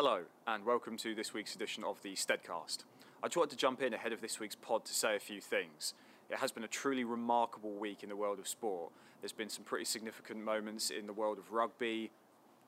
Hello, 0.00 0.20
and 0.46 0.64
welcome 0.64 0.96
to 0.98 1.12
this 1.12 1.34
week's 1.34 1.56
edition 1.56 1.82
of 1.82 2.00
the 2.02 2.12
Steadcast. 2.12 2.84
I 3.20 3.26
just 3.26 3.36
wanted 3.36 3.50
to 3.50 3.56
jump 3.56 3.82
in 3.82 3.92
ahead 3.92 4.12
of 4.12 4.20
this 4.20 4.38
week's 4.38 4.54
pod 4.54 4.84
to 4.84 4.94
say 4.94 5.16
a 5.16 5.18
few 5.18 5.40
things. 5.40 5.92
It 6.30 6.38
has 6.38 6.52
been 6.52 6.62
a 6.62 6.68
truly 6.68 7.02
remarkable 7.02 7.72
week 7.72 8.04
in 8.04 8.08
the 8.08 8.14
world 8.14 8.38
of 8.38 8.46
sport. 8.46 8.92
There's 9.20 9.32
been 9.32 9.48
some 9.48 9.64
pretty 9.64 9.86
significant 9.86 10.38
moments 10.44 10.90
in 10.90 11.08
the 11.08 11.12
world 11.12 11.36
of 11.36 11.50
rugby, 11.50 12.12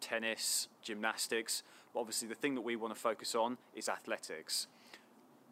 tennis, 0.01 0.67
gymnastics, 0.83 1.63
but 1.95 2.01
obviously 2.01 2.27
the 2.27 2.35
thing 2.35 2.57
that 2.57 2.63
we 2.63 2.75
want 2.75 2.93
to 2.93 3.01
focus 3.01 3.37
on 3.37 3.59
is 3.77 3.89
athletics. 3.89 4.67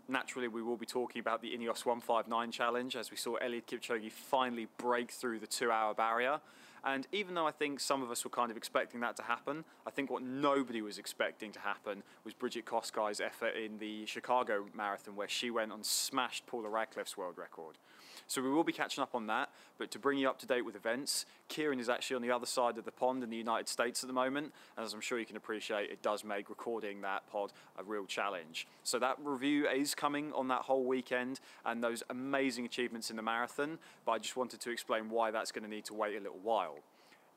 Naturally, 0.08 0.48
we 0.48 0.64
will 0.64 0.76
be 0.76 0.84
talking 0.84 1.20
about 1.20 1.42
the 1.42 1.56
Ineos 1.56 1.86
159 1.86 2.50
challenge 2.50 2.96
as 2.96 3.12
we 3.12 3.16
saw 3.16 3.38
Eliud 3.38 3.66
Kipchoge 3.66 4.10
finally 4.10 4.66
break 4.78 5.12
through 5.12 5.38
the 5.38 5.46
two 5.46 5.70
hour 5.70 5.94
barrier. 5.94 6.40
And 6.84 7.06
even 7.12 7.34
though 7.34 7.46
I 7.46 7.50
think 7.50 7.80
some 7.80 8.02
of 8.02 8.10
us 8.10 8.24
were 8.24 8.30
kind 8.30 8.50
of 8.50 8.56
expecting 8.56 9.00
that 9.00 9.16
to 9.16 9.22
happen, 9.22 9.64
I 9.86 9.90
think 9.90 10.10
what 10.10 10.22
nobody 10.22 10.82
was 10.82 10.98
expecting 10.98 11.52
to 11.52 11.60
happen 11.60 12.02
was 12.24 12.34
Brigid 12.34 12.64
Kosgei's 12.64 13.20
effort 13.20 13.54
in 13.56 13.78
the 13.78 14.06
Chicago 14.06 14.66
Marathon, 14.74 15.16
where 15.16 15.28
she 15.28 15.50
went 15.50 15.72
and 15.72 15.84
smashed 15.84 16.46
Paula 16.46 16.68
Radcliffe's 16.68 17.16
world 17.16 17.38
record. 17.38 17.78
So 18.26 18.42
we 18.42 18.50
will 18.50 18.64
be 18.64 18.72
catching 18.72 19.02
up 19.02 19.14
on 19.14 19.26
that. 19.28 19.50
But 19.78 19.90
to 19.92 19.98
bring 19.98 20.18
you 20.18 20.28
up 20.28 20.38
to 20.40 20.46
date 20.46 20.64
with 20.64 20.74
events, 20.74 21.24
Kieran 21.48 21.78
is 21.78 21.88
actually 21.88 22.16
on 22.16 22.22
the 22.22 22.30
other 22.30 22.46
side 22.46 22.78
of 22.78 22.84
the 22.84 22.92
pond 22.92 23.22
in 23.22 23.30
the 23.30 23.36
United 23.36 23.68
States 23.68 24.02
at 24.02 24.08
the 24.08 24.12
moment. 24.14 24.52
And 24.76 24.84
as 24.84 24.92
I'm 24.92 25.00
sure 25.00 25.18
you 25.18 25.26
can 25.26 25.36
appreciate, 25.36 25.90
it 25.90 26.02
does 26.02 26.24
make 26.24 26.48
recording 26.50 27.00
that 27.02 27.28
pod 27.30 27.52
a 27.78 27.84
real 27.84 28.04
challenge. 28.04 28.66
So 28.82 28.98
that 28.98 29.16
review 29.22 29.68
is 29.68 29.94
coming 29.94 30.32
on 30.32 30.48
that 30.48 30.62
whole 30.62 30.84
weekend 30.84 31.40
and 31.64 31.82
those 31.82 32.02
amazing 32.10 32.64
achievements 32.64 33.10
in 33.10 33.16
the 33.16 33.22
marathon. 33.22 33.78
But 34.04 34.12
I 34.12 34.18
just 34.18 34.36
wanted 34.36 34.60
to 34.60 34.70
explain 34.70 35.10
why 35.10 35.30
that's 35.30 35.52
going 35.52 35.64
to 35.64 35.70
need 35.70 35.84
to 35.86 35.94
wait 35.94 36.16
a 36.16 36.20
little 36.20 36.40
while. 36.42 36.78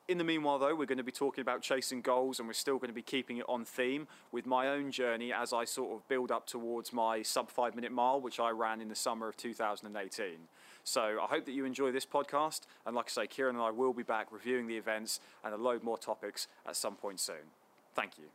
In 0.07 0.17
the 0.17 0.23
meanwhile, 0.23 0.59
though, 0.59 0.75
we're 0.75 0.87
going 0.87 0.97
to 0.97 1.05
be 1.05 1.11
talking 1.13 1.41
about 1.41 1.61
chasing 1.61 2.01
goals 2.01 2.39
and 2.39 2.47
we're 2.47 2.53
still 2.53 2.77
going 2.77 2.89
to 2.89 2.93
be 2.93 3.03
keeping 3.03 3.37
it 3.37 3.45
on 3.47 3.63
theme 3.63 4.07
with 4.31 4.45
my 4.45 4.67
own 4.67 4.91
journey 4.91 5.31
as 5.31 5.53
I 5.53 5.63
sort 5.63 5.95
of 5.95 6.05
build 6.09 6.31
up 6.31 6.47
towards 6.47 6.91
my 6.91 7.21
sub 7.21 7.49
five 7.49 7.75
minute 7.75 7.93
mile, 7.93 8.19
which 8.19 8.39
I 8.39 8.49
ran 8.49 8.81
in 8.81 8.89
the 8.89 8.95
summer 8.95 9.29
of 9.29 9.37
2018. 9.37 10.25
So 10.83 11.19
I 11.21 11.27
hope 11.27 11.45
that 11.45 11.51
you 11.51 11.65
enjoy 11.65 11.91
this 11.91 12.05
podcast. 12.05 12.61
And 12.85 12.95
like 12.95 13.05
I 13.07 13.09
say, 13.09 13.27
Kieran 13.27 13.55
and 13.55 13.63
I 13.63 13.71
will 13.71 13.93
be 13.93 14.03
back 14.03 14.31
reviewing 14.31 14.67
the 14.67 14.77
events 14.77 15.19
and 15.43 15.53
a 15.53 15.57
load 15.57 15.83
more 15.83 15.97
topics 15.97 16.47
at 16.67 16.75
some 16.75 16.95
point 16.95 17.19
soon. 17.19 17.51
Thank 17.95 18.17
you. 18.17 18.25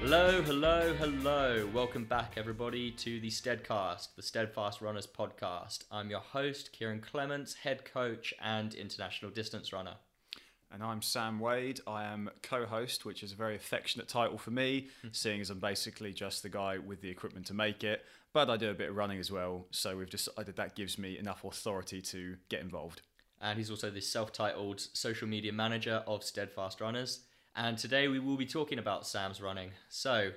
Hello, 0.00 0.40
hello, 0.42 0.94
hello. 0.94 1.68
Welcome 1.74 2.04
back, 2.04 2.34
everybody, 2.36 2.92
to 2.92 3.18
the 3.18 3.28
Steadcast, 3.28 4.14
the 4.14 4.22
Steadfast 4.22 4.80
Runners 4.80 5.04
podcast. 5.04 5.80
I'm 5.90 6.10
your 6.10 6.20
host, 6.20 6.70
Kieran 6.70 7.00
Clements, 7.00 7.54
head 7.54 7.84
coach 7.84 8.32
and 8.40 8.72
international 8.72 9.32
distance 9.32 9.72
runner. 9.72 9.94
And 10.72 10.82
I'm 10.82 11.00
Sam 11.00 11.38
Wade. 11.38 11.80
I 11.86 12.04
am 12.04 12.28
co 12.42 12.66
host, 12.66 13.04
which 13.04 13.22
is 13.22 13.32
a 13.32 13.36
very 13.36 13.56
affectionate 13.56 14.08
title 14.08 14.36
for 14.36 14.50
me, 14.50 14.88
hmm. 15.02 15.08
seeing 15.12 15.40
as 15.40 15.50
I'm 15.50 15.60
basically 15.60 16.12
just 16.12 16.42
the 16.42 16.48
guy 16.48 16.78
with 16.78 17.00
the 17.00 17.08
equipment 17.08 17.46
to 17.46 17.54
make 17.54 17.84
it. 17.84 18.04
But 18.32 18.50
I 18.50 18.56
do 18.56 18.70
a 18.70 18.74
bit 18.74 18.90
of 18.90 18.96
running 18.96 19.18
as 19.18 19.30
well, 19.30 19.66
so 19.70 19.96
we've 19.96 20.10
decided 20.10 20.56
that 20.56 20.74
gives 20.74 20.98
me 20.98 21.18
enough 21.18 21.44
authority 21.44 22.02
to 22.02 22.36
get 22.48 22.60
involved. 22.60 23.00
And 23.40 23.58
he's 23.58 23.70
also 23.70 23.90
the 23.90 24.00
self 24.00 24.32
titled 24.32 24.80
social 24.92 25.28
media 25.28 25.52
manager 25.52 26.02
of 26.06 26.24
Steadfast 26.24 26.80
Runners. 26.80 27.20
And 27.54 27.78
today 27.78 28.08
we 28.08 28.18
will 28.18 28.36
be 28.36 28.46
talking 28.46 28.78
about 28.78 29.06
Sam's 29.06 29.40
running. 29.40 29.70
So, 29.88 30.32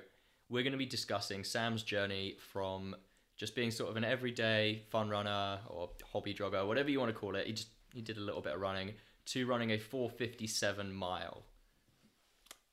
we're 0.48 0.62
going 0.62 0.72
to 0.72 0.78
be 0.78 0.86
discussing 0.86 1.44
Sam's 1.44 1.82
journey 1.82 2.36
from 2.52 2.96
just 3.36 3.54
being 3.54 3.70
sort 3.70 3.90
of 3.90 3.96
an 3.96 4.04
everyday 4.04 4.82
fun 4.90 5.08
runner 5.08 5.58
or 5.68 5.90
hobby 6.12 6.34
jogger, 6.34 6.66
whatever 6.66 6.90
you 6.90 6.98
want 6.98 7.12
to 7.12 7.18
call 7.18 7.36
it. 7.36 7.46
He 7.46 7.52
just 7.52 7.68
he 7.92 8.00
did 8.00 8.16
a 8.16 8.20
little 8.20 8.40
bit 8.40 8.54
of 8.54 8.60
running 8.60 8.92
to 9.30 9.46
running 9.46 9.70
a 9.70 9.78
457 9.78 10.92
mile. 10.92 11.44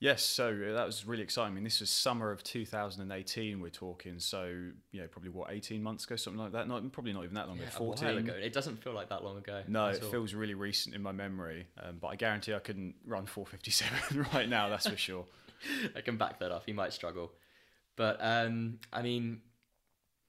Yes, 0.00 0.22
so 0.22 0.46
uh, 0.48 0.74
that 0.74 0.86
was 0.86 1.04
really 1.04 1.24
exciting. 1.24 1.52
I 1.52 1.54
mean, 1.54 1.64
this 1.64 1.80
was 1.80 1.90
summer 1.90 2.30
of 2.30 2.44
2018. 2.44 3.60
We're 3.60 3.68
talking, 3.68 4.20
so 4.20 4.44
you 4.92 5.00
know, 5.00 5.08
probably 5.08 5.30
what 5.30 5.50
18 5.50 5.82
months 5.82 6.04
ago, 6.04 6.14
something 6.14 6.40
like 6.40 6.52
that. 6.52 6.68
Not 6.68 6.92
probably 6.92 7.12
not 7.12 7.24
even 7.24 7.34
that 7.34 7.48
long 7.48 7.56
ago. 7.56 7.66
Yeah, 7.68 7.78
a 7.78 7.82
while 7.82 7.96
14 7.96 8.18
ago. 8.18 8.32
It 8.32 8.52
doesn't 8.52 8.76
feel 8.82 8.92
like 8.92 9.08
that 9.08 9.24
long 9.24 9.38
ago. 9.38 9.62
No, 9.66 9.86
it 9.86 10.02
all. 10.02 10.10
feels 10.10 10.34
really 10.34 10.54
recent 10.54 10.94
in 10.94 11.02
my 11.02 11.10
memory. 11.10 11.66
Um, 11.82 11.98
but 12.00 12.08
I 12.08 12.16
guarantee 12.16 12.54
I 12.54 12.60
couldn't 12.60 12.94
run 13.04 13.26
457 13.26 14.26
right 14.34 14.48
now. 14.48 14.68
That's 14.68 14.88
for 14.88 14.96
sure. 14.96 15.26
I 15.96 16.00
can 16.00 16.16
back 16.16 16.38
that 16.38 16.52
up. 16.52 16.62
He 16.64 16.72
might 16.72 16.92
struggle, 16.92 17.32
but 17.96 18.18
um, 18.20 18.78
I 18.92 19.02
mean, 19.02 19.40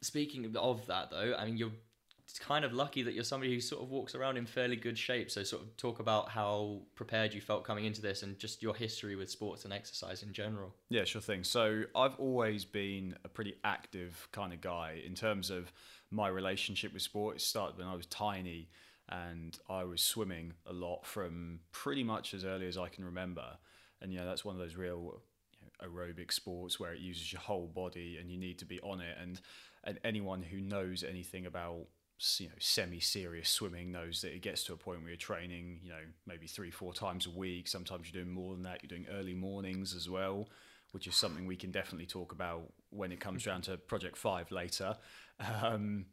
speaking 0.02 0.46
of 0.46 0.88
that 0.88 1.12
though, 1.12 1.36
I 1.38 1.46
mean, 1.46 1.58
you're 1.58 1.72
kind 2.38 2.64
of 2.64 2.74
lucky 2.74 3.02
that 3.02 3.14
you're 3.14 3.24
somebody 3.24 3.54
who 3.54 3.62
sort 3.62 3.82
of 3.82 3.90
walks 3.90 4.14
around 4.14 4.38
in 4.38 4.46
fairly 4.46 4.76
good 4.76 4.98
shape. 4.98 5.32
So, 5.32 5.42
sort 5.44 5.64
of 5.64 5.76
talk 5.78 6.00
about 6.00 6.30
how 6.30 6.82
prepared 6.96 7.34
you 7.34 7.42
felt 7.42 7.64
coming 7.64 7.86
into 7.86 8.02
this, 8.02 8.22
and 8.22 8.38
just 8.38 8.62
your 8.62 8.76
history 8.76 9.16
with 9.16 9.32
sports 9.32 9.64
and 9.64 9.74
exercise 9.74 10.22
in 10.22 10.34
general. 10.34 10.76
Yeah, 10.90 11.06
sure 11.06 11.22
thing. 11.22 11.44
So 11.44 11.84
I've 11.96 12.16
always 12.20 12.66
been 12.66 13.16
a 13.24 13.30
pretty 13.30 13.56
active 13.64 14.28
kind 14.32 14.54
of 14.54 14.62
guy 14.62 15.02
in 15.06 15.16
terms 15.16 15.50
of 15.50 15.72
my 16.12 16.28
relationship 16.28 16.94
with 16.94 17.02
sport. 17.02 17.38
It 17.38 17.42
started 17.42 17.78
when 17.78 17.88
I 17.88 17.96
was 17.96 18.06
tiny 18.06 18.70
and 19.10 19.58
I 19.70 19.84
was 19.84 20.02
swimming 20.02 20.54
a 20.66 20.74
lot 20.74 21.06
from 21.06 21.62
pretty 21.72 22.04
much 22.04 22.34
as 22.34 22.46
early 22.46 22.68
as 22.68 22.78
I 22.78 22.90
can 22.90 23.06
remember. 23.06 23.58
And, 24.02 24.12
you 24.14 24.20
know, 24.20 24.26
that's 24.26 24.46
one 24.46 24.56
of 24.56 24.60
those 24.60 24.76
real 24.76 25.22
aerobic 25.84 26.32
sports 26.32 26.80
where 26.80 26.94
it 26.94 27.00
uses 27.00 27.32
your 27.32 27.42
whole 27.42 27.68
body 27.68 28.18
and 28.20 28.30
you 28.30 28.38
need 28.38 28.60
to 28.60 28.66
be 28.66 28.80
on 28.82 29.02
it. 29.02 29.18
And, 29.20 29.42
and 29.84 30.00
anyone 30.04 30.44
who 30.44 30.60
knows 30.60 31.04
anything 31.04 31.46
about 31.46 31.86
you 32.38 32.48
know 32.48 32.54
semi-serious 32.60 33.50
swimming 33.50 33.92
knows 33.92 34.22
that 34.22 34.34
it 34.34 34.42
gets 34.42 34.64
to 34.66 34.74
a 34.74 34.78
point 34.78 35.00
where 35.00 35.10
you're 35.10 35.18
training 35.18 35.80
you 35.84 35.90
know 35.90 36.02
maybe 36.28 36.48
three 36.48 36.70
four 36.72 36.94
times 36.94 37.26
a 37.26 37.30
week 37.30 37.68
sometimes 37.68 38.12
you're 38.12 38.24
doing 38.24 38.34
more 38.34 38.54
than 38.54 38.64
that 38.64 38.80
you're 38.84 38.90
doing 38.90 39.06
early 39.18 39.34
mornings 39.34 39.96
as 39.96 40.10
well 40.10 40.50
which 40.92 41.08
is 41.08 41.16
something 41.16 41.46
we 41.46 41.56
can 41.56 41.72
definitely 41.72 42.06
talk 42.06 42.32
about 42.32 42.64
when 42.90 43.12
it 43.12 43.20
comes 43.20 43.44
down 43.46 43.62
to 43.62 43.78
project 43.78 44.18
5 44.18 44.52
later 44.52 44.98
um, 45.64 46.06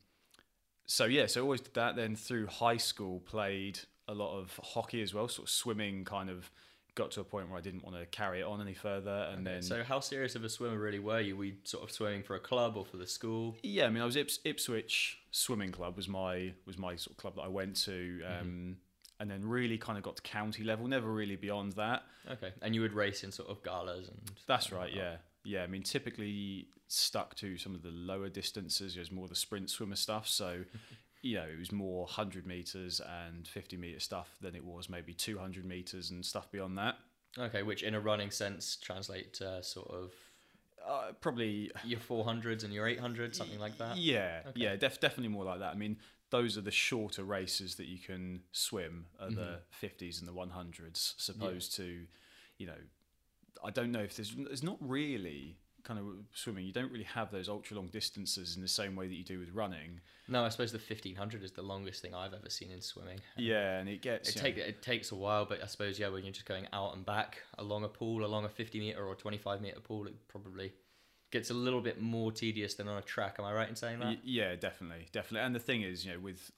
so 0.86 1.06
yeah 1.06 1.26
so 1.26 1.40
I 1.40 1.42
always 1.42 1.60
did 1.60 1.74
that 1.74 1.96
then 1.96 2.14
through 2.14 2.46
high 2.46 2.76
school 2.76 3.20
played 3.20 3.80
a 4.06 4.14
lot 4.14 4.38
of 4.38 4.58
hockey 4.62 5.02
as 5.02 5.12
well 5.12 5.26
sort 5.26 5.48
of 5.48 5.52
swimming 5.52 6.04
kind 6.04 6.30
of 6.30 6.50
got 6.96 7.10
to 7.12 7.20
a 7.20 7.24
point 7.24 7.48
where 7.48 7.58
I 7.58 7.60
didn't 7.60 7.84
want 7.84 7.96
to 7.96 8.06
carry 8.06 8.40
it 8.40 8.44
on 8.44 8.60
any 8.60 8.74
further 8.74 9.28
and 9.32 9.46
then 9.46 9.62
So, 9.62 9.84
how 9.84 10.00
serious 10.00 10.34
of 10.34 10.42
a 10.44 10.48
swimmer 10.48 10.78
really 10.78 10.98
were 10.98 11.20
you? 11.20 11.36
Were 11.36 11.44
you 11.44 11.56
sort 11.64 11.84
of 11.84 11.90
swimming 11.90 12.22
for 12.22 12.34
a 12.36 12.40
club 12.40 12.76
or 12.76 12.84
for 12.84 12.96
the 12.96 13.06
school? 13.06 13.54
Yeah, 13.62 13.84
I 13.84 13.90
mean, 13.90 14.02
I 14.02 14.06
was 14.06 14.16
Ips- 14.16 14.40
Ipswich 14.44 15.18
Swimming 15.36 15.70
Club 15.70 15.98
was 15.98 16.08
my 16.08 16.54
was 16.64 16.78
my 16.78 16.96
sort 16.96 17.10
of 17.10 17.18
club 17.18 17.34
that 17.36 17.42
I 17.42 17.48
went 17.48 17.76
to, 17.84 18.22
um, 18.24 18.78
and 19.20 19.30
then 19.30 19.44
really 19.44 19.76
kind 19.76 19.98
of 19.98 20.02
got 20.02 20.16
to 20.16 20.22
county 20.22 20.64
level. 20.64 20.88
Never 20.88 21.12
really 21.12 21.36
beyond 21.36 21.72
that. 21.72 22.04
Okay, 22.30 22.54
and 22.62 22.74
you 22.74 22.80
would 22.80 22.94
race 22.94 23.22
in 23.22 23.30
sort 23.30 23.50
of 23.50 23.62
galas 23.62 24.08
and. 24.08 24.18
That's 24.46 24.72
right. 24.72 24.90
Yeah, 24.90 25.16
yeah. 25.44 25.62
I 25.62 25.66
mean, 25.66 25.82
typically 25.82 26.68
stuck 26.88 27.34
to 27.34 27.58
some 27.58 27.74
of 27.74 27.82
the 27.82 27.90
lower 27.90 28.30
distances. 28.30 28.94
There's 28.94 29.12
more 29.12 29.28
the 29.28 29.34
sprint 29.34 29.68
swimmer 29.68 29.96
stuff. 29.96 30.26
So, 30.26 30.64
you 31.20 31.36
know, 31.36 31.44
it 31.44 31.58
was 31.58 31.70
more 31.70 32.04
100 32.04 32.46
meters 32.46 33.02
and 33.26 33.46
50 33.46 33.76
meter 33.76 34.00
stuff 34.00 34.38
than 34.40 34.54
it 34.54 34.64
was 34.64 34.88
maybe 34.88 35.12
200 35.12 35.66
meters 35.66 36.12
and 36.12 36.24
stuff 36.24 36.50
beyond 36.50 36.78
that. 36.78 36.96
Okay, 37.38 37.62
which 37.62 37.82
in 37.82 37.94
a 37.94 38.00
running 38.00 38.30
sense 38.30 38.76
translate 38.76 39.34
to 39.34 39.62
sort 39.62 39.90
of 39.90 40.12
Uh, 40.86 41.12
probably 41.20 41.70
your 41.84 41.98
400s 41.98 42.62
and 42.64 42.72
your 42.72 42.86
800s, 42.86 43.34
something 43.34 43.58
like 43.58 43.76
that. 43.78 43.96
Yeah, 43.96 44.40
Okay. 44.46 44.60
yeah, 44.60 44.76
def- 44.76 45.00
definitely 45.00 45.28
more 45.28 45.44
like 45.44 45.58
that. 45.58 45.72
I 45.72 45.76
mean, 45.76 45.96
those 46.30 46.56
are 46.56 46.60
the 46.60 46.70
shorter 46.70 47.24
races 47.24 47.74
that 47.76 47.86
you 47.86 47.98
can 47.98 48.42
swim, 48.52 49.06
are 49.20 49.30
the 49.30 49.34
Mm-hmm. 49.34 49.54
fifties 49.70 50.20
and 50.20 50.28
the 50.28 50.32
one 50.32 50.50
hundreds, 50.50 51.14
supposed 51.18 51.74
to, 51.76 52.06
you 52.58 52.66
know, 52.66 52.80
I 53.64 53.70
don't 53.70 53.90
know 53.90 54.00
if 54.02 54.14
there's 54.16 54.34
there's 54.36 54.62
not 54.62 54.76
really 54.80 55.58
kind 55.86 56.00
of 56.00 56.06
swimming. 56.34 56.66
You 56.66 56.72
don't 56.72 56.90
really 56.90 57.04
have 57.04 57.30
those 57.30 57.48
ultra 57.48 57.76
long 57.76 57.88
distances 57.88 58.56
in 58.56 58.62
the 58.62 58.68
same 58.68 58.96
way 58.96 59.06
that 59.06 59.14
you 59.14 59.24
do 59.24 59.38
with 59.38 59.50
running. 59.52 60.00
No, 60.28 60.44
I 60.44 60.48
suppose 60.48 60.72
the 60.72 60.78
1500 60.78 61.44
is 61.44 61.52
the 61.52 61.62
longest 61.62 62.02
thing 62.02 62.14
I've 62.14 62.34
ever 62.34 62.50
seen 62.50 62.70
in 62.70 62.80
swimming. 62.80 63.20
Yeah, 63.36 63.78
and 63.78 63.88
it 63.88 64.02
gets 64.02 64.28
It 64.28 64.34
you 64.34 64.40
take 64.40 64.56
know, 64.56 64.64
it 64.64 64.82
takes 64.82 65.12
a 65.12 65.14
while, 65.14 65.44
but 65.44 65.62
I 65.62 65.66
suppose 65.66 65.98
yeah, 65.98 66.08
when 66.08 66.24
you're 66.24 66.32
just 66.32 66.46
going 66.46 66.66
out 66.72 66.94
and 66.96 67.06
back 67.06 67.42
along 67.58 67.84
a 67.84 67.88
pool, 67.88 68.24
along 68.24 68.44
a 68.44 68.48
50 68.48 68.80
meter 68.80 69.04
or 69.04 69.14
25 69.14 69.60
meter 69.60 69.80
pool, 69.80 70.06
it 70.06 70.14
probably 70.28 70.72
gets 71.30 71.50
a 71.50 71.54
little 71.54 71.80
bit 71.80 72.00
more 72.00 72.32
tedious 72.32 72.74
than 72.74 72.88
on 72.88 72.98
a 72.98 73.02
track. 73.02 73.36
Am 73.38 73.44
I 73.44 73.52
right 73.52 73.68
in 73.68 73.76
saying 73.76 74.00
that? 74.00 74.06
Y- 74.06 74.18
yeah, 74.24 74.56
definitely, 74.56 75.06
definitely. 75.12 75.46
And 75.46 75.54
the 75.54 75.60
thing 75.60 75.82
is, 75.82 76.04
you 76.04 76.12
know, 76.12 76.18
with 76.18 76.50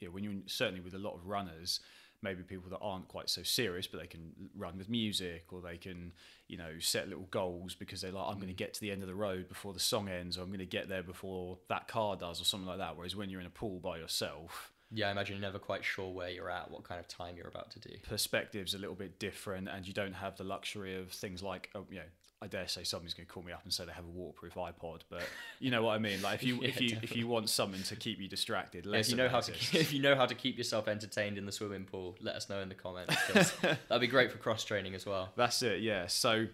you 0.00 0.08
know, 0.08 0.14
when 0.14 0.24
you're 0.24 0.34
certainly 0.46 0.80
with 0.80 0.94
a 0.94 0.98
lot 0.98 1.14
of 1.14 1.26
runners, 1.26 1.80
maybe 2.22 2.42
people 2.42 2.70
that 2.70 2.78
aren't 2.80 3.08
quite 3.08 3.28
so 3.28 3.42
serious, 3.42 3.86
but 3.86 4.00
they 4.00 4.06
can 4.06 4.32
run 4.56 4.78
with 4.78 4.88
music 4.88 5.46
or 5.52 5.60
they 5.60 5.76
can, 5.76 6.12
you 6.48 6.56
know, 6.56 6.78
set 6.78 7.08
little 7.08 7.26
goals 7.30 7.74
because 7.74 8.00
they're 8.00 8.12
like, 8.12 8.26
I'm 8.28 8.36
going 8.36 8.48
to 8.48 8.54
mm. 8.54 8.56
get 8.56 8.74
to 8.74 8.80
the 8.80 8.90
end 8.90 9.02
of 9.02 9.08
the 9.08 9.14
road 9.14 9.48
before 9.48 9.72
the 9.72 9.80
song 9.80 10.08
ends, 10.08 10.38
or 10.38 10.42
I'm 10.42 10.48
going 10.48 10.60
to 10.60 10.66
get 10.66 10.88
there 10.88 11.02
before 11.02 11.58
that 11.68 11.88
car 11.88 12.16
does, 12.16 12.40
or 12.40 12.44
something 12.44 12.68
like 12.68 12.78
that. 12.78 12.96
Whereas 12.96 13.16
when 13.16 13.28
you're 13.28 13.40
in 13.40 13.46
a 13.46 13.50
pool 13.50 13.80
by 13.80 13.98
yourself, 13.98 14.72
Yeah, 14.94 15.08
I 15.08 15.12
imagine 15.12 15.36
you're 15.36 15.42
never 15.42 15.58
quite 15.58 15.84
sure 15.84 16.12
where 16.12 16.28
you're 16.28 16.50
at, 16.50 16.70
what 16.70 16.84
kind 16.84 17.00
of 17.00 17.08
time 17.08 17.36
you're 17.36 17.48
about 17.48 17.70
to 17.72 17.80
do. 17.80 17.94
perspective's 18.08 18.74
a 18.74 18.78
little 18.78 18.94
bit 18.94 19.18
different, 19.18 19.68
and 19.68 19.86
you 19.86 19.94
don't 19.94 20.12
have 20.12 20.36
the 20.36 20.44
luxury 20.44 21.00
of 21.00 21.10
things 21.10 21.42
like, 21.42 21.70
oh, 21.74 21.86
you 21.90 21.96
know, 21.96 22.10
I 22.42 22.48
dare 22.48 22.66
say 22.66 22.82
somebody's 22.82 23.14
going 23.14 23.26
to 23.26 23.32
call 23.32 23.44
me 23.44 23.52
up 23.52 23.62
and 23.62 23.72
say 23.72 23.84
they 23.84 23.92
have 23.92 24.04
a 24.04 24.08
waterproof 24.08 24.54
iPod, 24.54 25.02
but 25.08 25.22
you 25.60 25.70
know 25.70 25.84
what 25.84 25.92
I 25.92 25.98
mean. 25.98 26.20
Like 26.20 26.34
if 26.34 26.42
you 26.42 26.56
Yeah, 26.62 26.68
if 26.68 26.80
you 26.80 26.98
if 27.00 27.16
you 27.16 27.28
want 27.28 27.48
something 27.48 27.82
to 27.84 27.94
keep 27.94 28.20
you 28.20 28.28
distracted, 28.28 28.84
if 28.86 29.08
you 29.08 29.16
know 29.16 29.28
how 29.28 29.40
to 29.40 29.52
if 29.78 29.92
you 29.92 30.02
know 30.02 30.16
how 30.16 30.26
to 30.26 30.34
keep 30.34 30.58
yourself 30.58 30.88
entertained 30.88 31.38
in 31.38 31.46
the 31.46 31.52
swimming 31.52 31.84
pool, 31.84 32.16
let 32.20 32.34
us 32.34 32.50
know 32.50 32.60
in 32.60 32.68
the 32.68 32.74
comments. 32.74 33.14
that'd 33.60 34.00
be 34.00 34.08
great 34.08 34.32
for 34.32 34.38
cross 34.38 34.64
training 34.64 34.94
as 34.94 35.06
well. 35.06 35.30
That's 35.36 35.62
it, 35.62 35.82
yeah. 35.82 36.08
So, 36.08 36.46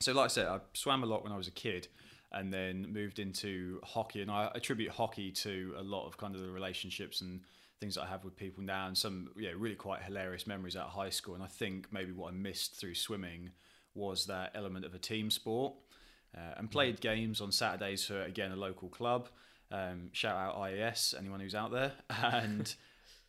so 0.00 0.12
like 0.14 0.24
I 0.24 0.28
said, 0.28 0.46
I 0.46 0.60
swam 0.72 1.02
a 1.02 1.06
lot 1.06 1.22
when 1.22 1.32
I 1.32 1.36
was 1.36 1.48
a 1.48 1.52
kid, 1.52 1.88
and 2.32 2.50
then 2.50 2.90
moved 2.90 3.18
into 3.18 3.80
hockey, 3.84 4.22
and 4.22 4.30
I 4.30 4.50
attribute 4.54 4.90
hockey 4.90 5.30
to 5.32 5.74
a 5.76 5.82
lot 5.82 6.06
of 6.06 6.16
kind 6.16 6.34
of 6.34 6.40
the 6.40 6.50
relationships 6.50 7.20
and 7.20 7.42
things 7.78 7.96
that 7.96 8.04
I 8.04 8.06
have 8.06 8.24
with 8.24 8.36
people 8.36 8.64
now, 8.64 8.86
and 8.86 8.96
some 8.96 9.28
yeah 9.36 9.50
really 9.54 9.76
quite 9.76 10.02
hilarious 10.02 10.46
memories 10.46 10.76
out 10.76 10.86
of 10.86 10.92
high 10.92 11.10
school. 11.10 11.34
And 11.34 11.44
I 11.44 11.48
think 11.48 11.88
maybe 11.92 12.12
what 12.12 12.32
I 12.32 12.34
missed 12.34 12.76
through 12.76 12.94
swimming 12.94 13.50
was 13.94 14.26
that 14.26 14.52
element 14.54 14.84
of 14.84 14.94
a 14.94 14.98
team 14.98 15.30
sport, 15.30 15.74
uh, 16.36 16.54
and 16.56 16.70
played 16.70 17.00
games 17.00 17.40
on 17.40 17.52
Saturdays 17.52 18.04
for 18.04 18.22
again 18.22 18.52
a 18.52 18.56
local 18.56 18.88
club. 18.88 19.28
Um, 19.70 20.10
shout 20.12 20.36
out 20.36 20.56
IAS, 20.56 21.16
anyone 21.18 21.40
who's 21.40 21.54
out 21.54 21.72
there, 21.72 21.92
and 22.10 22.74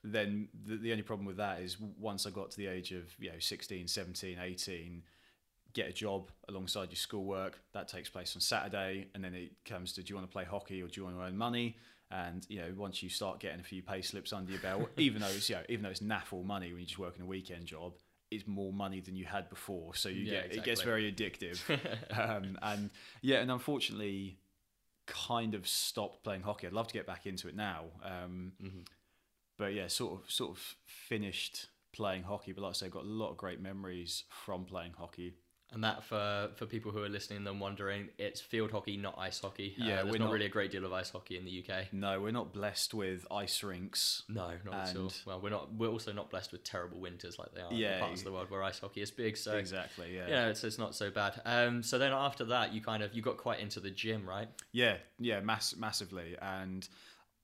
then 0.04 0.48
the, 0.66 0.78
the 0.78 0.92
only 0.92 1.04
problem 1.04 1.26
with 1.26 1.38
that 1.38 1.62
is 1.62 1.78
once 2.00 2.26
I 2.26 2.30
got 2.30 2.52
to 2.52 2.58
the 2.58 2.68
age 2.68 2.92
of 2.92 3.04
you 3.20 3.32
know 3.32 3.40
16, 3.40 3.88
17, 3.88 4.38
18, 4.40 5.04
get 5.74 5.90
a 5.90 5.94
job 5.94 6.32
alongside 6.48 6.90
your 6.90 6.98
schoolwork. 6.98 7.60
That 7.74 7.88
takes 7.88 8.10
place 8.10 8.36
on 8.36 8.42
Saturday, 8.42 9.08
and 9.14 9.24
then 9.24 9.34
it 9.34 9.52
comes 9.66 9.94
to 9.94 10.04
do 10.04 10.12
you 10.12 10.16
want 10.16 10.28
to 10.28 10.34
play 10.34 10.46
hockey 10.46 10.82
or 10.82 10.88
do 10.88 11.00
you 11.02 11.06
want 11.06 11.18
to 11.18 11.24
earn 11.24 11.38
money? 11.38 11.78
And 12.12 12.46
you 12.50 12.60
know, 12.60 12.72
once 12.78 13.02
you 13.02 13.10
start 13.10 13.40
getting 13.40 13.60
a 13.60 13.64
few 13.64 13.82
pay 13.82 14.02
slips 14.02 14.32
under 14.32 14.52
your 14.52 14.62
belt, 14.62 14.90
even 14.98 15.22
though 15.22 15.28
it's 15.28 15.50
you 15.50 15.56
know, 15.56 15.64
even 15.70 15.84
though 15.84 15.90
it's 15.90 16.02
naffle 16.02 16.44
money 16.46 16.68
when 16.70 16.78
you're 16.78 16.88
just 16.88 17.00
working 17.00 17.24
a 17.24 17.28
weekend 17.28 17.66
job, 17.66 17.94
it's 18.32 18.48
more 18.48 18.74
money 18.74 19.00
than 19.02 19.16
you 19.16 19.26
had 19.26 19.50
before. 19.50 19.96
So 19.96 20.10
you 20.10 20.24
Yeah, 20.26 20.42
get 20.48 20.56
it 20.58 20.64
gets 20.64 20.82
very 20.82 21.12
addictive. 21.12 21.60
um, 22.20 22.58
and 22.62 22.90
yeah, 23.22 23.38
and 23.38 23.52
unfortunately, 23.52 24.38
kind 25.06 25.54
of 25.54 25.68
stopped 25.68 26.24
playing 26.24 26.42
hockey. 26.42 26.68
I'd 26.68 26.74
love 26.74 26.88
to 26.88 26.94
get 26.94 27.06
back 27.06 27.26
into 27.26 27.48
it 27.48 27.56
now. 27.56 27.86
Um, 28.04 28.54
Mm-hmm. 28.62 28.80
but 29.58 29.74
yeah, 29.74 29.88
sort 29.88 30.20
of 30.22 30.32
sort 30.32 30.52
of 30.52 30.76
finished 30.86 31.68
playing 31.94 32.24
hockey. 32.24 32.52
But 32.52 32.64
like 32.64 32.72
I 32.72 32.74
say, 32.74 32.90
got 32.90 33.04
a 33.04 33.08
lot 33.08 33.32
of 33.32 33.38
great 33.38 33.62
memories 33.62 34.24
from 34.30 34.66
playing 34.66 34.94
hockey. 34.98 35.36
And 35.74 35.84
that 35.84 36.04
for 36.04 36.50
for 36.56 36.66
people 36.66 36.92
who 36.92 37.04
are 37.04 37.10
listening 37.10 37.46
and 37.46 37.60
wondering, 37.60 38.08
it's 38.18 38.40
field 38.40 38.72
hockey, 38.72 38.96
not 38.98 39.16
ice 39.18 39.40
hockey. 39.42 39.76
Uh, 39.82 39.84
Yeah, 39.86 39.96
there's 39.96 40.06
we're 40.14 40.20
not, 40.20 40.26
not- 40.26 40.34
really 40.34 40.46
a 40.46 40.50
great 40.50 40.72
deal 40.72 40.86
of 40.86 40.94
ice 40.94 41.10
hockey 41.10 41.38
in 41.38 41.44
the 41.44 41.52
UK. 41.68 41.92
No, 41.92 42.22
we're 42.22 42.32
not 42.32 42.54
blessed 42.54 42.94
with 42.94 43.26
ice 43.32 43.62
rinks. 43.64 44.24
No, 44.30 44.52
not 44.64 44.90
at 44.90 44.96
all. 44.96 45.12
Well, 45.26 45.42
we're 45.42 45.50
not. 45.50 45.74
We're 45.74 45.90
also 45.90 46.14
not 46.14 46.30
blessed 46.30 46.52
with 46.52 46.64
terrible 46.64 47.00
winters 47.00 47.38
like 47.40 47.52
they 47.54 47.62
are 47.62 47.72
in 47.72 47.78
Yeah, 47.78 48.00
parts 48.00 48.22
of 48.22 48.26
the 48.26 48.32
world 48.32 48.50
where 48.52 48.64
ice 48.64 48.80
hockey 48.80 49.02
is 49.02 49.12
big. 49.12 49.36
So 49.36 49.58
exactly. 49.58 50.16
Yeah. 50.16 50.28
yeah, 50.30 50.48
it's, 50.48 50.64
it's 50.64 50.78
not 50.78 50.96
so 50.96 51.10
bad. 51.10 51.42
Um, 51.46 51.82
so 51.84 51.98
then 51.98 52.14
after 52.14 52.46
that, 52.46 52.72
you 52.74 52.80
kind 52.80 53.02
of 53.04 53.14
you 53.14 53.22
got 53.22 53.38
quite 53.38 53.60
into 53.60 53.80
the 53.80 53.92
gym, 53.92 54.26
right? 54.30 54.48
Yeah. 54.72 54.98
Yeah. 55.20 55.42
Mass- 55.42 55.76
massively. 55.76 56.38
And 56.42 56.88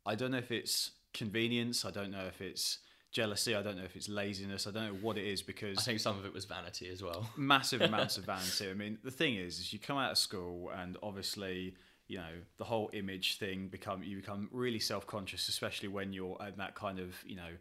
I 0.06 0.16
don't 0.16 0.32
know 0.32 0.38
if 0.38 0.52
it's 0.52 0.92
convenience. 1.14 1.84
I 1.86 1.92
don't 1.92 2.12
know 2.12 2.26
if 2.28 2.40
it's 2.40 2.78
jealousy. 3.12 3.56
I 3.56 3.62
don't 3.62 3.78
know 3.78 3.84
if 3.84 3.96
it's 3.96 4.10
laziness. 4.10 4.68
I 4.68 4.72
don't 4.72 4.86
know 4.86 5.00
what 5.02 5.18
it 5.18 5.25
is 5.25 5.42
because 5.42 5.78
I 5.78 5.81
think 5.81 6.00
some 6.00 6.18
of 6.18 6.25
it 6.25 6.34
was 6.34 6.46
vanity 6.46 6.90
as 6.90 7.04
well. 7.04 7.30
massive 7.38 7.81
amounts 7.81 8.18
of 8.18 8.25
vanity. 8.25 8.69
I 8.69 8.74
mean, 8.74 8.98
the 9.04 9.12
thing 9.12 9.36
is, 9.36 9.60
is 9.60 9.74
you 9.74 9.80
come 9.80 9.98
out 9.98 10.12
of 10.12 10.18
school 10.18 10.72
and 10.75 10.98
obviously, 11.04 11.75
you 12.08 12.18
know, 12.18 12.31
the 12.58 12.63
whole 12.63 12.90
image 12.94 13.38
thing 13.38 13.68
become 13.68 14.04
you 14.04 14.18
become 14.18 14.50
really 14.52 14.80
self 14.80 15.06
conscious, 15.06 15.48
especially 15.50 15.90
when 15.90 16.13
you're 16.13 16.38
at 16.42 16.58
that 16.58 16.75
kind 16.75 17.00
of, 17.00 17.16
you 17.25 17.36
know, 17.36 17.52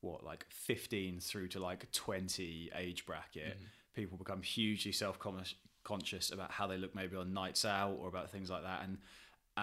what 0.00 0.24
like 0.24 0.46
15 0.50 1.20
through 1.20 1.48
to 1.48 1.60
like 1.60 1.90
20 1.92 2.70
age 2.76 3.04
bracket. 3.04 3.56
Mm-hmm. 3.56 3.64
People 3.94 4.16
become 4.16 4.42
hugely 4.42 4.92
self 4.92 5.18
conscious 5.82 6.30
about 6.30 6.50
how 6.52 6.66
they 6.66 6.78
look 6.78 6.94
maybe 6.94 7.16
on 7.16 7.32
nights 7.32 7.64
out 7.64 7.96
or 8.00 8.08
about 8.08 8.30
things 8.30 8.48
like 8.48 8.62
that. 8.62 8.82
And 8.84 8.98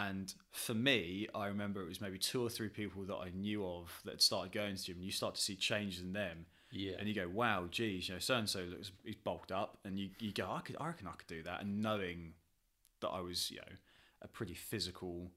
and 0.05 0.33
for 0.51 0.75
me, 0.75 1.27
I 1.33 1.47
remember 1.47 1.81
it 1.81 1.87
was 1.87 1.99
maybe 2.01 2.19
two 2.19 2.43
or 2.45 2.49
three 2.49 2.69
people 2.69 3.03
that 3.05 3.15
I 3.15 3.31
knew 3.33 3.65
of 3.65 3.89
that 4.05 4.11
had 4.11 4.21
started 4.21 4.51
going 4.51 4.75
to 4.75 4.81
the 4.81 4.85
gym. 4.85 4.97
And 4.97 5.05
you 5.05 5.11
start 5.11 5.35
to 5.35 5.41
see 5.41 5.55
changes 5.55 6.01
in 6.01 6.13
them 6.13 6.45
Yeah. 6.71 6.97
and 6.99 7.07
you 7.07 7.15
go, 7.15 7.27
wow, 7.27 7.67
geez, 7.71 8.07
you 8.07 8.13
know, 8.15 8.19
so 8.19 8.35
and 8.35 8.47
so 8.49 8.59
looks 8.61 8.91
he's 9.03 9.15
bulked 9.15 9.51
up, 9.51 9.79
and 9.85 9.97
you, 9.99 10.09
you 10.19 10.31
go, 10.31 10.51
I 10.51 10.61
could, 10.61 10.75
I 10.79 10.87
reckon 10.87 11.07
I 11.07 11.13
could 11.17 11.27
do 11.27 11.41
that, 11.43 11.61
and 11.61 11.81
knowing 11.81 12.33
that 13.01 13.09
I 13.09 13.21
was, 13.21 13.49
you 13.49 13.57
know, 13.57 13.73
a 14.21 14.27
pretty 14.27 14.53
physical 14.53 15.31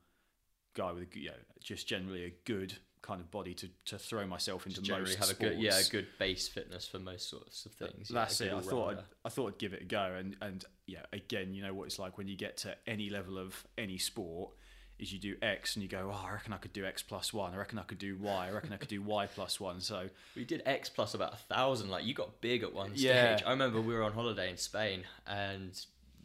guy 0.74 0.92
with, 0.92 1.04
a, 1.04 1.18
you 1.18 1.28
know, 1.28 1.42
just 1.62 1.86
generally 1.86 2.24
a 2.24 2.32
good 2.44 2.74
kind 3.10 3.20
of 3.20 3.30
body 3.30 3.54
to, 3.54 3.68
to 3.86 3.98
throw 3.98 4.26
myself 4.26 4.66
into 4.66 4.80
generally 4.82 5.10
most 5.10 5.18
have 5.18 5.30
a 5.30 5.34
sports. 5.34 5.54
good 5.56 5.60
yeah 5.62 5.78
a 5.78 5.84
good 5.90 6.06
base 6.18 6.46
fitness 6.48 6.86
for 6.86 6.98
most 6.98 7.28
sorts 7.28 7.66
of 7.66 7.72
things. 7.72 8.10
yeah, 8.10 8.14
That's 8.20 8.40
a 8.40 8.46
it. 8.46 8.52
I 8.54 8.60
thought 8.60 8.90
I'd. 8.90 9.04
I 9.24 9.28
thought 9.28 9.48
I'd 9.52 9.58
give 9.58 9.72
it 9.72 9.82
a 9.82 9.84
go, 9.86 10.14
and 10.18 10.36
and 10.40 10.64
yeah, 10.86 11.02
again, 11.12 11.54
you 11.54 11.62
know 11.62 11.74
what 11.74 11.84
it's 11.86 11.98
like 11.98 12.18
when 12.18 12.28
you 12.28 12.36
get 12.36 12.56
to 12.58 12.74
any 12.86 13.10
level 13.10 13.38
of 13.38 13.64
any 13.76 13.98
sport. 13.98 14.50
Is 14.98 15.10
you 15.14 15.18
do 15.18 15.34
X 15.40 15.76
and 15.76 15.82
you 15.82 15.88
go, 15.88 16.10
oh, 16.12 16.26
I 16.28 16.32
reckon 16.32 16.52
I 16.52 16.58
could 16.58 16.74
do 16.74 16.84
X 16.84 17.02
plus 17.02 17.32
one. 17.32 17.54
I 17.54 17.56
reckon 17.56 17.78
I 17.78 17.84
could 17.84 17.96
do 17.98 18.18
Y. 18.20 18.48
I 18.48 18.50
reckon 18.50 18.74
I 18.74 18.76
could 18.76 18.90
do 18.90 19.00
Y 19.18 19.26
plus 19.34 19.58
one. 19.58 19.80
So 19.80 20.10
We 20.36 20.44
did 20.44 20.60
X 20.66 20.90
plus 20.90 21.14
about 21.14 21.32
a 21.32 21.36
thousand. 21.38 21.88
Like 21.88 22.04
you 22.04 22.12
got 22.12 22.42
big 22.42 22.62
at 22.62 22.74
one 22.74 22.90
Yeah. 22.94 23.36
stage. 23.36 23.46
I 23.46 23.52
remember 23.52 23.80
we 23.80 23.94
were 23.94 24.02
on 24.02 24.12
holiday 24.12 24.50
in 24.50 24.58
Spain, 24.58 25.04
and 25.26 25.72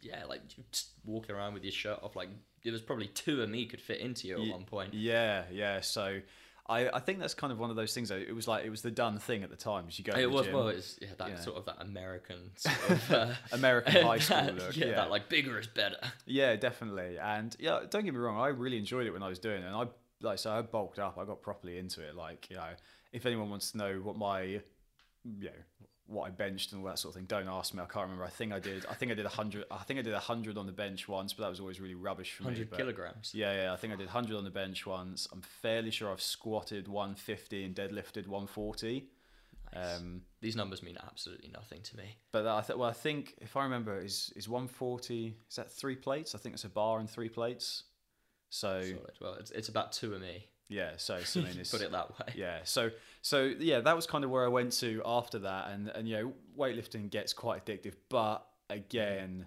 yeah, 0.02 0.26
like 0.26 0.42
just 0.72 0.90
walking 1.06 1.34
around 1.34 1.54
with 1.54 1.64
your 1.64 1.72
shirt 1.72 2.00
off. 2.02 2.16
Like 2.16 2.28
there 2.64 2.72
was 2.72 2.82
probably 2.82 3.06
two 3.06 3.40
of 3.40 3.48
me 3.48 3.64
could 3.64 3.80
fit 3.80 4.00
into 4.00 4.28
you 4.28 4.42
at 4.44 4.52
one 4.52 4.64
point. 4.64 4.92
Yeah, 4.92 5.44
yeah. 5.50 5.80
So 5.80 6.20
I, 6.68 6.88
I 6.88 6.98
think 7.00 7.20
that's 7.20 7.34
kind 7.34 7.52
of 7.52 7.58
one 7.60 7.70
of 7.70 7.76
those 7.76 7.94
things. 7.94 8.08
Though. 8.08 8.16
It 8.16 8.34
was 8.34 8.48
like 8.48 8.64
it 8.64 8.70
was 8.70 8.82
the 8.82 8.90
done 8.90 9.18
thing 9.18 9.42
at 9.44 9.50
the 9.50 9.56
time. 9.56 9.86
Is 9.88 9.98
you 9.98 10.04
go. 10.04 10.12
to 10.12 10.18
It 10.18 10.22
the 10.22 10.28
was 10.30 10.46
gym, 10.46 10.54
well, 10.54 10.68
it's 10.68 10.98
yeah, 11.00 11.08
that 11.18 11.42
sort 11.44 11.56
of 11.56 11.64
that 11.66 11.76
American 11.80 12.50
sort 12.56 12.90
of 12.90 13.10
uh, 13.12 13.32
American 13.52 14.02
high 14.06 14.18
school 14.18 14.36
that- 14.38 14.56
look. 14.58 14.76
yeah, 14.76 14.86
Yeah, 14.86 14.94
that 14.96 15.10
like 15.10 15.28
bigger 15.28 15.58
is 15.60 15.66
better. 15.68 15.98
yeah, 16.26 16.56
definitely. 16.56 17.18
And 17.18 17.54
yeah, 17.60 17.80
don't 17.88 18.04
get 18.04 18.14
me 18.14 18.18
wrong. 18.20 18.40
I 18.40 18.48
really 18.48 18.78
enjoyed 18.78 19.06
it 19.06 19.12
when 19.12 19.22
I 19.22 19.28
was 19.28 19.38
doing 19.38 19.62
it. 19.62 19.66
And 19.66 19.74
I 19.76 19.84
like 20.22 20.38
so 20.38 20.50
I 20.52 20.62
bulked 20.62 20.98
up. 20.98 21.18
I 21.18 21.24
got 21.24 21.40
properly 21.42 21.78
into 21.78 22.00
it. 22.02 22.14
Like 22.16 22.48
you 22.50 22.56
know, 22.56 22.68
if 23.12 23.26
anyone 23.26 23.48
wants 23.50 23.70
to 23.72 23.78
know 23.78 24.00
what 24.02 24.16
my 24.16 24.42
you 24.42 24.60
know 25.24 25.50
what 26.08 26.26
I 26.26 26.30
benched 26.30 26.72
and 26.72 26.80
all 26.80 26.86
that 26.88 26.98
sort 26.98 27.14
of 27.14 27.16
thing, 27.16 27.26
don't 27.26 27.48
ask 27.48 27.74
me. 27.74 27.80
I 27.82 27.86
can't 27.86 28.04
remember. 28.04 28.24
I 28.24 28.28
think 28.30 28.52
I 28.52 28.58
did. 28.60 28.86
I 28.86 28.94
think 28.94 29.10
I 29.10 29.14
did 29.14 29.26
a 29.26 29.30
hundred. 29.30 29.64
I 29.70 29.78
think 29.84 29.98
I 29.98 30.02
did 30.02 30.14
a 30.14 30.20
hundred 30.20 30.56
on 30.56 30.66
the 30.66 30.72
bench 30.72 31.08
once, 31.08 31.32
but 31.32 31.42
that 31.42 31.50
was 31.50 31.60
always 31.60 31.80
really 31.80 31.94
rubbish 31.94 32.32
for 32.32 32.44
me. 32.44 32.50
Hundred 32.50 32.70
kilograms. 32.76 33.32
Yeah, 33.34 33.52
yeah. 33.64 33.72
I 33.72 33.76
think 33.76 33.92
I 33.92 33.96
did 33.96 34.06
100 34.06 34.36
on 34.36 34.44
the 34.44 34.50
bench 34.50 34.86
once. 34.86 35.26
I'm 35.32 35.42
fairly 35.42 35.90
sure 35.90 36.10
I've 36.12 36.20
squatted 36.22 36.86
150 36.88 37.64
and 37.64 37.74
deadlifted 37.74 38.26
140. 38.28 39.08
Nice. 39.74 39.96
Um, 39.98 40.22
These 40.40 40.54
numbers 40.56 40.82
mean 40.82 40.96
absolutely 41.04 41.50
nothing 41.52 41.82
to 41.82 41.96
me. 41.96 42.16
but 42.32 42.46
I 42.46 42.60
th- 42.62 42.78
well, 42.78 42.88
I 42.88 42.92
think 42.92 43.34
if 43.40 43.56
I 43.56 43.64
remember, 43.64 43.98
is 44.00 44.32
is 44.36 44.48
140? 44.48 45.36
Is 45.50 45.56
that 45.56 45.70
three 45.72 45.96
plates? 45.96 46.34
I 46.34 46.38
think 46.38 46.54
it's 46.54 46.64
a 46.64 46.68
bar 46.68 47.00
and 47.00 47.10
three 47.10 47.28
plates. 47.28 47.82
So 48.48 48.80
Solid. 48.80 49.12
Well, 49.20 49.34
it's, 49.34 49.50
it's 49.50 49.68
about 49.68 49.90
two 49.92 50.14
of 50.14 50.20
me. 50.20 50.46
yeah, 50.68 50.92
so, 50.98 51.18
so 51.20 51.40
I 51.40 51.44
mean, 51.44 51.56
it's, 51.60 51.70
Put 51.72 51.82
it 51.82 51.90
that 51.90 52.10
way. 52.18 52.32
yeah. 52.36 52.60
So 52.64 52.90
so 53.26 53.52
yeah, 53.58 53.80
that 53.80 53.96
was 53.96 54.06
kind 54.06 54.22
of 54.22 54.30
where 54.30 54.44
I 54.44 54.48
went 54.48 54.70
to 54.74 55.02
after 55.04 55.40
that, 55.40 55.72
and 55.72 55.88
and 55.88 56.08
you 56.08 56.16
know, 56.16 56.32
weightlifting 56.56 57.10
gets 57.10 57.32
quite 57.32 57.66
addictive, 57.66 57.94
but 58.08 58.46
again, 58.70 59.46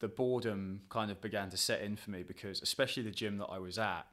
the 0.00 0.08
boredom 0.08 0.80
kind 0.88 1.12
of 1.12 1.20
began 1.20 1.48
to 1.50 1.56
set 1.56 1.82
in 1.82 1.94
for 1.94 2.10
me 2.10 2.24
because 2.24 2.60
especially 2.62 3.04
the 3.04 3.12
gym 3.12 3.38
that 3.38 3.46
I 3.46 3.60
was 3.60 3.78
at 3.78 4.08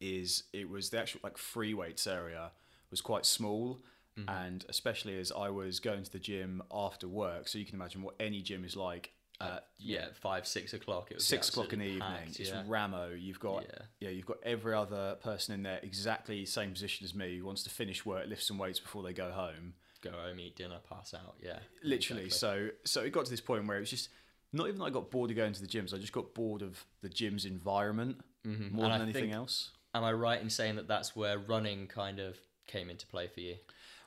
is 0.00 0.44
it 0.52 0.70
was 0.70 0.90
the 0.90 1.00
actual 1.00 1.22
like 1.24 1.36
free 1.36 1.74
weights 1.74 2.06
area 2.06 2.52
was 2.92 3.00
quite 3.00 3.26
small. 3.26 3.80
Mm-hmm. 4.16 4.28
And 4.28 4.64
especially 4.68 5.18
as 5.18 5.32
I 5.32 5.48
was 5.48 5.80
going 5.80 6.04
to 6.04 6.12
the 6.12 6.20
gym 6.20 6.62
after 6.70 7.08
work, 7.08 7.48
so 7.48 7.58
you 7.58 7.64
can 7.64 7.74
imagine 7.74 8.02
what 8.02 8.14
any 8.20 8.42
gym 8.42 8.64
is 8.64 8.76
like. 8.76 9.10
Uh, 9.42 9.60
Yeah, 9.78 10.06
five, 10.20 10.46
six 10.46 10.72
o'clock. 10.74 11.10
It 11.10 11.14
was 11.16 11.26
six 11.26 11.48
o'clock 11.48 11.72
in 11.72 11.80
the 11.80 11.84
absolutely 11.96 12.06
evening. 12.16 12.26
packed, 12.34 12.40
It's. 12.40 12.68
Ramo. 12.68 13.10
You've 13.10 13.40
got 13.40 13.64
Yeah. 13.64 13.78
yeah. 14.00 14.08
you've 14.10 14.26
got 14.26 14.38
every 14.44 14.74
other 14.74 15.16
person 15.22 15.54
in 15.54 15.62
there 15.62 15.80
exactly 15.82 16.44
same 16.46 16.72
position 16.72 17.04
as 17.04 17.14
me 17.14 17.38
who 17.38 17.44
wants 17.44 17.62
to 17.64 17.70
finish 17.70 18.04
work, 18.06 18.26
lift 18.28 18.42
some 18.42 18.58
weights 18.58 18.78
before 18.80 19.02
they 19.02 19.12
go 19.12 19.30
home. 19.32 19.74
Go 20.00 20.10
home, 20.12 20.38
eat 20.40 20.56
dinner, 20.56 20.78
pass 20.88 21.14
out. 21.14 21.36
Yeah, 21.40 21.58
Literally. 21.82 22.24
exactly. 22.24 22.30
So 22.30 22.70
so 22.84 23.02
it 23.02 23.10
got 23.12 23.24
to 23.24 23.30
this 23.30 23.40
point 23.40 23.66
where 23.66 23.76
it 23.76 23.80
was 23.80 23.90
just 23.90 24.08
not 24.52 24.66
even 24.66 24.78
that 24.80 24.84
I 24.86 24.90
got 24.90 25.10
bored 25.10 25.30
of 25.30 25.36
going 25.36 25.52
to 25.52 25.60
the 25.60 25.66
gyms. 25.68 25.94
I 25.94 25.98
just 25.98 26.12
got 26.12 26.34
bored 26.34 26.62
of 26.62 26.84
the 27.02 27.08
gym's 27.08 27.44
environment 27.44 28.18
more 28.44 28.52
And 28.54 28.78
than 28.78 28.84
I 28.90 28.96
anything 29.02 29.22
think- 29.24 29.34
else. 29.34 29.70
Am 29.94 30.02
I 30.04 30.12
right 30.12 30.40
in 30.40 30.48
saying 30.50 30.76
that 30.76 30.88
that's 30.88 31.14
where 31.14 31.38
running 31.38 31.86
kind 31.86 32.18
of 32.18 32.38
came 32.66 32.88
into 32.90 33.06
play 33.06 33.28
for 33.28 33.40
you? 33.40 33.56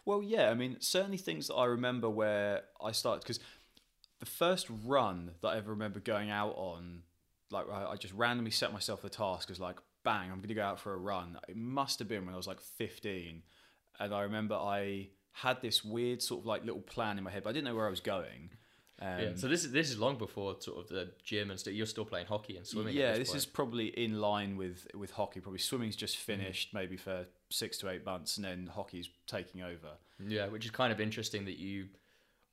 Well, 0.03 0.21
yeah. 0.23 0.49
I 0.49 0.53
mean, 0.55 0.77
certainly 0.81 1.17
things 1.17 1.47
that 1.47 1.53
I 1.55 1.65
remember 1.65 2.09
where 2.09 2.63
I 2.81 2.91
started 2.91 3.21
because 3.21 3.39
the 4.25 4.31
first 4.31 4.67
run 4.83 5.31
that 5.41 5.49
I 5.49 5.57
ever 5.57 5.71
remember 5.71 5.99
going 5.99 6.29
out 6.29 6.55
on, 6.57 7.03
like 7.51 7.65
I, 7.71 7.91
I 7.91 7.95
just 7.95 8.13
randomly 8.13 8.51
set 8.51 8.73
myself 8.73 9.01
the 9.01 9.09
task 9.09 9.49
as 9.49 9.59
like, 9.59 9.77
bang, 10.03 10.31
I'm 10.31 10.37
going 10.37 10.49
to 10.49 10.53
go 10.53 10.63
out 10.63 10.79
for 10.79 10.93
a 10.93 10.97
run. 10.97 11.37
It 11.47 11.55
must 11.55 11.99
have 11.99 12.07
been 12.07 12.25
when 12.25 12.33
I 12.33 12.37
was 12.37 12.47
like 12.47 12.59
15, 12.59 13.43
and 13.99 14.13
I 14.13 14.21
remember 14.21 14.55
I 14.55 15.09
had 15.31 15.61
this 15.61 15.83
weird 15.83 16.21
sort 16.21 16.41
of 16.41 16.45
like 16.45 16.65
little 16.65 16.81
plan 16.81 17.17
in 17.17 17.23
my 17.23 17.31
head, 17.31 17.43
but 17.43 17.51
I 17.51 17.53
didn't 17.53 17.65
know 17.65 17.75
where 17.75 17.87
I 17.87 17.89
was 17.89 18.01
going. 18.01 18.49
Um, 19.01 19.19
yeah. 19.19 19.29
So 19.35 19.49
this 19.49 19.65
is 19.65 19.71
this 19.71 19.89
is 19.89 19.99
long 19.99 20.17
before 20.17 20.55
sort 20.59 20.79
of 20.79 20.87
the 20.87 21.11
gym 21.21 21.51
and 21.51 21.59
stuff. 21.59 21.73
You're 21.73 21.85
still 21.85 22.05
playing 22.05 22.27
hockey 22.27 22.55
and 22.55 22.65
swimming. 22.65 22.95
yeah, 22.95 23.09
at 23.09 23.17
this 23.17 23.31
this, 23.31 23.41
is 23.41 23.45
probably 23.45 23.87
in 23.87 24.21
line 24.21 24.55
with 24.55 24.87
with 24.93 25.11
hockey. 25.11 25.41
Probably 25.41 25.59
swimming's 25.59 25.97
just 25.97 26.15
finished, 26.15 26.73
maybe 26.73 26.95
for 26.95 27.25
six 27.49 27.77
to 27.79 27.89
eight 27.89 28.05
months, 28.05 28.37
and 28.37 28.45
then 28.45 28.69
hockey's 28.73 29.09
taking 29.27 29.61
over. 29.61 29.97
yeah, 30.25 30.47
which 30.47 30.63
is 30.63 30.71
kind 30.71 30.93
of 30.93 31.01
interesting 31.01 31.43
that 31.45 31.57
you 31.57 31.87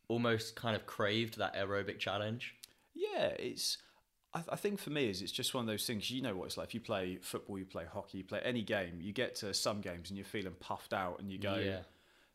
almost 0.08 0.56
kind 0.56 0.76
of 0.76 0.86
craved 0.86 1.38
that 1.38 1.54
aerobic 1.54 1.98
challenge. 1.98 2.54
Yeah, 2.94 3.26
it's. 3.38 3.78
I, 4.34 4.42
I 4.50 4.56
think 4.56 4.78
for 4.80 4.90
me 4.90 5.08
is 5.08 5.22
it's 5.22 5.32
just 5.32 5.54
one 5.54 5.62
of 5.62 5.68
those 5.68 5.86
things. 5.86 6.10
You 6.10 6.22
know 6.22 6.36
what 6.36 6.46
it's 6.46 6.56
like. 6.56 6.68
If 6.68 6.74
you 6.74 6.80
play 6.80 7.18
football, 7.22 7.58
you 7.58 7.64
play 7.64 7.84
hockey, 7.90 8.18
you 8.18 8.24
play 8.24 8.40
any 8.44 8.62
game. 8.62 8.98
You 9.00 9.12
get 9.12 9.34
to 9.36 9.52
some 9.54 9.80
games 9.80 10.10
and 10.10 10.16
you're 10.16 10.26
feeling 10.26 10.54
puffed 10.60 10.92
out, 10.92 11.20
and 11.20 11.30
you 11.30 11.38
go, 11.38 11.56
Yeah. 11.56 11.78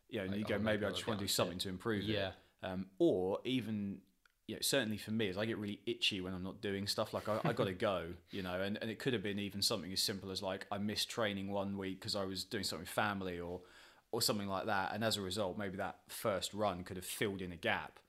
you 0.10 0.20
know, 0.20 0.24
and 0.26 0.32
Like, 0.32 0.40
you 0.40 0.46
go, 0.46 0.56
oh 0.56 0.60
maybe 0.60 0.86
I 0.86 0.90
just 0.90 1.08
want 1.08 1.20
to 1.20 1.24
do 1.26 1.30
something 1.30 1.58
to 1.60 1.70
improve 1.70 2.04
Yeah. 2.04 2.30
it. 2.30 2.34
Um, 2.64 2.88
or 2.98 3.40
even, 3.46 4.00
you 4.48 4.56
know, 4.56 4.62
certainly 4.62 4.98
for 4.98 5.12
me, 5.12 5.28
is 5.28 5.38
I 5.38 5.46
get 5.46 5.58
really 5.60 5.80
itchy 5.86 6.22
when 6.22 6.34
I'm 6.34 6.44
not 6.44 6.60
doing 6.60 6.88
stuff. 6.88 7.14
Like 7.14 7.30
I, 7.30 7.40
I 7.46 7.54
got 7.54 7.66
to 7.66 7.74
go, 7.92 8.14
you 8.32 8.42
know, 8.42 8.62
and, 8.62 8.78
and 8.82 8.90
it 8.90 8.98
could 8.98 9.14
have 9.14 9.22
been 9.22 9.38
even 9.40 9.62
something 9.62 9.92
as 9.94 10.02
simple 10.02 10.32
as 10.32 10.42
like 10.42 10.66
I 10.72 10.80
missed 10.80 11.10
training 11.10 11.52
one 11.52 11.78
week 11.78 12.00
because 12.00 12.16
I 12.16 12.26
was 12.26 12.44
doing 12.44 12.64
something 12.64 12.84
with 12.84 12.90
family 12.90 13.40
or 13.40 13.62
or 14.12 14.22
something 14.22 14.48
like 14.48 14.66
that, 14.66 14.94
and 14.94 15.04
as 15.04 15.18
a 15.18 15.22
result, 15.22 15.58
maybe 15.58 15.78
that 15.78 15.98
first 16.08 16.54
run 16.54 16.84
could 16.84 16.98
have 16.98 17.06
filled 17.06 17.42
in 17.42 17.52
a 17.52 17.58
gap. 17.58 18.00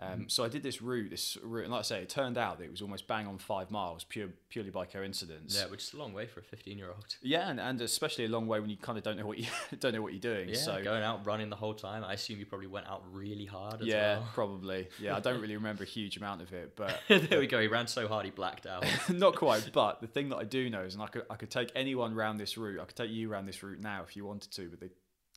Um, 0.00 0.08
Mm. 0.20 0.30
So 0.30 0.44
I 0.44 0.48
did 0.48 0.62
this 0.62 0.80
route, 0.80 1.10
this 1.10 1.36
route, 1.42 1.64
and 1.64 1.72
like 1.72 1.80
I 1.80 1.82
say, 1.82 2.02
it 2.02 2.08
turned 2.08 2.38
out 2.38 2.58
that 2.58 2.64
it 2.64 2.70
was 2.70 2.82
almost 2.82 3.08
bang 3.08 3.26
on 3.26 3.38
five 3.38 3.70
miles, 3.70 4.04
pure 4.04 4.28
purely 4.48 4.70
by 4.70 4.86
coincidence. 4.86 5.56
Yeah, 5.58 5.68
which 5.68 5.82
is 5.82 5.92
a 5.92 5.96
long 5.96 6.12
way 6.12 6.26
for 6.26 6.38
a 6.40 6.42
15 6.42 6.78
year 6.78 6.88
old. 6.88 7.16
Yeah, 7.20 7.50
and, 7.50 7.58
and 7.58 7.80
especially 7.80 8.24
a 8.24 8.28
long 8.28 8.46
way 8.46 8.60
when 8.60 8.70
you 8.70 8.76
kind 8.76 8.96
of 8.96 9.02
don't 9.02 9.16
know 9.16 9.26
what 9.26 9.38
you 9.38 9.46
don't 9.80 9.92
know 9.92 10.02
what 10.02 10.12
you're 10.12 10.20
doing. 10.20 10.50
Yeah, 10.50 10.56
so 10.56 10.82
going 10.84 11.02
out 11.02 11.26
running 11.26 11.50
the 11.50 11.56
whole 11.56 11.74
time. 11.74 12.04
I 12.04 12.12
assume 12.12 12.38
you 12.38 12.46
probably 12.46 12.68
went 12.68 12.86
out 12.86 13.02
really 13.10 13.44
hard 13.44 13.80
as 13.80 13.88
yeah, 13.88 14.18
well. 14.18 14.28
probably. 14.34 14.88
Yeah, 15.00 15.16
I 15.16 15.20
don't 15.20 15.40
really 15.40 15.56
remember 15.62 15.82
a 15.82 15.86
huge 15.86 16.16
amount 16.16 16.42
of 16.42 16.52
it, 16.52 16.76
but 16.76 17.00
there 17.08 17.40
we 17.40 17.48
go. 17.48 17.60
He 17.60 17.66
ran 17.66 17.88
so 17.88 18.06
hard 18.06 18.24
he 18.24 18.30
blacked 18.30 18.66
out. 18.66 18.84
not 19.08 19.34
quite. 19.34 19.68
But 19.72 20.00
the 20.00 20.06
thing 20.06 20.28
that 20.28 20.36
I 20.36 20.44
do 20.44 20.70
know 20.70 20.82
is, 20.82 20.94
and 20.94 21.02
I 21.02 21.08
could 21.08 21.24
I 21.28 21.34
could 21.34 21.50
take 21.50 21.72
anyone 21.74 22.14
round 22.14 22.38
this 22.38 22.56
route. 22.56 22.80
I 22.80 22.84
could 22.84 22.96
take 22.96 23.10
you 23.10 23.28
round 23.28 23.48
this 23.48 23.62
route 23.64 23.80
now 23.80 24.04
if 24.06 24.16
you 24.16 24.24
wanted 24.24 24.52
to. 24.52 24.68
But 24.68 24.78
the 24.78 24.90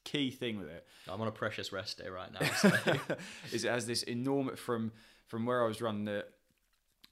key 0.03 0.31
thing 0.31 0.57
with 0.57 0.67
it 0.67 0.85
I'm 1.07 1.21
on 1.21 1.27
a 1.27 1.31
precious 1.31 1.71
rest 1.71 1.97
day 1.97 2.09
right 2.09 2.31
now. 2.31 2.47
So. 2.53 2.71
is 3.51 3.65
it 3.65 3.71
has 3.71 3.85
this 3.85 4.03
enormous 4.03 4.59
from 4.59 4.91
from 5.27 5.45
where 5.45 5.63
I 5.63 5.67
was 5.67 5.81
running 5.81 6.07
it. 6.07 6.29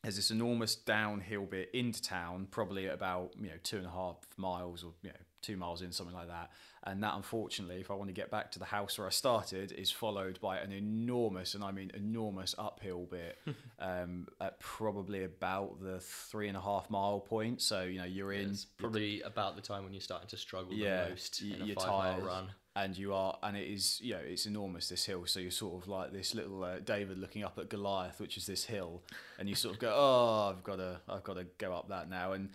There's 0.03 0.15
this 0.15 0.31
enormous 0.31 0.75
downhill 0.75 1.45
bit 1.45 1.69
into 1.73 2.01
town, 2.01 2.47
probably 2.51 2.87
at 2.87 2.93
about 2.93 3.33
you 3.39 3.47
know 3.47 3.57
two 3.63 3.77
and 3.77 3.85
a 3.85 3.91
half 3.91 4.17
miles 4.37 4.83
or 4.83 4.93
you 5.01 5.09
know 5.09 5.15
two 5.41 5.57
miles 5.57 5.81
in, 5.81 5.91
something 5.91 6.15
like 6.15 6.27
that. 6.27 6.51
And 6.83 7.03
that, 7.03 7.13
unfortunately, 7.15 7.81
if 7.81 7.91
I 7.91 7.93
want 7.93 8.07
to 8.07 8.13
get 8.13 8.31
back 8.31 8.51
to 8.53 8.59
the 8.59 8.65
house 8.65 8.97
where 8.97 9.07
I 9.07 9.09
started, 9.09 9.73
is 9.73 9.91
followed 9.91 10.39
by 10.39 10.59
an 10.59 10.71
enormous, 10.71 11.53
and 11.53 11.63
I 11.63 11.71
mean 11.71 11.91
enormous, 11.93 12.55
uphill 12.57 13.05
bit 13.05 13.37
um, 13.79 14.27
at 14.39 14.59
probably 14.61 15.25
about 15.25 15.81
the 15.81 15.99
three 15.99 16.47
and 16.47 16.55
a 16.55 16.61
half 16.61 16.89
mile 16.89 17.19
point. 17.19 17.61
So 17.61 17.83
you 17.83 17.99
know 17.99 18.05
you're 18.05 18.31
in 18.31 18.51
it's 18.51 18.65
probably 18.65 19.21
about 19.21 19.55
the 19.55 19.61
time 19.61 19.83
when 19.83 19.93
you're 19.93 20.01
starting 20.01 20.29
to 20.29 20.37
struggle 20.37 20.73
yeah, 20.73 21.05
the 21.05 21.09
most 21.09 21.41
y- 21.43 21.55
in 21.55 21.61
a 21.61 21.65
you're 21.65 21.75
five 21.75 21.85
tired, 21.85 22.17
mile 22.19 22.27
run. 22.27 22.51
And 22.79 22.97
you 22.97 23.13
are, 23.13 23.37
and 23.43 23.57
it 23.57 23.67
is, 23.67 23.99
you 24.01 24.13
know, 24.13 24.21
it's 24.25 24.45
enormous 24.45 24.89
this 24.89 25.05
hill. 25.05 25.25
So 25.25 25.39
you're 25.39 25.51
sort 25.51 25.81
of 25.81 25.87
like 25.89 26.13
this 26.13 26.33
little 26.33 26.63
uh, 26.63 26.79
David 26.79 27.17
looking 27.17 27.43
up 27.43 27.59
at 27.59 27.69
Goliath, 27.69 28.19
which 28.19 28.37
is 28.37 28.45
this 28.45 28.63
hill, 28.63 29.03
and 29.37 29.49
you 29.49 29.55
sort 29.55 29.75
of 29.75 29.81
go, 29.81 29.93
oh, 29.93 30.49
I've 30.49 30.63
got 30.63 30.77
to, 30.77 31.01
I've 31.09 31.23
got 31.23 31.35
to 31.35 31.45
go 31.57 31.73
up 31.73 31.89
that 31.89 32.09
now, 32.09 32.31
and 32.31 32.49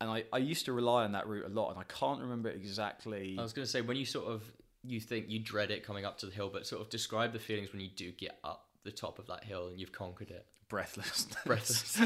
and 0.00 0.10
I, 0.10 0.24
I 0.32 0.38
used 0.38 0.64
to 0.64 0.72
rely 0.72 1.04
on 1.04 1.12
that 1.12 1.28
route 1.28 1.44
a 1.46 1.48
lot, 1.48 1.70
and 1.70 1.78
I 1.78 1.84
can't 1.84 2.20
remember 2.20 2.48
exactly. 2.48 3.36
I 3.38 3.42
was 3.42 3.52
going 3.52 3.66
to 3.66 3.70
say 3.70 3.82
when 3.82 3.96
you 3.96 4.06
sort 4.06 4.26
of 4.26 4.42
you 4.82 5.00
think 5.00 5.26
you 5.28 5.38
dread 5.38 5.70
it 5.70 5.84
coming 5.84 6.04
up 6.04 6.18
to 6.18 6.26
the 6.26 6.32
hill, 6.32 6.50
but 6.52 6.66
sort 6.66 6.82
of 6.82 6.88
describe 6.90 7.32
the 7.32 7.38
feelings 7.38 7.72
when 7.72 7.80
you 7.80 7.88
do 7.94 8.12
get 8.12 8.38
up 8.44 8.66
the 8.84 8.92
top 8.92 9.18
of 9.18 9.26
that 9.26 9.44
hill 9.44 9.68
and 9.68 9.80
you've 9.80 9.92
conquered 9.92 10.30
it. 10.30 10.46
breathless. 10.68 11.26
Breathless, 11.46 11.98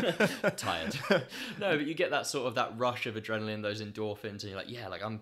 tired. 0.56 0.96
No, 1.58 1.76
but 1.76 1.86
you 1.86 1.94
get 1.94 2.10
that 2.10 2.26
sort 2.26 2.46
of 2.46 2.54
that 2.54 2.72
rush 2.76 3.06
of 3.06 3.16
adrenaline, 3.16 3.62
those 3.62 3.82
endorphins, 3.82 4.42
and 4.42 4.44
you're 4.44 4.56
like, 4.56 4.70
yeah, 4.70 4.88
like 4.88 5.02
I'm, 5.02 5.20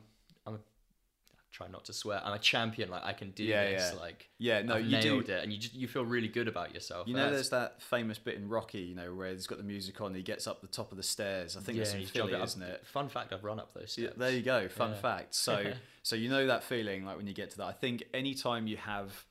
try 1.56 1.66
not 1.68 1.84
to 1.86 1.92
swear. 1.92 2.20
I'm 2.22 2.34
a 2.34 2.38
champion. 2.38 2.90
Like 2.90 3.04
I 3.04 3.12
can 3.14 3.30
do 3.30 3.42
Yeah, 3.42 3.64
this. 3.64 3.92
yeah. 3.94 4.00
Like 4.00 4.28
yeah, 4.38 4.62
no, 4.62 4.74
I've 4.74 4.84
you 4.86 5.00
do. 5.00 5.10
nailed 5.14 5.28
it, 5.30 5.42
and 5.42 5.52
you 5.52 5.58
just 5.58 5.74
you 5.74 5.88
feel 5.88 6.04
really 6.04 6.28
good 6.28 6.48
about 6.48 6.74
yourself. 6.74 7.08
You 7.08 7.14
know, 7.14 7.30
there's 7.30 7.48
that 7.50 7.80
famous 7.82 8.18
bit 8.18 8.34
in 8.34 8.48
Rocky, 8.48 8.80
you 8.80 8.94
know, 8.94 9.14
where 9.14 9.30
he's 9.32 9.46
got 9.46 9.58
the 9.58 9.64
music 9.64 10.00
on, 10.00 10.14
he 10.14 10.22
gets 10.22 10.46
up 10.46 10.60
the 10.60 10.66
top 10.66 10.90
of 10.90 10.96
the 10.98 11.02
stairs. 11.02 11.56
I 11.56 11.60
think 11.60 11.78
that's 11.78 11.94
in 11.94 12.00
you 12.00 12.06
jump 12.06 12.28
Philly, 12.30 12.34
up- 12.34 12.46
isn't 12.48 12.62
it? 12.62 12.86
Fun 12.86 13.08
fact: 13.08 13.32
I've 13.32 13.44
run 13.44 13.58
up 13.58 13.72
those 13.72 13.92
steps. 13.92 13.98
Yeah, 14.16 14.18
there 14.18 14.30
you 14.32 14.42
go. 14.42 14.68
Fun 14.68 14.90
Yeah. 14.90 14.96
fact. 14.96 15.34
So, 15.34 15.72
so 16.02 16.14
you 16.16 16.28
know 16.28 16.46
that 16.46 16.62
feeling 16.62 17.04
like 17.06 17.16
when 17.16 17.26
you 17.26 17.32
get 17.34 17.50
to 17.52 17.56
that. 17.58 17.64
I 17.66 17.72
think 17.72 18.04
anytime 18.12 18.66
you 18.66 18.76
have, 18.76 19.24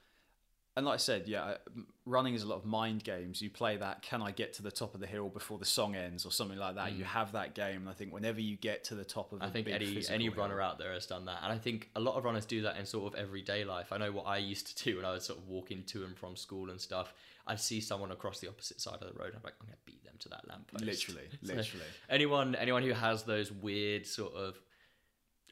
and 0.75 0.85
like 0.85 0.95
I 0.95 0.97
said, 0.97 1.27
yeah, 1.27 1.57
running 2.05 2.35
is 2.35 2.43
a 2.43 2.47
lot 2.47 2.57
of 2.57 2.65
mind 2.65 3.03
games. 3.03 3.41
You 3.41 3.49
play 3.49 3.77
that. 3.77 4.01
Can 4.01 4.21
I 4.21 4.31
get 4.31 4.53
to 4.53 4.61
the 4.61 4.71
top 4.71 4.93
of 4.93 4.99
the 5.01 5.07
hill 5.07 5.29
before 5.29 5.57
the 5.57 5.65
song 5.65 5.95
ends, 5.95 6.25
or 6.25 6.31
something 6.31 6.57
like 6.57 6.75
that? 6.75 6.93
You 6.93 7.03
have 7.03 7.31
that 7.31 7.55
game, 7.55 7.77
and 7.81 7.89
I 7.89 7.93
think 7.93 8.13
whenever 8.13 8.39
you 8.39 8.55
get 8.57 8.83
to 8.85 8.95
the 8.95 9.03
top 9.05 9.33
of, 9.33 9.39
Mm. 9.39 9.43
I 9.45 9.49
think 9.49 9.65
big 9.65 9.75
any 9.75 10.07
any 10.09 10.23
hill- 10.25 10.33
runner 10.35 10.61
out 10.61 10.77
there 10.77 10.93
has 10.93 11.05
done 11.05 11.25
that, 11.25 11.39
and 11.43 11.51
I 11.51 11.57
think 11.57 11.89
a 11.95 11.99
lot 11.99 12.15
of 12.15 12.23
runners 12.23 12.45
do 12.45 12.61
that 12.63 12.77
in 12.77 12.85
sort 12.85 13.11
of 13.13 13.19
everyday 13.19 13.63
life. 13.65 13.91
I 13.91 13.97
know 13.97 14.11
what 14.11 14.27
I 14.27 14.37
used 14.37 14.77
to 14.77 14.83
do 14.83 14.97
when 14.97 15.05
I 15.05 15.11
was 15.11 15.25
sort 15.25 15.39
of 15.39 15.47
walking 15.47 15.83
to 15.85 16.03
and 16.05 16.17
from 16.17 16.35
school 16.35 16.69
and 16.69 16.79
stuff. 16.79 17.13
I'd 17.47 17.59
see 17.59 17.79
someone 17.81 18.11
across 18.11 18.39
the 18.39 18.47
opposite 18.49 18.81
side 18.81 18.97
of 19.01 19.13
the 19.13 19.19
road. 19.19 19.33
I'm 19.35 19.41
like, 19.43 19.53
I'm 19.61 19.67
gonna 19.67 19.77
beat 19.85 20.03
them 20.03 20.15
to 20.19 20.29
that 20.29 20.47
lamppost. 20.47 20.83
literally, 20.83 21.27
So 21.43 21.53
literally. 21.53 21.85
anyone 22.09 22.55
anyone 22.55 22.81
who 22.83 22.93
has 22.93 23.23
those 23.23 23.51
weird 23.51 24.07
sort 24.07 24.33
of 24.33 24.59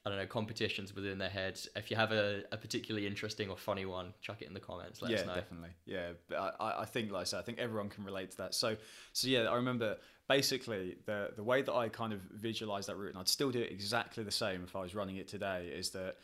I 0.06 0.10
don't 0.10 0.18
know 0.18 0.26
competitions 0.26 0.94
within 0.94 1.18
their 1.18 1.30
heads. 1.30 1.70
If 1.78 1.90
you 1.90 1.96
have 1.96 2.12
a, 2.12 2.44
a 2.52 2.58
particularly 2.58 3.08
interesting 3.08 3.50
or 3.50 3.56
funny 3.56 3.86
one, 3.86 4.14
chuck 4.22 4.42
it 4.42 4.48
in 4.48 4.54
the 4.54 4.60
comments. 4.60 5.02
Let 5.02 5.12
yeah, 5.12 5.20
us 5.20 5.26
know. 5.26 5.36
definitely. 5.36 5.70
Yeah, 5.86 6.10
but 6.28 6.58
I- 6.60 6.82
I, 6.82 6.86
think, 6.86 7.12
like 7.12 7.22
I 7.22 7.24
said, 7.24 7.40
I 7.40 7.44
think 7.44 7.60
everyone 7.60 7.90
can 7.90 8.04
relate 8.04 8.32
to 8.32 8.38
that. 8.38 8.54
So, 8.54 8.76
so 9.14 9.28
yeah, 9.30 9.44
I 9.44 9.56
remember 9.56 9.98
basically 10.28 10.98
the 11.06 11.32
the 11.36 11.44
way 11.44 11.62
that 11.62 11.74
I 11.74 11.90
kind 11.90 12.14
of 12.14 12.20
visualized 12.32 12.90
that 12.90 12.98
route, 12.98 13.10
and 13.10 13.18
I'd 13.18 13.28
still 13.28 13.52
do 13.52 13.60
it 13.60 13.72
exactly 13.72 14.24
the 14.24 14.32
same 14.32 14.64
if 14.64 14.76
I 14.76 14.82
was 14.82 14.94
running 14.94 15.18
it 15.18 15.28
today. 15.28 15.72
Is 15.74 15.90
that 15.92 16.18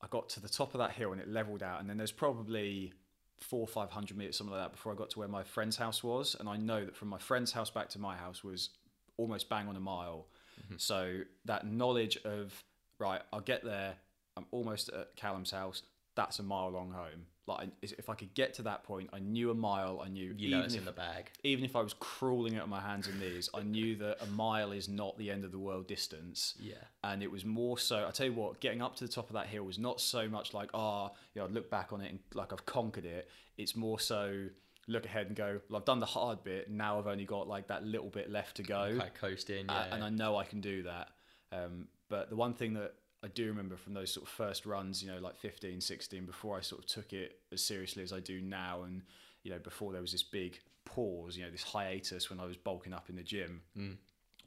I 0.00 0.06
got 0.08 0.28
to 0.30 0.40
the 0.40 0.48
top 0.48 0.74
of 0.74 0.78
that 0.78 0.92
hill 0.92 1.12
and 1.12 1.20
it 1.20 1.28
leveled 1.28 1.62
out, 1.62 1.80
and 1.80 1.90
then 1.90 1.96
there's 1.96 2.12
probably 2.12 2.92
four 3.40 3.60
or 3.60 3.66
five 3.66 3.90
hundred 3.90 4.16
meters, 4.16 4.36
something 4.36 4.54
like 4.54 4.64
that, 4.64 4.72
before 4.72 4.92
I 4.92 4.94
got 4.94 5.10
to 5.10 5.18
where 5.18 5.28
my 5.28 5.42
friend's 5.42 5.76
house 5.76 6.04
was, 6.04 6.36
and 6.38 6.48
I 6.48 6.56
know 6.56 6.84
that 6.84 6.96
from 6.96 7.08
my 7.08 7.18
friend's 7.18 7.52
house 7.52 7.70
back 7.70 7.88
to 7.90 7.98
my 7.98 8.16
house 8.16 8.44
was 8.44 8.70
almost 9.16 9.48
bang 9.48 9.68
on 9.68 9.76
a 9.76 9.80
mile. 9.80 10.26
Mm-hmm. 10.60 10.74
So 10.78 11.20
that 11.44 11.66
knowledge 11.66 12.16
of 12.24 12.62
right, 12.98 13.20
I'll 13.32 13.40
get 13.40 13.64
there. 13.64 13.94
I'm 14.36 14.46
almost 14.50 14.88
at 14.90 15.14
Callum's 15.16 15.50
house. 15.50 15.82
That's 16.16 16.38
a 16.38 16.42
mile 16.42 16.70
long 16.70 16.90
home. 16.92 17.26
Like 17.46 17.68
if 17.82 18.08
I 18.08 18.14
could 18.14 18.32
get 18.32 18.54
to 18.54 18.62
that 18.62 18.84
point, 18.84 19.10
I 19.12 19.18
knew 19.18 19.50
a 19.50 19.54
mile. 19.54 20.00
I 20.02 20.08
knew 20.08 20.34
You 20.38 20.50
know 20.50 20.62
it's 20.62 20.72
if, 20.74 20.80
in 20.80 20.86
the 20.86 20.92
bag. 20.92 21.30
even 21.42 21.62
if 21.64 21.76
I 21.76 21.82
was 21.82 21.92
crawling 21.92 22.54
it 22.54 22.60
on 22.62 22.70
my 22.70 22.80
hands 22.80 23.06
and 23.06 23.20
knees, 23.20 23.50
I 23.52 23.60
knew 23.62 23.96
that 23.96 24.22
a 24.22 24.26
mile 24.26 24.72
is 24.72 24.88
not 24.88 25.18
the 25.18 25.30
end 25.30 25.44
of 25.44 25.52
the 25.52 25.58
world 25.58 25.86
distance. 25.86 26.54
Yeah. 26.58 26.76
And 27.02 27.22
it 27.22 27.30
was 27.30 27.44
more 27.44 27.76
so. 27.78 28.06
I 28.08 28.12
tell 28.12 28.24
you 28.26 28.32
what, 28.32 28.60
getting 28.60 28.80
up 28.80 28.96
to 28.96 29.04
the 29.06 29.12
top 29.12 29.28
of 29.28 29.34
that 29.34 29.46
hill 29.48 29.64
was 29.64 29.78
not 29.78 30.00
so 30.00 30.26
much 30.26 30.54
like, 30.54 30.70
ah, 30.72 31.10
you 31.34 31.40
know, 31.42 31.44
I'd 31.46 31.52
look 31.52 31.68
back 31.70 31.92
on 31.92 32.00
it 32.00 32.08
and 32.10 32.18
like 32.32 32.50
I've 32.52 32.64
conquered 32.64 33.04
it. 33.04 33.28
It's 33.58 33.76
more 33.76 34.00
so 34.00 34.46
look 34.88 35.04
ahead 35.04 35.26
and 35.26 35.36
go, 35.36 35.60
well, 35.68 35.78
I've 35.80 35.84
done 35.84 36.00
the 36.00 36.06
hard 36.06 36.42
bit. 36.44 36.70
Now 36.70 36.98
I've 36.98 37.06
only 37.06 37.24
got 37.26 37.46
like 37.46 37.66
that 37.68 37.84
little 37.84 38.08
bit 38.10 38.30
left 38.30 38.56
to 38.56 38.62
go 38.62 38.98
coasting. 39.20 39.68
uh, 39.68 39.84
Yeah. 39.88 39.94
and 39.96 40.02
I 40.04 40.08
know 40.08 40.36
I 40.38 40.44
can 40.44 40.62
do 40.62 40.84
that. 40.84 41.08
Um, 41.52 41.88
but 42.14 42.30
the 42.30 42.36
one 42.36 42.54
thing 42.54 42.74
that 42.74 42.94
I 43.24 43.28
do 43.28 43.46
remember 43.48 43.76
from 43.76 43.92
those 43.94 44.12
sort 44.12 44.24
of 44.26 44.32
first 44.32 44.66
runs, 44.66 45.02
you 45.02 45.10
know, 45.10 45.18
like 45.18 45.36
15, 45.36 45.80
16, 45.80 46.26
before 46.26 46.56
I 46.56 46.60
sort 46.60 46.80
of 46.82 46.86
took 46.86 47.12
it 47.12 47.40
as 47.52 47.60
seriously 47.60 48.04
as 48.04 48.12
I 48.12 48.20
do 48.20 48.40
now, 48.40 48.82
and 48.84 49.02
you 49.42 49.50
know, 49.50 49.58
before 49.58 49.90
there 49.92 50.00
was 50.00 50.12
this 50.12 50.22
big 50.22 50.60
pause, 50.84 51.36
you 51.36 51.42
know, 51.44 51.50
this 51.50 51.64
hiatus 51.64 52.30
when 52.30 52.38
I 52.38 52.44
was 52.44 52.56
bulking 52.56 52.92
up 52.92 53.10
in 53.10 53.16
the 53.16 53.24
gym, 53.24 53.62
Mm. 53.76 53.96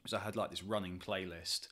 was 0.02 0.14
I 0.14 0.20
had 0.20 0.34
like 0.34 0.48
this 0.50 0.62
running 0.62 0.98
playlist, 0.98 1.68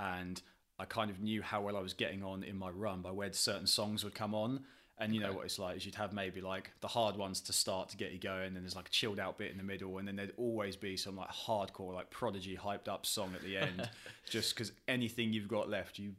and 0.00 0.42
I 0.80 0.84
kind 0.84 1.10
of 1.12 1.20
knew 1.20 1.42
how 1.42 1.62
well 1.62 1.76
I 1.76 1.80
was 1.80 1.94
getting 1.94 2.24
on 2.24 2.42
in 2.42 2.56
my 2.58 2.70
run 2.70 3.02
by 3.02 3.12
where 3.12 3.32
certain 3.32 3.68
songs 3.68 4.02
would 4.02 4.14
come 4.14 4.34
on. 4.34 4.64
And 4.98 5.14
you 5.14 5.20
know 5.20 5.32
what 5.32 5.44
it's 5.44 5.58
like 5.58 5.76
is 5.76 5.84
you'd 5.84 5.94
have 5.96 6.14
maybe 6.14 6.40
like 6.40 6.70
the 6.80 6.88
hard 6.88 7.16
ones 7.16 7.42
to 7.42 7.52
start 7.52 7.90
to 7.90 7.98
get 7.98 8.12
you 8.12 8.18
going, 8.18 8.56
and 8.56 8.64
there's 8.64 8.74
like 8.74 8.88
a 8.88 8.90
chilled 8.90 9.20
out 9.20 9.36
bit 9.36 9.50
in 9.50 9.58
the 9.58 9.62
middle, 9.62 9.98
and 9.98 10.08
then 10.08 10.16
there'd 10.16 10.32
always 10.38 10.74
be 10.74 10.96
some 10.96 11.16
like 11.16 11.28
hardcore, 11.28 11.92
like 11.92 12.08
prodigy 12.08 12.56
hyped 12.56 12.88
up 12.88 13.04
song 13.04 13.32
at 13.34 13.42
the 13.42 13.58
end, 13.58 13.90
just 14.30 14.54
because 14.54 14.72
anything 14.88 15.34
you've 15.34 15.48
got 15.48 15.68
left, 15.68 15.98
you 15.98 16.12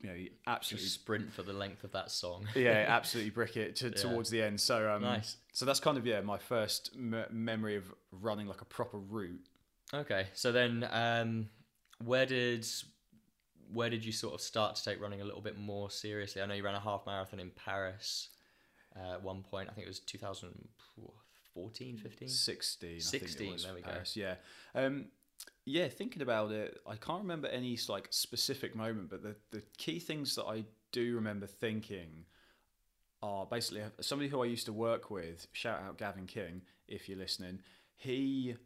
you 0.00 0.08
know, 0.08 0.14
you 0.14 0.30
absolutely 0.46 0.86
Just 0.86 1.00
sprint 1.00 1.32
for 1.32 1.42
the 1.42 1.52
length 1.52 1.84
of 1.84 1.92
that 1.92 2.10
song. 2.10 2.46
yeah, 2.54 2.84
absolutely 2.88 3.30
brick 3.30 3.56
it 3.56 3.76
to, 3.76 3.90
towards 3.92 4.30
the 4.30 4.42
end. 4.42 4.60
So 4.60 4.90
um, 4.90 5.02
Nice. 5.02 5.36
So 5.52 5.64
that's 5.64 5.80
kind 5.80 5.96
of 5.96 6.06
yeah 6.06 6.20
my 6.20 6.38
first 6.38 6.96
me- 6.96 7.24
memory 7.30 7.76
of 7.76 7.92
running 8.10 8.46
like 8.46 8.60
a 8.60 8.66
proper 8.66 8.98
route. 8.98 9.46
Okay, 9.92 10.26
so 10.34 10.50
then 10.50 10.88
um, 10.90 11.48
where 12.04 12.26
did 12.26 12.66
where 13.72 13.90
did 13.90 14.04
you 14.04 14.12
sort 14.12 14.34
of 14.34 14.40
start 14.40 14.76
to 14.76 14.84
take 14.84 15.00
running 15.00 15.20
a 15.20 15.24
little 15.24 15.40
bit 15.40 15.58
more 15.58 15.90
seriously? 15.90 16.42
I 16.42 16.46
know 16.46 16.54
you 16.54 16.64
ran 16.64 16.74
a 16.74 16.80
half 16.80 17.06
marathon 17.06 17.40
in 17.40 17.50
Paris 17.50 18.28
uh, 18.96 19.14
at 19.14 19.22
one 19.22 19.42
point. 19.42 19.68
I 19.70 19.72
think 19.72 19.86
it 19.86 19.90
was 19.90 20.00
2014, 20.00 21.96
15. 21.96 22.28
16, 22.28 22.88
I 22.88 22.92
think 22.92 23.02
16, 23.02 23.46
it 23.46 23.52
was 23.52 23.64
there 23.64 23.74
we 23.74 23.80
go. 23.80 23.90
Yeah, 24.14 24.34
um, 24.74 25.06
yeah. 25.64 25.88
Thinking 25.88 26.22
about 26.22 26.52
it, 26.52 26.78
I 26.86 26.96
can't 26.96 27.22
remember 27.22 27.48
any 27.48 27.78
like 27.88 28.08
specific 28.10 28.74
moment, 28.76 29.10
but 29.10 29.22
the 29.22 29.36
the 29.50 29.62
key 29.78 29.98
things 29.98 30.34
that 30.36 30.44
I 30.44 30.64
do 30.92 31.14
remember 31.16 31.46
thinking 31.46 32.24
are 33.22 33.46
basically 33.46 33.82
somebody 34.00 34.28
who 34.28 34.42
I 34.42 34.46
used 34.46 34.66
to 34.66 34.72
work 34.72 35.10
with. 35.10 35.46
Shout 35.52 35.80
out 35.82 35.98
Gavin 35.98 36.26
King 36.26 36.62
if 36.88 37.08
you're 37.08 37.18
listening. 37.18 37.60
He 37.96 38.56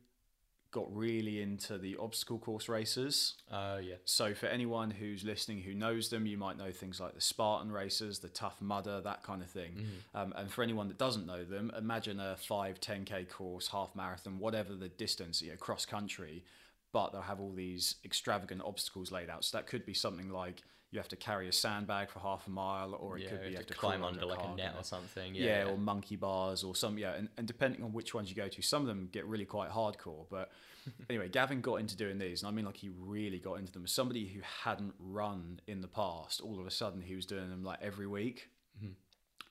got 0.71 0.95
really 0.95 1.41
into 1.41 1.79
the 1.79 1.97
obstacle 1.97 2.39
course 2.39 2.69
races. 2.69 3.35
Oh 3.51 3.79
yeah. 3.79 3.97
So 4.05 4.35
for 4.35 4.47
anyone 4.47 4.91
who's 4.91 5.25
listening 5.25 5.63
who 5.63 5.75
knows 5.75 6.11
them, 6.11 6.27
you 6.27 6.37
might 6.37 6.59
know 6.59 6.71
things 6.71 7.01
like 7.01 7.15
the 7.15 7.21
Spartan 7.21 7.73
races, 7.73 8.19
the 8.19 8.29
Tough 8.29 8.61
Mudder, 8.61 9.01
that 9.01 9.23
kind 9.23 9.43
of 9.43 9.49
thing. 9.49 9.87
Um, 10.15 10.35
and 10.37 10.51
for 10.51 10.63
anyone 10.63 10.89
that 10.89 10.99
doesn't 10.99 11.27
know 11.27 11.45
them, 11.45 11.73
imagine 11.77 12.21
a 12.21 12.37
5, 12.37 12.81
10k 12.81 13.29
course, 13.31 13.69
half 13.69 13.95
marathon, 13.97 14.39
whatever 14.39 14.75
the 14.75 14.89
distance, 14.89 15.41
you 15.41 15.51
know, 15.51 15.57
cross 15.57 15.87
country, 15.87 16.45
but 16.93 17.13
they'll 17.13 17.23
have 17.23 17.41
all 17.41 17.53
these 17.53 17.97
extravagant 18.05 18.63
obstacles 18.65 19.11
laid 19.11 19.31
out. 19.31 19.45
So 19.45 19.57
that 19.57 19.67
could 19.67 19.87
be 19.87 19.95
something 19.95 20.31
like 20.31 20.63
you 20.91 20.99
have 20.99 21.09
to 21.09 21.17
carry 21.17 21.49
a 21.49 21.53
sandbag 21.53 22.09
for 22.09 22.21
half 22.21 22.47
a 22.47 22.51
mile, 22.51 22.95
or 22.95 23.19
it 23.19 23.25
Yeah, 23.25 23.31
could 23.31 23.41
be 23.41 23.47
you 23.47 23.51
you 23.53 23.57
have 23.59 23.67
to 23.67 23.75
crawl 23.75 23.93
climb 23.93 24.05
under 24.05 24.25
like 24.25 24.43
a 24.43 24.57
net 24.57 24.75
or 24.77 24.85
something. 24.85 25.35
Yeah, 25.35 25.65
Yeah, 25.65 25.71
or 25.71 25.77
monkey 25.77 26.17
bars 26.17 26.65
or 26.65 26.75
some 26.75 26.97
yeah, 26.97 27.13
and, 27.13 27.29
and 27.37 27.47
depending 27.47 27.83
on 27.83 27.93
which 27.93 28.15
ones 28.15 28.31
you 28.31 28.37
go 28.37 28.49
to, 28.49 28.63
some 28.63 28.83
of 28.83 28.89
them 28.89 29.09
get 29.13 29.27
really 29.27 29.45
quite 29.45 29.71
hardcore. 29.71 30.25
But 30.31 30.51
anyway, 31.11 31.29
Gavin 31.29 31.61
got 31.61 31.77
into 31.77 31.97
doing 31.97 32.19
these, 32.19 32.43
and 32.43 32.49
I 32.49 32.53
mean 32.53 32.65
like 32.65 32.77
he 32.77 32.89
really 32.89 33.39
got 33.39 33.55
into 33.55 33.71
them. 33.71 33.85
As 33.85 33.93
somebody 33.93 34.27
who 34.29 34.41
hadn't 34.65 34.95
run 34.99 35.61
in 35.67 35.83
the 35.83 35.89
past, 35.89 36.41
all 36.41 36.59
of 36.59 36.67
a 36.67 36.71
sudden 36.71 37.03
he 37.03 37.15
was 37.15 37.27
doing 37.27 37.51
them 37.51 37.63
like 37.63 37.81
every 37.83 38.07
week. 38.07 38.49
Mm-hmm. 38.83 38.93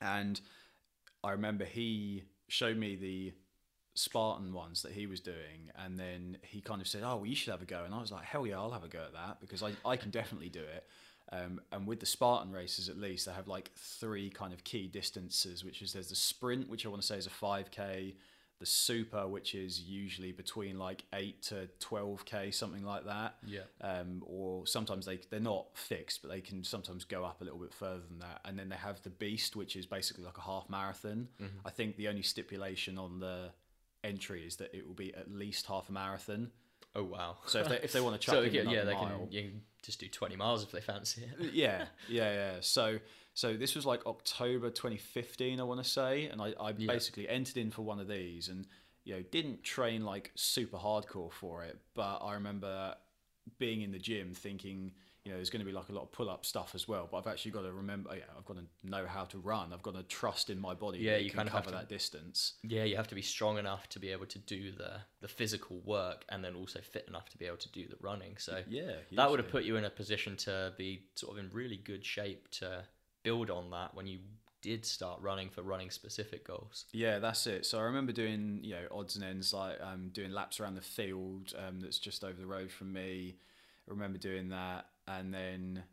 And 0.02 0.42
I 1.24 1.32
remember 1.32 1.66
he 1.66 2.24
showed 2.48 2.78
me 2.78 2.96
the 2.96 3.34
Spartan 3.94 4.54
ones 4.54 4.82
that 4.84 4.92
he 4.92 5.06
was 5.06 5.20
doing, 5.20 5.72
and 5.76 6.00
then 6.00 6.38
he 6.42 6.62
kind 6.62 6.82
of 6.82 6.88
said, 6.88 7.02
"Oh, 7.04 7.18
well, 7.18 7.26
you 7.26 7.36
should 7.36 7.52
have 7.52 7.62
a 7.62 7.66
go." 7.66 7.84
And 7.84 7.94
I 7.94 8.00
was 8.00 8.12
like, 8.12 8.26
"Hell 8.26 8.48
yeah, 8.48 8.58
I'll 8.58 8.72
have 8.72 8.84
a 8.84 8.88
go 8.88 9.04
at 9.04 9.14
that 9.14 9.40
because 9.40 9.62
I, 9.62 9.72
I 9.86 9.98
can 9.98 10.10
definitely 10.10 10.50
do 10.50 10.62
it." 10.62 10.88
Um, 11.32 11.60
and 11.72 11.86
with 11.86 12.00
the 12.00 12.06
Spartan 12.06 12.54
races, 12.54 12.88
at 12.88 12.98
least 12.98 13.26
they 13.26 13.34
have 13.34 13.48
like 13.48 13.72
three 13.76 14.30
kind 14.30 14.54
of 14.54 14.64
key 14.64 14.88
distances, 14.88 15.64
which 15.64 15.82
is 15.82 15.94
there's 15.94 16.10
the 16.10 16.16
sprint, 16.16 16.70
which 16.70 16.86
I 16.86 16.90
want 16.90 17.02
to 17.02 17.08
say 17.08 17.18
is 17.18 17.28
a 17.28 17.32
five 17.32 17.70
k, 17.70 18.16
the 18.60 18.66
super, 18.66 19.28
which 19.28 19.54
is 19.54 19.82
usually 19.82 20.32
between 20.32 20.80
like 20.80 21.04
eight 21.14 21.44
to 21.44 21.68
twelve 21.80 22.24
k, 22.26 22.50
something 22.50 22.86
like 22.86 23.06
that. 23.06 23.36
Yeah. 23.46 23.64
Um, 23.82 24.24
or 24.26 24.66
sometimes 24.66 25.06
they 25.06 25.20
they're 25.30 25.40
not 25.40 25.66
fixed, 25.74 26.22
but 26.22 26.32
they 26.32 26.42
can 26.42 26.64
sometimes 26.64 27.04
go 27.04 27.26
up 27.26 27.42
a 27.42 27.44
little 27.44 27.60
bit 27.60 27.74
further 27.74 28.04
than 28.08 28.20
that. 28.20 28.40
And 28.46 28.58
then 28.58 28.70
they 28.70 28.78
have 28.78 29.02
the 29.04 29.10
beast, 29.10 29.56
which 29.56 29.76
is 29.76 29.86
basically 29.86 30.24
like 30.24 30.38
a 30.38 30.42
half 30.42 30.70
marathon. 30.70 31.28
I 31.66 31.72
think 31.72 31.98
the 31.98 32.08
only 32.08 32.24
stipulation 32.24 32.98
on 32.98 33.20
the 33.20 33.52
entry 34.04 34.46
is 34.48 34.56
that 34.56 34.74
it 34.74 34.88
will 34.88 34.96
be 34.96 35.14
at 35.14 35.30
least 35.30 35.66
half 35.66 35.90
a 35.90 35.92
marathon. 35.92 36.52
Oh 36.98 37.04
wow. 37.04 37.38
So 37.46 37.60
if 37.60 37.70
they 37.70 37.80
if 37.84 37.94
they 37.94 38.02
want 38.02 38.20
to 38.20 38.20
chuck 38.26 38.36
so 38.36 38.42
in 38.42 38.54
yeah, 38.54 38.64
yeah, 38.64 38.84
they 38.84 38.94
mile, 38.94 39.20
can 39.20 39.32
you 39.32 39.42
can 39.44 39.62
just 39.84 40.00
do 40.00 40.08
twenty 40.10 40.36
miles 40.36 40.64
if 40.64 40.72
they 40.72 40.82
fancy 40.82 41.24
it. 41.24 41.54
yeah, 41.54 41.86
yeah, 42.10 42.34
yeah. 42.34 42.52
So 42.62 43.00
so 43.36 43.56
this 43.56 43.76
was 43.76 43.86
like 43.86 44.06
October 44.08 44.72
2015, 44.72 45.60
I 45.60 45.64
want 45.64 45.84
to 45.84 45.88
say, 45.88 46.26
and 46.26 46.42
I, 46.42 46.54
I 46.60 46.74
Yeah. 46.76 46.88
basically 46.88 47.30
entered 47.30 47.58
in 47.58 47.70
for 47.70 47.84
one 47.84 48.00
of 48.00 48.08
these, 48.08 48.50
and 48.50 48.66
you 49.04 49.14
know 49.16 49.22
didn't 49.22 49.64
train 49.64 50.04
like 50.04 50.32
super 50.36 50.78
hardcore 50.78 51.32
for 51.32 51.64
it, 51.64 51.78
but 51.94 52.18
I 52.18 52.34
remember 52.34 52.96
being 53.60 53.82
in 53.84 53.92
the 53.92 54.00
gym 54.00 54.34
thinking. 54.34 54.92
You 55.28 55.34
know, 55.34 55.40
there's 55.40 55.50
going 55.50 55.60
to 55.60 55.66
be 55.66 55.74
like 55.74 55.90
a 55.90 55.92
lot 55.92 56.04
of 56.04 56.12
pull-up 56.14 56.46
stuff 56.46 56.72
as 56.74 56.88
well, 56.88 57.10
but 57.12 57.18
I've 57.18 57.28
actually 57.28 57.52
got 57.52 57.64
to 57.64 57.74
remember. 57.74 58.12
Yeah, 58.16 58.24
I've 58.38 58.46
got 58.46 58.56
to 58.56 58.64
know 58.90 59.06
how 59.06 59.26
to 59.26 59.38
run. 59.38 59.74
I've 59.74 59.84
got 59.84 59.96
to 59.96 60.04
trust 60.04 60.50
in 60.50 60.58
my 60.58 60.74
body. 60.74 61.00
Yeah, 61.00 61.18
you 61.18 61.30
can 61.30 61.40
kind 61.40 61.50
of 61.50 61.54
cover 61.54 61.72
to- 61.72 61.76
that 61.76 61.90
distance. 61.90 62.54
Yeah, 62.64 62.86
you 62.86 62.96
have 62.96 63.10
to 63.10 63.16
be 63.16 63.22
strong 63.22 63.58
enough 63.58 63.90
to 63.90 64.00
be 64.00 64.08
able 64.14 64.28
to 64.28 64.40
do 64.40 64.72
the 64.72 65.02
the 65.20 65.28
physical 65.28 65.82
work, 65.84 66.24
and 66.30 66.46
then 66.46 66.56
also 66.56 66.80
fit 66.80 67.04
enough 67.10 67.28
to 67.32 67.38
be 67.38 67.46
able 67.46 67.58
to 67.58 67.70
do 67.74 67.86
the 67.90 67.98
running. 68.00 68.38
So 68.38 68.64
Yeah, 68.70 68.94
that 69.12 69.30
would 69.30 69.40
have 69.40 69.50
put 69.50 69.66
you 69.66 69.76
in 69.76 69.84
a 69.84 69.90
position 69.90 70.38
to 70.38 70.72
be 70.78 71.02
sort 71.16 71.38
of 71.38 71.44
in 71.44 71.52
really 71.52 71.76
good 71.76 72.06
shape 72.06 72.50
to 72.52 72.86
build 73.24 73.50
on 73.50 73.70
that 73.72 73.94
when 73.96 74.08
you 74.08 74.20
did 74.62 74.86
start 74.86 75.22
running 75.22 75.50
for 75.50 75.62
running 75.62 75.90
specific 75.90 76.48
goals. 76.48 76.86
Yeah, 76.94 77.20
that's 77.20 77.46
it. 77.48 77.66
So 77.66 77.80
I 77.80 77.82
remember 77.82 78.14
doing 78.14 78.62
you 78.64 78.76
know 78.76 78.88
odds 78.92 79.18
and 79.18 79.26
ends 79.26 79.54
like 79.54 79.78
um, 79.82 80.08
doing 80.14 80.32
laps 80.32 80.62
around 80.62 80.76
the 80.76 80.82
field 80.82 81.54
um, 81.58 81.82
that's 81.82 82.00
just 82.00 82.24
over 82.24 82.40
the 82.40 82.48
road 82.48 82.72
from 82.72 82.94
me. 82.94 83.36
I 83.88 83.92
remember 83.92 84.18
doing 84.18 84.50
that, 84.50 84.86
and 85.08 85.34
then 85.34 85.84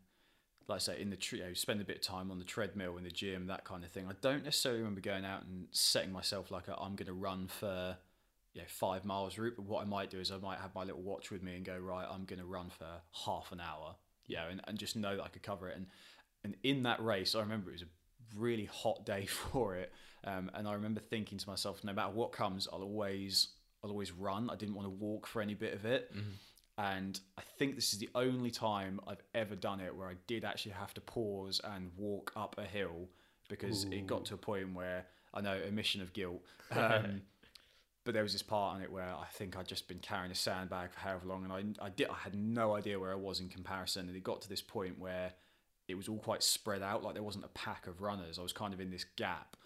like 0.67 0.77
I 0.77 0.79
say 0.79 1.01
in 1.01 1.09
the 1.09 1.17
you 1.31 1.43
know, 1.43 1.53
spend 1.53 1.81
a 1.81 1.83
bit 1.83 1.97
of 1.97 2.01
time 2.01 2.31
on 2.31 2.39
the 2.39 2.45
treadmill 2.45 2.97
in 2.97 3.03
the 3.03 3.11
gym, 3.11 3.47
that 3.47 3.65
kind 3.65 3.83
of 3.83 3.91
thing. 3.91 4.07
I 4.09 4.13
don't 4.21 4.43
necessarily 4.43 4.79
remember 4.79 5.01
going 5.01 5.25
out 5.25 5.43
and 5.43 5.67
setting 5.71 6.11
myself 6.11 6.49
like 6.49 6.63
I'm 6.67 6.95
going 6.95 7.07
to 7.07 7.13
run 7.13 7.47
for 7.47 7.97
you 8.53 8.61
know 8.61 8.67
five 8.67 9.05
miles 9.05 9.37
route. 9.37 9.53
But 9.55 9.65
what 9.65 9.83
I 9.83 9.85
might 9.85 10.09
do 10.09 10.19
is 10.19 10.31
I 10.31 10.37
might 10.37 10.59
have 10.59 10.73
my 10.73 10.83
little 10.83 11.01
watch 11.01 11.29
with 11.29 11.43
me 11.43 11.55
and 11.55 11.63
go 11.63 11.77
right, 11.77 12.07
I'm 12.09 12.25
going 12.25 12.39
to 12.39 12.45
run 12.45 12.69
for 12.69 12.87
half 13.25 13.51
an 13.51 13.59
hour, 13.59 13.95
you 14.27 14.37
know, 14.37 14.47
and, 14.49 14.61
and 14.67 14.77
just 14.77 14.95
know 14.95 15.15
that 15.15 15.23
I 15.23 15.27
could 15.27 15.43
cover 15.43 15.69
it. 15.69 15.77
And 15.77 15.87
and 16.43 16.55
in 16.63 16.83
that 16.83 17.03
race, 17.03 17.35
I 17.35 17.41
remember 17.41 17.69
it 17.69 17.73
was 17.73 17.83
a 17.83 18.39
really 18.39 18.65
hot 18.65 19.05
day 19.05 19.25
for 19.51 19.75
it, 19.75 19.91
um, 20.23 20.49
and 20.55 20.67
I 20.67 20.73
remember 20.73 20.99
thinking 20.99 21.37
to 21.37 21.49
myself, 21.49 21.83
no 21.83 21.93
matter 21.93 22.11
what 22.11 22.31
comes, 22.31 22.67
I'll 22.73 22.81
always 22.81 23.49
I'll 23.83 23.91
always 23.91 24.11
run. 24.11 24.49
I 24.49 24.55
didn't 24.55 24.73
want 24.73 24.87
to 24.87 24.89
walk 24.89 25.27
for 25.27 25.43
any 25.43 25.53
bit 25.53 25.75
of 25.75 25.85
it. 25.85 26.11
And 26.77 27.19
I 27.37 27.41
think 27.57 27.75
this 27.75 27.93
is 27.93 27.99
the 27.99 28.09
only 28.15 28.51
time 28.51 28.99
I've 29.07 29.21
ever 29.33 29.55
done 29.55 29.79
it 29.79 29.95
where 29.95 30.09
I 30.09 30.15
did 30.27 30.43
actually 30.43 30.73
have 30.73 30.93
to 30.95 31.01
pause 31.01 31.61
and 31.63 31.91
walk 31.97 32.33
up 32.35 32.55
a 32.57 32.65
hill 32.65 33.07
because 33.47 33.85
it 33.85 34.07
got 34.07 34.25
to 34.25 34.33
a 34.33 34.37
point 34.37 34.73
where 34.73 35.05
I 35.33 35.41
know 35.41 35.57
emission 35.67 36.01
of 36.01 36.13
guilt. 36.13 36.41
Um, 36.71 37.21
but 38.05 38.13
there 38.13 38.23
was 38.23 38.33
this 38.33 38.43
part 38.43 38.75
on 38.75 38.81
it 38.81 38.91
where 38.91 39.03
I 39.03 39.25
think 39.33 39.57
I'd 39.57 39.67
just 39.67 39.87
been 39.87 39.99
carrying 39.99 40.31
a 40.31 40.35
sandbag 40.35 40.91
for 40.91 40.99
however 40.99 41.25
long, 41.27 41.43
and 41.43 41.51
I, 41.81 41.85
I 41.85 41.89
did 41.89 42.07
I 42.07 42.15
had 42.15 42.35
no 42.35 42.75
idea 42.75 42.99
where 42.99 43.11
I 43.11 43.15
was 43.15 43.39
in 43.39 43.49
comparison, 43.49 44.07
and 44.07 44.15
it 44.15 44.23
got 44.23 44.41
to 44.43 44.49
this 44.49 44.61
point 44.61 44.99
where 44.99 45.33
it 45.87 45.95
was 45.95 46.07
all 46.07 46.17
quite 46.17 46.43
spread 46.43 46.83
out, 46.83 47.03
like 47.03 47.15
there 47.15 47.23
wasn't 47.23 47.45
a 47.45 47.49
pack 47.49 47.87
of 47.87 48.01
runners. 48.01 48.37
I 48.37 48.43
was 48.43 48.53
kind 48.53 48.73
of 48.73 48.79
in 48.79 48.91
this 48.91 49.05
gap, 49.15 49.57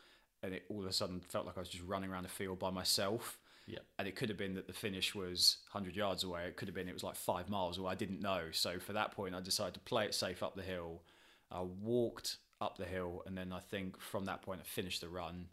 and 0.41 0.53
it 0.53 0.63
all 0.69 0.79
of 0.81 0.87
a 0.87 0.93
sudden 0.93 1.19
felt 1.19 1.45
like 1.45 1.57
I 1.57 1.59
was 1.59 1.69
just 1.69 1.83
running 1.83 2.09
around 2.09 2.23
the 2.23 2.29
field 2.29 2.59
by 2.59 2.69
myself. 2.69 3.37
Yeah. 3.69 3.79
And 3.99 4.07
it 4.07 4.15
could 4.15 4.29
have 4.29 4.37
been 4.37 4.55
that 4.55 4.65
the 4.67 4.73
finish 4.73 5.13
was 5.13 5.57
100 5.71 5.95
yards 5.95 6.23
away. 6.23 6.45
It 6.47 6.55
could 6.57 6.67
have 6.67 6.75
been 6.75 6.89
it 6.89 6.93
was 6.93 7.03
like 7.03 7.15
five 7.15 7.49
miles 7.49 7.77
away. 7.77 7.91
I 7.91 7.95
didn't 7.95 8.21
know. 8.21 8.45
So 8.51 8.79
for 8.79 8.93
that 8.93 9.11
point, 9.11 9.35
I 9.35 9.41
decided 9.41 9.75
to 9.75 9.79
play 9.81 10.05
it 10.05 10.15
safe 10.15 10.41
up 10.41 10.55
the 10.55 10.63
hill. 10.63 11.03
I 11.51 11.61
walked 11.61 12.37
up 12.59 12.77
the 12.77 12.85
hill, 12.85 13.23
and 13.25 13.37
then 13.37 13.53
I 13.53 13.59
think 13.59 13.99
from 14.01 14.25
that 14.25 14.41
point, 14.41 14.59
I 14.61 14.67
finished 14.67 15.01
the 15.01 15.07
run. 15.09 15.45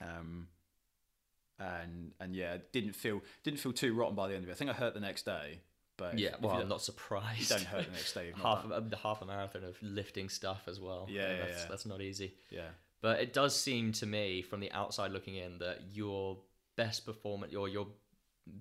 Um, 0.00 0.48
and 1.58 2.12
and 2.20 2.34
yeah, 2.34 2.58
didn't 2.72 2.94
feel 2.94 3.22
didn't 3.42 3.60
feel 3.60 3.72
too 3.72 3.94
rotten 3.94 4.14
by 4.14 4.28
the 4.28 4.34
end 4.34 4.44
of 4.44 4.50
it. 4.50 4.52
I 4.52 4.56
think 4.56 4.70
I 4.70 4.74
hurt 4.74 4.94
the 4.94 5.00
next 5.00 5.24
day, 5.24 5.60
but 5.96 6.18
Yeah, 6.18 6.34
if 6.34 6.40
well, 6.40 6.52
I'm 6.60 6.68
don't- 6.68 6.80
surprised. 6.80 7.50
you 7.50 7.56
don't 7.56 7.66
hurt 7.66 7.86
the 7.86 7.92
next 7.92 8.12
day. 8.12 8.32
Half 8.42 8.66
a, 8.70 8.80
the 8.82 8.96
half 8.96 9.22
a 9.22 9.26
marathon 9.26 9.64
of 9.64 9.76
lifting 9.82 10.28
stuff 10.28 10.62
as 10.68 10.80
well. 10.80 11.06
Yeah, 11.08 11.22
yeah, 11.30 11.36
that's, 11.46 11.62
yeah. 11.62 11.66
that's 11.70 11.86
not 11.86 12.00
easy. 12.00 12.34
yeah. 12.50 12.68
But 13.02 13.20
it 13.20 13.32
does 13.32 13.54
seem 13.54 13.92
to 13.92 14.06
me, 14.06 14.42
from 14.42 14.58
the 14.60 14.72
outside 14.72 15.12
looking 15.12 15.36
in, 15.36 15.58
that 15.58 15.80
your 15.92 16.38
best 16.76 17.04
performance 17.04 17.54
or 17.54 17.68
your 17.68 17.88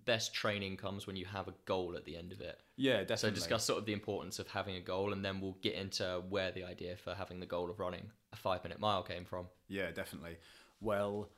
best 0.06 0.34
training 0.34 0.78
comes 0.78 1.06
when 1.06 1.16
you 1.16 1.26
have 1.26 1.48
a 1.48 1.54
goal 1.66 1.96
at 1.96 2.06
the 2.06 2.18
end 2.18 2.32
of 2.32 2.42
it. 2.42 2.60
Yeah, 2.76 3.02
definitely. 3.02 3.30
So 3.30 3.32
discuss 3.32 3.66
sort 3.66 3.80
of 3.80 3.86
the 3.86 3.94
importance 3.94 4.40
of 4.40 4.48
having 4.48 4.76
a 4.76 4.82
goal, 4.82 5.14
and 5.14 5.24
then 5.24 5.40
we'll 5.40 5.58
get 5.62 5.76
into 5.76 6.24
where 6.30 6.52
the 6.52 6.64
idea 6.64 6.96
for 6.98 7.14
having 7.14 7.40
the 7.40 7.46
goal 7.46 7.70
of 7.70 7.80
running 7.80 8.10
a 8.34 8.36
five 8.36 8.64
minute 8.64 8.80
mile 8.80 9.04
came 9.04 9.26
from. 9.26 9.48
Yeah, 9.68 9.92
definitely. 9.92 10.38
Well, 10.82 11.30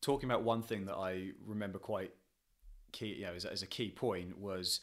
talking 0.00 0.30
about 0.30 0.42
one 0.42 0.62
thing 0.62 0.86
that 0.86 0.94
I 0.94 1.30
remember 1.44 1.78
quite 1.78 2.12
key, 2.92 3.14
you 3.14 3.26
know, 3.26 3.34
as, 3.34 3.44
as 3.44 3.62
a 3.62 3.66
key 3.66 3.90
point 3.90 4.38
was 4.38 4.80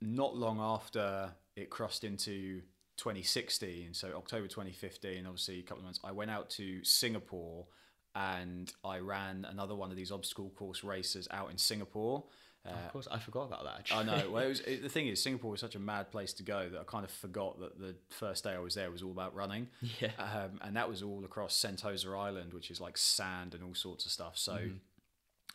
not 0.00 0.36
long 0.36 0.60
after 0.60 1.30
it 1.56 1.70
crossed 1.70 2.04
into 2.04 2.60
2016, 2.98 3.94
so 3.94 4.12
October 4.16 4.46
2015, 4.46 5.26
obviously 5.26 5.60
a 5.60 5.62
couple 5.62 5.78
of 5.78 5.84
months, 5.84 6.00
I 6.04 6.12
went 6.12 6.30
out 6.30 6.50
to 6.50 6.84
Singapore 6.84 7.66
and 8.14 8.72
I 8.84 8.98
ran 8.98 9.46
another 9.48 9.74
one 9.74 9.90
of 9.90 9.96
these 9.96 10.12
obstacle 10.12 10.50
course 10.56 10.84
races 10.84 11.26
out 11.30 11.50
in 11.50 11.58
Singapore. 11.58 12.24
Uh, 12.66 12.70
of 12.70 12.92
course, 12.92 13.08
I 13.10 13.18
forgot 13.18 13.42
about 13.44 13.64
that. 13.64 13.74
Actually. 13.80 13.98
I 13.98 14.02
know. 14.04 14.30
Well, 14.30 14.44
it 14.44 14.48
was, 14.48 14.60
it, 14.66 14.82
the 14.82 14.88
thing 14.88 15.08
is, 15.08 15.22
Singapore 15.22 15.50
was 15.50 15.60
such 15.60 15.74
a 15.74 15.78
mad 15.78 16.10
place 16.10 16.32
to 16.34 16.42
go 16.42 16.68
that 16.70 16.80
I 16.80 16.84
kind 16.84 17.04
of 17.04 17.10
forgot 17.10 17.60
that 17.60 17.78
the 17.78 17.94
first 18.10 18.44
day 18.44 18.52
I 18.52 18.58
was 18.58 18.74
there 18.74 18.90
was 18.90 19.02
all 19.02 19.10
about 19.10 19.34
running. 19.34 19.68
Yeah. 20.00 20.12
Um, 20.18 20.60
and 20.62 20.76
that 20.76 20.88
was 20.88 21.02
all 21.02 21.24
across 21.24 21.54
Sentosa 21.56 22.18
Island, 22.18 22.54
which 22.54 22.70
is 22.70 22.80
like 22.80 22.96
sand 22.96 23.54
and 23.54 23.62
all 23.62 23.74
sorts 23.74 24.06
of 24.06 24.12
stuff. 24.12 24.38
So 24.38 24.58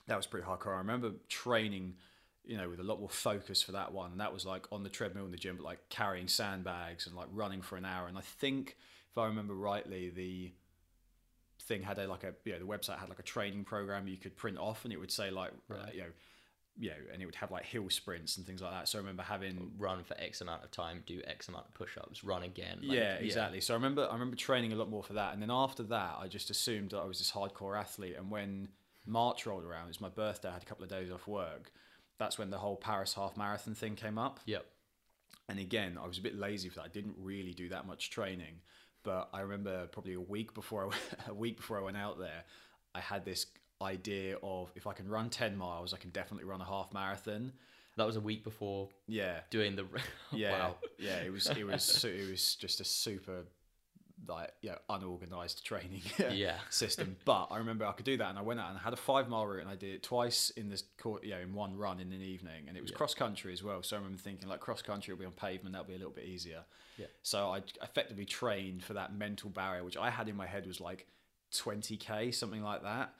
that 0.08 0.18
was 0.18 0.28
pretty 0.28 0.46
hardcore. 0.46 0.76
I 0.76 0.80
remember 0.80 1.12
training, 1.30 1.96
you 2.44 2.58
know, 2.58 2.70
with 2.70 2.80
a 2.80 2.84
lot 2.84 3.00
more 3.00 3.10
focus 3.10 3.64
for 3.64 3.72
that 3.72 3.92
one. 3.92 4.12
And 4.12 4.20
that 4.20 4.34
was 4.34 4.46
like 4.46 4.68
on 4.72 4.84
the 4.84 4.90
treadmill 4.90 5.26
in 5.26 5.32
the 5.32 5.38
gym, 5.38 5.56
but 5.56 5.66
like 5.66 5.80
carrying 5.90 6.28
sandbags 6.28 7.08
and 7.08 7.16
like 7.16 7.28
running 7.32 7.62
for 7.62 7.78
an 7.78 7.86
hour. 7.86 8.08
And 8.08 8.18
I 8.18 8.22
think, 8.22 8.76
if 9.12 9.18
I 9.18 9.26
remember 9.26 9.56
rightly, 9.56 10.10
the 10.10 10.52
thing 11.70 11.82
had 11.82 11.98
a 11.98 12.08
like 12.08 12.26
a 12.26 12.34
you 12.44 12.52
know 12.52 12.60
the 12.60 12.66
website 12.66 13.00
had 13.00 13.08
like 13.08 13.20
a 13.20 13.24
training 13.24 13.64
program 13.64 14.08
you 14.08 14.18
could 14.18 14.36
print 14.36 14.58
off 14.58 14.84
and 14.84 14.92
it 14.92 14.98
would 14.98 15.12
say 15.12 15.32
like 15.32 15.52
uh, 15.72 15.76
you 15.94 16.02
know 16.02 16.08
you 16.78 16.90
know 16.90 16.96
and 17.14 17.22
it 17.22 17.26
would 17.26 17.36
have 17.36 17.52
like 17.52 17.64
hill 17.64 17.90
sprints 17.90 18.38
and 18.38 18.46
things 18.46 18.62
like 18.62 18.72
that 18.72 18.88
so 18.88 18.98
i 18.98 19.02
remember 19.02 19.24
having 19.24 19.72
Run 19.78 20.04
for 20.04 20.16
X 20.20 20.42
amount 20.42 20.64
of 20.64 20.72
time, 20.72 21.04
do 21.06 21.22
X 21.26 21.48
amount 21.48 21.68
of 21.68 21.74
push 21.74 21.98
ups, 21.98 22.24
run 22.24 22.44
again. 22.44 22.80
like, 22.84 22.98
yeah, 22.98 23.14
exactly. 23.16 23.62
So 23.62 23.74
I 23.74 23.78
remember 23.78 24.08
I 24.10 24.14
remember 24.14 24.36
training 24.36 24.74
a 24.74 24.76
lot 24.76 24.90
more 24.90 25.04
for 25.04 25.14
that, 25.14 25.34
and 25.34 25.42
then 25.42 25.52
after 25.52 25.84
that, 25.84 26.18
I 26.20 26.28
just 26.28 26.50
assumed 26.50 26.92
that 26.92 27.00
I 27.00 27.06
was 27.06 27.20
this 27.20 27.32
hardcore 27.32 27.80
athlete. 27.80 28.16
And 28.18 28.30
when 28.30 28.70
March 29.06 29.46
rolled 29.46 29.64
around, 29.64 29.86
it 29.86 29.90
was 29.90 30.02
my 30.02 30.10
birthday. 30.10 30.50
I 30.50 30.54
had 30.54 30.64
a 30.64 30.66
couple 30.66 30.84
of 30.84 30.90
days 30.90 31.12
off 31.12 31.28
work. 31.28 31.72
That's 32.18 32.38
when 32.38 32.50
the 32.50 32.58
whole 32.58 32.76
Paris 32.76 33.14
half 33.14 33.38
marathon 33.38 33.76
thing 33.76 33.96
came 33.96 34.18
up. 34.18 34.42
Yep. 34.46 34.66
And 35.48 35.60
again, 35.60 35.98
I 36.02 36.06
was 36.06 36.18
a 36.18 36.22
bit 36.22 36.38
lazy 36.38 36.70
for 36.70 36.76
that. 36.76 36.86
I 36.86 36.90
didn't 36.90 37.16
really 37.18 37.54
do 37.54 37.70
that 37.70 37.88
much 37.88 38.12
training, 38.12 38.62
but 39.04 39.30
I 39.34 39.42
remember 39.42 39.88
probably 39.88 40.14
a 40.14 40.22
week 40.22 40.54
before 40.54 40.84
I 40.84 40.88
went, 40.88 41.02
a 41.28 41.34
week 41.34 41.58
before 41.58 41.78
I 41.80 41.82
went 41.82 41.98
out 41.98 42.20
there, 42.20 42.44
I 42.96 43.00
had 43.00 43.26
this 43.26 43.46
idea 43.82 44.38
of 44.44 44.72
if 44.76 44.88
I 44.88 44.94
can 44.94 45.08
run 45.08 45.30
10 45.30 45.56
miles, 45.56 45.94
I 45.94 45.98
can 45.98 46.10
definitely 46.10 46.46
run 46.46 46.62
a 46.62 46.66
half 46.66 46.94
marathon. 46.94 47.54
That 47.98 48.06
was 48.06 48.16
a 48.16 48.22
week 48.22 48.44
before 48.44 48.90
Yeah. 49.08 49.40
doing 49.50 49.76
the. 49.76 49.86
Yeah. 50.32 50.52
wow. 50.52 50.76
Yeah. 50.98 51.18
It 51.18 51.32
was, 51.32 51.48
it 51.50 51.66
was, 51.66 52.04
it 52.06 52.30
was 52.30 52.56
just 52.56 52.80
a 52.80 52.86
super, 52.86 53.44
like, 54.28 54.52
yeah, 54.62 54.76
unorganized 54.90 55.66
training 55.66 56.02
Yeah. 56.32 56.58
system. 56.70 57.16
But 57.26 57.48
I 57.52 57.58
remember 57.58 57.86
I 57.86 57.92
could 57.94 58.06
do 58.06 58.18
that. 58.18 58.30
And 58.30 58.38
I 58.38 58.42
went 58.42 58.60
out 58.60 58.70
and 58.70 58.78
I 58.78 58.82
had 58.82 58.94
a 58.94 58.98
five 58.98 59.28
mile 59.30 59.46
route 59.48 59.62
and 59.62 59.70
I 59.70 59.76
did 59.76 59.94
it 59.96 60.04
twice 60.04 60.50
in 60.52 60.70
this, 60.70 60.84
court, 61.02 61.24
you 61.24 61.32
know, 61.32 61.40
in 61.40 61.54
one 61.54 61.76
run 61.78 62.00
in 62.00 62.12
an 62.12 62.22
evening. 62.22 62.66
And 62.68 62.78
it 62.78 62.82
was 62.82 62.92
Yeah. 62.92 62.98
cross 62.98 63.14
country 63.14 63.54
as 63.54 63.64
well. 63.64 63.82
So 63.84 63.96
I 63.96 64.00
remember 64.00 64.22
thinking, 64.22 64.48
like, 64.50 64.60
cross 64.60 64.82
country 64.82 65.14
will 65.14 65.20
be 65.20 65.26
on 65.26 65.32
pavement. 65.32 65.74
That'll 65.74 65.88
be 65.88 65.96
a 65.96 65.98
little 65.98 66.12
bit 66.14 66.26
easier. 66.26 66.64
Yeah. 66.98 67.08
So 67.24 67.50
I 67.50 67.62
effectively 67.82 68.26
trained 68.26 68.84
for 68.84 68.94
that 68.94 69.14
mental 69.14 69.50
barrier, 69.50 69.84
which 69.84 69.98
I 69.98 70.10
had 70.10 70.28
in 70.30 70.36
my 70.36 70.48
head 70.48 70.68
was 70.68 70.80
like 70.82 71.08
20k, 71.54 72.34
something 72.34 72.62
like 72.64 72.84
that. 72.84 73.14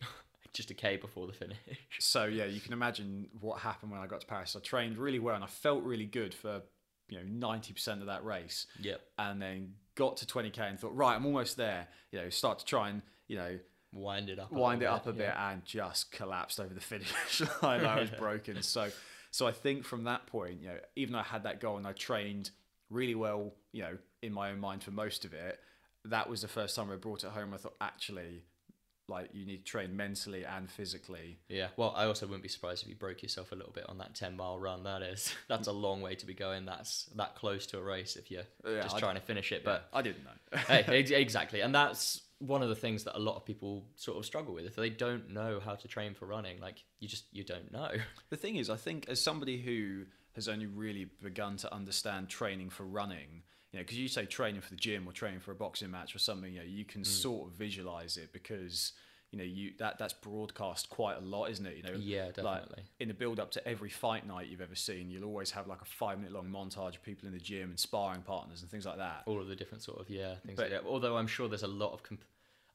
Just 0.52 0.70
a 0.70 0.74
K 0.74 0.96
before 0.96 1.26
the 1.26 1.32
finish. 1.32 1.58
So 1.98 2.24
yeah, 2.24 2.44
you 2.46 2.60
can 2.60 2.72
imagine 2.72 3.28
what 3.40 3.60
happened 3.60 3.92
when 3.92 4.00
I 4.00 4.06
got 4.06 4.20
to 4.22 4.26
Paris. 4.26 4.56
I 4.56 4.60
trained 4.60 4.96
really 4.98 5.18
well 5.18 5.34
and 5.34 5.44
I 5.44 5.48
felt 5.48 5.82
really 5.84 6.06
good 6.06 6.34
for 6.34 6.62
you 7.08 7.18
know 7.22 7.48
90% 7.48 8.00
of 8.00 8.06
that 8.06 8.24
race, 8.24 8.66
Yep. 8.80 9.00
and 9.18 9.40
then 9.40 9.74
got 9.96 10.16
to 10.18 10.26
20k 10.26 10.58
and 10.60 10.78
thought, 10.78 10.94
right, 10.94 11.16
I'm 11.16 11.26
almost 11.26 11.56
there. 11.56 11.88
You 12.12 12.20
know, 12.20 12.30
start 12.30 12.60
to 12.60 12.64
try 12.64 12.90
and 12.90 13.02
you 13.26 13.36
know 13.36 13.58
Wind 13.92 14.28
it 14.28 14.38
up. 14.38 14.52
wind 14.52 14.82
it 14.82 14.86
up 14.86 15.06
a 15.06 15.12
bit 15.12 15.32
and 15.36 15.64
just 15.64 16.12
collapsed 16.12 16.60
over 16.60 16.72
the 16.74 16.80
finish 16.80 17.42
line. 17.62 17.84
I 17.84 18.00
was 18.00 18.10
broken. 18.18 18.62
So, 18.62 18.90
so 19.30 19.46
I 19.46 19.52
think 19.52 19.84
from 19.84 20.04
that 20.04 20.26
point, 20.26 20.60
you 20.60 20.68
know, 20.68 20.78
even 20.96 21.12
though 21.14 21.20
I 21.20 21.24
had 21.24 21.44
that 21.44 21.60
goal 21.60 21.78
and 21.78 21.86
I 21.86 21.92
trained 21.92 22.50
really 22.90 23.14
well, 23.14 23.54
you 23.72 23.82
know, 23.82 23.96
in 24.22 24.32
my 24.32 24.50
own 24.50 24.60
mind 24.60 24.82
for 24.82 24.90
most 24.90 25.24
of 25.24 25.32
it, 25.32 25.58
that 26.04 26.28
was 26.28 26.42
the 26.42 26.48
first 26.48 26.76
time 26.76 26.90
I 26.90 26.96
brought 26.96 27.24
it 27.24 27.30
home. 27.30 27.54
I 27.54 27.56
thought, 27.56 27.76
actually, 27.80 28.44
like 29.08 29.28
you 29.32 29.46
need 29.46 29.58
to 29.58 29.64
train 29.64 29.96
mentally 29.96 30.44
and 30.44 30.70
physically. 30.70 31.38
Yeah, 31.48 31.68
well, 31.76 31.92
I 31.96 32.04
also 32.06 32.26
wouldn't 32.26 32.42
be 32.42 32.48
surprised 32.48 32.82
if 32.82 32.88
you 32.88 32.94
broke 32.94 33.22
yourself 33.22 33.52
a 33.52 33.54
little 33.54 33.72
bit 33.72 33.88
on 33.88 33.98
that 33.98 34.14
ten 34.14 34.36
mile 34.36 34.58
run. 34.58 34.82
That 34.84 35.02
is, 35.02 35.32
that's 35.48 35.68
a 35.68 35.72
long 35.72 36.00
way 36.02 36.14
to 36.16 36.26
be 36.26 36.34
going. 36.34 36.66
That's 36.66 37.04
that 37.16 37.34
close 37.36 37.66
to 37.68 37.78
a 37.78 37.82
race 37.82 38.16
if 38.16 38.30
you're 38.30 38.42
Yeah, 38.66 38.82
just 38.82 38.96
I- 38.96 39.00
trying 39.00 39.14
to 39.16 39.20
finish 39.22 39.52
it. 39.52 39.64
But 39.64 39.88
I 39.92 40.02
didn't 40.02 40.24
know. 40.24 40.58
hey, 40.68 41.00
exactly, 41.10 41.60
and 41.60 41.74
that's 41.74 42.22
one 42.38 42.62
of 42.62 42.68
the 42.68 42.74
things 42.74 43.04
that 43.04 43.16
a 43.16 43.18
lot 43.18 43.36
of 43.36 43.46
people 43.46 43.82
sort 43.94 44.18
of 44.18 44.26
struggle 44.26 44.52
with 44.52 44.66
if 44.66 44.76
they 44.76 44.90
don't 44.90 45.30
know 45.30 45.58
how 45.58 45.74
to 45.74 45.88
train 45.88 46.12
for 46.12 46.26
running. 46.26 46.60
Like 46.60 46.84
you 47.00 47.08
just 47.08 47.24
you 47.32 47.44
don't 47.44 47.72
know. 47.72 47.90
The 48.30 48.36
thing 48.36 48.56
is, 48.56 48.68
I 48.70 48.76
think 48.76 49.08
as 49.08 49.20
somebody 49.20 49.60
who 49.60 50.04
has 50.34 50.48
only 50.48 50.66
really 50.66 51.06
begun 51.22 51.56
to 51.56 51.72
understand 51.74 52.28
training 52.28 52.68
for 52.68 52.84
running, 52.84 53.42
you 53.76 53.82
know, 53.82 53.84
because 53.84 53.98
you 53.98 54.08
say 54.08 54.24
training 54.24 54.62
for 54.62 54.70
the 54.70 54.76
gym 54.76 55.06
or 55.06 55.12
training 55.12 55.40
for 55.40 55.52
a 55.52 55.54
boxing 55.54 55.90
match 55.90 56.14
or 56.14 56.18
something, 56.18 56.50
you 56.54 56.60
know, 56.60 56.64
you 56.66 56.84
Mm. 56.84 56.88
can 56.88 57.04
sort 57.04 57.48
of 57.50 57.56
visualize 57.58 58.16
it 58.16 58.32
because 58.32 58.92
you 59.32 59.38
know 59.38 59.44
you 59.44 59.74
that 59.78 59.98
that's 59.98 60.14
broadcast 60.14 60.88
quite 60.88 61.16
a 61.18 61.20
lot, 61.20 61.50
isn't 61.50 61.66
it? 61.66 61.76
You 61.76 61.82
know, 61.82 61.92
Yeah, 61.98 62.26
like, 62.26 62.34
definitely. 62.62 62.84
in 63.00 63.08
the 63.08 63.14
build 63.14 63.38
up 63.38 63.50
to 63.50 63.68
every 63.68 63.90
fight 63.90 64.26
night 64.26 64.46
you've 64.48 64.62
ever 64.62 64.74
seen, 64.76 65.10
you'll 65.10 65.24
always 65.24 65.50
have 65.50 65.66
like 65.66 65.82
a 65.82 65.84
five 65.84 66.16
minute 66.18 66.32
long 66.32 66.48
montage 66.48 66.94
of 66.94 67.02
people 67.02 67.26
in 67.26 67.34
the 67.34 67.40
gym 67.40 67.70
and 67.70 67.78
sparring 67.78 68.22
partners 68.22 68.62
and 68.62 68.70
things 68.70 68.86
like 68.86 68.96
that. 68.96 69.24
All 69.26 69.40
of 69.40 69.48
the 69.48 69.56
different 69.56 69.82
sort 69.82 70.00
of 70.00 70.08
yeah 70.08 70.36
things. 70.36 70.56
But- 70.56 70.70
like 70.70 70.82
that. 70.82 70.88
Although 70.88 71.16
I'm 71.18 71.26
sure 71.26 71.48
there's 71.48 71.62
a 71.64 71.68
lot 71.84 71.92
of 71.92 72.02
comp- 72.02 72.24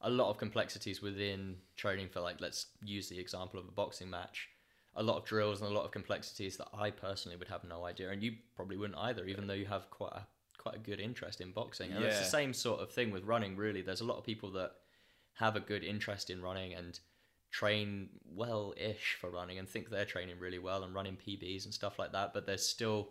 a 0.02 0.10
lot 0.10 0.28
of 0.30 0.36
complexities 0.38 1.00
within 1.02 1.56
training 1.74 2.08
for 2.10 2.20
like 2.20 2.40
let's 2.40 2.66
use 2.84 3.08
the 3.08 3.18
example 3.18 3.58
of 3.58 3.66
a 3.66 3.72
boxing 3.72 4.08
match. 4.10 4.48
A 4.94 5.02
lot 5.02 5.16
of 5.16 5.24
drills 5.24 5.62
and 5.62 5.70
a 5.70 5.72
lot 5.74 5.86
of 5.86 5.90
complexities 5.90 6.58
that 6.58 6.68
I 6.74 6.90
personally 6.90 7.38
would 7.38 7.48
have 7.48 7.64
no 7.64 7.86
idea, 7.86 8.10
and 8.10 8.22
you 8.22 8.36
probably 8.54 8.76
wouldn't 8.76 8.98
either, 8.98 9.24
even 9.24 9.46
though 9.46 9.54
you 9.54 9.64
have 9.64 9.88
quite 9.90 10.12
a 10.12 10.26
quite 10.62 10.76
a 10.76 10.78
good 10.78 11.00
interest 11.00 11.40
in 11.40 11.50
boxing. 11.52 11.90
And 11.92 12.04
it's 12.04 12.18
the 12.18 12.24
same 12.24 12.54
sort 12.54 12.80
of 12.80 12.90
thing 12.90 13.10
with 13.10 13.24
running. 13.24 13.56
Really, 13.56 13.82
there's 13.82 14.00
a 14.00 14.04
lot 14.04 14.18
of 14.18 14.24
people 14.24 14.50
that 14.52 14.72
have 15.34 15.56
a 15.56 15.60
good 15.60 15.82
interest 15.82 16.30
in 16.30 16.40
running 16.42 16.72
and 16.74 16.98
train 17.50 18.08
well-ish 18.34 19.16
for 19.20 19.30
running 19.30 19.58
and 19.58 19.68
think 19.68 19.90
they're 19.90 20.04
training 20.04 20.36
really 20.38 20.58
well 20.58 20.84
and 20.84 20.94
running 20.94 21.16
PBs 21.16 21.64
and 21.64 21.74
stuff 21.74 21.98
like 21.98 22.12
that. 22.12 22.32
But 22.32 22.46
there's 22.46 22.66
still 22.66 23.10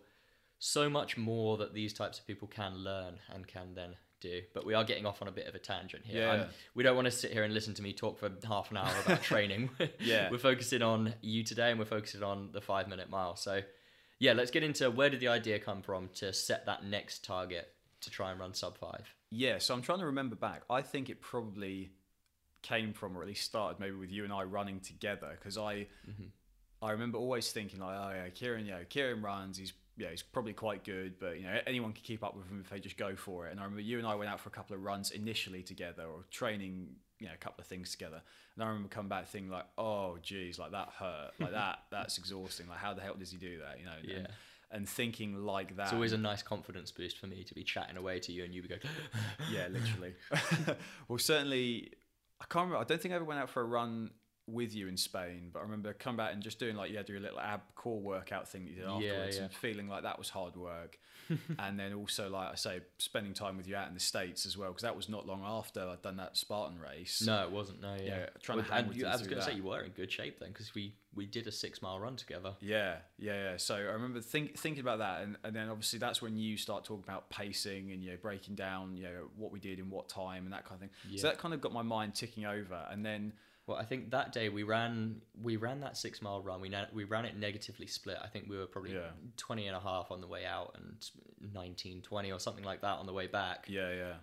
so 0.60 0.90
much 0.90 1.18
more 1.18 1.58
that 1.58 1.74
these 1.74 1.94
types 1.94 2.20
of 2.20 2.26
people 2.28 2.48
can 2.48 2.76
learn 2.78 3.16
and 3.34 3.48
can 3.48 3.74
then 3.76 3.96
do. 4.20 4.42
But 4.54 4.66
we 4.66 4.74
are 4.76 4.84
getting 4.84 5.06
off 5.06 5.22
on 5.22 5.28
a 5.28 5.32
bit 5.32 5.48
of 5.48 5.56
a 5.56 5.60
tangent 5.60 6.06
here. 6.06 6.22
Yeah. 6.22 6.32
I'm- 6.32 6.50
we 6.76 6.84
don't 6.84 6.96
want 6.96 7.06
to 7.06 7.12
sit 7.12 7.32
here 7.32 7.44
and 7.44 7.54
listen 7.54 7.74
to 7.76 7.82
me 7.82 7.94
talk 7.94 8.20
for 8.20 8.32
half 8.48 8.72
an 8.72 8.78
hour 8.78 8.94
about 9.06 9.22
training. 9.32 9.70
Yeah. 10.00 10.30
we're 10.32 10.38
focusing 10.38 10.82
on 10.82 11.14
you 11.22 11.44
today 11.44 11.70
and 11.72 11.80
we're 11.80 11.86
focusing 11.86 12.24
on 12.24 12.50
the 12.52 12.62
five 12.62 12.88
minute 12.88 13.10
mile. 13.10 13.36
So, 13.36 13.62
yeah, 14.22 14.34
let's 14.34 14.52
get 14.52 14.62
into 14.62 14.92
where 14.92 15.10
did 15.10 15.20
the 15.20 15.30
idea 15.30 15.58
come 15.58 15.82
from 15.82 16.08
to 16.14 16.32
set 16.32 16.68
that 16.68 16.86
next 16.86 17.24
target 17.24 17.74
to 18.02 18.12
try 18.12 18.30
and 18.30 18.40
run 18.40 18.54
sub 18.54 18.78
five? 18.78 19.12
Yeah, 19.32 19.58
so 19.58 19.74
I'm 19.74 19.82
trying 19.82 19.98
to 19.98 20.06
remember 20.06 20.36
back. 20.36 20.62
I 20.70 20.84
think 20.84 21.10
it 21.10 21.22
probably 21.22 21.90
came 22.62 22.94
from, 22.94 23.18
or 23.18 23.24
at 23.24 23.28
least 23.28 23.44
started, 23.44 23.80
maybe 23.80 23.96
with 23.96 24.12
you 24.12 24.24
and 24.24 24.32
I 24.32 24.44
running 24.44 24.80
together. 24.80 25.30
Because 25.32 25.58
I, 25.58 25.88
mm-hmm. 26.08 26.26
I 26.84 26.92
remember 26.92 27.18
always 27.18 27.52
thinking 27.52 27.80
like, 27.80 27.98
oh 28.00 28.12
yeah, 28.14 28.30
Kieran, 28.30 28.68
you 28.68 28.74
know, 28.74 28.84
Kieran 28.88 29.24
runs. 29.24 29.58
He's 29.58 29.74
yeah, 29.98 30.12
he's 30.12 30.22
probably 30.22 30.54
quite 30.54 30.84
good, 30.84 31.16
but 31.20 31.40
you 31.40 31.44
know, 31.44 31.58
anyone 31.66 31.92
can 31.92 32.04
keep 32.04 32.24
up 32.24 32.38
with 32.38 32.48
him 32.48 32.62
if 32.64 32.70
they 32.70 32.80
just 32.80 32.98
go 32.98 33.16
for 33.16 33.48
it. 33.48 33.52
And 33.52 33.60
I 33.60 33.64
remember 33.64 33.82
you 33.82 33.98
and 33.98 34.06
I 34.06 34.14
went 34.14 34.30
out 34.30 34.40
for 34.40 34.50
a 34.50 34.52
couple 34.52 34.76
of 34.76 34.84
runs 34.84 35.10
initially 35.10 35.64
together, 35.64 36.04
or 36.04 36.26
training, 36.30 36.90
you 37.22 37.28
know, 37.28 37.34
a 37.34 37.38
couple 37.38 37.62
of 37.62 37.68
things 37.68 37.92
together. 37.92 38.22
And 38.56 38.64
I 38.64 38.68
remember 38.68 38.90
coming 38.90 39.08
back 39.08 39.28
thinking 39.28 39.50
like, 39.52 39.66
oh 39.78 40.18
geez, 40.22 40.60
like 40.60 40.72
that 40.72 40.90
hurt, 41.00 41.32
like 41.40 41.52
that, 41.62 41.80
that's 41.92 42.18
exhausting. 42.18 42.68
Like 42.68 42.80
how 42.80 42.94
the 42.94 43.02
hell 43.02 43.14
does 43.18 43.32
he 43.32 43.38
do 43.38 43.60
that? 43.60 43.80
You 43.80 43.86
know? 43.86 43.92
And, 44.02 44.10
Yeah. 44.10 44.28
and 44.72 44.90
thinking 44.90 45.46
like 45.46 45.78
that. 45.78 45.84
It's 45.84 45.94
always 45.94 46.14
a 46.14 46.18
nice 46.18 46.42
confidence 46.42 46.92
boost 46.92 47.18
for 47.20 47.28
me 47.28 47.44
to 47.44 47.54
be 47.54 47.64
chatting 47.64 47.96
away 47.96 48.20
to 48.20 48.32
you 48.32 48.44
and 48.44 48.54
you 48.54 48.62
be 48.64 48.68
going, 48.70 48.82
yeah, 49.52 49.68
literally. 49.70 50.16
well, 51.08 51.20
certainly, 51.20 51.92
I 52.42 52.46
can't 52.50 52.66
remember. 52.66 52.78
I 52.78 52.84
don't 52.86 53.00
think 53.00 53.12
I 53.14 53.16
ever 53.18 53.24
went 53.26 53.40
out 53.40 53.50
for 53.50 53.62
a 53.62 53.66
run 53.66 54.10
with 54.48 54.76
you 54.76 54.88
in 54.88 54.98
Spain, 54.98 55.50
but 55.54 55.60
I 55.60 55.64
remember 55.64 55.94
coming 55.94 56.18
back 56.18 56.34
and 56.34 56.42
just 56.42 56.60
doing 56.60 56.76
like 56.76 56.92
you 56.92 56.98
had 56.98 57.08
your 57.10 57.20
little 57.20 57.40
ab 57.40 57.62
core 57.76 58.00
workout 58.00 58.48
thing 58.48 58.66
that 58.66 58.72
you 58.72 58.76
did 58.78 58.86
afterwards, 58.86 59.38
yeah. 59.38 59.44
and 59.44 59.54
feeling 59.54 59.88
like 59.88 60.04
that 60.04 60.18
was 60.18 60.30
hard 60.30 60.56
work. 60.56 61.00
and 61.60 61.80
then 61.80 61.94
also, 61.94 62.30
like 62.30 62.52
I 62.52 62.56
say, 62.56 62.82
spending 62.98 63.34
time 63.34 63.56
with 63.56 63.68
you 63.68 63.76
out 63.76 63.88
in 63.88 63.94
the 63.94 64.00
states 64.00 64.46
as 64.46 64.58
well, 64.58 64.70
because 64.70 64.84
that 64.84 64.96
was 64.96 65.08
not 65.08 65.28
long 65.28 65.42
after 65.46 65.82
I'd 65.88 66.02
done 66.02 66.18
that 66.18 66.36
Spartan 66.36 66.80
race. 66.80 67.24
no, 67.26 67.44
it 67.44 67.52
wasn't. 67.52 67.82
No, 67.82 67.96
yeah. 67.96 68.06
Yeah, 68.06 68.26
trying 68.42 68.64
to 68.64 68.64
hang 68.66 68.88
with 68.88 68.98
you, 68.98 69.06
I 69.06 69.14
was 69.14 69.28
going 69.28 69.38
to 69.38 69.44
say 69.44 69.54
you 69.54 69.64
were 69.64 69.82
in 69.82 69.92
good 69.92 70.12
shape 70.12 70.40
then 70.40 70.50
because 70.50 70.74
we, 70.76 70.94
we 71.16 71.26
did 71.26 71.48
a 71.48 71.52
six 71.52 71.82
mile 71.82 72.00
run 72.00 72.16
together. 72.16 72.54
Yeah, 72.60 72.98
yeah, 73.18 73.52
yeah. 73.52 73.58
So 73.58 73.76
I 73.76 73.94
remember 73.94 74.20
think, 74.20 74.58
thinking 74.58 74.82
about 74.82 75.00
that, 75.00 75.22
and, 75.22 75.38
and 75.44 75.56
then 75.56 75.70
obviously 75.70 76.00
that's 76.00 76.22
when 76.22 76.36
you 76.36 76.58
start 76.58 76.84
talking 76.84 77.04
about 77.08 77.30
pacing 77.30 77.92
and 77.92 78.04
you 78.04 78.12
know 78.12 78.18
breaking 78.22 78.56
down 78.56 78.96
you 78.96 79.04
know 79.04 79.30
what 79.38 79.52
we 79.52 79.60
did 79.60 79.80
in 79.80 79.90
what 79.90 80.10
time 80.10 80.44
and 80.44 80.54
that 80.54 80.66
kind 80.66 80.82
of 80.82 80.90
thing. 80.90 81.18
So 81.18 81.28
that 81.28 81.38
kind 81.38 81.54
of 81.54 81.62
got 81.62 81.72
my 81.72 81.84
mind 81.84 82.16
ticking 82.16 82.46
over, 82.46 82.86
and 82.90 83.06
then 83.06 83.34
Well, 83.72 83.80
I 83.80 83.86
think 83.86 84.12
that 84.12 84.34
day 84.34 84.50
we 84.50 84.64
ran 84.64 85.22
we 85.42 85.56
ran 85.56 85.80
that 85.80 85.96
six 85.96 86.22
mile 86.22 86.42
run. 86.42 86.60
We 86.60 86.68
na- 86.68 86.88
we 86.92 87.06
ran 87.06 87.24
it 87.24 87.38
negatively 87.38 87.88
split. 87.88 88.18
I 88.22 88.28
think 88.28 88.50
we 88.50 88.58
were 88.58 88.66
probably 88.66 88.94
Yeah. 88.94 89.12
20 89.38 89.68
and 89.68 89.78
a 89.78 89.80
half 89.80 90.12
on 90.12 90.20
the 90.20 90.28
way 90.28 90.46
out 90.46 90.76
and 90.78 91.10
19, 91.54 92.02
20 92.02 92.32
or 92.34 92.40
something 92.40 92.66
like 92.66 92.82
that 92.82 92.98
on 92.98 93.06
the 93.06 93.14
way 93.14 93.28
back. 93.28 93.66
yeah, 93.70 93.94
yeah. 93.94 94.14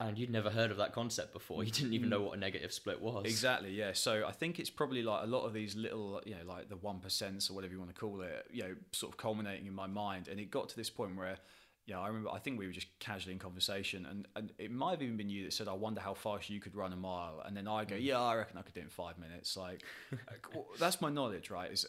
And 0.00 0.16
you'd 0.16 0.30
never 0.30 0.48
heard 0.48 0.70
of 0.70 0.76
that 0.76 0.92
concept 0.92 1.32
before. 1.32 1.64
You 1.64 1.72
didn't 1.72 1.92
even 1.92 2.06
mm. 2.06 2.12
know 2.12 2.22
what 2.22 2.36
a 2.36 2.40
negative 2.40 2.72
split 2.72 3.00
was. 3.00 3.24
Exactly, 3.26 3.72
yeah. 3.72 3.92
So 3.94 4.24
I 4.28 4.30
think 4.30 4.60
it's 4.60 4.70
probably 4.70 5.02
like 5.02 5.24
a 5.24 5.26
lot 5.26 5.44
of 5.44 5.52
these 5.52 5.74
little, 5.74 6.22
you 6.24 6.36
know, 6.36 6.44
like 6.46 6.68
the 6.68 6.76
one 6.76 7.00
percents 7.00 7.50
or 7.50 7.54
whatever 7.54 7.72
you 7.72 7.80
want 7.80 7.92
to 7.92 8.00
call 8.00 8.20
it, 8.20 8.46
you 8.52 8.62
know, 8.62 8.76
sort 8.92 9.12
of 9.12 9.16
culminating 9.16 9.66
in 9.66 9.74
my 9.74 9.88
mind. 9.88 10.28
And 10.28 10.38
it 10.38 10.52
got 10.52 10.68
to 10.68 10.76
this 10.76 10.88
point 10.88 11.16
where, 11.16 11.38
yeah, 11.88 11.98
I 11.98 12.08
remember. 12.08 12.30
I 12.30 12.38
think 12.38 12.58
we 12.58 12.66
were 12.66 12.72
just 12.72 12.86
casually 12.98 13.32
in 13.32 13.38
conversation, 13.38 14.04
and, 14.04 14.28
and 14.36 14.52
it 14.58 14.70
might 14.70 14.90
have 14.92 15.02
even 15.02 15.16
been 15.16 15.30
you 15.30 15.44
that 15.44 15.54
said, 15.54 15.68
"I 15.68 15.72
wonder 15.72 16.02
how 16.02 16.12
fast 16.12 16.50
you 16.50 16.60
could 16.60 16.76
run 16.76 16.92
a 16.92 16.96
mile," 16.96 17.42
and 17.44 17.56
then 17.56 17.66
I 17.66 17.86
go, 17.86 17.96
mm. 17.96 18.04
"Yeah, 18.04 18.20
I 18.20 18.36
reckon 18.36 18.58
I 18.58 18.62
could 18.62 18.74
do 18.74 18.80
it 18.80 18.84
in 18.84 18.90
five 18.90 19.18
minutes." 19.18 19.56
Like, 19.56 19.82
that's 20.78 21.00
my 21.00 21.08
knowledge, 21.08 21.48
right? 21.50 21.72
Is 21.72 21.86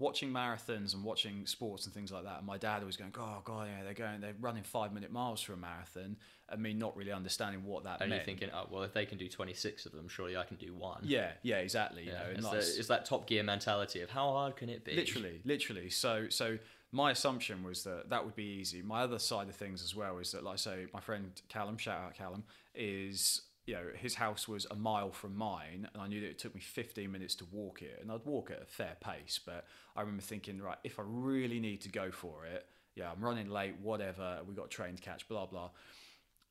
watching 0.00 0.32
marathons 0.32 0.94
and 0.94 1.04
watching 1.04 1.46
sports 1.46 1.84
and 1.84 1.94
things 1.94 2.10
like 2.10 2.24
that. 2.24 2.38
And 2.38 2.46
my 2.46 2.58
dad 2.58 2.84
was 2.84 2.96
going, 2.96 3.12
"Oh 3.16 3.40
God, 3.44 3.68
yeah, 3.68 3.84
they're 3.84 3.94
going, 3.94 4.20
they're 4.20 4.34
running 4.40 4.64
five 4.64 4.92
minute 4.92 5.12
miles 5.12 5.40
for 5.40 5.52
a 5.52 5.56
marathon," 5.56 6.16
and 6.48 6.60
me 6.60 6.74
not 6.74 6.96
really 6.96 7.12
understanding 7.12 7.62
what 7.64 7.84
that 7.84 8.00
And 8.00 8.10
you're 8.10 8.20
thinking, 8.20 8.50
oh, 8.52 8.66
well, 8.68 8.82
if 8.82 8.92
they 8.92 9.06
can 9.06 9.16
do 9.16 9.28
26 9.28 9.86
of 9.86 9.92
them, 9.92 10.08
surely 10.08 10.36
I 10.36 10.42
can 10.44 10.56
do 10.56 10.74
one. 10.74 11.02
Yeah, 11.04 11.30
yeah, 11.42 11.58
exactly. 11.58 12.02
You 12.02 12.12
Yeah, 12.12 12.40
know, 12.40 12.52
it's, 12.56 12.74
the, 12.74 12.78
it's 12.80 12.88
that 12.88 13.04
Top 13.04 13.28
Gear 13.28 13.44
mentality 13.44 14.00
of 14.00 14.10
how 14.10 14.32
hard 14.32 14.56
can 14.56 14.68
it 14.68 14.84
be? 14.84 14.94
literally, 14.94 15.40
literally. 15.44 15.90
So, 15.90 16.26
so 16.30 16.58
my 16.96 17.10
assumption 17.10 17.62
was 17.62 17.84
that 17.84 18.08
that 18.08 18.24
would 18.24 18.34
be 18.34 18.44
easy. 18.44 18.80
My 18.80 19.02
other 19.02 19.18
side 19.18 19.48
of 19.48 19.54
things 19.54 19.82
as 19.84 19.94
well 19.94 20.16
is 20.18 20.32
that, 20.32 20.42
like 20.42 20.54
I 20.54 20.56
say, 20.56 20.86
my 20.94 21.00
friend 21.00 21.30
Callum, 21.48 21.76
shout 21.76 22.00
out 22.00 22.14
Callum, 22.14 22.42
is 22.74 23.42
you 23.66 23.74
know 23.74 23.84
his 23.94 24.14
house 24.14 24.48
was 24.48 24.66
a 24.70 24.74
mile 24.74 25.12
from 25.12 25.36
mine, 25.36 25.88
and 25.92 26.02
I 26.02 26.08
knew 26.08 26.22
that 26.22 26.28
it 26.28 26.38
took 26.38 26.54
me 26.54 26.60
15 26.60 27.12
minutes 27.12 27.34
to 27.36 27.44
walk 27.52 27.82
it, 27.82 27.98
and 28.00 28.10
I'd 28.10 28.24
walk 28.24 28.50
at 28.50 28.62
a 28.62 28.64
fair 28.64 28.96
pace. 29.00 29.38
But 29.44 29.66
I 29.94 30.00
remember 30.00 30.22
thinking, 30.22 30.60
right, 30.60 30.78
if 30.84 30.98
I 30.98 31.02
really 31.06 31.60
need 31.60 31.82
to 31.82 31.90
go 31.90 32.10
for 32.10 32.46
it, 32.46 32.64
yeah, 32.94 33.10
I'm 33.12 33.22
running 33.22 33.50
late, 33.50 33.74
whatever. 33.82 34.38
We 34.48 34.54
got 34.54 34.66
a 34.66 34.68
train 34.70 34.96
to 34.96 35.02
catch, 35.02 35.28
blah 35.28 35.44
blah. 35.44 35.70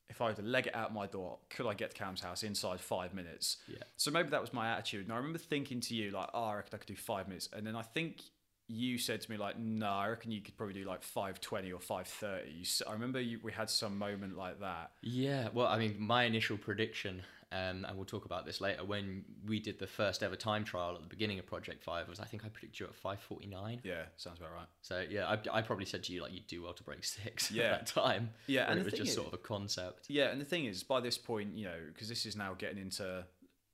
If 0.08 0.20
I 0.20 0.26
were 0.26 0.34
to 0.34 0.42
leg 0.42 0.68
it 0.68 0.76
out 0.76 0.94
my 0.94 1.08
door, 1.08 1.38
could 1.50 1.66
I 1.66 1.74
get 1.74 1.90
to 1.90 1.96
Cam's 1.96 2.20
house 2.20 2.44
inside 2.44 2.80
five 2.80 3.12
minutes? 3.12 3.56
Yeah. 3.66 3.78
So 3.96 4.12
maybe 4.12 4.28
that 4.28 4.40
was 4.40 4.52
my 4.52 4.70
attitude. 4.70 5.06
And 5.06 5.12
I 5.12 5.16
remember 5.16 5.40
thinking 5.40 5.80
to 5.80 5.96
you, 5.96 6.12
like, 6.12 6.28
oh, 6.32 6.44
I 6.44 6.54
reckon 6.54 6.70
I 6.74 6.76
could 6.76 6.86
do 6.86 6.94
five 6.94 7.26
minutes. 7.26 7.48
And 7.52 7.66
then 7.66 7.74
I 7.74 7.82
think 7.82 8.22
you 8.68 8.98
said 8.98 9.20
to 9.20 9.30
me 9.30 9.36
like, 9.36 9.58
"No, 9.58 9.88
I 9.88 10.08
reckon 10.08 10.30
you 10.32 10.40
could 10.40 10.56
probably 10.56 10.74
do 10.74 10.84
like 10.84 11.02
five 11.02 11.40
twenty 11.40 11.72
or 11.72 11.80
five 11.80 12.06
30. 12.08 12.64
I 12.86 12.92
remember 12.92 13.20
you, 13.20 13.38
we 13.42 13.52
had 13.52 13.70
some 13.70 13.98
moment 13.98 14.36
like 14.36 14.60
that. 14.60 14.92
Yeah, 15.02 15.48
well, 15.52 15.66
I 15.66 15.78
mean, 15.78 15.96
my 15.98 16.24
initial 16.24 16.56
prediction, 16.58 17.22
um, 17.52 17.84
and 17.86 17.94
we'll 17.96 18.04
talk 18.04 18.24
about 18.24 18.44
this 18.44 18.60
later, 18.60 18.84
when 18.84 19.24
we 19.46 19.60
did 19.60 19.78
the 19.78 19.86
first 19.86 20.22
ever 20.24 20.34
time 20.34 20.64
trial 20.64 20.96
at 20.96 21.02
the 21.02 21.08
beginning 21.08 21.38
of 21.38 21.46
Project 21.46 21.84
Five, 21.84 22.08
was 22.08 22.18
I 22.18 22.24
think 22.24 22.44
I 22.44 22.48
predicted 22.48 22.80
you 22.80 22.86
at 22.86 22.94
five 22.96 23.20
forty 23.20 23.46
nine. 23.46 23.80
Yeah, 23.84 24.02
sounds 24.16 24.38
about 24.40 24.52
right. 24.52 24.66
So 24.82 25.04
yeah, 25.08 25.26
I, 25.52 25.58
I 25.58 25.62
probably 25.62 25.86
said 25.86 26.02
to 26.04 26.12
you 26.12 26.22
like 26.22 26.32
you'd 26.32 26.48
do 26.48 26.62
well 26.64 26.72
to 26.74 26.82
break 26.82 27.04
six 27.04 27.50
Yeah. 27.52 27.64
at 27.64 27.70
that 27.70 27.86
time. 27.86 28.30
Yeah, 28.48 28.68
and 28.70 28.80
it 28.80 28.84
was 28.84 28.94
just 28.94 29.10
is- 29.10 29.14
sort 29.14 29.28
of 29.28 29.34
a 29.34 29.38
concept. 29.38 30.06
Yeah, 30.08 30.30
and 30.32 30.40
the 30.40 30.44
thing 30.44 30.64
is, 30.64 30.82
by 30.82 31.00
this 31.00 31.18
point, 31.18 31.56
you 31.56 31.66
know, 31.66 31.78
because 31.92 32.08
this 32.08 32.26
is 32.26 32.34
now 32.34 32.54
getting 32.54 32.78
into, 32.78 33.24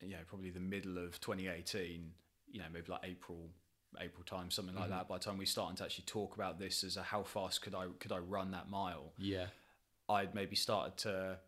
you 0.02 0.10
know, 0.10 0.18
probably 0.26 0.50
the 0.50 0.60
middle 0.60 0.98
of 0.98 1.18
2018, 1.20 2.10
you 2.50 2.58
know, 2.58 2.66
maybe 2.72 2.86
like 2.92 3.00
April, 3.04 3.48
April 4.00 4.24
time, 4.24 4.50
something 4.50 4.74
like 4.74 4.84
mm-hmm. 4.84 4.92
that. 4.92 5.08
By 5.08 5.18
the 5.18 5.24
time 5.24 5.38
we 5.38 5.46
starting 5.46 5.76
to 5.76 5.84
actually 5.84 6.04
talk 6.06 6.34
about 6.34 6.58
this 6.58 6.84
as 6.84 6.96
a 6.96 7.02
how 7.02 7.22
fast 7.22 7.62
could 7.62 7.74
I 7.74 7.86
could 7.98 8.12
I 8.12 8.18
run 8.18 8.50
that 8.52 8.70
mile, 8.70 9.12
Yeah, 9.18 9.46
I'd 10.08 10.34
maybe 10.34 10.56
started 10.56 10.96
to 10.98 11.38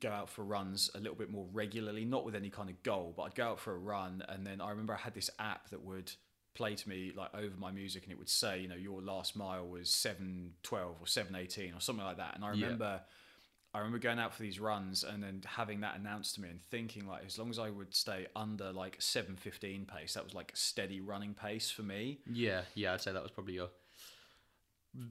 go 0.00 0.10
out 0.10 0.30
for 0.30 0.44
runs 0.44 0.90
a 0.94 0.98
little 0.98 1.16
bit 1.16 1.30
more 1.30 1.46
regularly, 1.52 2.04
not 2.04 2.24
with 2.24 2.34
any 2.34 2.50
kind 2.50 2.70
of 2.70 2.82
goal, 2.82 3.12
but 3.16 3.24
I'd 3.24 3.34
go 3.34 3.48
out 3.48 3.60
for 3.60 3.74
a 3.74 3.78
run, 3.78 4.24
and 4.28 4.46
then 4.46 4.60
I 4.60 4.70
remember 4.70 4.94
I 4.94 4.98
had 4.98 5.14
this 5.14 5.30
app 5.38 5.70
that 5.70 5.84
would 5.84 6.12
play 6.54 6.74
to 6.74 6.88
me 6.88 7.12
like 7.14 7.34
over 7.34 7.56
my 7.58 7.70
music, 7.70 8.04
and 8.04 8.12
it 8.12 8.18
would 8.18 8.28
say, 8.28 8.60
you 8.60 8.68
know, 8.68 8.76
your 8.76 9.02
last 9.02 9.36
mile 9.36 9.66
was 9.66 9.90
seven 9.90 10.52
twelve 10.62 10.96
or 11.00 11.06
seven 11.06 11.34
eighteen 11.34 11.74
or 11.74 11.80
something 11.80 12.04
like 12.04 12.18
that, 12.18 12.34
and 12.34 12.44
I 12.44 12.52
Yeah. 12.88 12.98
I 13.74 13.78
remember 13.78 13.98
going 13.98 14.20
out 14.20 14.32
for 14.32 14.40
these 14.42 14.60
runs 14.60 15.02
and 15.02 15.20
then 15.20 15.42
having 15.44 15.80
that 15.80 15.96
announced 15.98 16.36
to 16.36 16.40
me 16.40 16.48
and 16.48 16.60
thinking 16.70 17.08
like 17.08 17.24
as 17.26 17.36
long 17.38 17.50
as 17.50 17.58
I 17.58 17.70
would 17.70 17.92
stay 17.94 18.26
under 18.36 18.70
like 18.72 18.98
7:15 19.00 19.86
pace 19.88 20.14
that 20.14 20.22
was 20.24 20.32
like 20.32 20.52
steady 20.54 21.00
running 21.00 21.34
pace 21.34 21.70
for 21.70 21.82
me. 21.82 22.20
yeah, 22.30 22.62
yeah. 22.74 22.94
I'd 22.94 23.00
say 23.00 23.12
that 23.12 23.22
was 23.22 23.32
probably 23.32 23.54
your 23.54 23.70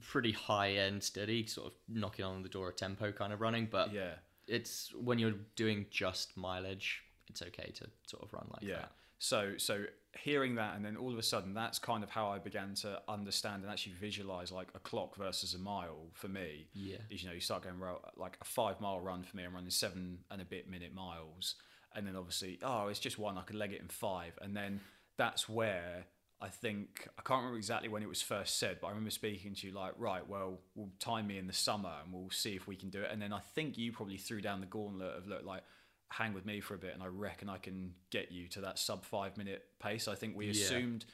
pretty 0.00 0.32
high 0.32 0.72
end, 0.72 1.02
steady, 1.02 1.46
sort 1.46 1.66
of 1.68 1.72
knocking 1.88 2.24
on 2.24 2.42
the 2.42 2.48
door 2.48 2.70
of 2.70 2.76
tempo 2.76 3.12
kind 3.12 3.32
of 3.32 3.40
running. 3.40 3.68
But 3.70 3.92
Yeah. 3.92 4.14
it's 4.48 4.92
when 4.94 5.18
you're 5.18 5.34
doing 5.56 5.86
just 5.90 6.36
mileage, 6.36 7.02
it's 7.28 7.42
okay 7.42 7.70
to 7.76 7.90
sort 8.06 8.22
of 8.22 8.32
run 8.32 8.46
like 8.50 8.62
yeah 8.62 8.76
that. 8.76 8.92
So 9.24 9.54
so 9.56 9.84
hearing 10.22 10.54
that 10.56 10.76
and 10.76 10.84
then 10.84 10.96
all 10.96 11.10
of 11.10 11.18
a 11.18 11.22
sudden 11.22 11.54
that's 11.54 11.78
kind 11.78 12.04
of 12.04 12.10
how 12.10 12.28
i 12.28 12.38
began 12.38 12.74
to 12.74 13.00
understand 13.08 13.62
and 13.62 13.72
actually 13.72 13.94
visualize 13.94 14.52
like 14.52 14.68
a 14.74 14.78
clock 14.78 15.16
versus 15.16 15.54
a 15.54 15.58
mile 15.58 16.06
for 16.12 16.28
me 16.28 16.66
Yeah. 16.74 16.98
is 17.10 17.22
you 17.22 17.28
know 17.28 17.34
you 17.34 17.40
start 17.40 17.62
going 17.64 17.76
like 18.16 18.36
a 18.40 18.44
five 18.44 18.80
mile 18.80 19.00
run 19.00 19.22
for 19.24 19.36
me 19.36 19.44
i'm 19.44 19.54
running 19.54 19.70
seven 19.70 20.18
and 20.30 20.42
a 20.42 20.44
bit 20.44 20.68
minute 20.70 20.94
miles. 20.94 21.54
And 21.96 22.06
then 22.06 22.16
obviously 22.16 22.58
oh 22.62 22.88
it's 22.88 22.98
just 23.00 23.18
one 23.18 23.38
i 23.38 23.42
could 23.42 23.56
leg 23.56 23.72
it 23.72 23.80
in 23.80 23.88
five. 23.88 24.32
And 24.42 24.54
then 24.54 24.80
that's 25.16 25.48
where 25.48 26.04
i 26.40 26.48
think 26.48 27.08
i 27.18 27.22
can't 27.22 27.38
remember 27.38 27.56
exactly 27.56 27.88
when 27.88 28.02
it 28.02 28.08
was 28.08 28.20
first 28.20 28.58
said 28.58 28.78
but 28.80 28.88
i 28.88 28.90
remember 28.90 29.10
speaking 29.10 29.54
to 29.54 29.66
you 29.68 29.72
like 29.72 29.94
right 29.96 30.28
well 30.28 30.58
we'll 30.74 30.90
time 30.98 31.26
me 31.28 31.38
in 31.38 31.46
the 31.46 31.52
summer 31.68 31.94
and 32.02 32.12
we'll 32.12 32.30
see 32.30 32.54
if 32.56 32.66
we 32.66 32.76
can 32.76 32.90
do 32.90 33.00
it. 33.00 33.08
And 33.12 33.22
then 33.22 33.32
i 33.32 33.40
think 33.54 33.78
you 33.78 33.90
probably 33.92 34.18
threw 34.18 34.40
down 34.40 34.60
the 34.60 34.66
gauntlet 34.76 35.16
of 35.16 35.26
look 35.26 35.44
like 35.44 35.62
hang 36.10 36.32
with 36.34 36.46
me 36.46 36.60
for 36.60 36.74
a 36.74 36.78
bit 36.78 36.94
and 36.94 37.02
I 37.02 37.06
reckon 37.06 37.48
I 37.48 37.58
can 37.58 37.92
get 38.10 38.30
you 38.30 38.46
to 38.48 38.60
that 38.62 38.78
sub 38.78 39.04
five 39.04 39.36
minute 39.36 39.64
pace. 39.80 40.06
I 40.08 40.14
think 40.14 40.36
we 40.36 40.46
Yeah. 40.46 40.52
assumed 40.52 41.04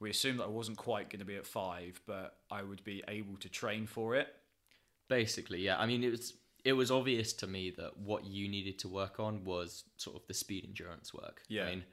we 0.00 0.08
assumed 0.10 0.40
that 0.40 0.44
I 0.44 0.48
wasn't 0.48 0.78
quite 0.78 1.10
going 1.10 1.18
to 1.20 1.26
be 1.26 1.36
at 1.36 1.46
five, 1.46 2.00
but 2.06 2.38
I 2.50 2.62
would 2.62 2.82
be 2.84 3.04
able 3.06 3.36
to 3.36 3.48
train 3.50 3.86
for 3.86 4.16
it. 4.16 4.34
Basically, 5.08 5.60
yeah. 5.60 5.78
I 5.78 5.86
mean, 5.86 6.02
it 6.04 6.10
was 6.10 6.34
it 6.64 6.72
was 6.74 6.90
obvious 6.90 7.32
to 7.34 7.46
me 7.46 7.70
that 7.78 7.96
what 7.98 8.24
you 8.26 8.48
needed 8.48 8.78
to 8.80 8.88
work 8.88 9.18
on 9.18 9.44
was 9.44 9.84
sort 9.96 10.16
of 10.16 10.26
the 10.26 10.34
speed 10.34 10.64
endurance 10.66 11.12
work. 11.14 11.42
Yeah. 11.48 11.64
I 11.66 11.70
mean, 11.70 11.84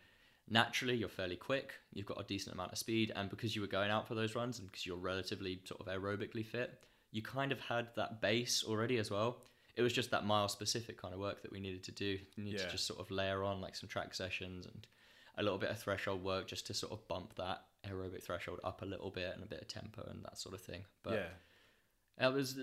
naturally 0.50 0.96
you're 0.96 1.10
fairly 1.10 1.36
quick. 1.38 1.74
You've 1.94 2.06
got 2.06 2.20
a 2.20 2.24
decent 2.24 2.54
amount 2.54 2.72
of 2.74 2.78
speed, 2.78 3.12
and 3.16 3.30
because 3.30 3.56
you 3.56 3.62
were 3.62 3.68
going 3.68 3.92
out 3.92 4.08
for 4.08 4.16
those 4.16 4.36
runs 4.36 4.60
and 4.60 4.68
because 4.70 4.86
you're 4.86 4.98
relatively 4.98 5.60
sort 5.66 5.82
of 5.82 5.88
aerobically 5.88 6.46
fit, 6.46 6.84
you 7.12 7.22
kind 7.22 7.52
of 7.52 7.60
had 7.62 7.90
that 7.96 8.22
base 8.22 8.64
already 8.66 8.98
as 8.98 9.10
well. 9.10 9.42
It 9.78 9.82
was 9.84 9.94
just 9.94 10.12
that 10.12 10.26
mile 10.26 10.50
specific 10.50 11.00
kind 11.02 11.14
of 11.14 11.20
work 11.20 11.44
that 11.44 11.52
we 11.52 11.60
needed 11.60 11.84
to 11.86 11.92
do. 11.92 12.20
You 12.36 12.44
need 12.44 12.54
Yeah. 12.56 12.66
to 12.66 12.72
just 12.72 12.86
sort 12.88 13.00
of 13.00 13.12
layer 13.12 13.44
on 13.44 13.62
like 13.62 13.76
some 13.76 13.88
track 13.88 14.14
sessions 14.14 14.66
and 14.66 14.88
a 15.38 15.44
little 15.44 15.60
bit 15.60 15.70
of 15.70 15.80
threshold 15.80 16.24
work 16.24 16.48
just 16.48 16.66
to 16.68 16.74
sort 16.74 16.92
of 16.92 17.08
bump 17.08 17.36
that 17.36 17.64
aerobic 17.86 18.24
threshold 18.24 18.60
up 18.64 18.82
a 18.82 18.86
little 18.86 19.12
bit 19.12 19.34
and 19.36 19.44
a 19.44 19.48
bit 19.48 19.62
of 19.62 19.68
tempo 19.68 20.02
and 20.10 20.26
that 20.26 20.38
sort 20.38 20.56
of 20.56 20.62
thing. 20.62 20.84
But 21.04 21.14
yeah, 21.14 21.30
that 22.18 22.34
was 22.34 22.58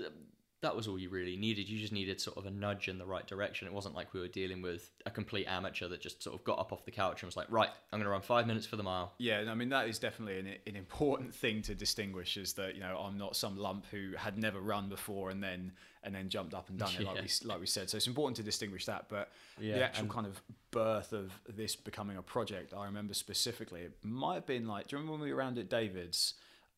that 0.65 0.75
was 0.75 0.89
all 0.89 0.99
you 0.99 1.11
really 1.11 1.37
needed. 1.37 1.69
You 1.69 1.79
just 1.79 1.93
needed 1.93 2.21
sort 2.21 2.39
of 2.39 2.47
a 2.47 2.51
nudge 2.51 2.89
in 2.89 2.99
the 2.99 3.05
right 3.05 3.27
direction. 3.27 3.69
It 3.69 3.73
wasn't 3.75 3.95
like 3.95 4.13
we 4.15 4.21
were 4.21 4.29
dealing 4.29 4.63
with 4.63 4.91
a 5.05 5.11
complete 5.11 5.47
amateur 5.47 5.89
that 5.89 6.01
just 6.01 6.23
sort 6.23 6.35
of 6.35 6.43
got 6.43 6.59
up 6.59 6.73
off 6.73 6.85
the 6.85 6.91
couch 6.91 7.23
and 7.23 7.29
was 7.29 7.37
like, 7.37 7.47
"Right, 7.51 7.69
I'm 7.93 7.99
going 7.99 8.05
to 8.05 8.11
run 8.11 8.23
five 8.23 8.47
minutes 8.47 8.67
for 8.67 8.77
the 8.77 8.83
mile." 8.83 9.13
yeah. 9.19 9.41
and 9.41 9.51
I 9.51 9.55
mean 9.55 9.69
that 9.69 9.89
is 9.89 9.99
definitely 9.99 10.39
an, 10.39 10.57
an 10.67 10.77
important 10.77 11.35
thing 11.43 11.63
to 11.63 11.75
distinguish 11.75 12.37
is 12.37 12.55
that 12.55 12.75
you 12.75 12.81
know 12.81 12.97
I'm 12.99 13.19
not 13.19 13.37
some 13.37 13.57
lump 13.57 13.87
who 13.91 14.13
had 14.17 14.39
never 14.39 14.61
run 14.61 14.89
before 14.89 15.31
and 15.31 15.43
then 15.43 15.73
and 16.03 16.15
then 16.15 16.29
jumped 16.29 16.55
up 16.55 16.69
and 16.69 16.79
done 16.79 16.93
it 16.99 17.05
like 17.05 17.17
Yeah. 17.17 17.23
we 17.23 17.49
like 17.49 17.61
we 17.61 17.67
said. 17.67 17.91
So 17.91 17.97
it's 17.97 18.07
important 18.07 18.37
to 18.37 18.43
distinguish 18.43 18.87
that, 18.87 19.07
but 19.09 19.31
Yeah, 19.61 19.75
the 19.75 19.85
actual 19.85 20.09
kind 20.09 20.27
of 20.27 20.41
birth 20.71 21.13
of 21.13 21.33
this 21.49 21.77
becoming 21.77 22.17
a 22.17 22.23
project, 22.23 22.73
I 22.75 22.87
remember 22.87 23.15
specifically. 23.15 23.83
It 23.83 23.93
might 24.03 24.35
have 24.35 24.47
been 24.47 24.67
like, 24.67 24.89
do 24.89 24.97
you 24.97 24.99
remember 24.99 25.13
when 25.13 25.21
we 25.21 25.33
were 25.33 25.39
around 25.39 25.59
at 25.59 25.69
David's 25.69 26.35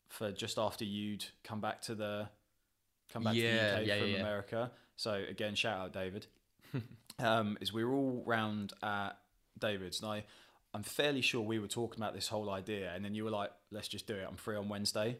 for 0.08 0.30
just 0.32 0.58
after 0.58 0.84
you'd 0.84 1.24
come 1.42 1.60
back 1.60 1.82
to 1.82 1.94
the 1.94 2.28
come 3.16 3.24
back 3.24 3.34
Yeah, 3.34 3.70
to 3.70 3.76
the 3.76 3.82
UK 3.82 3.86
yeah, 3.88 3.98
from 4.00 4.10
yeah. 4.10 4.20
America? 4.20 4.70
So 4.96 5.12
again, 5.28 5.54
shout 5.54 5.78
out 5.80 5.92
David. 5.92 6.26
um, 7.18 7.56
is 7.60 7.72
we 7.72 7.84
were 7.84 7.92
all 7.92 8.22
round 8.26 8.72
at 8.82 9.18
David's, 9.58 10.00
and 10.02 10.10
I, 10.10 10.24
I'm 10.74 10.82
fairly 10.82 11.20
sure 11.22 11.40
we 11.42 11.58
were 11.58 11.68
talking 11.68 12.02
about 12.02 12.14
this 12.14 12.28
whole 12.28 12.50
idea, 12.50 12.92
and 12.94 13.04
then 13.04 13.14
you 13.14 13.24
were 13.24 13.30
like, 13.30 13.50
"Let's 13.70 13.88
just 13.88 14.06
do 14.06 14.14
it. 14.14 14.26
I'm 14.28 14.36
free 14.36 14.56
on 14.56 14.68
Wednesday." 14.68 15.18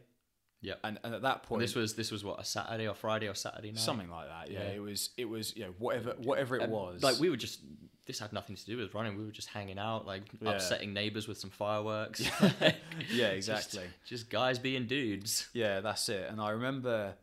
Yeah. 0.61 0.73
And 0.83 0.99
and 1.03 1.13
at 1.13 1.21
that 1.21 1.43
point, 1.43 1.61
This 1.61 1.75
was 1.75 1.93
this 1.95 2.11
was 2.11 2.23
what 2.23 2.39
a 2.39 2.43
Saturday 2.43 2.87
or 2.87 2.95
Friday 2.95 3.27
or 3.27 3.35
Saturday 3.35 3.71
night. 3.71 3.79
something 3.79 4.09
like 4.09 4.27
that. 4.27 4.51
Yeah, 4.51 4.63
Yeah. 4.63 4.69
it 4.75 4.81
was 4.81 5.11
it 5.17 5.25
was 5.25 5.55
you 5.55 5.63
know 5.65 5.73
whatever 5.77 6.15
whatever 6.17 6.55
it 6.55 6.63
And, 6.63 6.71
was. 6.71 7.03
Like 7.03 7.19
we 7.19 7.29
were 7.29 7.37
just 7.37 7.59
this 8.07 8.19
had 8.19 8.33
nothing 8.33 8.55
to 8.55 8.65
do 8.65 8.77
with 8.77 8.93
running. 8.95 9.17
We 9.17 9.25
were 9.25 9.31
just 9.31 9.49
hanging 9.49 9.77
out, 9.77 10.07
like 10.07 10.23
Yeah. 10.41 10.51
upsetting 10.51 10.93
neighbors 10.93 11.27
with 11.27 11.37
some 11.37 11.49
fireworks. 11.51 12.21
yeah, 12.61 12.71
Just- 13.35 13.35
exactly. 13.35 13.83
Just, 14.05 14.29
guys 14.29 14.57
being 14.59 14.87
dudes. 14.87 15.47
Yeah, 15.53 15.81
that's 15.81 16.07
it. 16.09 16.27
And 16.29 16.39
I 16.39 16.51
remember, 16.51 17.15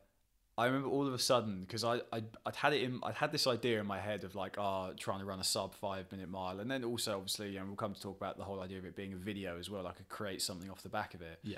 I 0.57 0.67
remember 0.67 0.87
all 0.87 1.05
of 1.05 1.13
a 1.13 1.19
sudden 1.19 1.61
because 1.61 1.83
I 1.83 1.99
I'd, 2.13 2.25
I'd 2.45 2.55
had 2.55 2.73
it 2.73 2.83
in 2.83 2.99
I'd 3.03 3.15
had 3.15 3.31
this 3.31 3.45
idea 3.45 3.79
in 3.79 3.85
my 3.85 3.99
head 3.99 4.23
of 4.23 4.35
like 4.35 4.57
ah 4.57 4.91
trying 4.97 5.19
to 5.19 5.25
run 5.25 5.39
a 5.39 5.43
sub 5.43 5.75
five 5.75 6.11
minute 6.11 6.29
mile, 6.29 6.59
and 6.59 6.71
then 6.71 6.83
also 6.83 7.15
obviously 7.15 7.49
you 7.51 7.59
know 7.59 7.65
we'll 7.65 7.75
come 7.75 7.93
to 7.93 8.01
talk 8.01 8.17
about 8.17 8.37
the 8.37 8.43
whole 8.43 8.61
idea 8.61 8.77
of 8.77 8.85
it 8.85 8.95
being 8.95 9.13
a 9.13 9.17
video 9.17 9.59
as 9.59 9.69
well. 9.69 9.85
I 9.85 9.91
could 9.91 10.09
create 10.09 10.41
something 10.41 10.69
off 10.69 10.81
the 10.81 10.89
back 10.89 11.13
of 11.13 11.21
it. 11.21 11.39
Yeah. 11.43 11.57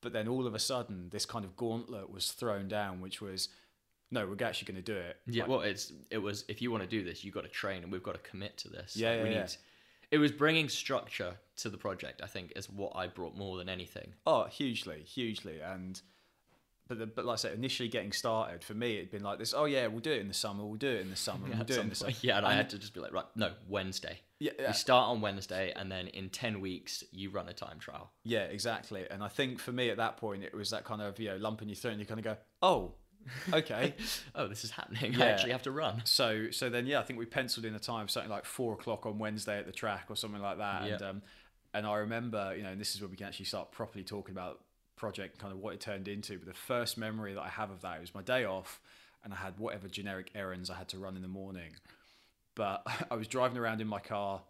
But 0.00 0.12
then 0.12 0.28
all 0.28 0.46
of 0.46 0.54
a 0.54 0.58
sudden, 0.58 1.08
this 1.10 1.24
kind 1.24 1.46
of 1.46 1.56
gauntlet 1.56 2.10
was 2.12 2.30
thrown 2.30 2.68
down, 2.68 3.00
which 3.00 3.22
was, 3.22 3.48
no, 4.10 4.26
we're 4.26 4.46
actually 4.46 4.70
going 4.70 4.84
to 4.84 4.92
do 4.92 4.98
it. 4.98 5.16
Yeah, 5.26 5.44
Like, 5.44 5.50
well, 5.50 5.60
it's 5.62 5.92
it 6.10 6.18
was 6.18 6.44
if 6.46 6.60
you 6.60 6.70
want 6.70 6.82
to 6.82 6.88
do 6.88 7.02
this, 7.02 7.24
you've 7.24 7.32
got 7.34 7.44
to 7.44 7.48
train, 7.48 7.82
and 7.82 7.90
we've 7.90 8.02
got 8.02 8.12
to 8.12 8.30
commit 8.30 8.58
to 8.58 8.68
this. 8.68 8.96
Yeah, 8.96 9.12
Like, 9.12 9.22
we 9.22 9.30
yeah, 9.30 9.40
need. 9.42 9.56
It 10.10 10.18
was 10.18 10.30
bringing 10.30 10.68
structure 10.68 11.36
to 11.56 11.70
the 11.70 11.78
project. 11.78 12.20
I 12.22 12.26
think 12.26 12.52
is 12.54 12.68
what 12.68 12.92
I 12.94 13.06
brought 13.06 13.34
more 13.34 13.56
than 13.56 13.68
anything. 13.70 14.12
Oh, 14.26 14.44
hugely, 14.44 15.00
hugely, 15.02 15.60
and 15.60 16.02
but 16.88 16.98
the, 16.98 17.06
but 17.06 17.24
like 17.24 17.34
I 17.34 17.36
said, 17.36 17.54
initially 17.54 17.88
getting 17.88 18.12
started 18.12 18.62
for 18.62 18.74
me, 18.74 18.96
it'd 18.96 19.10
been 19.10 19.22
like 19.22 19.38
this. 19.38 19.54
Oh 19.56 19.64
yeah, 19.64 19.86
we'll 19.86 20.00
do 20.00 20.12
it 20.12 20.20
in 20.20 20.28
the 20.28 20.34
summer. 20.34 20.64
We'll 20.64 20.74
do 20.76 20.88
it 20.90 21.00
in 21.00 21.10
the 21.10 21.16
summer. 21.16 21.46
we'll 21.54 21.64
do 21.64 21.74
it 21.74 21.80
in 21.80 21.88
the 21.88 21.94
summer. 21.94 22.12
Yeah, 22.20 22.38
and, 22.38 22.46
I 22.46 22.54
had 22.54 22.70
to 22.70 22.78
just 22.78 22.92
be 22.94 23.00
like, 23.00 23.12
right, 23.12 23.24
no, 23.34 23.52
Wednesday. 23.68 24.20
Yeah, 24.38 24.50
We 24.66 24.72
start 24.74 25.08
on 25.08 25.20
Wednesday, 25.22 25.72
and 25.74 25.90
then 25.90 26.08
in 26.08 26.28
ten 26.28 26.60
weeks 26.60 27.02
you 27.12 27.30
run 27.30 27.48
a 27.48 27.54
time 27.54 27.78
trial. 27.78 28.10
yeah, 28.24 28.44
exactly. 28.44 29.06
And 29.10 29.22
I 29.22 29.28
think 29.28 29.58
for 29.58 29.72
me 29.72 29.88
at 29.90 29.96
that 29.96 30.16
point, 30.18 30.42
it 30.42 30.54
was 30.54 30.70
that 30.70 30.84
kind 30.84 31.00
of 31.00 31.18
you 31.18 31.28
know 31.30 31.36
lump 31.36 31.62
in 31.62 31.68
your 31.68 31.76
throat, 31.76 31.92
and 31.92 32.00
you 32.00 32.06
kind 32.06 32.20
of 32.20 32.24
go, 32.24 32.36
oh, 32.60 32.92
okay. 33.54 33.94
Oh, 34.34 34.48
this 34.48 34.64
is 34.64 34.70
happening. 34.72 35.20
I 35.20 35.30
actually 35.30 35.52
have 35.52 35.62
to 35.62 35.70
run. 35.70 36.02
so 36.04 36.50
so 36.50 36.68
then 36.68 36.86
yeah, 36.86 37.00
I 37.00 37.02
think 37.04 37.18
we 37.18 37.24
penciled 37.24 37.64
in 37.64 37.74
a 37.74 37.78
time 37.78 38.08
something 38.08 38.30
like 38.30 38.44
four 38.44 38.74
o'clock 38.74 39.06
on 39.06 39.18
Wednesday 39.18 39.58
at 39.58 39.64
the 39.66 39.72
track 39.72 40.06
or 40.10 40.16
something 40.16 40.42
like 40.42 40.58
that. 40.58 40.82
And 40.82 41.00
Yeah. 41.00 41.08
um, 41.08 41.22
and 41.72 41.86
I 41.86 41.96
remember 41.96 42.54
you 42.56 42.62
know, 42.62 42.70
and 42.70 42.80
this 42.80 42.94
is 42.94 43.00
where 43.00 43.08
we 43.08 43.16
can 43.16 43.26
actually 43.26 43.46
start 43.46 43.72
properly 43.72 44.04
talking 44.04 44.32
about 44.32 44.60
project 44.96 45.38
kind 45.38 45.52
of 45.52 45.58
what 45.58 45.74
it 45.74 45.80
turned 45.80 46.08
into. 46.08 46.38
But 46.38 46.48
the 46.48 46.54
first 46.54 46.96
memory 46.96 47.34
that 47.34 47.42
I 47.42 47.48
have 47.48 47.70
of 47.70 47.82
that 47.82 48.00
was 48.00 48.14
my 48.14 48.22
day 48.22 48.44
off, 48.44 48.80
and 49.22 49.32
I 49.32 49.36
had 49.36 49.58
whatever 49.58 49.88
generic 49.88 50.30
errands 50.34 50.70
I 50.70 50.74
had 50.74 50.88
to 50.88 50.98
run 50.98 51.16
in 51.16 51.22
the 51.22 51.28
morning. 51.28 51.72
But 52.54 52.86
I 53.10 53.14
was 53.16 53.28
driving 53.28 53.58
around 53.58 53.80
in 53.80 53.86
my 53.86 54.00
car 54.00 54.42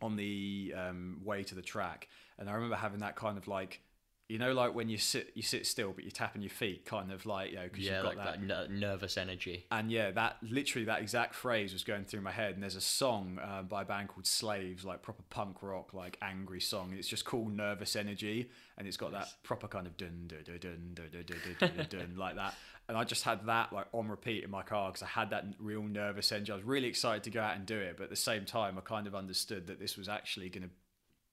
on 0.00 0.16
the 0.16 0.74
um, 0.76 1.20
way 1.24 1.42
to 1.44 1.54
the 1.54 1.62
track, 1.62 2.08
and 2.38 2.48
I 2.48 2.52
remember 2.52 2.76
having 2.76 3.00
that 3.00 3.16
kind 3.16 3.36
of 3.38 3.48
like. 3.48 3.80
You 4.28 4.38
know, 4.38 4.52
like 4.52 4.74
when 4.74 4.90
you 4.90 4.98
sit, 4.98 5.32
you 5.34 5.42
sit 5.42 5.66
still, 5.66 5.92
but 5.92 6.04
you're 6.04 6.10
tapping 6.10 6.42
your 6.42 6.50
feet, 6.50 6.84
kind 6.84 7.10
of 7.10 7.24
like, 7.24 7.50
you 7.50 7.56
know, 7.56 7.62
because 7.62 7.80
Yeah, 7.84 7.94
you've 7.94 8.02
got 8.02 8.16
like 8.18 8.38
that 8.38 8.46
that, 8.46 8.70
ner- 8.70 8.78
nervous 8.78 9.16
energy. 9.16 9.64
and 9.70 9.90
yeah, 9.90 10.10
that 10.10 10.36
literally 10.42 10.84
that 10.84 11.00
exact 11.00 11.34
phrase 11.34 11.72
was 11.72 11.82
going 11.82 12.04
through 12.04 12.20
my 12.20 12.30
head. 12.30 12.52
And 12.52 12.62
there's 12.62 12.76
a 12.76 12.80
song 12.82 13.38
uh, 13.42 13.62
by 13.62 13.82
a 13.82 13.84
band 13.86 14.08
called 14.08 14.26
Slaves, 14.26 14.84
like 14.84 15.00
proper 15.00 15.22
punk 15.30 15.62
rock, 15.62 15.94
like 15.94 16.18
angry 16.20 16.60
song. 16.60 16.92
It's 16.96 17.08
just 17.08 17.24
called 17.24 17.56
Nervous 17.56 17.96
Energy, 17.96 18.50
and 18.76 18.86
it's 18.86 18.98
got 18.98 19.12
that 19.12 19.28
proper 19.44 19.66
kind 19.66 19.86
of 19.86 19.96
dun 19.96 20.26
dun 20.28 20.40
dun 20.44 20.58
dun 20.60 20.92
dun 20.94 21.08
dun 21.10 21.24
dun 21.26 21.56
dun, 21.58 21.70
dun, 21.76 21.86
dun 21.88 22.16
like 22.18 22.36
that. 22.36 22.54
And 22.90 22.98
I 22.98 23.04
just 23.04 23.24
had 23.24 23.46
that 23.46 23.72
like 23.72 23.86
on 23.92 24.08
repeat 24.08 24.44
in 24.44 24.50
my 24.50 24.62
car 24.62 24.90
because 24.90 25.02
I 25.02 25.06
had 25.08 25.30
that 25.30 25.44
real 25.58 25.82
nervous 25.82 26.32
energy. 26.32 26.52
I 26.52 26.54
was 26.56 26.64
really 26.64 26.88
excited 26.88 27.22
to 27.24 27.30
go 27.30 27.40
out 27.40 27.56
and 27.56 27.64
do 27.64 27.78
it, 27.78 27.96
but 27.96 28.04
at 28.04 28.10
the 28.10 28.16
same 28.16 28.44
time, 28.44 28.76
I 28.76 28.82
kind 28.82 29.06
of 29.06 29.14
understood 29.14 29.66
that 29.68 29.80
this 29.80 29.96
was 29.96 30.06
actually 30.08 30.50
going 30.50 30.64
to 30.64 30.70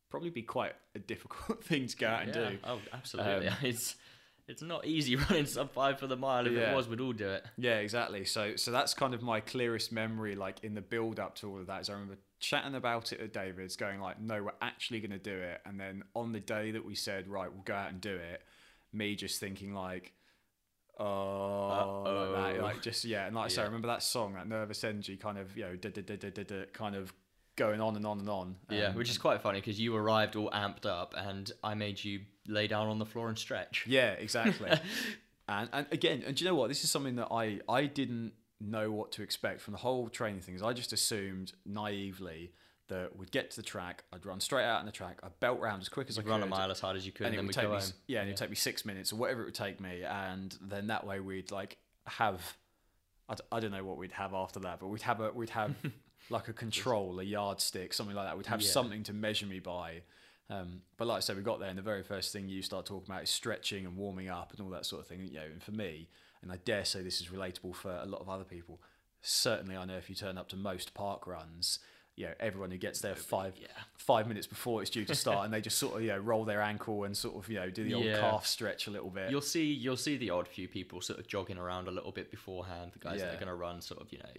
probably 0.10 0.30
be 0.30 0.42
quite 0.44 0.74
a 0.96 1.00
difficult 1.00 1.64
thing 1.66 1.88
to 1.88 1.98
go 1.98 2.08
out 2.08 2.24
and 2.24 2.36
yeah. 2.36 2.50
do. 2.50 2.58
Oh, 2.64 2.80
absolutely. 2.94 3.48
Um, 3.48 3.56
it's 3.64 3.96
it's 4.48 4.62
not 4.62 4.86
easy 4.86 5.16
running 5.30 5.46
sub 5.48 5.72
five 5.72 6.00
for 6.00 6.08
the 6.08 6.16
mile. 6.16 6.46
If 6.46 6.54
Yeah. 6.54 6.72
it 6.72 6.76
was, 6.76 6.88
we'd 6.88 7.02
all 7.02 7.14
do 7.14 7.28
it. 7.30 7.46
Yeah, 7.58 7.78
exactly. 7.80 8.26
So 8.26 8.56
so 8.56 8.72
that's 8.72 8.94
kind 8.94 9.14
of 9.14 9.22
my 9.22 9.40
clearest 9.40 9.92
memory, 9.92 10.36
like 10.36 10.64
in 10.64 10.74
the 10.76 10.82
build 10.82 11.20
up 11.20 11.36
to 11.38 11.50
all 11.50 11.60
of 11.60 11.68
that. 11.68 11.82
Is 11.82 11.90
I 11.90 11.94
remember 11.94 12.18
chatting 12.40 12.76
about 12.76 13.12
it 13.12 13.20
at 13.22 13.34
David's, 13.34 13.76
going 13.76 14.00
like, 14.00 14.22
"No, 14.22 14.44
we're 14.44 14.52
actually 14.62 15.00
going 15.00 15.12
to 15.12 15.18
do 15.18 15.36
it." 15.36 15.62
And 15.66 15.80
then 15.80 16.04
on 16.16 16.32
the 16.32 16.40
day 16.40 16.72
that 16.72 16.86
we 16.86 16.94
said, 16.96 17.28
"Right, 17.28 17.52
we'll 17.52 17.64
go 17.64 17.74
out 17.74 17.90
and 17.92 18.00
do 18.00 18.16
it," 18.16 18.44
me 18.94 19.16
just 19.16 19.40
thinking 19.40 19.74
like, 19.74 20.14
"Oh, 21.00 22.04
like, 22.36 22.56
that, 22.56 22.62
like 22.64 22.82
just 22.82 23.04
yeah." 23.06 23.26
And 23.28 23.36
like 23.36 23.46
I 23.46 23.48
say, 23.50 23.62
I 23.62 23.66
remember 23.66 23.88
that 23.88 24.04
song, 24.04 24.34
that 24.36 24.48
nervous 24.48 24.84
energy, 24.84 25.18
kind 25.18 25.38
of 25.38 25.56
you 25.58 25.64
know, 25.64 25.76
da 25.76 25.90
da 25.90 26.02
da 26.02 26.16
da 26.18 26.30
da 26.30 26.44
da, 26.44 26.66
kind 26.74 26.96
of 26.96 27.14
going 27.56 27.80
on 27.82 27.96
and 27.96 28.06
on 28.06 28.20
and 28.20 28.30
on. 28.30 28.56
Yeah, 28.70 28.88
Um, 28.88 28.96
which 28.96 29.10
is 29.10 29.18
quite 29.18 29.42
funny 29.42 29.60
because 29.60 29.80
you 29.80 29.96
arrived 29.96 30.36
all 30.36 30.50
amped 30.52 30.86
up, 30.86 31.14
and 31.18 31.52
I 31.64 31.74
made 31.74 32.04
you 32.04 32.22
lay 32.48 32.68
down 32.68 32.88
on 32.88 33.00
the 33.00 33.06
floor 33.06 33.30
and 33.30 33.38
stretch. 33.38 33.86
Yeah, 33.88 34.12
exactly. 34.12 34.70
and 35.48 35.70
and 35.74 35.88
again, 35.92 36.24
and 36.26 36.36
do 36.36 36.44
you 36.44 36.50
know 36.50 36.56
what? 36.56 36.68
This 36.70 36.84
is 36.84 36.92
something 36.92 37.16
that 37.16 37.28
I 37.32 37.60
I 37.70 37.86
didn't 37.86 38.34
know 38.60 38.92
what 38.92 39.12
to 39.14 39.22
expect 39.22 39.62
from 39.62 39.74
the 39.74 39.78
whole 39.80 40.08
training 40.10 40.42
thing. 40.42 40.56
Is 40.56 40.64
I 40.64 40.74
just 40.74 40.94
assumed 40.94 41.54
naively 41.66 42.52
that 42.88 43.16
we'd 43.18 43.32
get 43.32 43.50
to 43.50 43.56
the 43.58 43.64
track, 43.64 44.04
I'd 44.14 44.26
run 44.28 44.40
straight 44.40 44.64
out 44.64 44.80
on 44.80 44.86
the 44.86 44.92
track, 44.92 45.20
I'd 45.24 45.40
belt 45.40 45.60
round 45.60 45.82
as 45.82 45.90
quick 45.90 46.08
as 46.08 46.18
I 46.18 46.22
You'd 46.22 46.26
could, 46.26 46.32
run 46.32 46.44
a 46.44 46.46
mile 46.46 46.70
as 46.70 46.80
hard 46.80 46.96
as 46.96 47.04
you 47.06 47.12
could, 47.12 47.26
and 47.26 47.34
and, 47.36 47.40
then 47.40 47.48
we'd 47.48 47.54
take 47.54 47.64
go 47.64 47.72
me 47.74 47.80
home. 47.80 47.90
yeah, 48.08 48.20
and 48.20 48.30
it'd 48.30 48.38
take 48.38 48.52
me 48.52 48.56
six 48.56 48.86
minutes 48.86 49.12
or 49.12 49.16
whatever 49.16 49.42
it 49.42 49.46
would 49.46 49.56
take 49.56 49.80
me, 49.82 50.04
and 50.04 50.56
then 50.62 50.88
that 50.88 51.06
way 51.06 51.20
we'd 51.20 51.50
like 51.52 51.78
have. 52.06 52.58
I, 53.28 53.34
d- 53.34 53.42
I 53.52 53.60
don't 53.60 53.72
know 53.72 53.84
what 53.84 53.98
we'd 53.98 54.12
have 54.12 54.36
after 54.36 54.60
that, 54.62 54.80
but 54.80 54.88
we'd 54.90 55.02
have 55.02 55.20
a 55.20 55.32
we'd 55.32 55.50
have 55.50 55.74
like 56.30 56.48
a 56.48 56.54
control, 56.54 57.20
a 57.20 57.24
yardstick, 57.24 57.94
something 57.94 58.16
like 58.16 58.26
that. 58.28 58.36
We'd 58.38 58.48
have 58.48 58.62
Yeah. 58.62 58.70
something 58.70 59.04
to 59.04 59.14
measure 59.14 59.46
me 59.46 59.60
by. 59.60 60.02
Um, 60.50 60.82
but 60.98 61.08
like 61.08 61.18
I 61.18 61.20
said, 61.22 61.38
we 61.38 61.44
got 61.44 61.60
there, 61.60 61.70
and 61.70 61.78
the 61.78 61.82
very 61.84 62.04
first 62.04 62.32
thing 62.32 62.48
you 62.50 62.62
start 62.62 62.86
talking 62.86 63.10
about 63.12 63.24
is 63.24 63.30
stretching 63.30 63.86
and 63.86 63.96
warming 63.98 64.30
up 64.30 64.52
and 64.52 64.62
all 64.62 64.70
that 64.70 64.86
sort 64.86 65.02
of 65.02 65.08
thing. 65.08 65.26
You 65.26 65.34
know, 65.34 65.46
and 65.46 65.62
for 65.64 65.72
me, 65.72 66.08
and 66.42 66.52
I 66.52 66.58
dare 66.58 66.86
say 66.86 67.02
this 67.02 67.20
is 67.22 67.28
relatable 67.30 67.76
for 67.76 67.92
a 67.92 68.06
lot 68.06 68.22
of 68.22 68.30
other 68.30 68.44
people. 68.44 68.80
Certainly, 69.22 69.76
I 69.76 69.86
know 69.86 69.98
if 69.98 70.10
you 70.10 70.16
turn 70.16 70.38
up 70.38 70.48
to 70.50 70.56
most 70.56 70.94
park 70.94 71.26
runs, 71.26 71.80
you 72.16 72.28
know, 72.28 72.34
everyone 72.40 72.70
who 72.70 72.78
gets 72.78 73.02
there 73.02 73.16
five 73.16 73.58
Yeah. 73.60 73.68
five 73.98 74.28
minutes 74.28 74.46
before 74.46 74.82
it's 74.84 74.92
due 74.92 75.04
to 75.06 75.16
start, 75.16 75.46
and 75.46 75.54
they 75.54 75.62
just 75.62 75.80
sort 75.80 75.96
of 75.96 76.02
you 76.04 76.10
know 76.10 76.20
roll 76.20 76.46
their 76.46 76.62
ankle 76.62 77.06
and 77.06 77.18
sort 77.18 77.36
of 77.36 77.50
you 77.50 77.56
know 77.56 77.72
do 77.72 77.84
the 77.84 77.96
old 77.96 78.06
Yeah. 78.06 78.20
calf 78.20 78.46
stretch 78.46 78.86
a 78.86 78.92
little 78.92 79.10
bit. 79.10 79.32
You'll 79.32 79.42
see, 79.42 79.66
you'll 79.74 79.98
see 79.98 80.16
the 80.16 80.30
odd 80.30 80.48
few 80.48 80.68
people 80.68 81.02
sort 81.02 81.18
of 81.20 81.28
jogging 81.28 81.58
around 81.58 81.88
a 81.88 81.92
little 81.92 82.12
bit 82.12 82.30
beforehand. 82.30 82.92
The 82.94 83.00
guys 83.00 83.20
that 83.22 83.34
are 83.34 83.38
going 83.38 83.48
to 83.48 83.56
run 83.56 83.82
sort 83.82 84.00
of, 84.00 84.12
you 84.14 84.20
know, 84.20 84.30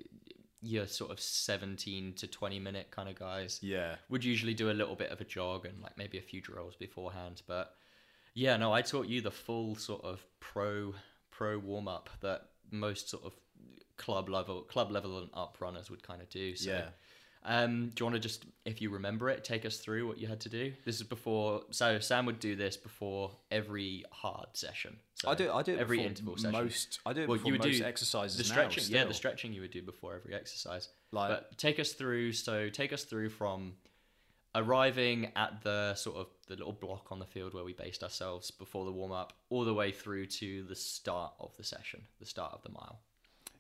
your 0.63 0.87
sort 0.87 1.11
of 1.11 1.21
seventeen 1.21 2.13
to 2.15 2.27
twenty 2.27 2.59
minute 2.59 2.91
kind 2.91 3.09
of 3.09 3.15
guys. 3.19 3.61
yeah, 3.63 3.97
Would 4.09 4.25
usually 4.25 4.55
do 4.55 4.71
a 4.71 4.73
little 4.73 4.95
bit 4.97 5.11
of 5.11 5.21
a 5.21 5.25
jog 5.25 5.67
and 5.67 5.81
like 5.83 5.97
maybe 5.97 6.19
a 6.19 6.23
few 6.23 6.41
drills 6.41 6.75
beforehand, 6.77 7.43
but 7.47 7.75
yeah, 8.35 8.57
no, 8.57 8.73
I 8.73 8.83
taught 8.83 9.07
you 9.07 9.21
the 9.21 9.31
full 9.31 9.77
sort 9.77 10.05
of 10.05 10.25
pro 10.41 10.95
pro 11.31 11.59
warm 11.59 11.89
up 11.89 12.09
that 12.21 12.49
most 12.71 13.09
sort 13.11 13.25
of 13.25 13.33
club 13.97 14.29
level 14.29 14.63
club 14.63 14.91
level 14.91 15.19
and 15.19 15.31
up 15.33 15.57
runners 15.61 15.91
would 15.91 16.03
kind 16.03 16.21
of 16.21 16.29
do. 16.29 16.55
So 16.57 16.71
Yeah. 16.71 16.89
Um, 17.49 17.93
do 17.95 18.03
you 18.03 18.07
want 18.07 18.15
to 18.15 18.21
just, 18.21 18.45
if 18.65 18.83
you 18.83 18.91
remember 18.91 19.31
it, 19.31 19.45
take 19.45 19.65
us 19.65 19.77
through 19.77 20.09
what 20.09 20.19
you 20.19 20.27
had 20.27 20.41
to 20.41 20.49
do? 20.49 20.73
This 20.85 20.97
is 20.97 21.05
before. 21.05 21.63
So 21.71 22.01
Sam 22.01 22.27
would 22.27 22.41
do 22.41 22.57
this 22.57 22.77
before 22.77 23.31
every 23.53 24.05
hard 24.11 24.49
session. 24.55 24.97
So 25.15 25.31
I 25.31 25.37
do. 25.37 25.53
I 25.53 25.63
do 25.63 25.75
it 25.75 25.79
every 25.79 26.05
interval 26.05 26.37
session. 26.37 26.51
Most 26.53 26.99
I 27.07 27.13
do 27.13 27.23
it 27.23 27.29
Well, 27.29 27.39
before 27.39 27.53
you 27.53 27.59
would 27.59 27.65
most 27.69 27.79
do 27.79 27.85
exercises. 27.85 28.37
the 28.37 28.43
now 28.55 28.69
stretching. 28.69 28.93
yeah, 28.95 29.05
the 29.05 29.15
stretching 29.15 29.53
you 29.53 29.61
would 29.61 29.71
do 29.71 29.81
before 29.81 30.17
every 30.17 30.35
exercise. 30.35 30.89
Like 31.13 31.29
But 31.31 31.57
take 31.57 31.79
us 31.79 31.93
through. 31.93 32.33
So 32.33 32.69
take 32.69 32.93
us 32.93 33.05
through 33.05 33.29
from 33.29 33.75
arriving 34.57 35.31
at 35.37 35.63
the 35.63 35.95
sort 35.95 36.17
of 36.17 36.27
the 36.49 36.57
little 36.57 36.73
block 36.73 37.13
on 37.13 37.19
the 37.19 37.27
field 37.27 37.55
where 37.55 37.63
we 37.65 37.75
based 37.75 38.03
ourselves 38.03 38.51
before 38.51 38.85
the 38.85 38.93
warm 38.93 39.13
up, 39.13 39.35
all 39.51 39.65
the 39.65 39.75
way 39.75 39.93
through 39.93 40.27
to 40.27 40.65
the 40.65 40.75
start 40.75 41.35
of 41.39 41.57
the 41.57 41.63
session, 41.65 42.03
the 42.19 42.27
start 42.27 42.53
of 42.55 42.63
the 42.63 42.71
mile. 42.71 42.99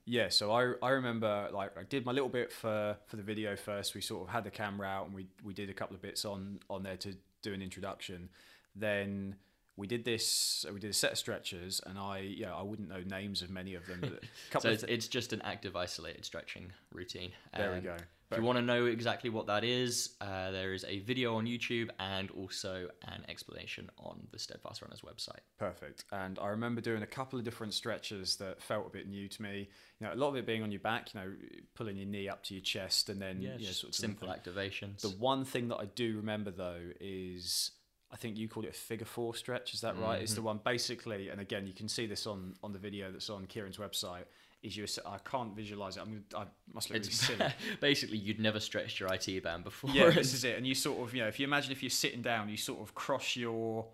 Yeah, 0.06 0.28
so 0.28 0.52
I 0.52 0.72
I 0.82 0.90
remember 0.90 1.48
like 1.52 1.76
I 1.76 1.82
did 1.82 2.06
my 2.06 2.12
little 2.12 2.28
bit 2.28 2.52
for 2.52 2.96
for 3.06 3.16
the 3.16 3.22
video 3.22 3.56
first. 3.56 3.94
We 3.94 4.00
sort 4.00 4.22
of 4.28 4.32
had 4.32 4.44
the 4.44 4.50
camera 4.50 4.86
out 4.86 5.06
and 5.06 5.14
we 5.14 5.26
we 5.44 5.52
did 5.52 5.68
a 5.68 5.74
couple 5.74 5.96
of 5.96 6.02
bits 6.02 6.24
on 6.24 6.60
on 6.70 6.82
there 6.84 6.96
to 6.98 7.16
do 7.42 7.52
an 7.52 7.60
introduction. 7.60 8.28
Then 8.76 9.36
we 9.76 9.86
did 9.86 10.04
this. 10.04 10.64
We 10.72 10.78
did 10.80 10.90
a 10.90 10.94
set 10.94 11.12
of 11.12 11.18
stretchers, 11.18 11.80
and 11.84 11.98
I 11.98 12.20
yeah 12.20 12.54
I 12.54 12.62
wouldn't 12.62 12.88
know 12.88 13.02
names 13.06 13.42
of 13.42 13.50
many 13.50 13.74
of 13.74 13.84
them. 13.86 13.98
But 14.00 14.12
a 14.12 14.20
couple 14.50 14.60
So 14.62 14.70
it's, 14.70 14.84
thi- 14.84 14.92
it's 14.92 15.08
just 15.08 15.32
an 15.32 15.42
active 15.42 15.74
isolated 15.76 16.24
stretching 16.24 16.72
routine. 16.92 17.32
there 17.56 17.72
we 17.72 17.78
Um, 17.78 17.82
If 18.30 18.38
you 18.38 18.44
want 18.44 18.58
to 18.58 18.62
know 18.62 18.86
exactly 18.86 19.30
what 19.30 19.46
that 19.46 19.62
is, 19.62 20.16
uh, 20.20 20.50
there 20.50 20.72
is 20.72 20.84
a 20.84 20.98
video 21.00 21.36
on 21.36 21.46
YouTube 21.46 21.90
and 22.00 22.30
also 22.32 22.88
an 23.04 23.24
explanation 23.28 23.88
on 23.98 24.26
the 24.32 24.38
Steadfast 24.38 24.82
Runners 24.82 25.02
website. 25.02 25.40
Perfect. 25.58 26.04
And 26.10 26.38
I 26.40 26.48
remember 26.48 26.80
doing 26.80 27.02
a 27.02 27.06
couple 27.06 27.38
of 27.38 27.44
different 27.44 27.72
stretches 27.72 28.36
that 28.36 28.60
felt 28.60 28.86
a 28.86 28.90
bit 28.90 29.08
new 29.08 29.28
to 29.28 29.42
me. 29.42 29.68
You 30.00 30.06
know, 30.06 30.12
a 30.12 30.16
lot 30.16 30.28
of 30.28 30.36
it 30.36 30.46
being 30.46 30.64
on 30.64 30.72
your 30.72 30.80
back. 30.80 31.14
You 31.14 31.20
know, 31.20 31.32
pulling 31.74 31.96
your 31.96 32.06
knee 32.06 32.28
up 32.28 32.42
to 32.44 32.54
your 32.54 32.62
chest, 32.62 33.08
and 33.08 33.22
then 33.22 33.40
Yeah, 33.40 33.56
you 33.58 33.66
know, 33.66 33.72
sort 33.72 33.90
of 33.90 33.94
simple 33.94 34.28
activations. 34.28 35.02
The 35.02 35.10
one 35.10 35.44
thing 35.44 35.68
that 35.68 35.76
I 35.76 35.84
do 35.84 36.16
remember 36.16 36.50
though 36.50 36.80
is 37.00 37.70
I 38.10 38.16
think 38.16 38.36
you 38.36 38.48
called 38.48 38.66
it 38.66 38.70
a 38.70 38.72
figure 38.72 39.06
four 39.06 39.34
stretch. 39.34 39.74
Is 39.74 39.80
that 39.82 39.98
right? 39.98 40.20
It's 40.22 40.34
the 40.34 40.42
one 40.42 40.60
basically, 40.64 41.28
and 41.28 41.40
again, 41.40 41.66
you 41.66 41.72
can 41.72 41.88
see 41.88 42.06
this 42.06 42.26
on 42.26 42.54
on 42.62 42.72
the 42.72 42.78
video 42.78 43.12
that's 43.12 43.30
on 43.30 43.46
Kieran's 43.46 43.78
website. 43.78 44.24
Is 44.66 44.76
you? 44.76 44.86
I 45.06 45.18
can't 45.18 45.54
visualize 45.54 45.96
it. 45.96 46.00
I'm. 46.00 46.24
Gonna, 46.30 46.44
I 46.44 46.72
must 46.74 46.90
look 46.90 46.98
really 46.98 47.10
silly. 47.10 47.52
basically 47.80 48.18
you'd 48.18 48.40
never 48.40 48.60
stretched 48.60 48.98
your 49.00 49.12
IT 49.12 49.42
band 49.42 49.64
before. 49.64 49.90
Yeah, 49.90 50.10
this 50.10 50.34
is 50.34 50.44
it. 50.44 50.56
And 50.56 50.66
you 50.66 50.74
sort 50.74 51.00
of, 51.00 51.14
you 51.14 51.22
know, 51.22 51.28
if 51.28 51.38
you 51.38 51.46
imagine 51.46 51.72
if 51.72 51.82
you're 51.82 51.90
sitting 51.90 52.22
down, 52.22 52.48
you 52.48 52.56
sort 52.56 52.80
of 52.80 52.94
cross 52.94 53.36
your 53.36 53.86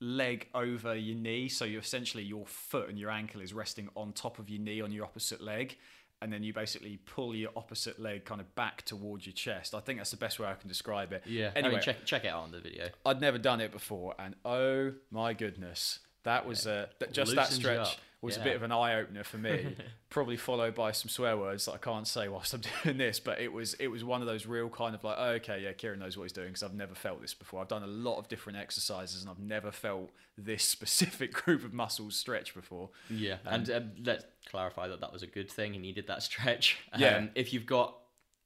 leg 0.00 0.48
over 0.54 0.96
your 0.96 1.16
knee, 1.16 1.48
so 1.48 1.64
you 1.64 1.78
essentially 1.78 2.24
your 2.24 2.44
foot 2.46 2.88
and 2.88 2.98
your 2.98 3.10
ankle 3.10 3.40
is 3.40 3.54
resting 3.54 3.88
on 3.96 4.12
top 4.12 4.38
of 4.38 4.50
your 4.50 4.60
knee 4.60 4.80
on 4.80 4.90
your 4.90 5.04
opposite 5.04 5.40
leg, 5.40 5.78
and 6.20 6.32
then 6.32 6.42
you 6.42 6.52
basically 6.52 6.98
pull 7.06 7.34
your 7.34 7.50
opposite 7.56 8.00
leg 8.00 8.24
kind 8.24 8.40
of 8.40 8.52
back 8.56 8.82
towards 8.82 9.26
your 9.26 9.32
chest. 9.32 9.74
I 9.74 9.80
think 9.80 9.98
that's 9.98 10.10
the 10.10 10.16
best 10.16 10.40
way 10.40 10.48
I 10.48 10.54
can 10.54 10.68
describe 10.68 11.12
it. 11.12 11.22
yeah. 11.26 11.52
Anyway, 11.54 11.74
I 11.74 11.76
mean, 11.76 11.82
check 11.82 12.04
check 12.04 12.24
it 12.24 12.28
out 12.28 12.42
on 12.42 12.50
the 12.50 12.60
video. 12.60 12.88
I'd 13.06 13.20
never 13.20 13.38
done 13.38 13.60
it 13.60 13.70
before, 13.70 14.14
and 14.18 14.34
oh 14.44 14.92
my 15.10 15.34
goodness, 15.34 16.00
that 16.24 16.46
was 16.46 16.66
uh, 16.66 16.86
that 16.98 17.12
just 17.12 17.34
that 17.34 17.52
stretch 17.52 17.98
was 18.22 18.36
a 18.36 18.40
bit 18.40 18.54
of 18.54 18.62
an 18.62 18.70
eye 18.70 19.00
opener 19.00 19.24
for 19.24 19.36
me. 19.36 19.74
Probably 20.08 20.36
followed 20.36 20.76
by 20.76 20.92
some 20.92 21.08
swear 21.08 21.36
words 21.36 21.64
that 21.64 21.72
I 21.72 21.78
can't 21.78 22.06
say 22.06 22.28
whilst 22.28 22.54
I'm 22.54 22.62
doing 22.84 22.96
this, 22.96 23.18
but 23.18 23.40
it 23.40 23.52
was 23.52 23.74
it 23.74 23.88
was 23.88 24.04
one 24.04 24.20
of 24.20 24.28
those 24.28 24.46
real 24.46 24.68
kind 24.68 24.94
of 24.94 25.02
like, 25.02 25.16
oh, 25.18 25.30
okay, 25.30 25.60
yeah, 25.60 25.72
Kieran 25.72 25.98
knows 25.98 26.16
what 26.16 26.24
he's 26.24 26.32
doing 26.32 26.48
because 26.48 26.62
I've 26.62 26.74
never 26.74 26.94
felt 26.94 27.20
this 27.20 27.34
before. 27.34 27.60
I've 27.60 27.68
done 27.68 27.82
a 27.82 27.88
lot 27.88 28.18
of 28.18 28.28
different 28.28 28.58
exercises, 28.58 29.22
and 29.22 29.30
I've 29.30 29.40
never 29.40 29.72
felt 29.72 30.10
this 30.38 30.62
specific 30.76 31.32
group 31.32 31.64
of 31.64 31.72
muscles 31.72 32.16
stretch 32.16 32.54
before. 32.54 32.90
Yeah, 33.10 33.38
and 33.44 33.68
um, 33.70 33.90
let's 34.04 34.24
clarify 34.48 34.86
that 34.88 35.00
that 35.00 35.12
was 35.12 35.24
a 35.24 35.28
good 35.28 35.50
thing. 35.50 35.72
He 35.72 35.80
needed 35.80 36.06
that 36.06 36.22
stretch. 36.22 36.78
Yeah. 36.96 37.16
Um, 37.16 37.30
if 37.34 37.52
you've 37.52 37.66
got 37.66 37.96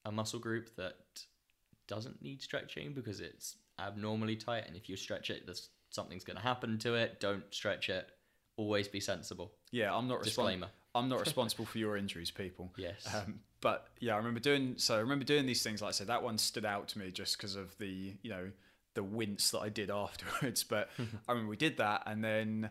a 0.07 0.13
muscle 0.13 0.39
group 0.39 0.75
that 0.77 0.97
doesn't 1.87 2.23
need 2.23 2.41
stretching 2.43 2.95
because 2.95 3.21
it's 3.21 3.57
abnormally 3.79 4.37
tight, 4.37 4.65
and 4.67 4.75
if 4.75 4.89
you 4.89 4.97
stretch 4.97 5.29
it, 5.29 5.45
there's 5.45 5.69
something's 5.97 6.23
going 6.23 6.37
to 6.37 6.43
happen 6.43 6.79
to 6.79 6.95
it. 6.95 7.19
Don't 7.19 7.43
stretch 7.51 7.89
it. 7.89 8.09
Always 8.57 8.87
be 8.87 9.01
sensible. 9.01 9.53
Yeah, 9.73 9.93
I'm 9.93 10.07
not 10.07 10.23
Disclaimer. 10.23 10.69
I'm 10.95 11.09
not 11.09 11.21
responsible 11.27 11.65
for 11.65 11.79
your 11.79 11.97
injuries, 11.97 12.31
people. 12.31 12.73
Yes. 12.77 13.07
Um, 13.13 13.41
but 13.61 13.89
yeah, 13.99 14.15
I 14.15 14.19
remember 14.19 14.39
doing 14.39 14.75
so. 14.77 14.97
I 14.97 15.01
remember 15.01 15.25
doing 15.25 15.47
these 15.47 15.63
things. 15.63 15.83
Like 15.83 15.89
I 15.89 15.93
said, 15.93 16.07
that 16.07 16.23
one 16.23 16.39
stood 16.39 16.65
out 16.65 16.89
to 16.89 16.99
me 16.99 17.11
just 17.11 17.37
because 17.37 17.57
of 17.57 17.77
the 17.79 18.15
you 18.23 18.31
know 18.31 18.51
the 18.95 19.03
wince 19.03 19.51
that 19.51 19.59
I 19.59 19.69
did 19.69 19.91
afterwards. 20.05 20.63
But 20.63 20.91
I 20.99 21.33
remember 21.33 21.51
we 21.51 21.57
did 21.57 21.79
that, 21.79 22.05
and 22.07 22.23
then 22.23 22.71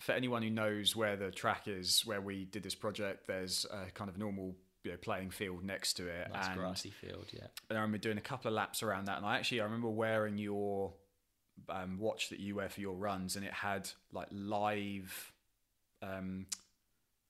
for 0.00 0.12
anyone 0.12 0.42
who 0.42 0.50
knows 0.50 0.94
where 0.94 1.16
the 1.16 1.30
track 1.30 1.66
is, 1.66 2.02
where 2.04 2.20
we 2.20 2.44
did 2.44 2.62
this 2.62 2.74
project, 2.74 3.26
there's 3.26 3.64
a 3.70 3.90
kind 3.92 4.10
of 4.10 4.18
normal 4.18 4.54
you 4.84 4.92
know, 4.92 4.96
playing 4.96 5.30
field 5.30 5.64
next 5.64 5.94
to 5.94 6.06
it, 6.06 6.28
nice 6.32 6.46
and, 6.46 6.56
grassy 6.56 6.90
field. 6.90 7.26
Yeah. 7.32 7.46
and 7.68 7.78
I 7.78 7.82
remember 7.82 7.98
doing 7.98 8.18
a 8.18 8.22
couple 8.22 8.48
of 8.48 8.54
laps 8.54 8.82
around 8.82 9.06
that. 9.06 9.16
And 9.18 9.26
I 9.26 9.36
actually 9.36 9.60
I 9.60 9.64
remember 9.64 9.88
wearing 9.88 10.38
your 10.38 10.94
um, 11.68 11.98
watch 11.98 12.28
that 12.30 12.40
you 12.40 12.56
wear 12.56 12.68
for 12.68 12.80
your 12.80 12.94
runs, 12.94 13.36
and 13.36 13.44
it 13.44 13.52
had 13.52 13.88
like 14.12 14.28
live. 14.30 15.32
Um, 16.02 16.46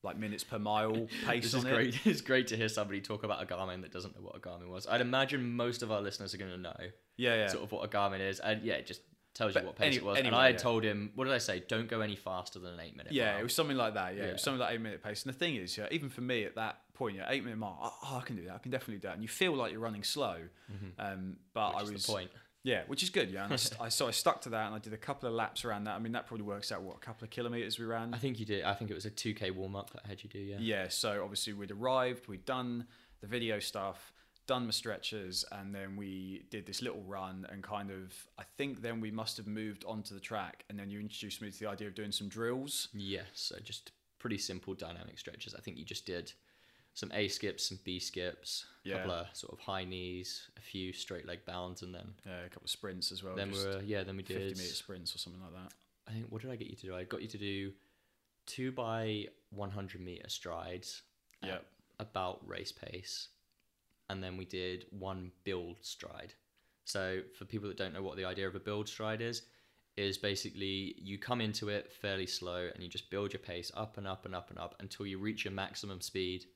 like 0.05 0.17
minutes 0.17 0.45
per 0.45 0.61
mile 0.61 1.09
pace 1.27 1.43
This 1.43 1.55
on 1.55 1.61
is 1.61 1.65
it. 1.67 1.71
great. 1.75 2.01
It's 2.07 2.21
great 2.21 2.47
to 2.49 2.57
hear 2.57 2.69
somebody 2.69 3.01
talk 3.01 3.25
about 3.25 3.43
a 3.43 3.47
Garmin 3.47 3.83
that 3.83 3.93
doesn't 3.93 4.15
know 4.15 4.23
what 4.23 4.37
a 4.37 4.39
Garmin 4.39 4.69
was. 4.69 4.87
I'd 4.87 5.01
imagine 5.01 5.57
most 5.57 5.83
of 5.83 5.91
our 5.91 6.01
listeners 6.01 6.35
are 6.35 6.39
going 6.39 6.53
to 6.53 6.57
know 6.59 6.77
Yeah, 7.17 7.35
yeah. 7.35 7.47
sort 7.49 7.65
of 7.65 7.73
what 7.73 7.85
a 7.85 7.89
Garmin 7.89 8.21
is, 8.21 8.39
and 8.39 8.63
yeah, 8.63 8.75
it 8.75 8.87
just 8.87 9.01
tells 9.35 9.55
But 9.55 9.63
you 9.65 9.67
what 9.67 9.77
pace 9.77 9.87
any- 9.89 9.97
it 9.97 10.05
was. 10.05 10.19
and 10.19 10.29
I 10.37 10.47
had 10.47 10.55
yeah. 10.55 10.59
told 10.61 10.85
him, 10.85 11.11
what 11.17 11.25
did 11.25 11.35
I 11.35 11.39
say? 11.39 11.65
Don't 11.67 11.89
go 11.89 12.01
any 12.01 12.15
faster 12.15 12.61
than 12.61 12.75
an 12.75 12.81
eight 12.81 12.97
minute. 12.97 13.13
Yeah, 13.13 13.33
mile. 13.33 13.41
it 13.41 13.43
was 13.43 13.55
something 13.57 13.77
like 13.77 13.95
that. 13.95 14.15
Yeah, 14.15 14.23
it 14.23 14.27
Yeah. 14.27 14.33
was 14.35 14.43
something 14.43 14.61
like 14.61 14.75
eight 14.75 14.81
minute 14.81 15.03
pace. 15.03 15.25
And 15.25 15.35
the 15.35 15.39
thing 15.39 15.57
is, 15.57 15.77
yeah, 15.77 15.89
even 15.91 16.11
for 16.11 16.21
me 16.21 16.45
at 16.45 16.55
that 16.55 16.79
point, 16.95 17.17
yeah, 17.17 17.27
eight 17.29 17.43
minute 17.43 17.59
mile, 17.59 17.79
oh, 17.83 18.19
I 18.19 18.21
can 18.25 18.37
do 18.37 18.45
that. 18.45 18.55
I 18.55 18.59
can 18.59 18.71
definitely 18.71 18.97
do 18.99 19.09
that. 19.09 19.15
And 19.15 19.23
you 19.23 19.29
feel 19.29 19.53
like 19.55 19.73
you're 19.73 19.81
running 19.81 20.05
slow, 20.05 20.37
um, 20.99 21.39
but 21.55 21.75
which 21.75 21.79
I 21.89 21.91
was 21.93 22.07
the 22.07 22.13
point. 22.13 22.31
Yeah, 22.69 22.83
which 22.87 23.03
is 23.03 23.09
good. 23.09 23.31
Yeah, 23.31 23.45
and 23.45 23.53
I, 23.55 23.57
st- 23.57 23.81
I 23.87 23.89
so 23.89 24.07
I 24.07 24.11
stuck 24.11 24.43
to 24.43 24.51
that, 24.51 24.67
and 24.67 24.75
I 24.75 24.79
did 24.79 24.93
a 24.93 24.99
couple 24.99 25.29
of 25.29 25.35
laps 25.35 25.65
around 25.65 25.85
that. 25.85 25.95
I 25.95 25.99
mean, 25.99 26.13
that 26.13 26.27
probably 26.27 26.45
works 26.45 26.71
out 26.71 26.83
what 26.83 26.97
a 26.97 27.01
couple 27.01 27.25
of 27.25 27.31
kilometers 27.31 27.79
we 27.79 27.87
ran. 27.87 28.13
I 28.13 28.19
think 28.19 28.39
you 28.39 28.45
did. 28.45 28.65
I 28.65 28.75
think 28.75 28.91
it 28.91 28.95
was 28.95 29.07
a 29.07 29.11
two 29.11 29.33
k 29.33 29.51
warm 29.51 29.75
up 29.75 29.91
that 29.93 30.03
I 30.05 30.09
had 30.09 30.23
you 30.23 30.29
do. 30.29 30.39
Yeah. 30.39 30.57
Yeah, 30.61 30.89
so 30.89 31.23
obviously 31.23 31.55
we'd 31.55 31.71
arrived, 31.71 32.29
we'd 32.29 32.45
done 32.45 32.87
the 33.21 33.27
video 33.27 33.59
stuff, 33.59 34.13
done 34.47 34.67
my 34.67 34.71
stretchers, 34.71 35.45
and 35.53 35.75
then 35.75 35.97
we 35.97 36.45
did 36.51 36.67
this 36.67 36.83
little 36.83 37.03
run, 37.03 37.47
and 37.51 37.63
kind 37.63 37.91
of, 37.91 38.13
I 38.39 38.45
think 38.59 38.83
then 38.83 39.01
we 39.01 39.11
must 39.11 39.37
have 39.39 39.47
moved 39.47 39.85
onto 39.87 40.15
the 40.15 40.21
track, 40.21 40.65
and 40.69 40.79
then 40.79 40.91
you 40.91 41.01
introduced 41.01 41.41
me 41.41 41.51
to 41.51 41.59
the 41.59 41.69
idea 41.69 41.89
of 41.89 41.95
doing 41.95 42.13
some 42.13 42.29
drills. 42.29 42.89
Yes, 42.93 43.27
so 43.35 43.57
just 43.63 43.93
pretty 44.19 44.39
simple 44.39 44.75
dynamic 44.75 45.19
stretches. 45.19 45.55
I 45.55 45.61
think 45.61 45.79
you 45.79 45.85
just 45.85 46.05
did 46.05 46.33
some 46.99 47.13
A 47.15 47.29
skips, 47.29 47.67
some 47.69 47.79
B 47.85 48.01
skips, 48.01 48.65
a 48.85 48.89
couple 48.99 49.13
of 49.13 49.27
sort 49.33 49.53
of 49.53 49.61
high 49.61 49.85
knees, 49.85 50.51
a 50.57 50.61
few 50.61 50.93
straight 50.93 51.27
leg 51.29 51.39
bounds, 51.47 51.83
and 51.83 51.95
then 51.95 52.13
Yeah, 52.27 52.41
a 52.45 52.49
couple 52.49 52.65
of 52.65 52.71
sprints 52.71 53.13
as 53.13 53.23
well. 53.23 53.37
then 53.37 53.53
we're 53.53 53.81
yeah 53.83 54.03
then 54.03 54.17
we 54.17 54.25
did 54.25 54.35
50 54.37 54.49
did 54.49 54.57
minute 54.59 54.73
sprints 54.73 55.15
or 55.15 55.19
something 55.19 55.41
like 55.41 55.53
that. 55.53 55.73
I 56.09 56.11
think 56.13 56.27
what 56.29 56.43
did 56.43 56.51
I 56.51 56.57
get 56.57 56.69
you 56.69 56.75
to 56.75 56.87
do? 56.89 56.97
I 56.97 57.05
got 57.05 57.23
you 57.23 57.29
to 57.29 57.39
do 57.39 57.73
two 58.47 58.73
by 58.73 59.27
one 59.51 59.71
hundred 59.71 60.01
meter 60.01 60.29
strides. 60.29 61.03
at 61.45 61.65
About 62.01 62.41
race 62.49 62.73
pace, 62.73 63.29
and 64.11 64.21
then 64.23 64.37
we 64.37 64.45
did 64.45 64.87
one 64.91 65.31
build 65.45 65.77
stride. 65.83 66.35
So 66.85 67.21
for 67.39 67.45
people 67.45 67.69
that 67.69 67.77
don't 67.77 67.93
know 67.95 68.03
what 68.03 68.17
the 68.17 68.25
idea 68.25 68.49
of 68.49 68.57
a 68.57 68.61
build 68.61 68.89
stride 68.89 69.21
is, 69.21 69.43
is 69.97 70.19
basically 70.19 70.97
you 70.99 71.17
come 71.19 71.41
into 71.41 71.69
it 71.69 71.93
fairly 71.93 72.27
slow 72.27 72.71
and 72.75 72.83
you 72.83 72.89
just 72.89 73.11
build 73.11 73.33
your 73.33 73.41
pace 73.41 73.71
up 73.77 73.99
and 73.99 74.07
up 74.09 74.25
and 74.27 74.35
up 74.35 74.51
and 74.51 74.59
up 74.59 74.75
until 74.81 75.07
you 75.07 75.19
reach 75.19 75.45
your 75.45 75.53
maximum 75.53 76.01
speed, 76.01 76.47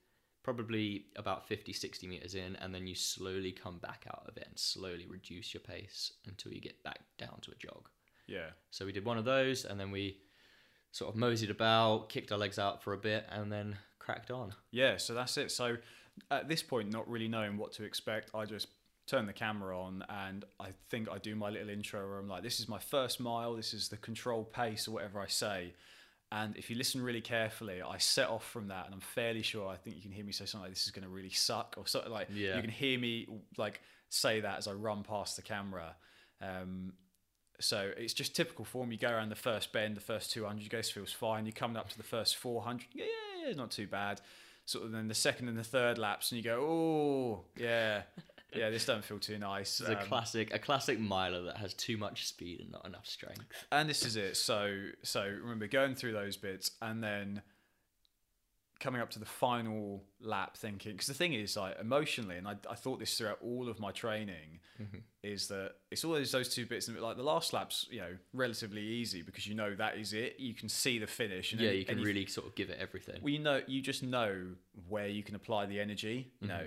probably 0.43 1.07
about 1.17 1.47
50, 1.47 1.73
60 1.73 2.07
meters 2.07 2.35
in, 2.35 2.57
and 2.57 2.75
then 2.75 2.87
you 2.87 2.95
slowly 2.95 3.53
come 3.53 3.79
back 3.79 4.05
out 4.09 4.25
of 4.29 4.37
it 4.37 4.47
and 4.49 4.59
slowly 4.59 5.07
reduce 5.09 5.55
your 5.55 5.61
pace 5.61 6.13
until 6.27 6.53
you 6.53 6.61
get 6.61 6.83
back 6.83 7.01
down 7.19 7.39
to 7.43 7.51
a 7.51 7.55
jog. 7.55 7.89
Yeah. 8.27 8.51
So 8.71 8.85
we 8.85 8.93
did 8.93 9.05
one 9.05 9.19
of 9.19 9.25
those, 9.25 9.65
and 9.65 9.79
then 9.79 9.91
we 9.91 10.19
sort 10.91 11.13
of 11.15 11.19
moseyed 11.19 11.51
about, 11.51 12.09
kicked 12.09 12.33
our 12.33 12.39
legs 12.39 12.59
out 12.59 12.83
for 12.83 12.93
a 12.93 12.99
bit, 12.99 13.27
and 13.31 13.51
then 13.53 13.77
cracked 13.99 14.31
on. 14.31 14.55
Yeah, 14.71 14.97
so 14.97 15.15
that's 15.15 15.37
it. 15.37 15.51
So 15.51 15.77
at 16.31 16.49
this 16.49 16.63
point, 16.63 16.93
not 16.93 17.09
really 17.09 17.29
knowing 17.29 17.57
what 17.57 17.73
to 17.73 17.85
expect, 17.85 18.31
I 18.35 18.45
just 18.45 18.69
turn 19.07 19.27
the 19.27 19.33
camera 19.33 19.79
on 19.79 20.05
and 20.09 20.45
I 20.61 20.69
think 20.89 21.09
I 21.11 21.19
do 21.19 21.35
my 21.35 21.51
little 21.51 21.69
intro 21.69 22.07
where 22.09 22.19
I'm 22.19 22.29
like, 22.29 22.43
this 22.43 22.61
is 22.61 22.69
my 22.69 22.79
first 22.79 23.21
mile, 23.21 23.55
this 23.55 23.75
is 23.75 23.89
the 23.89 23.97
control 23.97 24.45
pace 24.45 24.87
or 24.87 24.93
whatever 24.93 25.21
I 25.21 25.27
say. 25.27 25.75
And 26.35 26.57
if 26.57 26.71
you 26.71 26.77
listen 26.77 27.03
really 27.03 27.21
carefully, 27.21 27.83
I 27.83 27.99
set 27.99 28.29
off 28.31 28.49
from 28.49 28.69
that 28.69 28.87
and 28.87 28.95
I'm 28.95 29.01
fairly 29.01 29.43
sure 29.43 29.69
I 29.69 29.77
think 29.77 29.97
you 29.97 30.03
can 30.03 30.11
hear 30.13 30.25
me 30.25 30.33
say 30.33 30.47
something 30.47 30.65
like 30.65 30.75
this 30.75 30.87
is 30.87 30.91
going 30.91 31.05
to 31.05 31.11
really 31.11 31.29
suck 31.31 31.75
or 31.77 31.87
something 31.87 32.11
like 32.11 32.29
Yeah. 32.33 32.57
you 32.57 32.63
can 32.63 32.71
hear 32.71 32.99
me 32.99 33.27
like 33.59 33.83
say 34.09 34.41
that 34.41 34.57
as 34.57 34.67
I 34.67 34.73
run 34.73 35.03
past 35.03 35.37
the 35.37 35.43
camera. 35.43 35.95
Um, 36.41 36.95
so 37.61 37.93
it's 37.99 38.15
just 38.15 38.35
typical 38.35 38.65
form. 38.65 38.93
You 38.93 38.99
go 38.99 39.11
around 39.11 39.29
the 39.29 39.35
first 39.37 39.73
bend, 39.75 39.95
the 39.95 40.01
first 40.01 40.33
200, 40.33 40.63
you 40.63 40.71
go, 40.71 40.79
this 40.79 40.91
feels 40.91 41.13
fine. 41.13 41.45
You're 41.45 41.53
coming 41.53 41.77
up 41.77 41.91
to 41.91 41.97
the 41.99 42.03
first 42.03 42.37
400, 42.37 42.87
yeah, 42.95 43.05
yeah, 43.05 43.49
yeah, 43.49 43.55
not 43.55 43.71
too 43.71 43.87
bad. 43.87 44.21
Sort 44.65 44.85
of 44.87 44.93
then 44.93 45.09
the 45.09 45.15
second 45.15 45.49
and 45.49 45.59
the 45.59 45.65
third 45.65 45.99
laps, 45.99 46.31
and 46.33 46.39
you 46.39 46.45
go, 46.45 46.61
oh, 46.61 47.45
yeah, 47.61 48.03
yeah, 48.55 48.71
this 48.71 48.85
don't 48.85 49.05
feel 49.05 49.19
too 49.19 49.39
nice. 49.39 49.81
It's 49.81 49.89
a 49.89 49.99
Um, 50.01 50.07
classic, 50.07 50.53
a 50.55 50.59
classic 50.59 50.99
miler 50.99 51.43
that 51.45 51.57
has 51.59 51.75
too 51.75 51.97
much 51.97 52.27
speed 52.27 52.61
and 52.61 52.71
not 52.71 52.85
enough 52.87 53.07
strength. 53.07 53.45
and 53.71 53.89
this 53.89 54.05
is 54.05 54.17
it. 54.17 54.37
So, 54.37 54.89
so 55.03 55.23
remember 55.25 55.67
going 55.67 55.95
through 55.95 56.13
those 56.13 56.37
bits, 56.37 56.73
and 56.81 57.03
then 57.03 57.43
coming 58.81 59.01
up 59.01 59.11
to 59.11 59.21
the 59.21 59.25
final 59.27 60.03
lap, 60.21 60.57
thinking 60.57 60.91
because 60.93 61.07
the 61.07 61.15
thing 61.15 61.35
is, 61.35 61.57
like 61.57 61.79
emotionally, 61.81 62.37
and 62.37 62.49
I, 62.49 62.57
I 62.69 62.75
thought 62.75 62.99
this 62.99 63.17
throughout 63.17 63.39
all 63.41 63.69
of 63.69 63.79
my 63.81 63.93
training, 63.93 64.59
Mm-hmm. 64.81 64.99
is 65.23 65.47
that 65.49 65.73
it's 65.93 66.03
always 66.05 66.33
those 66.33 66.53
two 66.53 66.67
bits, 66.67 66.89
and 66.89 66.99
like 66.99 67.17
the 67.17 67.23
last 67.23 67.53
lap's, 67.53 67.87
you 67.91 68.01
know, 68.01 68.17
relatively 68.33 68.83
easy 68.83 69.23
because 69.23 69.47
you 69.47 69.55
know 69.55 69.75
that 69.77 69.97
is 69.99 70.13
it. 70.15 70.41
You 70.41 70.55
can 70.55 70.69
see 70.69 70.99
the 70.99 71.07
finish. 71.07 71.53
And 71.53 71.61
yeah, 71.61 71.69
any- 71.69 71.79
you 71.81 71.85
can 71.85 72.01
really 72.03 72.27
sort 72.27 72.47
of 72.49 72.55
give 72.57 72.71
it 72.71 72.79
everything. 72.81 73.21
Well, 73.23 73.33
you 73.33 73.39
know, 73.39 73.61
you 73.69 73.81
just 73.83 74.03
know 74.03 74.35
where 74.89 75.07
you 75.07 75.23
can 75.23 75.37
apply 75.37 75.67
the 75.67 75.79
energy. 75.79 76.33
You 76.41 76.49
Mm-hmm. 76.49 76.57
know, 76.57 76.67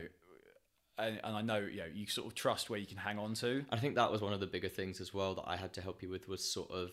and, 0.98 1.20
and 1.24 1.36
I 1.36 1.41
know, 1.41 1.60
you 1.60 1.80
know, 1.80 1.86
you 1.93 2.08
sort 2.08 2.28
of 2.28 2.36
trust 2.36 2.70
where 2.70 2.80
you 2.80 2.86
can 2.86 2.98
hang 2.98 3.20
on 3.20 3.34
to. 3.36 3.66
I 3.72 3.78
think 3.78 3.96
that 3.96 4.12
was 4.12 4.22
one 4.22 4.34
of 4.34 4.39
the 4.39 4.48
bigger 4.48 4.70
things 4.70 5.02
as 5.02 5.14
well 5.14 5.36
that 5.36 5.43
I 5.46 5.58
had 5.58 5.74
to 5.74 5.82
help 5.82 6.02
you 6.02 6.10
with 6.10 6.28
was 6.28 6.43
sort 6.43 6.72
of 6.72 6.91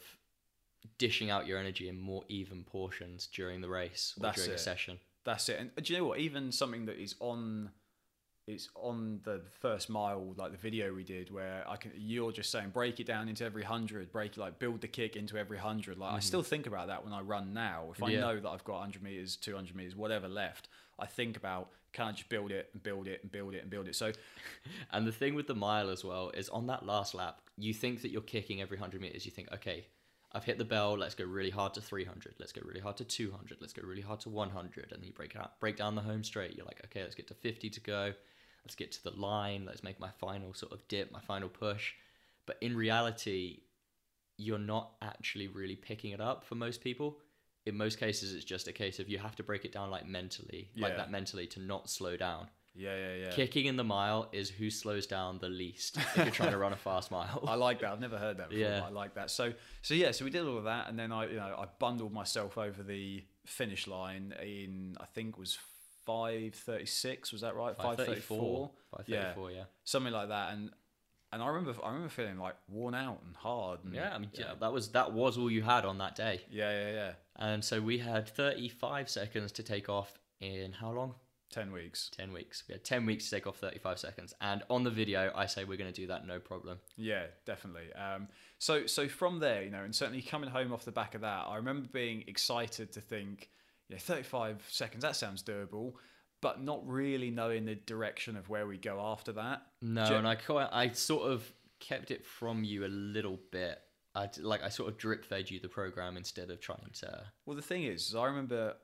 dishing 0.98 1.30
out 1.30 1.46
your 1.46 1.59
energy 1.59 1.88
in 1.88 1.98
more 1.98 2.24
even 2.28 2.64
portions 2.64 3.28
during 3.32 3.61
the 3.61 3.68
race 3.68 4.14
or 4.16 4.22
That's 4.22 4.36
during 4.36 4.50
a 4.50 4.55
it. 4.55 4.61
session. 4.61 4.98
That's 5.24 5.48
it. 5.48 5.61
And 5.61 5.84
do 5.84 5.92
you 5.92 6.00
know 6.00 6.07
what? 6.07 6.18
Even 6.18 6.50
something 6.50 6.86
that 6.86 7.00
is 7.00 7.14
on, 7.20 7.70
it's 8.48 8.68
on 8.74 9.20
the 9.22 9.42
first 9.61 9.88
mile, 9.88 10.34
like 10.36 10.50
the 10.50 10.59
video 10.59 10.92
we 10.92 11.05
did, 11.05 11.30
where 11.30 11.64
I 11.68 11.76
can. 11.76 11.92
You're 11.96 12.32
just 12.32 12.50
saying 12.50 12.70
break 12.70 12.98
it 12.98 13.07
down 13.07 13.28
into 13.28 13.44
every 13.44 13.62
hundred, 13.62 14.11
break 14.11 14.36
like 14.36 14.59
build 14.59 14.80
the 14.80 14.88
kick 14.88 15.14
into 15.14 15.36
every 15.36 15.59
hundred. 15.59 15.96
Like 15.96 16.11
I 16.11 16.14
mm-hmm. 16.14 16.22
still 16.22 16.42
think 16.42 16.66
about 16.66 16.88
that 16.88 17.05
when 17.05 17.12
I 17.12 17.20
run 17.20 17.55
now. 17.55 17.90
If 17.92 18.03
I 18.03 18.11
Yeah. 18.11 18.20
know 18.22 18.40
that 18.40 18.48
I've 18.48 18.64
got 18.64 18.74
100 18.74 19.00
meters, 19.00 19.36
200 19.36 19.76
meters, 19.76 19.94
whatever 19.94 20.26
left, 20.26 20.68
I 21.03 21.07
think 21.07 21.36
about 21.36 21.70
can 21.92 22.07
I 22.07 22.12
just 22.12 22.28
build 22.30 22.50
it 22.50 22.70
and 22.72 22.82
build 22.82 23.07
it 23.07 23.20
and 23.22 23.30
build 23.30 23.55
it 23.55 23.62
and 23.62 23.70
build 23.70 23.86
it. 23.86 23.94
So 23.94 24.12
And 24.90 25.07
the 25.07 25.12
thing 25.12 25.34
with 25.34 25.46
the 25.46 25.55
mile 25.55 25.90
as 25.90 26.05
well 26.05 26.30
is 26.30 26.48
on 26.48 26.66
that 26.68 26.86
last 26.86 27.14
lap, 27.14 27.40
you 27.57 27.74
think 27.74 28.03
that 28.03 28.11
you're 28.11 28.22
kicking 28.22 28.62
every 28.62 28.76
100 28.76 29.00
meters. 29.00 29.26
You 29.26 29.32
think, 29.32 29.53
okay, 29.53 29.86
I've 30.32 30.44
hit 30.44 30.59
the 30.59 30.64
bell. 30.64 30.96
Let's 30.96 31.14
go 31.14 31.24
really 31.24 31.50
hard 31.50 31.74
to 31.74 31.80
300. 31.80 32.36
Let's 32.38 32.53
go 32.53 32.62
really 32.64 32.80
hard 32.80 32.96
to 32.98 33.05
200. 33.05 33.59
Let's 33.61 33.72
go 33.72 33.82
really 33.86 34.03
hard 34.03 34.20
to 34.20 34.30
100. 34.30 34.92
And 34.92 35.03
then 35.03 35.07
you 35.07 35.12
break 35.12 35.36
out, 35.36 35.61
break 35.61 35.76
down 35.76 35.94
the 35.94 36.03
home 36.03 36.24
straight. 36.24 36.57
You're 36.57 36.66
like, 36.66 36.80
okay, 36.86 37.03
let's 37.03 37.14
get 37.14 37.28
to 37.28 37.34
50 37.34 37.68
to 37.70 37.80
go. 37.80 38.12
Let's 38.64 38.74
get 38.74 38.92
to 38.92 39.03
the 39.03 39.11
line. 39.11 39.64
Let's 39.66 39.82
make 39.82 40.00
my 40.00 40.11
final 40.20 40.55
sort 40.55 40.72
of 40.72 40.86
dip, 40.88 41.12
my 41.12 41.20
final 41.20 41.48
push. 41.48 41.92
But 42.46 42.57
in 42.61 42.76
reality, 42.76 43.61
you're 44.38 44.59
not 44.59 44.92
actually 45.03 45.48
really 45.48 45.76
picking 45.76 46.12
it 46.12 46.20
up 46.20 46.44
for 46.44 46.55
most 46.55 46.80
people. 46.80 47.18
In 47.66 47.76
most 47.76 47.98
cases, 48.00 48.34
it's 48.34 48.44
just 48.44 48.66
a 48.68 48.72
case 48.72 48.98
of 48.98 49.08
you 49.08 49.18
have 49.18 49.36
to 49.36 49.42
break 49.42 49.64
it 49.64 49.72
down 49.72 49.90
like 49.90 50.06
mentally, 50.06 50.70
like 50.76 50.96
that 50.96 51.10
mentally 51.10 51.46
to 51.48 51.60
not 51.60 51.88
slow 51.88 52.16
down. 52.16 52.48
yeah, 52.74 52.96
yeah, 52.96 53.14
yeah. 53.14 53.30
Kicking 53.30 53.66
in 53.66 53.76
the 53.76 53.84
mile 53.84 54.28
is 54.32 54.48
who 54.50 54.70
slows 54.70 55.06
down 55.06 55.38
the 55.38 55.48
least 55.48 55.96
if 55.98 56.16
you're 56.16 56.30
trying 56.30 56.50
to 56.52 56.58
run 56.58 56.72
a 56.72 56.76
fast 56.88 57.10
mile. 57.10 57.44
I 57.46 57.54
like 57.54 57.80
that. 57.80 57.92
I've 57.92 58.00
never 58.00 58.18
heard 58.18 58.38
that 58.38 58.48
before. 58.50 58.64
Yeah. 58.64 58.82
I 58.84 58.90
like 58.90 59.14
that. 59.14 59.30
So 59.30 59.52
so 59.82 59.94
yeah, 59.94 60.10
so 60.10 60.24
we 60.24 60.30
did 60.30 60.44
all 60.46 60.58
of 60.58 60.64
that 60.64 60.88
and 60.88 60.98
then 60.98 61.12
I 61.12 61.28
you 61.28 61.36
know, 61.36 61.54
I 61.58 61.66
bundled 61.78 62.12
myself 62.12 62.56
over 62.58 62.82
the 62.82 63.22
finish 63.46 63.86
line 63.86 64.34
in 64.42 64.96
I 65.00 65.04
think 65.04 65.36
was 65.38 65.58
536, 66.06 67.32
was 67.32 67.40
that 67.42 67.54
right? 67.54 67.76
534. 67.76 68.70
534, 68.96 69.50
yeah. 69.52 69.64
Something 69.84 70.12
like 70.12 70.28
that 70.28 70.52
and 70.52 70.70
and 71.32 71.42
I 71.42 71.46
remember 71.48 71.74
I 71.82 71.88
remember 71.88 72.08
feeling 72.10 72.38
like 72.38 72.56
worn 72.68 72.94
out 72.94 73.20
and 73.24 73.34
hard 73.36 73.84
and 73.84 73.94
Yeah, 73.94 74.14
I 74.14 74.18
mean, 74.18 74.30
yeah, 74.34 74.52
that 74.60 74.72
was 74.72 74.88
that 74.88 75.12
was 75.12 75.38
all 75.38 75.50
you 75.50 75.62
had 75.62 75.84
on 75.84 75.98
that 75.98 76.14
day, 76.14 76.42
yeah, 76.50 76.70
yeah, 76.70 76.92
yeah. 76.92 77.12
And 77.36 77.64
so 77.64 77.80
we 77.80 77.98
had 77.98 78.28
35 78.28 79.08
seconds 79.08 79.52
to 79.52 79.62
take 79.62 79.88
off 79.88 80.18
in 80.40 80.72
how 80.72 80.90
long? 80.90 81.14
10 81.52 81.70
weeks. 81.70 82.10
10 82.16 82.32
weeks. 82.32 82.64
We 82.66 82.72
had 82.72 82.82
10 82.82 83.06
weeks 83.06 83.28
to 83.28 83.36
take 83.36 83.46
off 83.46 83.58
35 83.58 83.98
seconds, 83.98 84.34
and 84.40 84.62
on 84.70 84.84
the 84.84 84.90
video, 84.90 85.30
I 85.34 85.46
say 85.46 85.64
we're 85.64 85.76
going 85.76 85.92
to 85.92 86.00
do 86.00 86.06
that 86.08 86.26
no 86.26 86.38
problem. 86.38 86.78
Yeah, 86.96 87.26
definitely. 87.46 87.92
Um, 87.92 88.28
so 88.58 88.86
so 88.86 89.06
from 89.08 89.38
there, 89.38 89.62
you 89.62 89.70
know, 89.70 89.82
and 89.84 89.94
certainly 89.94 90.22
coming 90.22 90.50
home 90.50 90.72
off 90.72 90.84
the 90.84 90.92
back 90.92 91.14
of 91.14 91.20
that, 91.20 91.46
I 91.48 91.56
remember 91.56 91.88
being 91.92 92.24
excited 92.26 92.92
to 92.92 93.00
think, 93.00 93.50
you 93.88 93.96
know, 93.96 94.00
35 94.00 94.64
seconds, 94.70 95.02
that 95.02 95.14
sounds 95.14 95.42
doable, 95.42 95.92
but 96.40 96.62
not 96.62 96.86
really 96.86 97.30
knowing 97.30 97.66
the 97.66 97.74
direction 97.74 98.36
of 98.36 98.48
where 98.48 98.66
we 98.66 98.78
go 98.78 98.98
after 99.00 99.32
that. 99.32 99.62
No, 99.82 100.02
and 100.02 100.26
I 100.26 100.34
quite, 100.34 100.68
I 100.72 100.90
sort 100.92 101.30
of 101.30 101.52
kept 101.80 102.10
it 102.10 102.24
from 102.24 102.64
you 102.64 102.86
a 102.86 102.88
little 102.88 103.38
bit. 103.50 103.78
I 104.14 104.28
like 104.40 104.62
I 104.62 104.68
sort 104.68 104.90
of 104.90 104.98
drip 104.98 105.24
fed 105.24 105.50
you 105.50 105.58
the 105.60 105.68
program 105.68 106.16
instead 106.16 106.50
of 106.50 106.60
trying 106.60 106.90
to. 107.00 107.24
Well, 107.46 107.56
the 107.56 107.62
thing 107.62 107.84
is, 107.84 108.08
is 108.08 108.14
I 108.14 108.26
remember, 108.26 108.74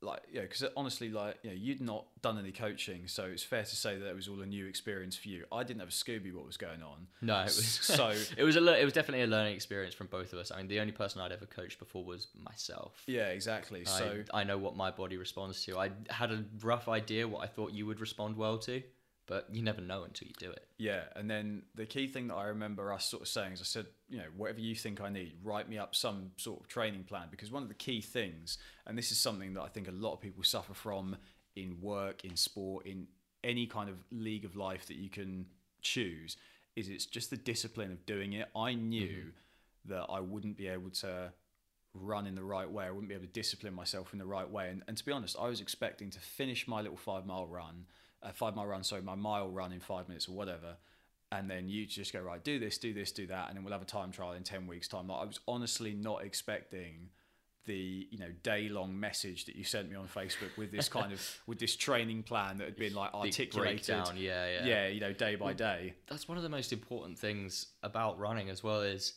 like, 0.00 0.22
yeah, 0.32 0.40
because 0.42 0.64
honestly, 0.76 1.10
like, 1.10 1.38
you 1.42 1.50
know, 1.50 1.56
you'd 1.56 1.80
not 1.80 2.06
done 2.22 2.38
any 2.38 2.52
coaching, 2.52 3.06
so 3.06 3.24
it's 3.24 3.42
fair 3.44 3.62
to 3.64 3.76
say 3.76 3.98
that 3.98 4.08
it 4.08 4.16
was 4.16 4.28
all 4.28 4.40
a 4.40 4.46
new 4.46 4.66
experience 4.66 5.14
for 5.16 5.28
you. 5.28 5.44
I 5.52 5.62
didn't 5.62 5.80
have 5.80 5.90
a 5.90 5.92
Scooby 5.92 6.32
what 6.34 6.46
was 6.46 6.56
going 6.56 6.82
on. 6.82 7.06
No, 7.20 7.40
it 7.40 7.44
was 7.44 7.64
So- 7.64 8.14
it 8.36 8.42
was 8.44 8.56
a 8.56 8.60
le- 8.60 8.78
it 8.78 8.84
was 8.84 8.92
definitely 8.94 9.22
a 9.24 9.26
learning 9.28 9.54
experience 9.54 9.94
from 9.94 10.06
both 10.08 10.32
of 10.32 10.38
us. 10.38 10.50
I 10.50 10.56
mean, 10.56 10.68
the 10.68 10.80
only 10.80 10.92
person 10.92 11.20
I'd 11.20 11.32
ever 11.32 11.46
coached 11.46 11.78
before 11.78 12.04
was 12.04 12.28
myself. 12.34 13.02
Yeah, 13.06 13.28
exactly. 13.28 13.84
So 13.84 14.22
I, 14.32 14.40
I 14.40 14.44
know 14.44 14.56
what 14.58 14.74
my 14.74 14.90
body 14.90 15.18
responds 15.18 15.64
to. 15.66 15.78
I 15.78 15.90
had 16.08 16.32
a 16.32 16.44
rough 16.62 16.88
idea 16.88 17.28
what 17.28 17.42
I 17.44 17.46
thought 17.46 17.72
you 17.72 17.84
would 17.86 18.00
respond 18.00 18.36
well 18.36 18.58
to, 18.60 18.82
but 19.26 19.46
you 19.52 19.62
never 19.62 19.80
know 19.80 20.04
until 20.04 20.28
you 20.28 20.34
do 20.38 20.50
it. 20.50 20.66
Yeah, 20.78 21.02
and 21.14 21.30
then 21.30 21.62
the 21.74 21.86
key 21.86 22.06
thing 22.06 22.28
that 22.28 22.34
I 22.34 22.44
remember 22.46 22.92
us 22.92 23.04
sort 23.04 23.22
of 23.22 23.28
saying 23.28 23.52
is 23.52 23.60
I 23.60 23.64
said, 23.64 23.86
you 24.08 24.18
know, 24.18 24.26
whatever 24.36 24.60
you 24.60 24.74
think 24.74 25.00
I 25.00 25.08
need, 25.08 25.34
write 25.42 25.68
me 25.68 25.78
up 25.78 25.94
some 25.94 26.32
sort 26.36 26.60
of 26.60 26.68
training 26.68 27.04
plan 27.04 27.28
because 27.30 27.50
one 27.50 27.62
of 27.62 27.68
the 27.68 27.74
key 27.74 28.00
things, 28.00 28.58
and 28.86 28.98
this 28.98 29.12
is 29.12 29.18
something 29.18 29.54
that 29.54 29.62
I 29.62 29.68
think 29.68 29.88
a 29.88 29.92
lot 29.92 30.12
of 30.12 30.20
people 30.20 30.42
suffer 30.42 30.74
from 30.74 31.16
in 31.54 31.80
work, 31.80 32.24
in 32.24 32.36
sport, 32.36 32.86
in 32.86 33.06
any 33.44 33.66
kind 33.66 33.88
of 33.88 33.96
league 34.10 34.44
of 34.44 34.56
life 34.56 34.86
that 34.86 34.96
you 34.96 35.08
can 35.08 35.46
choose, 35.82 36.36
is 36.76 36.88
it's 36.88 37.06
just 37.06 37.30
the 37.30 37.36
discipline 37.36 37.92
of 37.92 38.04
doing 38.06 38.32
it. 38.32 38.48
I 38.56 38.74
knew 38.74 39.06
mm-hmm. 39.08 39.92
that 39.92 40.06
I 40.08 40.20
wouldn't 40.20 40.56
be 40.56 40.68
able 40.68 40.90
to 40.90 41.32
run 41.94 42.26
in 42.26 42.34
the 42.34 42.44
right 42.44 42.70
way. 42.70 42.86
I 42.86 42.90
wouldn't 42.90 43.08
be 43.08 43.14
able 43.14 43.26
to 43.26 43.32
discipline 43.32 43.74
myself 43.74 44.12
in 44.12 44.18
the 44.18 44.26
right 44.26 44.48
way. 44.48 44.70
And, 44.70 44.82
and 44.88 44.96
to 44.96 45.04
be 45.04 45.12
honest, 45.12 45.36
I 45.38 45.48
was 45.48 45.60
expecting 45.60 46.10
to 46.10 46.20
finish 46.20 46.66
my 46.66 46.80
little 46.80 46.96
five 46.96 47.26
mile 47.26 47.46
run, 47.46 47.86
uh, 48.22 48.32
five 48.32 48.54
mile 48.54 48.66
run, 48.66 48.82
sorry, 48.82 49.02
my 49.02 49.14
mile 49.14 49.50
run 49.50 49.72
in 49.72 49.80
five 49.80 50.08
minutes 50.08 50.28
or 50.28 50.32
whatever. 50.32 50.76
And 51.30 51.50
then 51.50 51.68
you 51.68 51.86
just 51.86 52.12
go, 52.12 52.20
right, 52.20 52.44
do 52.44 52.58
this, 52.58 52.76
do 52.76 52.92
this, 52.92 53.10
do 53.10 53.26
that. 53.28 53.48
And 53.48 53.56
then 53.56 53.64
we'll 53.64 53.72
have 53.72 53.82
a 53.82 53.86
time 53.86 54.10
trial 54.12 54.32
in 54.32 54.42
10 54.42 54.66
weeks' 54.66 54.86
time. 54.86 55.08
Like, 55.08 55.22
I 55.22 55.24
was 55.24 55.40
honestly 55.48 55.94
not 55.94 56.22
expecting 56.24 57.08
the 57.64 58.08
you 58.10 58.18
know 58.18 58.30
day 58.42 58.68
long 58.68 58.98
message 58.98 59.44
that 59.44 59.54
you 59.54 59.64
sent 59.64 59.88
me 59.88 59.96
on 59.96 60.08
Facebook 60.08 60.56
with 60.56 60.72
this 60.72 60.88
kind 60.88 61.12
of 61.12 61.40
with 61.46 61.58
this 61.58 61.76
training 61.76 62.22
plan 62.22 62.58
that 62.58 62.64
had 62.64 62.76
been 62.76 62.94
like 62.94 63.14
articulated. 63.14 63.86
breakdown, 63.86 64.16
yeah, 64.16 64.46
yeah. 64.48 64.66
Yeah, 64.66 64.88
you 64.88 65.00
know, 65.00 65.12
day 65.12 65.36
by 65.36 65.52
day. 65.52 65.94
that's 66.08 66.28
one 66.28 66.36
of 66.36 66.42
the 66.42 66.48
most 66.48 66.72
important 66.72 67.18
things 67.18 67.66
about 67.82 68.18
running 68.18 68.50
as 68.50 68.62
well 68.62 68.80
is 68.80 69.14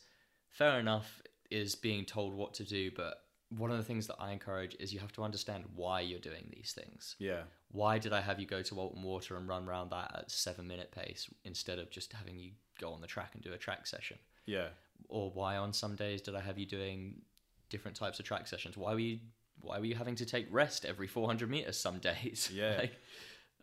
fair 0.50 0.78
enough 0.78 1.22
is 1.50 1.74
being 1.74 2.04
told 2.04 2.34
what 2.34 2.54
to 2.54 2.64
do 2.64 2.90
but 2.96 3.22
one 3.50 3.70
of 3.70 3.76
the 3.76 3.84
things 3.84 4.06
that 4.08 4.16
i 4.18 4.32
encourage 4.32 4.74
is 4.80 4.92
you 4.92 4.98
have 4.98 5.12
to 5.12 5.22
understand 5.22 5.64
why 5.74 6.00
you're 6.00 6.18
doing 6.18 6.50
these 6.54 6.72
things. 6.72 7.16
Yeah, 7.18 7.42
why 7.70 7.98
did 7.98 8.12
i 8.12 8.20
have 8.20 8.40
you 8.40 8.46
go 8.46 8.62
to 8.62 8.80
Alton 8.80 9.02
Water 9.02 9.36
and 9.36 9.48
run 9.48 9.68
around 9.68 9.90
that 9.90 10.10
at 10.14 10.30
seven 10.30 10.66
minute 10.66 10.90
pace 10.92 11.28
instead 11.44 11.78
of 11.78 11.90
just 11.90 12.12
having 12.12 12.38
you 12.38 12.52
go 12.80 12.92
on 12.92 13.00
the 13.00 13.06
track 13.06 13.30
and 13.34 13.42
do 13.42 13.52
a 13.52 13.58
track 13.58 13.86
session? 13.86 14.18
Yeah, 14.46 14.68
or 15.08 15.30
why 15.30 15.56
on 15.56 15.72
some 15.72 15.96
days 15.96 16.22
did 16.22 16.34
i 16.34 16.40
have 16.40 16.58
you 16.58 16.66
doing 16.66 17.22
different 17.70 17.96
types 17.96 18.18
of 18.18 18.24
track 18.24 18.46
sessions? 18.46 18.76
Why 18.76 18.92
were 18.92 19.00
you 19.00 19.18
why 19.60 19.78
were 19.78 19.86
you 19.86 19.94
having 19.94 20.16
to 20.16 20.26
take 20.26 20.46
rest 20.50 20.84
every 20.84 21.06
400 21.06 21.48
meters 21.48 21.76
some 21.76 21.98
days? 22.10 22.50
Yeah. 22.52 22.76
like, 22.78 22.96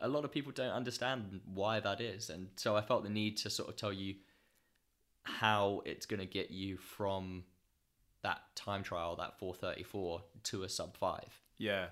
a 0.01 0.07
lot 0.07 0.25
of 0.25 0.31
people 0.31 0.51
don't 0.51 0.71
understand 0.71 1.39
why 1.45 1.79
that 1.79 2.01
is. 2.01 2.29
And 2.29 2.49
so 2.55 2.75
i 2.75 2.81
felt 2.81 3.03
the 3.03 3.09
need 3.09 3.37
to 3.37 3.49
sort 3.49 3.69
of 3.69 3.75
tell 3.75 3.93
you 3.93 4.15
how 5.23 5.81
it's 5.85 6.05
going 6.05 6.19
to 6.19 6.25
get 6.25 6.51
you 6.51 6.77
from 6.77 7.43
that 8.23 8.41
time 8.55 8.81
trial 8.83 9.15
that 9.17 9.37
434 9.37 10.21
to 10.43 10.63
a 10.63 10.69
sub 10.69 10.97
5 10.97 11.19
yeah, 11.57 11.85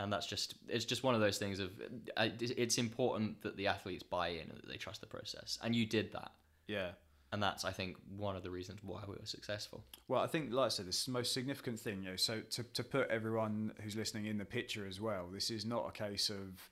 and 0.00 0.12
that's 0.12 0.26
just 0.26 0.54
it's 0.68 0.84
just 0.84 1.02
one 1.02 1.14
of 1.16 1.20
those 1.20 1.36
things 1.38 1.58
of 1.58 1.70
uh, 2.16 2.28
it's 2.40 2.78
important 2.78 3.42
that 3.42 3.56
the 3.56 3.66
athletes 3.66 4.02
buy 4.04 4.28
in 4.28 4.42
and 4.42 4.56
that 4.58 4.68
they 4.68 4.76
trust 4.76 5.00
the 5.00 5.06
process. 5.08 5.58
And 5.62 5.74
you 5.74 5.84
did 5.84 6.12
that. 6.12 6.30
Yeah. 6.68 6.90
and 7.32 7.42
that's 7.42 7.64
i 7.64 7.72
think 7.72 7.96
one 8.16 8.36
of 8.36 8.42
the 8.42 8.50
reasons 8.50 8.78
why 8.82 9.00
we 9.06 9.14
were 9.14 9.26
successful. 9.26 9.82
Well, 10.06 10.22
I 10.22 10.26
think, 10.28 10.52
like 10.52 10.66
I 10.66 10.68
said, 10.68 10.86
this 10.86 10.98
is 11.00 11.06
the 11.06 11.12
most 11.12 11.32
significant 11.32 11.80
thing. 11.80 12.02
You 12.04 12.10
know, 12.10 12.16
so 12.16 12.40
to 12.50 12.62
to 12.62 12.84
put 12.84 13.08
everyone 13.10 13.72
who's 13.82 13.96
listening 13.96 14.26
in 14.26 14.38
the 14.38 14.44
picture 14.44 14.86
as 14.86 15.00
well, 15.00 15.26
this 15.32 15.50
is 15.50 15.64
not 15.64 15.86
a 15.88 15.92
case 15.92 16.30
of, 16.30 16.68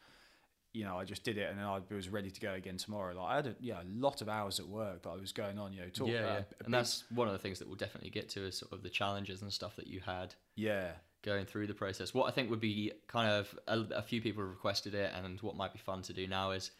you 0.76 0.84
know, 0.84 0.98
I 0.98 1.04
just 1.04 1.24
did 1.24 1.38
it 1.38 1.48
and 1.48 1.58
then 1.58 1.64
I 1.64 1.80
was 1.90 2.10
ready 2.10 2.30
to 2.30 2.40
go 2.40 2.52
again 2.52 2.76
tomorrow. 2.76 3.14
Like 3.14 3.32
I 3.32 3.36
had 3.36 3.46
a 3.46 3.56
yeah 3.60 3.80
a 3.80 3.88
lot 3.88 4.20
of 4.20 4.28
hours 4.28 4.60
at 4.60 4.68
work 4.68 5.02
that 5.04 5.08
I 5.08 5.16
was 5.16 5.32
going 5.32 5.58
on. 5.58 5.72
You 5.72 5.80
know, 5.80 5.88
talk 5.88 6.08
yeah, 6.08 6.14
yeah. 6.14 6.36
and 6.36 6.44
big- 6.58 6.70
that's 6.70 7.04
one 7.10 7.28
of 7.28 7.32
the 7.32 7.38
things 7.38 7.58
that 7.58 7.66
we'll 7.66 7.78
definitely 7.78 8.10
get 8.10 8.28
to 8.30 8.46
is 8.46 8.58
sort 8.58 8.72
of 8.72 8.82
the 8.82 8.90
challenges 8.90 9.40
and 9.40 9.50
stuff 9.50 9.74
that 9.76 9.86
you 9.86 10.00
had 10.00 10.34
yeah, 10.54 10.90
going 11.22 11.46
through 11.46 11.66
the 11.66 11.74
process. 11.74 12.12
What 12.12 12.28
I 12.28 12.30
think 12.30 12.50
would 12.50 12.60
be 12.60 12.92
kind 13.08 13.30
of 13.30 13.58
a, 13.66 13.96
a 13.96 14.02
few 14.02 14.20
people 14.20 14.42
have 14.42 14.50
requested 14.50 14.94
it, 14.94 15.12
and 15.16 15.40
what 15.40 15.56
might 15.56 15.72
be 15.72 15.78
fun 15.78 16.02
to 16.02 16.12
do 16.12 16.26
now 16.26 16.50
is 16.50 16.70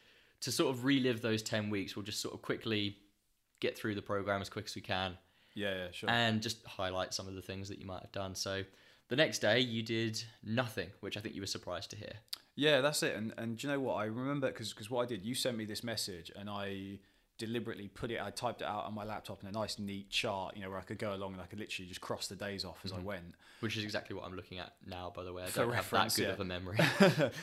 to 0.42 0.52
sort 0.52 0.74
of 0.74 0.84
relive 0.84 1.22
those 1.22 1.42
ten 1.42 1.70
weeks. 1.70 1.96
We'll 1.96 2.04
just 2.04 2.20
sort 2.20 2.34
of 2.34 2.42
quickly 2.42 2.98
get 3.60 3.78
through 3.78 3.94
the 3.94 4.02
program 4.02 4.42
as 4.42 4.50
quick 4.50 4.66
as 4.66 4.74
we 4.74 4.82
can, 4.82 5.16
yeah, 5.54 5.74
yeah, 5.74 5.86
sure. 5.92 6.10
and 6.10 6.42
just 6.42 6.62
highlight 6.66 7.14
some 7.14 7.26
of 7.26 7.34
the 7.34 7.42
things 7.42 7.70
that 7.70 7.78
you 7.78 7.86
might 7.86 8.02
have 8.02 8.12
done. 8.12 8.34
So. 8.34 8.62
The 9.08 9.14
next 9.14 9.38
day, 9.38 9.60
you 9.60 9.84
did 9.84 10.20
nothing, 10.42 10.88
which 10.98 11.16
I 11.16 11.20
think 11.20 11.36
you 11.36 11.40
were 11.40 11.46
surprised 11.46 11.90
to 11.90 11.96
hear. 11.96 12.14
Yeah, 12.56 12.80
that's 12.80 13.02
it. 13.02 13.14
And 13.14 13.34
and 13.36 13.56
do 13.56 13.66
you 13.66 13.72
know 13.72 13.80
what? 13.80 13.94
I 13.94 14.06
remember 14.06 14.48
because 14.48 14.90
what 14.90 15.02
I 15.02 15.06
did, 15.06 15.24
you 15.24 15.34
sent 15.34 15.56
me 15.56 15.64
this 15.66 15.84
message, 15.84 16.32
and 16.34 16.48
I 16.48 16.98
deliberately 17.38 17.88
put 17.88 18.10
it. 18.10 18.20
I 18.20 18.30
typed 18.30 18.62
it 18.62 18.66
out 18.66 18.84
on 18.84 18.94
my 18.94 19.04
laptop 19.04 19.42
in 19.42 19.48
a 19.48 19.52
nice, 19.52 19.78
neat 19.78 20.10
chart. 20.10 20.56
You 20.56 20.62
know, 20.62 20.70
where 20.70 20.78
I 20.78 20.82
could 20.82 20.98
go 20.98 21.14
along 21.14 21.32
and 21.32 21.42
I 21.42 21.46
could 21.46 21.58
literally 21.58 21.88
just 21.88 22.00
cross 22.00 22.26
the 22.26 22.36
days 22.36 22.64
off 22.64 22.80
as 22.84 22.92
I 22.92 22.98
went. 22.98 23.34
Which 23.60 23.76
is 23.76 23.84
exactly 23.84 24.14
what 24.14 24.26
I'm 24.26 24.36
looking 24.36 24.58
at 24.58 24.74
now, 24.86 25.12
by 25.14 25.22
the 25.22 25.32
way. 25.32 25.42
I 25.44 25.46
For 25.46 25.60
don't 25.60 25.72
have 25.72 25.88
that 25.90 25.96
reference, 25.96 26.16
good 26.16 26.24
yeah. 26.24 26.32
of 26.32 26.40
a 26.40 26.44
memory. 26.44 26.78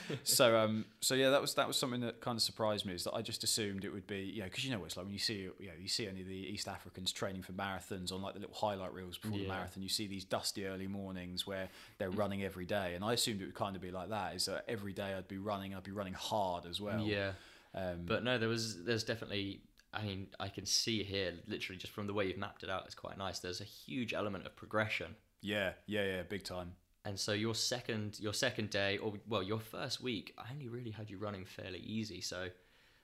so 0.24 0.58
um 0.58 0.86
so 1.00 1.16
yeah 1.16 1.32
that 1.32 1.42
was 1.42 1.56
that 1.56 1.68
was 1.68 1.76
something 1.76 2.02
that 2.02 2.22
kind 2.22 2.38
of 2.38 2.42
surprised 2.44 2.86
me 2.86 2.94
is 2.94 3.04
that 3.06 3.14
I 3.14 3.22
just 3.22 3.44
assumed 3.44 3.84
it 3.84 3.92
would 3.92 4.06
be 4.06 4.20
you 4.20 4.40
know 4.42 4.46
because 4.46 4.64
you 4.64 4.72
know 4.72 4.80
what 4.80 4.86
it's 4.86 4.98
like 4.98 5.06
when 5.06 5.14
you 5.14 5.20
see 5.20 5.50
you 5.60 5.68
know 5.68 5.74
you 5.80 5.88
see 5.88 6.08
any 6.08 6.22
of 6.22 6.28
the 6.28 6.36
East 6.36 6.68
Africans 6.68 7.12
training 7.12 7.42
for 7.42 7.54
marathons 7.54 8.12
on 8.12 8.22
like 8.22 8.36
the 8.36 8.40
little 8.40 8.56
highlight 8.56 8.94
reels 8.94 9.18
before 9.18 9.38
the 9.38 9.48
marathon 9.48 9.82
you 9.82 9.90
see 9.90 10.06
these 10.08 10.24
dusty 10.24 10.68
early 10.68 10.88
mornings 10.88 11.48
where 11.48 11.68
they're 11.98 12.12
running 12.12 12.44
every 12.44 12.66
day 12.66 12.94
and 12.94 13.04
I 13.04 13.14
assumed 13.14 13.42
it 13.42 13.46
would 13.46 13.56
kind 13.56 13.76
of 13.76 13.82
be 13.82 13.92
like 13.92 14.10
that 14.10 14.36
is 14.36 14.46
that 14.46 14.66
every 14.68 14.94
day 14.94 15.14
I'd 15.16 15.28
be 15.28 15.38
running 15.38 15.74
I'd 15.74 15.84
be 15.84 15.92
running 15.92 16.14
hard 16.14 16.66
as 16.66 16.80
well 16.80 17.04
yeah. 17.04 17.32
um, 17.74 18.04
But 18.06 18.24
no, 18.24 18.38
there 18.38 18.50
was 18.50 18.84
there's 18.84 19.04
definitely 19.04 19.62
I 19.94 20.04
mean, 20.04 20.28
I 20.40 20.50
can 20.50 20.66
see 20.66 21.04
here 21.04 21.34
literally 21.48 21.78
just 21.78 21.94
from 21.94 22.08
the 22.08 22.14
way 22.14 22.28
you've 22.28 22.38
mapped 22.38 22.64
it 22.64 22.70
out, 22.70 22.84
it's 22.86 22.96
quite 22.96 23.18
nice. 23.18 23.40
There's 23.40 23.62
a 23.62 23.66
huge 23.66 24.14
element 24.14 24.46
of 24.46 24.56
progression. 24.56 25.16
yeah 25.42 25.74
yeah 25.86 26.04
yeah 26.06 26.24
big 26.24 26.44
time 26.44 26.72
And 27.06 27.20
so 27.20 27.34
your 27.34 27.56
second 27.56 28.18
your 28.20 28.34
second 28.34 28.70
day 28.70 28.98
or 28.98 29.14
well, 29.28 29.44
your 29.44 29.60
first 29.60 30.02
week, 30.02 30.34
I 30.38 30.46
only 30.54 30.70
really 30.70 30.92
had 30.92 31.10
you 31.10 31.18
running 31.18 31.46
fairly 31.46 31.80
easy. 31.80 32.22
So 32.22 32.48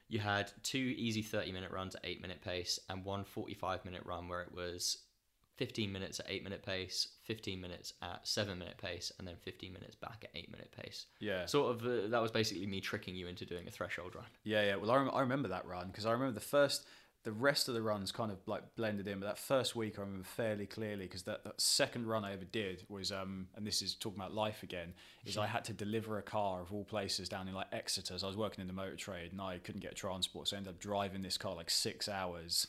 you 0.08 0.20
had 0.20 0.52
two 0.64 0.88
easy 0.98 1.22
30 1.22 1.52
minute 1.52 1.72
runs 1.72 1.96
at 1.96 2.02
8 2.04 2.22
minute 2.22 2.42
pace 2.42 2.80
and 2.90 3.06
one 3.06 3.24
45 3.24 3.86
minute 3.86 4.04
run 4.06 4.28
where 4.30 4.42
it 4.42 4.54
was 4.56 4.98
15 5.60 5.92
minutes 5.92 6.22
at 6.22 6.26
8 6.30 6.42
minute 6.42 6.64
pace, 6.66 7.10
15 7.26 7.60
minutes 7.60 7.94
at 8.02 8.26
7 8.26 8.58
minute 8.58 8.78
pace 8.78 9.12
and 9.20 9.28
then 9.28 9.36
15 9.42 9.74
minutes 9.74 9.94
back 9.94 10.24
at 10.24 10.30
8 10.34 10.50
minute 10.50 10.72
pace. 10.72 11.06
yeah 11.20 11.46
Sort 11.46 11.76
of 11.76 11.86
uh, 11.86 12.08
that 12.08 12.22
was 12.22 12.32
basically 12.32 12.66
me 12.66 12.80
tricking 12.80 13.14
you 13.14 13.28
into 13.28 13.46
doing 13.46 13.68
a 13.68 13.72
threshold 13.72 14.16
run. 14.16 14.24
Yeah, 14.46 14.64
yeah. 14.64 14.76
Well, 14.78 14.90
I, 14.90 14.96
rem- 14.96 15.12
I 15.14 15.20
remember 15.20 15.50
that 15.50 15.66
run 15.68 15.88
because 15.88 16.06
I 16.06 16.14
remember 16.14 16.34
the 16.34 16.40
first, 16.40 16.88
the 17.26 17.34
rest 17.34 17.68
of 17.68 17.74
the 17.74 17.82
runs 17.82 18.14
kind 18.14 18.32
of 18.32 18.38
like 18.48 18.74
blended 18.78 19.06
in, 19.10 19.20
but 19.20 19.26
that 19.26 19.38
first 19.38 19.76
week 19.76 20.00
I 20.00 20.04
remember 20.04 20.24
fairly 20.24 20.66
clearly 20.66 21.04
because 21.04 21.24
that, 21.24 21.44
that 21.44 21.60
second 21.60 22.08
run 22.08 22.24
I 22.24 22.32
ever 22.32 22.46
did 22.46 22.86
was, 22.88 23.12
um, 23.12 23.48
and 23.58 23.68
this 23.68 23.82
is 23.82 23.96
talking 23.96 24.18
about 24.18 24.34
life 24.34 24.64
again, 24.64 24.94
is 25.26 25.38
I 25.38 25.46
had 25.48 25.66
to 25.66 25.74
deliver 25.74 26.18
a 26.18 26.24
car 26.24 26.62
of 26.62 26.72
all 26.72 26.86
places 26.86 27.28
down 27.28 27.50
in 27.50 27.54
like 27.54 27.68
Exeter. 27.74 28.18
So 28.18 28.26
I 28.26 28.30
was 28.30 28.38
working 28.38 28.62
in 28.62 28.68
the 28.68 28.74
motor 28.74 28.96
trade 28.96 29.34
and 29.34 29.42
I 29.42 29.58
couldn't 29.58 29.82
get 29.82 29.98
transport, 29.98 30.48
so 30.48 30.56
I 30.56 30.60
ended 30.60 30.74
up 30.74 30.80
driving 30.80 31.22
this 31.22 31.38
car 31.38 31.54
like 31.54 31.70
six 31.70 32.08
hours. 32.08 32.66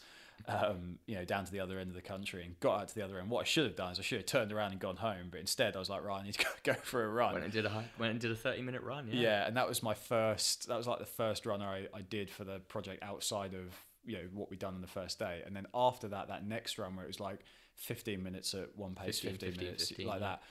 Um, 0.48 0.98
you 1.06 1.16
know, 1.16 1.24
down 1.24 1.44
to 1.44 1.52
the 1.52 1.60
other 1.60 1.78
end 1.78 1.90
of 1.90 1.94
the 1.94 2.02
country 2.02 2.44
and 2.44 2.58
got 2.60 2.80
out 2.80 2.88
to 2.88 2.94
the 2.94 3.02
other 3.02 3.18
end. 3.18 3.30
What 3.30 3.40
I 3.40 3.44
should 3.44 3.64
have 3.64 3.76
done 3.76 3.92
is 3.92 3.98
I 3.98 4.02
should 4.02 4.18
have 4.18 4.26
turned 4.26 4.52
around 4.52 4.72
and 4.72 4.80
gone 4.80 4.96
home, 4.96 5.28
but 5.30 5.38
instead 5.40 5.76
I 5.76 5.78
was 5.78 5.90
like, 5.90 6.02
right, 6.02 6.20
I 6.20 6.24
need 6.24 6.34
to 6.34 6.44
go, 6.64 6.72
go 6.72 6.74
for 6.74 7.04
a 7.04 7.08
run. 7.08 7.34
Went 7.34 7.44
and 7.44 7.52
did 7.52 7.66
a 7.66 7.84
went 7.98 8.12
and 8.12 8.20
did 8.20 8.30
a 8.30 8.36
30 8.36 8.62
minute 8.62 8.82
run, 8.82 9.08
yeah. 9.10 9.20
Yeah. 9.20 9.46
and 9.46 9.56
that 9.56 9.68
was 9.68 9.82
my 9.82 9.94
first. 9.94 10.68
That 10.68 10.76
was 10.78 10.86
like 10.86 10.98
the 10.98 11.04
first 11.06 11.46
runner 11.46 11.66
I, 11.66 11.86
I 11.94 12.02
did 12.02 12.30
for 12.30 12.44
the 12.44 12.58
project 12.60 13.02
outside 13.02 13.54
of 13.54 13.74
you 14.04 14.16
know 14.16 14.24
what 14.32 14.50
we'd 14.50 14.58
done 14.58 14.74
on 14.74 14.80
the 14.80 14.86
first 14.86 15.18
day, 15.18 15.42
and 15.44 15.54
then 15.54 15.66
after 15.74 16.08
that, 16.08 16.28
that 16.28 16.46
next 16.46 16.78
run 16.78 16.96
where 16.96 17.04
it 17.04 17.08
was 17.08 17.20
like 17.20 17.40
15 17.76 18.22
minutes 18.22 18.54
at 18.54 18.76
one 18.76 18.94
pace, 18.94 19.20
15, 19.20 19.32
15, 19.32 19.48
15, 19.50 19.64
minutes 19.64 19.88
15, 19.88 20.06
like 20.06 20.20
yeah. 20.20 20.26
that. 20.26 20.42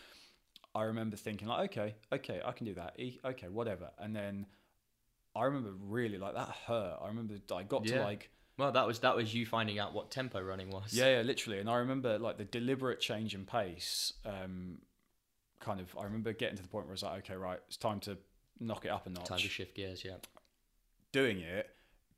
I 0.75 0.83
remember 0.83 1.17
thinking 1.17 1.47
like, 1.47 1.71
okay, 1.71 1.95
okay, 2.13 2.41
I 2.45 2.51
can 2.51 2.65
do 2.65 2.75
that. 2.75 2.93
E- 2.99 3.19
Okay, 3.25 3.47
whatever. 3.47 3.89
And 3.97 4.15
then 4.15 4.45
I 5.35 5.45
remember 5.45 5.71
really 5.79 6.17
like 6.17 6.35
that 6.35 6.49
hurt. 6.67 6.99
I 7.01 7.07
remember 7.07 7.35
I 7.55 7.63
got 7.63 7.85
to 7.85 8.01
like 8.03 8.29
Well, 8.59 8.73
that 8.73 8.85
was 8.85 8.99
that 8.99 9.15
was 9.15 9.33
you 9.33 9.45
finding 9.45 9.79
out 9.79 9.93
what 9.93 10.11
tempo 10.11 10.41
running 10.41 10.69
was. 10.69 10.93
yeah, 10.93 11.17
yeah, 11.17 11.21
literally. 11.21 11.59
And 11.59 11.69
I 11.69 11.77
remember 11.77 12.19
like 12.19 12.37
the 12.37 12.43
deliberate 12.43 12.99
change 12.99 13.33
in 13.33 13.45
pace. 13.45 14.13
Um, 14.25 14.79
kind 15.61 15.79
of, 15.79 15.95
I 15.97 16.03
remember 16.03 16.33
getting 16.33 16.57
to 16.57 16.61
the 16.61 16.67
point 16.67 16.85
where 16.85 16.91
I 16.91 16.93
was 16.93 17.03
like, 17.03 17.19
okay, 17.23 17.35
right, 17.35 17.59
it's 17.67 17.77
time 17.77 17.99
to 18.01 18.17
knock 18.59 18.85
it 18.85 18.89
up 18.89 19.07
a 19.07 19.09
notch. 19.09 19.25
Time 19.25 19.39
to 19.39 19.47
shift 19.47 19.75
gears, 19.75 20.03
yeah. 20.03 20.15
doing 21.11 21.39
it, 21.39 21.69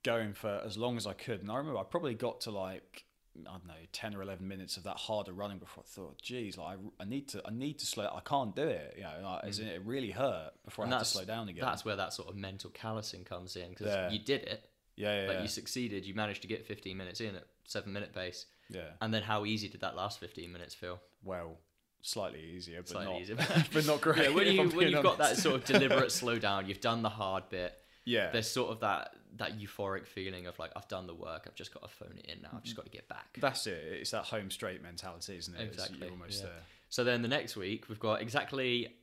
going 0.04 0.34
for 0.34 0.62
as 0.66 0.78
long 0.78 0.98
as 0.98 1.06
I 1.06 1.14
could. 1.14 1.42
And 1.42 1.52
I 1.52 1.58
remember 1.58 1.80
I 1.80 1.84
probably 1.84 2.16
got 2.16 2.42
to 2.42 2.52
like 2.52 3.06
I 3.38 3.52
don't 3.52 3.68
know 3.68 3.74
ten 3.94 4.16
or 4.16 4.22
eleven 4.22 4.48
minutes 4.48 4.78
of 4.78 4.84
that 4.84 4.98
harder 4.98 5.32
running 5.34 5.60
before 5.60 5.84
I 5.88 5.90
thought, 5.90 6.22
geez, 6.22 6.58
like 6.58 6.78
I, 7.00 7.04
I 7.04 7.06
need 7.06 7.28
to, 7.30 7.42
I 7.46 7.52
need 7.52 7.80
to 7.80 7.86
slow. 7.86 8.06
I 8.06 8.22
can't 8.22 8.56
do 8.56 8.64
it. 8.64 8.96
You 8.98 9.04
know, 9.04 9.40
like, 9.44 9.60
in 9.60 9.68
it 9.68 9.82
really 9.86 10.12
hurt 10.12 10.52
before 10.66 10.86
And 10.86 10.94
I 10.94 10.98
had 10.98 11.04
to 11.04 11.10
slow 11.10 11.26
down 11.26 11.50
again. 11.50 11.64
That's 11.64 11.86
where 11.86 11.96
that 11.96 12.14
sort 12.14 12.30
of 12.30 12.36
mental 12.36 12.72
callousing 12.72 13.24
comes 13.24 13.56
in 13.56 13.70
because 13.70 13.88
Yeah. 13.88 14.10
you 14.10 14.20
did 14.20 14.42
it, 14.44 14.70
yeah, 15.02 15.22
yeah, 15.22 15.28
like 15.28 15.36
yeah. 15.38 15.42
you 15.42 15.48
succeeded. 15.48 16.06
You 16.06 16.14
managed 16.14 16.42
to 16.44 16.48
get 16.48 16.66
15 16.66 16.96
minutes 16.96 17.22
in 17.22 17.36
at 17.36 17.46
seven 17.66 17.92
minute 17.94 18.14
pace, 18.14 18.46
yeah. 18.70 18.82
and 19.02 19.14
then 19.14 19.24
how 19.24 19.46
easy 19.46 19.68
did 19.70 19.82
that 19.82 19.96
last 19.96 20.20
15 20.20 20.52
minutes 20.52 20.74
feel? 20.74 21.00
Well, 21.24 21.58
slightly 22.02 22.42
easier, 22.42 22.82
but 22.82 22.90
Slightly 22.90 23.14
not, 23.14 23.22
easier. 23.22 23.38
but 23.74 23.86
not 23.86 24.02
great. 24.02 24.18
yeah, 24.30 24.30
when 24.36 24.48
you 24.48 24.70
when 24.70 24.88
you've 24.90 25.04
got 25.04 25.18
that 25.20 25.38
sort 25.38 25.56
of 25.56 25.66
deliberate 25.66 26.10
slowdown, 26.22 26.68
you've 26.68 26.82
done 26.82 27.02
the 27.02 27.10
hard 27.10 27.50
bit. 27.50 27.74
yeah, 28.06 28.32
There's 28.32 28.50
sort 28.50 28.72
of 28.72 28.80
that 28.82 29.16
that 29.38 29.58
euphoric 29.60 30.06
feeling 30.08 30.46
of 30.48 30.60
like 30.60 30.72
I've 30.76 30.88
done 30.88 31.08
the 31.08 31.14
work. 31.16 31.44
I've 31.48 31.56
just 31.56 31.74
got 31.74 31.84
to 31.84 31.90
phone 31.90 32.18
it 32.18 32.26
in 32.26 32.42
now. 32.42 32.50
I've 32.56 32.64
just 32.64 32.76
got 32.76 32.86
to 32.86 32.92
get 32.92 33.08
back. 33.08 33.38
that's 33.40 33.66
it. 33.68 33.82
It's 34.02 34.12
that 34.12 34.26
home 34.26 34.52
straight 34.52 34.82
mentality, 34.84 35.38
isn't 35.38 35.54
it? 35.56 35.62
It's- 35.62 35.74
Exactly, 35.74 36.00
You're 36.08 36.12
almost 36.12 36.42
yeah. 36.42 36.48
there. 36.48 36.60
So 36.90 37.04
then 37.06 37.22
the 37.22 37.28
next 37.30 37.56
week 37.56 37.88
we've 37.88 38.00
got 38.00 38.22
exactly 38.22 38.96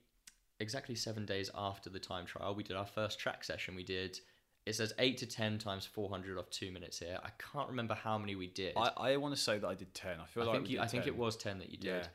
exactly 0.61 0.95
seven 0.95 1.25
days 1.25 1.51
after 1.55 1.89
the 1.89 1.99
time 2.01 2.27
trial. 2.27 2.55
We 2.55 2.63
did 2.65 2.77
our 2.77 2.85
first 2.87 3.19
track 3.19 3.45
session. 3.45 3.75
We 3.77 3.85
did 3.85 4.19
it 4.69 4.75
says 4.75 4.93
eight 4.99 5.19
to 5.19 5.27
ten 5.27 5.59
times 5.59 5.87
four 5.87 6.09
hundred 6.11 6.39
off 6.39 6.51
two 6.51 6.71
minutes 6.71 6.99
here. 6.99 7.19
I 7.25 7.31
can't 7.53 7.69
remember 7.69 7.95
how 7.95 8.19
many 8.19 8.35
we 8.37 8.47
did. 8.49 8.75
I, 8.77 8.91
I 8.97 9.17
want 9.17 9.35
to 9.35 9.41
say 9.41 9.59
that 9.59 9.67
I 9.67 9.75
did 9.75 9.93
ten. 9.95 10.21
I 10.21 10.27
feel 10.27 10.43
I 10.43 10.47
like 10.47 10.55
think 10.57 10.71
you, 10.71 10.77
did 10.79 10.85
I 10.85 10.87
think 10.89 11.07
it 11.07 11.17
was 11.17 11.37
ten 11.37 11.59
that 11.59 11.71
you 11.71 11.79
did. 11.79 11.89
Yeah. 12.03 12.07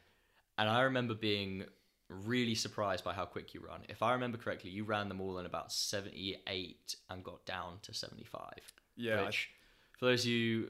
And 0.58 0.70
I 0.70 0.82
remember 0.82 1.16
being 1.16 1.66
really 2.10 2.54
surprised 2.54 3.04
by 3.04 3.14
how 3.14 3.26
quick 3.26 3.54
you 3.56 3.62
run. 3.68 3.82
If 3.89 4.04
I 4.04 4.14
remember 4.14 4.38
correctly, 4.38 4.70
you 4.70 4.84
ran 4.84 5.10
them 5.10 5.20
all 5.20 5.39
in 5.39 5.45
about 5.45 5.72
seventy 5.72 6.38
eight 6.47 6.95
and 7.10 7.24
got 7.24 7.45
down 7.45 7.80
to 7.84 7.93
seventy 7.93 8.24
five. 8.26 8.62
Yeah, 8.95 9.22
I- 9.22 9.26
Which, 9.26 9.49
for 9.97 10.06
those 10.06 10.22
of 10.22 10.28
you 10.28 10.62
who 10.62 10.70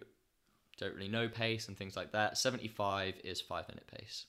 don't 0.79 0.95
really 0.95 1.09
know 1.09 1.27
pace 1.27 1.67
and 1.67 1.77
things 1.77 1.95
like 1.97 2.13
that, 2.13 2.37
seventy 2.37 2.69
five 2.69 3.15
is 3.23 3.41
five 3.41 3.67
minute 3.67 3.87
pace. 3.87 4.25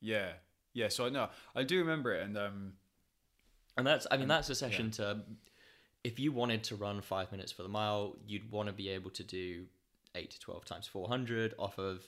Yeah, 0.00 0.32
yeah. 0.72 0.88
So 0.88 1.06
I 1.06 1.10
know 1.10 1.28
I 1.54 1.62
do 1.62 1.78
remember 1.78 2.12
it, 2.14 2.24
and 2.24 2.36
um, 2.36 2.72
And 3.76 3.86
that's, 3.86 4.06
I 4.10 4.16
mean, 4.16 4.28
that's 4.28 4.50
a 4.50 4.54
session 4.54 4.90
to, 4.92 5.20
if 6.04 6.18
you 6.18 6.32
wanted 6.32 6.64
to 6.64 6.76
run 6.76 7.00
five 7.02 7.30
minutes 7.30 7.52
for 7.52 7.62
the 7.62 7.68
mile, 7.68 8.16
you'd 8.26 8.50
want 8.50 8.68
to 8.68 8.72
be 8.72 8.88
able 8.88 9.10
to 9.10 9.22
do 9.22 9.66
eight 10.14 10.30
to 10.30 10.40
12 10.40 10.64
times 10.64 10.86
400 10.86 11.54
off 11.58 11.78
of 11.78 12.02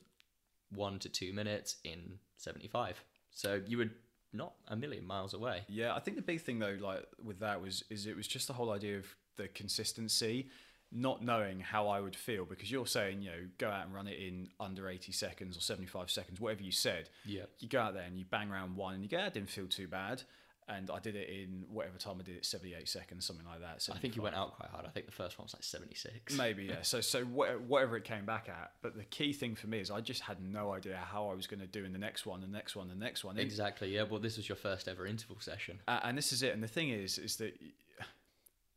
one 0.75 0.99
to 1.01 1.09
two 1.09 1.33
minutes 1.33 1.77
in 1.85 2.19
75. 2.37 3.03
So 3.31 3.61
you 3.67 3.79
would 3.79 3.91
not 4.33 4.55
a 4.69 4.77
million 4.77 5.07
miles 5.07 5.35
away. 5.35 5.63
Yeah, 5.69 5.95
I 5.95 6.01
think 6.01 6.17
the 6.17 6.23
big 6.23 6.41
thing 6.41 6.59
though, 6.59 6.79
like 6.81 7.07
with 7.23 7.41
that 7.41 7.61
was 7.61 7.85
is 7.91 8.07
it 8.07 8.17
was 8.17 8.27
just 8.27 8.47
the 8.47 8.55
whole 8.55 8.71
idea 8.71 8.99
of 8.99 9.07
the 9.37 9.49
consistency, 9.49 10.49
not 10.91 11.23
knowing 11.23 11.61
how 11.61 11.89
I 11.89 12.01
would 12.01 12.17
feel 12.17 12.45
because 12.45 12.71
you're 12.71 12.87
saying 12.87 13.23
you 13.23 13.31
know 13.31 13.47
go 13.59 13.69
out 13.69 13.87
and 13.87 13.95
run 13.95 14.09
it 14.09 14.19
in 14.19 14.49
under 14.59 14.89
80 14.89 15.13
seconds 15.13 15.57
or 15.57 15.61
75 15.61 16.11
seconds, 16.11 16.41
whatever 16.41 16.63
you 16.63 16.73
said. 16.73 17.11
Yeah. 17.27 17.45
You 17.61 17.69
go 17.69 17.81
out 17.81 17.95
there 17.95 18.05
and 18.05 18.19
you 18.19 18.25
bang 18.25 18.51
around 18.51 18.77
one 18.77 18.95
and 18.95 19.03
you 19.03 19.09
go, 19.09 19.19
I 19.19 19.29
didn't 19.29 19.51
feel 19.51 19.67
too 19.67 19.89
bad. 19.89 20.23
And 20.69 20.91
I 20.91 21.01
did 21.01 21.17
it 21.17 21.29
in 21.29 21.65
whatever 21.69 21.99
time 21.99 22.17
I 22.21 22.23
did 22.23 22.37
it, 22.37 22.47
78 22.47 22.89
seconds, 22.89 23.27
something 23.27 23.45
like 23.45 23.61
that. 23.61 23.83
So 23.83 23.93
I 23.93 23.99
think 23.99 24.15
you 24.17 24.23
went 24.23 24.37
out 24.37 24.55
quite 24.57 24.71
hard. 24.71 24.87
I 24.87 24.91
think 24.91 25.07
the 25.07 25.13
first 25.13 25.39
one 25.39 25.45
was 25.45 25.55
like 25.55 25.65
76. 25.65 26.37
Maybe 26.37 26.65
yeah. 26.65 26.77
So 26.83 27.01
so 27.01 27.25
wha- 27.25 27.59
whatever 27.67 27.97
it 27.97 28.05
came 28.05 28.25
back 28.25 28.49
at, 28.49 28.73
but 28.81 28.97
the 28.97 29.05
key 29.05 29.33
thing 29.33 29.55
for 29.57 29.67
me 29.67 29.81
is 29.81 29.91
I 29.91 30.01
just 30.01 30.23
had 30.23 30.41
no 30.41 30.73
idea 30.73 30.97
how 30.97 31.29
I 31.29 31.35
was 31.35 31.47
going 31.47 31.61
to 31.61 31.67
do 31.67 31.85
in 31.85 31.93
the 31.93 31.99
next 31.99 32.27
one, 32.27 32.41
the 32.41 32.47
next 32.47 32.77
one, 32.77 32.89
the 32.89 32.95
next 32.95 33.25
one. 33.25 33.39
Exactly. 33.39 33.93
Yeah. 33.95 34.05
Well, 34.05 34.21
this 34.21 34.37
was 34.37 34.49
your 34.49 34.57
first 34.57 34.87
ever 34.89 35.07
interval 35.07 35.37
session. 35.41 35.81
Uh, 35.89 36.01
and 36.05 36.17
this 36.17 36.33
is 36.33 36.43
it. 36.43 36.55
And 36.55 36.63
the 36.63 36.69
thing 36.69 36.91
is, 36.91 37.19
is 37.19 37.37
that 37.37 37.59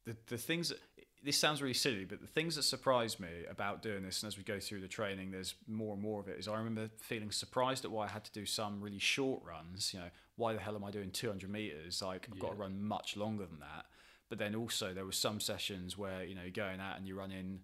the 0.06 0.16
the 0.28 0.38
things 0.38 0.70
that, 0.70 0.80
this 1.24 1.38
sounds 1.38 1.62
really 1.62 1.74
silly, 1.74 2.06
but 2.06 2.22
the 2.22 2.28
things 2.28 2.56
that 2.56 2.64
surprised 2.64 3.20
me 3.20 3.30
about 3.50 3.82
doing 3.82 4.04
this, 4.04 4.22
and 4.22 4.28
as 4.28 4.38
we 4.38 4.44
go 4.44 4.60
through 4.60 4.82
the 4.82 4.88
training, 4.88 5.32
there's 5.32 5.56
more 5.68 5.94
and 5.94 6.02
more 6.02 6.20
of 6.20 6.28
it. 6.28 6.38
Is 6.38 6.48
I 6.48 6.56
remember 6.58 6.90
feeling 7.00 7.32
surprised 7.32 7.84
at 7.84 7.92
why 7.92 8.06
I 8.06 8.10
had 8.10 8.24
to 8.26 8.32
do 8.32 8.46
some 8.46 8.80
really 8.82 9.00
short 9.00 9.44
runs. 9.44 9.92
You 9.94 10.02
know, 10.02 10.10
why 10.38 10.54
the 10.54 10.60
hell 10.60 10.76
am 10.76 10.84
I 10.84 10.92
doing 10.92 11.12
200 11.12 11.50
meters? 11.50 12.02
Like 12.02 12.28
I've 12.32 12.40
got 12.40 12.52
to 12.52 12.56
run 12.58 12.82
much 12.82 13.16
longer 13.18 13.46
than 13.46 13.60
that. 13.60 13.86
But 14.30 14.40
then 14.40 14.56
also 14.56 14.94
there 14.94 15.06
were 15.06 15.12
some 15.12 15.40
sessions 15.40 15.98
where 15.98 16.24
you 16.24 16.36
know 16.36 16.42
you're 16.42 16.52
going 16.52 16.80
out 16.80 16.98
and 16.98 17.08
you're 17.08 17.18
running, 17.18 17.60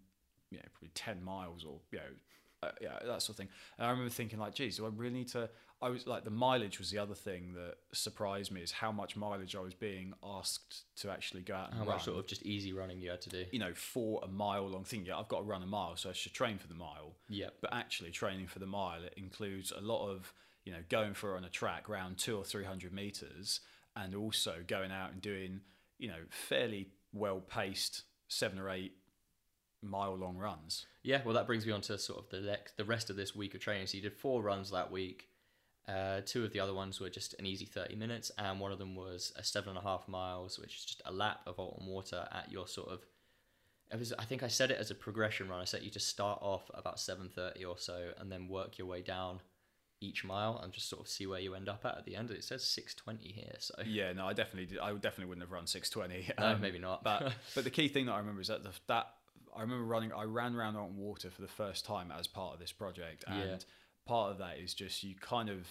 you 0.52 0.58
know, 0.58 0.64
probably 0.74 0.92
10 0.94 1.24
miles 1.24 1.64
or 1.66 1.80
you 1.92 2.00
know. 2.00 2.06
Uh, 2.64 2.70
yeah, 2.80 3.00
that 3.04 3.24
sort 3.24 3.30
of 3.30 3.36
thing. 3.38 3.48
And 3.80 3.88
I 3.88 3.90
remember 3.90 4.12
thinking, 4.12 4.38
like, 4.38 4.54
geez, 4.54 4.78
do 4.78 4.86
I 4.86 4.90
really 4.96 5.16
need 5.16 5.30
to? 5.30 5.50
I 5.82 5.90
was 5.90 6.06
like, 6.06 6.24
the 6.24 6.30
mileage 6.30 6.78
was 6.78 6.92
the 6.92 7.00
other 7.00 7.16
thing 7.16 7.54
that 7.56 7.74
surprised 7.92 8.52
me 8.52 8.62
is 8.62 8.72
how 8.72 8.92
much 8.92 9.16
mileage 9.16 9.56
I 9.56 9.62
was 9.62 9.74
being 9.74 10.14
asked 10.24 10.84
to 10.98 11.10
actually 11.10 11.42
go 11.42 11.56
out 11.56 11.70
and 11.72 11.80
How 11.80 11.86
run. 11.86 11.96
much 11.96 12.04
sort 12.06 12.20
of 12.20 12.28
just 12.28 12.44
easy 12.44 12.72
running 12.72 13.02
you 13.02 13.10
had 13.10 13.22
to 13.22 13.30
do? 13.30 13.46
you 13.52 13.58
know, 13.58 13.74
for 13.74 14.22
a 14.24 14.28
mile 14.28 14.68
long 14.70 14.84
thing. 14.84 15.04
Yeah, 15.08 15.18
I've 15.18 15.28
got 15.28 15.38
to 15.38 15.44
run 15.44 15.64
a 15.64 15.66
mile, 15.66 15.96
so 15.96 16.12
I 16.12 16.14
should 16.14 16.34
train 16.34 16.60
for 16.60 16.68
the 16.68 16.76
mile. 16.76 17.14
Yeah. 17.30 17.48
But 17.62 17.74
actually, 17.74 18.12
training 18.12 18.46
for 18.46 18.60
the 18.60 18.68
mile 18.68 19.02
it 19.04 19.16
includes 19.18 19.74
a 19.76 19.82
lot 19.82 20.08
of 20.08 20.32
you 20.66 20.72
know 20.72 20.80
going 20.90 21.14
for 21.14 21.36
on 21.36 21.44
a 21.44 21.50
track 21.50 21.90
around 21.90 22.18
two 22.18 22.38
or 22.38 22.44
three 22.44 22.66
hundred 22.66 22.94
meters, 22.94 23.62
and 23.96 24.16
also 24.16 24.58
going 24.66 24.92
out 24.92 25.12
and 25.12 25.22
doing 25.22 25.62
you 25.98 26.08
know 26.08 26.24
fairly 26.30 26.90
well 27.14 27.40
paced 27.40 28.04
seven 28.28 28.60
or 28.60 28.70
eight 28.70 28.94
mile 29.82 30.16
long 30.16 30.38
runs. 30.38 30.86
Yeah, 31.04 31.22
well, 31.26 31.34
that 31.34 31.48
brings 31.48 31.66
me 31.66 31.72
on 31.72 31.82
to 31.82 31.98
sort 31.98 32.20
of 32.20 32.30
the 32.30 32.42
next, 32.42 32.78
the 32.78 32.86
rest 32.86 33.10
of 33.10 33.16
this 33.16 33.36
week 33.36 33.56
of 33.56 33.62
training. 33.62 33.88
So 33.88 33.98
you 33.98 34.04
did 34.04 34.14
four 34.14 34.42
runs 34.42 34.72
that 34.72 34.92
week. 34.92 35.28
Uh, 35.88 36.22
two 36.26 36.44
of 36.44 36.54
the 36.54 36.60
other 36.60 36.74
ones 36.74 37.00
were 37.00 37.10
just 37.10 37.34
an 37.40 37.46
easy 37.46 37.66
30 37.66 37.96
minutes, 37.96 38.32
and 38.38 38.60
one 38.60 38.72
of 38.72 38.80
them 38.80 38.96
was 38.96 39.34
a 39.36 39.44
seven 39.44 39.70
and 39.70 39.80
a 39.80 39.82
half 39.82 40.08
miles, 40.08 40.60
which 40.60 40.76
is 40.76 40.86
just 40.86 41.02
a 41.06 41.12
lap 41.12 41.42
of 41.48 41.58
Alton 41.58 41.88
Water 41.88 42.28
at 42.32 42.52
your 42.52 42.68
sort 42.68 42.90
of. 42.90 43.02
It 43.92 44.00
was, 44.00 44.14
I 44.14 44.24
think 44.24 44.44
I 44.44 44.48
said 44.48 44.72
it 44.72 44.78
as 44.80 44.92
a 44.92 44.96
progression 44.96 45.50
run. 45.50 45.60
I 45.60 45.66
said 45.66 45.82
you 45.82 45.90
just 45.90 46.08
start 46.08 46.40
off 46.42 46.70
about 46.74 46.98
7:30 46.98 47.66
or 47.68 47.78
so, 47.78 48.12
and 48.20 48.32
then 48.32 48.48
work 48.48 48.78
your 48.78 48.88
way 48.88 49.02
down 49.02 49.42
each 50.02 50.24
mile, 50.26 50.60
and 50.62 50.74
just 50.74 50.90
sort 50.90 51.02
of 51.02 51.08
see 51.08 51.26
where 51.28 51.40
you 51.40 51.54
end 51.56 51.70
up 51.70 51.86
at 51.86 51.98
at 51.98 52.06
the 52.06 52.16
end. 52.16 52.32
It 52.32 52.44
says 52.44 52.64
6:20 52.64 53.32
here, 53.34 53.54
so 53.60 53.76
Yeah, 53.86 54.12
no, 54.14 54.28
I 54.28 54.34
definitely 54.34 54.66
did. 54.66 54.80
I 54.80 54.92
definitely 54.94 55.26
wouldn't 55.26 55.44
have 55.44 55.52
run 55.52 55.68
six 55.68 55.90
twenty. 55.90 56.28
no, 56.40 56.46
um, 56.48 56.62
maybe 56.62 56.80
not. 56.80 57.04
but 57.04 57.34
but 57.56 57.64
the 57.64 57.70
key 57.70 57.88
thing 57.88 58.08
that 58.08 58.14
I 58.14 58.18
remember 58.20 58.42
is 58.42 58.48
that 58.48 58.64
the, 58.64 58.72
that 58.88 59.08
I 59.56 59.62
remember 59.62 59.84
running. 59.86 60.12
I 60.12 60.24
ran 60.24 60.56
around 60.56 60.76
Alton 60.76 60.98
Water 60.98 61.30
for 61.30 61.42
the 61.42 61.48
first 61.48 61.86
time 61.86 62.12
as 62.12 62.26
part 62.28 62.54
of 62.54 62.60
this 62.60 62.72
project, 62.72 63.24
and 63.28 63.38
Yeah. 63.52 63.58
part 64.06 64.32
of 64.32 64.38
that 64.40 64.58
is 64.58 64.74
just 64.74 65.04
you 65.04 65.16
kind 65.16 65.50
of 65.50 65.68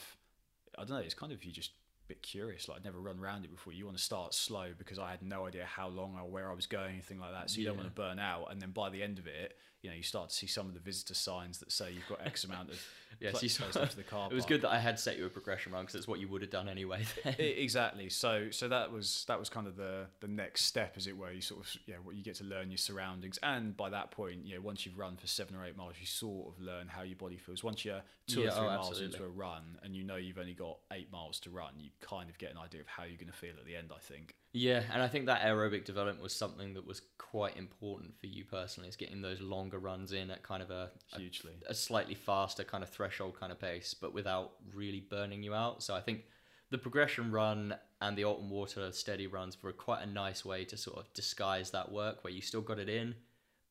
I 0.78 0.83
don't 0.85 0.91
know. 0.91 0.97
It's 0.99 1.14
kind 1.14 1.33
of 1.33 1.43
you 1.45 1.51
just 1.53 1.70
a 1.70 2.09
bit 2.09 2.22
curious. 2.22 2.68
Like 2.68 2.78
I'd 2.78 2.85
never 2.85 3.01
run 3.01 3.18
around 3.18 3.45
it 3.45 3.51
before. 3.51 3.72
You 3.72 3.85
want 3.87 3.97
to 3.97 4.03
start 4.03 4.35
slow 4.35 4.68
because 4.78 4.99
I 5.01 5.11
had 5.11 5.22
no 5.22 5.47
idea 5.47 5.64
how 5.64 5.89
long 5.89 6.16
or 6.16 6.31
where 6.31 6.51
I 6.51 6.55
was 6.55 6.66
going, 6.66 6.93
anything 6.93 7.18
like 7.18 7.33
that. 7.33 7.51
So 7.51 7.59
you 7.61 7.66
don't 7.66 7.76
want 7.76 7.89
to 7.89 7.95
burn 7.95 8.18
out. 8.20 8.53
And 8.53 8.61
then 8.62 8.70
by 8.70 8.91
the 8.91 9.03
end 9.03 9.18
of 9.18 9.26
it, 9.26 9.57
you 9.83 9.91
know, 9.91 9.97
you 9.97 10.03
start 10.03 10.28
to 10.31 10.35
see 10.35 10.47
some 10.47 10.66
of 10.68 10.74
the 10.74 10.81
visitor 10.81 11.14
signs 11.14 11.59
that 11.59 11.72
say 11.72 11.91
you've 11.93 12.09
got 12.09 12.24
X 12.26 12.45
amount 12.45 12.70
of 12.70 12.83
Yes, 13.20 13.43
you 13.43 13.49
saw- 13.49 13.64
left 13.78 13.97
the 13.97 14.03
car 14.14 14.28
it 14.31 14.35
was 14.35 14.45
park. 14.45 14.49
good 14.49 14.62
that 14.62 14.70
I 14.70 14.78
had 14.78 14.99
set 14.99 15.18
you 15.18 15.26
a 15.26 15.28
progression 15.28 15.72
run 15.72 15.83
because 15.83 15.97
it's 15.97 16.07
what 16.09 16.20
you 16.20 16.28
would 16.28 16.43
have 16.43 16.51
done 16.51 16.68
anyway. 16.68 17.05
Then. 17.24 17.35
I- 17.39 17.43
exactly. 17.43 18.09
So 18.09 18.49
so 18.51 18.68
that 18.68 18.93
was 18.93 19.24
that 19.28 19.39
was 19.39 19.49
kind 19.49 19.66
of 19.66 19.76
the 19.76 20.07
the 20.20 20.28
next 20.28 20.62
step, 20.66 20.95
as 20.97 21.07
it 21.07 21.16
were. 21.16 21.31
You 21.33 21.41
sort 21.41 21.61
of 21.64 21.76
yeah, 21.87 21.97
what 22.03 22.14
you 22.14 22.22
get 22.22 22.37
to 22.37 22.45
learn 22.45 22.70
your 22.70 22.78
surroundings, 22.78 23.39
and 23.43 23.76
by 23.76 23.91
that 23.91 24.11
point, 24.12 24.47
you 24.47 24.55
know, 24.55 24.61
once 24.61 24.87
you've 24.87 24.99
run 24.99 25.16
for 25.16 25.26
seven 25.26 25.57
or 25.57 25.64
eight 25.66 25.76
miles, 25.76 25.95
you 26.01 26.07
sort 26.07 26.49
of 26.55 26.61
learn 26.62 26.87
how 26.89 27.03
your 27.03 27.16
body 27.16 27.37
feels. 27.37 27.64
Once 27.64 27.85
you're 27.85 28.03
two 28.26 28.43
Yeah, 28.43 28.49
or 28.49 28.51
three 28.53 28.61
oh, 28.66 28.66
miles 28.66 28.89
absolutely. 28.91 29.16
into 29.18 29.26
a 29.26 29.28
run, 29.31 29.78
and 29.83 29.97
you 29.97 30.05
know 30.05 30.16
you've 30.16 30.39
only 30.39 30.55
got 30.55 30.78
eight 30.93 31.11
miles 31.12 31.41
to 31.41 31.51
run, 31.51 31.72
you 31.78 31.91
kind 32.01 32.31
of 32.31 32.39
get 32.39 32.53
an 32.53 32.59
idea 32.59 32.81
of 32.81 32.87
how 32.87 33.03
you're 33.05 33.16
going 33.18 33.26
to 33.33 33.37
feel 33.37 33.55
at 33.59 33.66
the 33.66 33.76
end. 33.76 33.91
I 33.95 33.99
think. 33.99 34.35
Yeah, 34.53 34.82
and 34.92 35.01
I 35.01 35.09
think 35.09 35.26
that 35.26 35.42
aerobic 35.42 35.84
development 35.84 36.22
was 36.22 36.34
something 36.34 36.74
that 36.74 36.86
was 36.86 37.03
quite 37.18 37.57
important 37.57 38.18
for 38.18 38.26
you 38.26 38.44
personally, 38.44 38.88
is 38.88 38.96
getting 38.96 39.22
those 39.22 39.40
longer 39.40 39.78
runs 39.78 40.12
in 40.12 40.30
at 40.30 40.42
kind 40.42 40.62
of 40.62 40.70
a, 40.70 40.90
a, 41.12 41.18
Hugely. 41.18 41.53
a 41.68 41.74
slightly 41.74 42.14
faster 42.14 42.64
kind 42.64 42.82
of 42.82 42.90
threshold 42.90 43.38
kind 43.38 43.53
of 43.53 43.61
pace, 43.61 43.94
but 43.94 44.12
without 44.12 44.53
really 44.74 45.01
burning 45.01 45.42
you 45.42 45.55
out. 45.55 45.82
So 45.82 45.94
I 45.94 46.01
think 46.01 46.22
the 46.70 46.78
progression 46.78 47.30
run 47.30 47.74
and 48.01 48.16
the 48.16 48.24
Alton 48.24 48.51
Water 48.51 48.90
steady 48.92 49.26
runs 49.26 49.62
were 49.62 49.72
quite 49.72 50.03
a 50.03 50.07
nice 50.07 50.44
way 50.44 50.64
to 50.64 50.76
sort 50.76 50.98
of 50.98 51.12
disguise 51.14 51.70
that 51.70 51.92
work 51.92 52.24
where 52.24 52.32
you 52.32 52.40
still 52.40 52.61
got 52.61 52.78
it 52.78 52.88
in, 52.88 53.14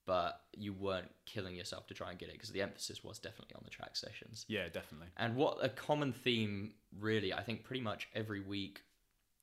but 0.05 0.41
you 0.53 0.73
weren't 0.73 1.09
killing 1.25 1.55
yourself 1.55 1.87
to 1.87 1.93
try 1.93 2.09
and 2.09 2.19
get 2.19 2.29
it 2.29 2.33
because 2.33 2.51
the 2.51 2.61
emphasis 2.61 3.03
was 3.03 3.19
definitely 3.19 3.55
on 3.55 3.61
the 3.65 3.69
track 3.69 3.95
sessions. 3.95 4.45
Yeah, 4.47 4.69
definitely. 4.69 5.07
And 5.17 5.35
what 5.35 5.57
a 5.61 5.69
common 5.69 6.13
theme, 6.13 6.71
really, 6.99 7.33
I 7.33 7.43
think 7.43 7.63
pretty 7.63 7.81
much 7.81 8.07
every 8.15 8.41
week, 8.41 8.81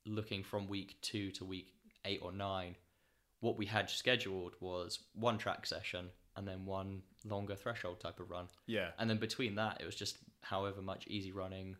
looking 0.07 0.43
from 0.43 0.67
week 0.67 0.97
two 1.01 1.31
to 1.31 1.45
week 1.45 1.73
eight 2.05 2.19
or 2.21 2.31
nine, 2.31 2.75
what 3.39 3.57
we 3.57 3.65
had 3.65 3.89
scheduled 3.89 4.55
was 4.59 4.99
one 5.13 5.37
track 5.37 5.65
session 5.65 6.09
and 6.35 6.47
then 6.47 6.65
one 6.65 7.01
longer 7.25 7.55
threshold 7.55 7.99
type 7.99 8.19
of 8.19 8.29
run. 8.29 8.47
Yeah. 8.67 8.89
And 8.99 9.09
then 9.09 9.17
between 9.17 9.55
that, 9.55 9.81
it 9.81 9.85
was 9.85 9.95
just 9.95 10.17
however 10.41 10.81
much 10.81 11.07
easy 11.07 11.31
running 11.31 11.75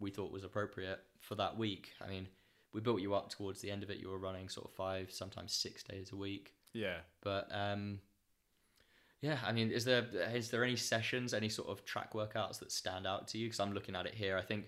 we 0.00 0.10
thought 0.10 0.32
was 0.32 0.44
appropriate 0.44 1.00
for 1.20 1.34
that 1.36 1.56
week. 1.56 1.92
I 2.04 2.08
mean, 2.08 2.28
we 2.72 2.80
built 2.80 3.00
you 3.00 3.14
up 3.14 3.30
towards 3.30 3.60
the 3.60 3.70
end 3.70 3.82
of 3.82 3.90
it. 3.90 3.98
You 3.98 4.08
were 4.08 4.18
running 4.18 4.48
sort 4.48 4.68
of 4.68 4.74
five, 4.74 5.10
sometimes 5.10 5.52
six 5.52 5.82
days 5.82 6.12
a 6.12 6.16
week. 6.16 6.54
Yeah. 6.72 6.98
But 7.22 7.48
um, 7.52 8.00
yeah, 9.20 9.38
I 9.44 9.52
mean, 9.52 9.70
is 9.70 9.84
there 9.84 10.06
is 10.32 10.50
there 10.50 10.62
any 10.64 10.76
sessions, 10.76 11.34
any 11.34 11.48
sort 11.48 11.68
of 11.68 11.84
track 11.84 12.12
workouts 12.12 12.60
that 12.60 12.70
stand 12.70 13.06
out 13.06 13.28
to 13.28 13.38
you? 13.38 13.46
Because 13.46 13.60
I'm 13.60 13.72
looking 13.72 13.96
at 13.96 14.06
it 14.06 14.14
here. 14.14 14.36
I 14.36 14.42
think 14.42 14.66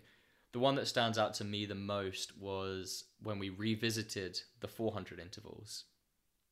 the 0.53 0.59
one 0.59 0.75
that 0.77 0.89
stands 0.89 1.17
out 1.19 1.35
to 1.35 1.45
me 1.45 1.65
the 1.67 1.75
most 1.75 2.37
was 2.39 3.05
when 3.23 3.39
we 3.39 3.51
revisited 3.51 4.41
the 4.61 4.69
400 4.69 5.19
intervals 5.21 5.85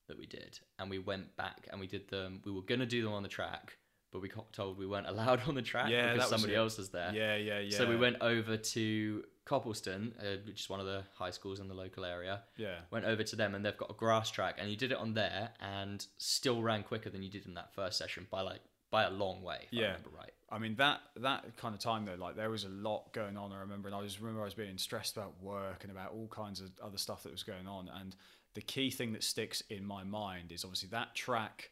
that 0.09 0.19
we 0.19 0.27
did, 0.27 0.59
and 0.79 0.89
we 0.89 0.99
went 0.99 1.37
back 1.37 1.67
and 1.71 1.81
we 1.81 1.87
did 1.87 2.09
them. 2.09 2.41
We 2.45 2.53
were 2.53 2.63
gonna 2.63 2.87
do 2.87 3.03
them 3.03 3.13
on 3.13 3.23
the 3.23 3.29
track, 3.29 3.77
but 4.13 4.23
we 4.23 4.29
got 4.29 4.53
told 4.53 4.79
we 4.79 4.87
weren't 4.87 5.07
allowed 5.15 5.43
on 5.49 5.55
the 5.55 5.63
track 5.63 5.91
Yeah, 5.91 6.15
because 6.15 6.31
somebody 6.31 6.55
it. 6.55 6.59
else 6.59 6.79
was 6.79 6.91
there. 6.91 7.13
Yeah. 7.15 7.37
Yeah. 7.37 7.59
Yeah. 7.61 7.77
So 7.77 7.87
we 7.89 7.97
went 7.97 8.17
over 8.23 8.57
to 8.57 9.25
Copleston, 9.45 10.15
uh, 10.21 10.37
which 10.47 10.61
is 10.63 10.71
one 10.71 10.81
of 10.81 10.87
the 10.87 11.03
high 11.15 11.31
schools 11.31 11.59
in 11.61 11.69
the 11.69 11.75
local 11.75 12.05
area 12.05 12.43
Yeah. 12.57 12.77
went 12.91 13.05
over 13.07 13.23
to 13.23 13.37
them 13.37 13.55
and 13.55 13.65
they've 13.65 13.77
got 13.77 13.91
a 13.91 13.95
grass 13.95 14.31
track 14.31 14.57
and 14.59 14.71
you 14.71 14.77
did 14.77 14.93
it 14.93 14.99
on 14.99 15.15
there 15.15 15.51
and 15.61 16.07
still 16.19 16.63
ran 16.63 16.83
quicker 16.83 17.11
than 17.11 17.23
you 17.23 17.31
did 17.31 17.47
in 17.47 17.55
that 17.55 17.75
first 17.75 17.97
session 17.99 18.27
by 18.31 18.43
like 18.43 18.61
by 18.91 19.05
a 19.05 19.11
long 19.11 19.43
way 19.43 19.67
if 19.71 19.77
I 19.77 19.81
Yeah. 19.81 19.87
remember 19.89 20.11
right 20.17 20.33
I 20.51 20.59
mean 20.59 20.77
that 20.77 21.01
that 21.17 21.57
kind 21.57 21.75
of 21.75 21.81
time 21.81 22.07
though, 22.07 22.15
like 22.15 22.37
there 22.37 22.49
was 22.51 22.65
a 22.65 22.71
lot 22.71 23.13
going 23.13 23.37
on. 23.37 23.53
I 23.53 23.61
remember, 23.61 23.89
and 23.89 23.95
I 23.95 24.01
was 24.01 24.19
remember 24.19 24.41
I 24.41 24.47
was 24.47 24.55
being 24.55 24.79
stressed 24.79 25.17
about 25.17 25.35
work 25.43 25.85
and 25.85 25.91
about 25.93 26.13
all 26.13 26.27
kinds 26.29 26.61
of 26.61 26.71
other 26.83 26.97
stuff 26.97 27.23
that 27.25 27.33
was 27.33 27.43
going 27.43 27.67
on. 27.67 27.91
And 28.01 28.17
the 28.55 28.63
key 28.63 28.91
thing 28.91 29.13
that 29.13 29.23
sticks 29.23 29.63
in 29.69 29.85
my 29.85 30.05
mind 30.05 30.51
is 30.51 30.65
obviously 30.65 30.89
that 30.91 31.15
track 31.15 31.71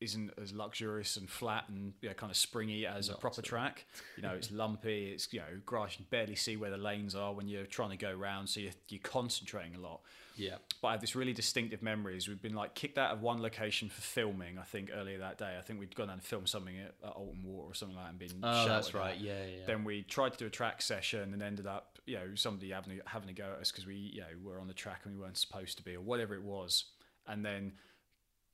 isn't 0.00 0.30
as 0.40 0.52
luxurious 0.52 1.16
and 1.16 1.28
flat 1.28 1.64
and 1.68 1.94
you 2.02 2.08
know, 2.08 2.14
kind 2.14 2.30
of 2.30 2.36
springy 2.36 2.86
as 2.86 3.08
a 3.08 3.14
proper 3.14 3.42
track. 3.42 3.86
You 4.16 4.22
know, 4.22 4.32
it's 4.32 4.50
lumpy. 4.52 5.12
It's 5.12 5.32
you 5.32 5.40
know 5.40 5.60
grass. 5.64 5.96
You 5.98 6.04
barely 6.10 6.36
see 6.36 6.56
where 6.56 6.70
the 6.70 6.76
lanes 6.76 7.14
are 7.14 7.32
when 7.32 7.48
you're 7.48 7.66
trying 7.66 7.90
to 7.90 7.96
go 7.96 8.12
round. 8.12 8.48
So 8.48 8.60
you're, 8.60 8.72
you're 8.88 9.00
concentrating 9.02 9.74
a 9.74 9.80
lot 9.80 10.00
yeah 10.36 10.56
but 10.82 10.88
I 10.88 10.92
have 10.92 11.00
this 11.00 11.16
really 11.16 11.32
distinctive 11.32 11.82
memories. 11.82 12.28
We've 12.28 12.40
been 12.40 12.54
like 12.54 12.74
kicked 12.74 12.98
out 12.98 13.10
of 13.10 13.22
one 13.22 13.40
location 13.40 13.88
for 13.88 14.02
filming. 14.02 14.58
I 14.58 14.62
think 14.62 14.90
earlier 14.94 15.18
that 15.18 15.38
day. 15.38 15.56
I 15.58 15.62
think 15.62 15.80
we'd 15.80 15.94
gone 15.96 16.08
down 16.08 16.14
and 16.14 16.22
filmed 16.22 16.48
something 16.48 16.76
at, 16.78 16.94
at 17.02 17.12
Alton 17.12 17.42
Water 17.42 17.70
or 17.70 17.74
something 17.74 17.96
like 17.96 18.04
that 18.04 18.10
and 18.10 18.18
been. 18.18 18.38
oh 18.42 18.68
that's 18.68 18.94
right 18.94 19.18
yeah 19.18 19.32
yeah, 19.32 19.56
yeah. 19.58 19.66
Then 19.66 19.84
we 19.84 20.02
tried 20.02 20.32
to 20.32 20.38
do 20.38 20.46
a 20.46 20.50
track 20.50 20.82
session 20.82 21.32
and 21.32 21.42
ended 21.42 21.66
up, 21.66 21.98
you 22.06 22.16
know, 22.16 22.34
somebody 22.34 22.70
having 22.70 23.00
a, 23.00 23.08
having 23.08 23.30
a 23.30 23.32
go 23.32 23.52
at 23.54 23.60
us 23.60 23.72
because 23.72 23.86
we, 23.86 23.94
you 23.94 24.20
know, 24.20 24.26
were 24.42 24.60
on 24.60 24.68
the 24.68 24.74
track 24.74 25.00
and 25.04 25.14
we 25.14 25.20
weren't 25.20 25.38
supposed 25.38 25.78
to 25.78 25.82
be 25.82 25.96
or 25.96 26.02
whatever 26.02 26.34
it 26.34 26.42
was. 26.42 26.84
And 27.26 27.44
then 27.44 27.72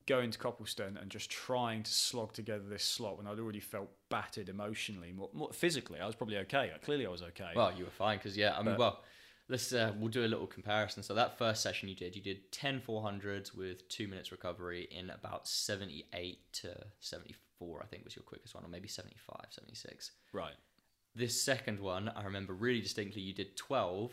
going 0.07 0.31
to 0.31 0.39
Copleston 0.39 0.97
and 1.01 1.11
just 1.11 1.31
trying 1.31 1.83
to 1.83 1.91
slog 1.93 2.33
together 2.33 2.65
this 2.69 2.85
slot 2.85 3.19
when 3.19 3.27
I'd 3.27 3.39
already 3.39 3.61
felt 3.61 3.91
battered 4.09 4.49
emotionally, 4.49 5.13
more, 5.13 5.31
more 5.33 5.53
physically. 5.53 6.01
I 6.01 6.07
was 6.07 6.15
probably 6.15 6.39
okay. 6.39 6.73
Clearly, 6.85 7.07
I 7.07 7.11
was 7.11 7.23
okay. 7.23 7.51
well 7.55 7.73
you 7.77 7.85
were 7.85 7.91
fine 7.91 8.19
because 8.19 8.37
yeah 8.37 8.55
I 8.55 8.59
mean 8.59 8.67
But- 8.75 8.79
well 8.79 9.01
let's 9.49 9.73
uh, 9.73 9.93
we'll 9.99 10.09
do 10.09 10.25
a 10.25 10.27
little 10.27 10.47
comparison 10.47 11.03
so 11.03 11.15
that 11.15 11.37
first 11.37 11.63
session 11.63 11.89
you 11.89 11.97
did 11.97 12.15
you 12.15 12.23
did 12.23 12.51
10 12.53 12.81
400s 12.81 13.55
with 13.55 13.87
two 13.89 14.07
minutes 14.09 14.31
recovery 14.31 14.89
in 14.91 15.11
about 15.11 15.49
78 15.49 16.39
to 16.53 16.69
74 17.01 17.81
I 17.83 17.87
think 17.87 18.05
was 18.05 18.15
your 18.17 18.23
quickest 18.23 18.55
one 18.55 18.65
or 18.65 18.69
maybe 18.69 18.89
75 18.89 19.47
76 19.51 20.13
right. 20.33 20.55
this 21.15 21.43
second 21.43 21.81
one, 21.81 22.09
I 22.09 22.23
remember 22.25 22.55
really 22.55 22.81
distinctly. 22.81 23.21
You 23.21 23.35
did 23.35 23.57
twelve 23.57 24.13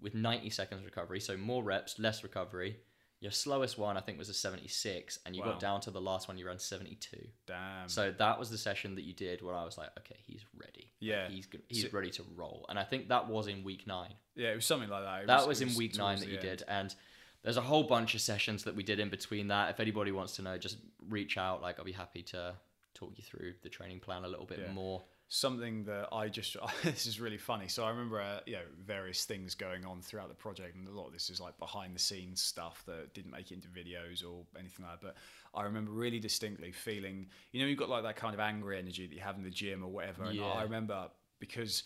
with 0.00 0.14
ninety 0.14 0.50
seconds 0.50 0.84
recovery, 0.84 1.20
so 1.20 1.36
more 1.36 1.62
reps, 1.62 1.98
less 1.98 2.22
recovery. 2.22 2.76
Your 3.24 3.32
slowest 3.32 3.78
one, 3.78 3.96
I 3.96 4.00
think, 4.00 4.18
was 4.18 4.28
a 4.28 4.34
seventy-six, 4.34 5.18
and 5.24 5.34
you 5.34 5.40
Wow. 5.42 5.52
got 5.52 5.60
down 5.60 5.80
to 5.80 5.90
the 5.90 6.00
last 6.00 6.28
one. 6.28 6.36
You 6.36 6.46
ran 6.46 6.58
seventy-two. 6.58 7.26
Damn. 7.46 7.88
So 7.88 8.12
that 8.12 8.38
was 8.38 8.50
the 8.50 8.58
session 8.58 8.94
that 8.96 9.02
you 9.04 9.14
did 9.14 9.40
where 9.40 9.54
I 9.54 9.64
was 9.64 9.78
like, 9.78 9.88
okay, 10.00 10.16
he's 10.26 10.44
ready. 10.58 10.92
Yeah. 11.00 11.28
he's 11.30 11.46
go- 11.46 11.58
he's 11.70 11.84
So- 11.84 11.88
ready 11.92 12.10
to 12.10 12.22
roll. 12.36 12.66
And 12.68 12.78
I 12.78 12.84
think 12.84 13.08
that 13.08 13.26
was 13.26 13.46
in 13.46 13.64
week 13.64 13.86
nine. 13.86 14.14
yeah, 14.36 14.52
it 14.52 14.56
was 14.56 14.66
something 14.66 14.90
like 14.90 15.04
that. 15.04 15.22
It 15.22 15.26
that 15.28 15.40
it 15.42 15.48
was, 15.48 15.62
in 15.62 15.74
week 15.74 15.96
nine 15.96 16.18
that 16.20 16.28
you 16.28 16.34
end. 16.34 16.42
did, 16.42 16.62
and 16.68 16.94
there's 17.42 17.56
a 17.56 17.62
whole 17.62 17.84
bunch 17.84 18.14
of 18.14 18.20
sessions 18.20 18.64
that 18.64 18.74
we 18.74 18.82
did 18.82 19.00
in 19.00 19.08
between 19.08 19.48
that. 19.48 19.70
If 19.70 19.80
anybody 19.80 20.12
wants 20.12 20.36
to 20.36 20.42
know, 20.42 20.58
just 20.58 20.76
reach 21.08 21.38
out. 21.38 21.62
Like 21.62 21.78
I'll 21.78 21.84
be 21.86 21.92
happy 21.92 22.22
to 22.24 22.54
talk 22.92 23.12
you 23.16 23.24
through 23.24 23.54
the 23.62 23.70
training 23.70 24.00
plan 24.00 24.24
a 24.24 24.28
little 24.28 24.44
bit 24.46 24.58
Yeah. 24.60 24.72
more. 24.72 25.02
Something 25.34 25.82
that 25.84 26.08
I 26.12 26.28
just 26.28 26.56
this 26.84 27.06
is 27.06 27.20
really 27.20 27.38
funny. 27.38 27.66
So 27.66 27.84
I 27.84 27.90
remember 27.90 28.20
uh, 28.20 28.40
you 28.46 28.54
know 28.54 28.62
various 28.84 29.24
things 29.24 29.54
going 29.54 29.84
on 29.84 30.00
throughout 30.00 30.28
the 30.28 30.34
project, 30.34 30.76
and 30.76 30.86
a 30.86 30.92
lot 30.92 31.08
of 31.08 31.12
this 31.12 31.28
is 31.28 31.40
like 31.40 31.58
behind 31.58 31.94
the 31.94 31.98
scenes 31.98 32.40
stuff 32.40 32.84
that 32.86 33.12
didn't 33.14 33.32
make 33.32 33.50
it 33.50 33.54
into 33.54 33.68
videos 33.68 34.24
or 34.24 34.44
anything 34.58 34.86
like 34.86 35.00
that. 35.00 35.02
But 35.02 35.16
I 35.58 35.64
remember 35.64 35.90
really 35.90 36.20
distinctly 36.20 36.70
feeling, 36.70 37.26
you 37.52 37.60
know, 37.60 37.66
you've 37.66 37.78
got 37.78 37.88
like 37.88 38.04
that 38.04 38.16
kind 38.16 38.34
of 38.34 38.40
angry 38.40 38.78
energy 38.78 39.06
that 39.06 39.14
you 39.14 39.20
have 39.22 39.36
in 39.36 39.42
the 39.42 39.50
gym 39.50 39.82
or 39.82 39.90
whatever. 39.90 40.24
And 40.24 40.36
Yeah. 40.36 40.46
I 40.46 40.62
remember 40.62 41.08
because 41.40 41.82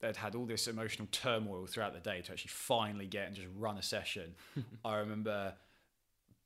they'd 0.00 0.16
had 0.16 0.34
all 0.34 0.46
this 0.46 0.66
emotional 0.66 1.08
turmoil 1.10 1.66
throughout 1.66 1.94
the 1.94 2.00
day 2.00 2.22
to 2.22 2.32
actually 2.32 2.50
finally 2.50 3.06
get 3.06 3.26
and 3.26 3.36
just 3.36 3.48
run 3.56 3.76
a 3.76 3.82
session. 3.82 4.34
I 4.84 4.96
remember 4.96 5.54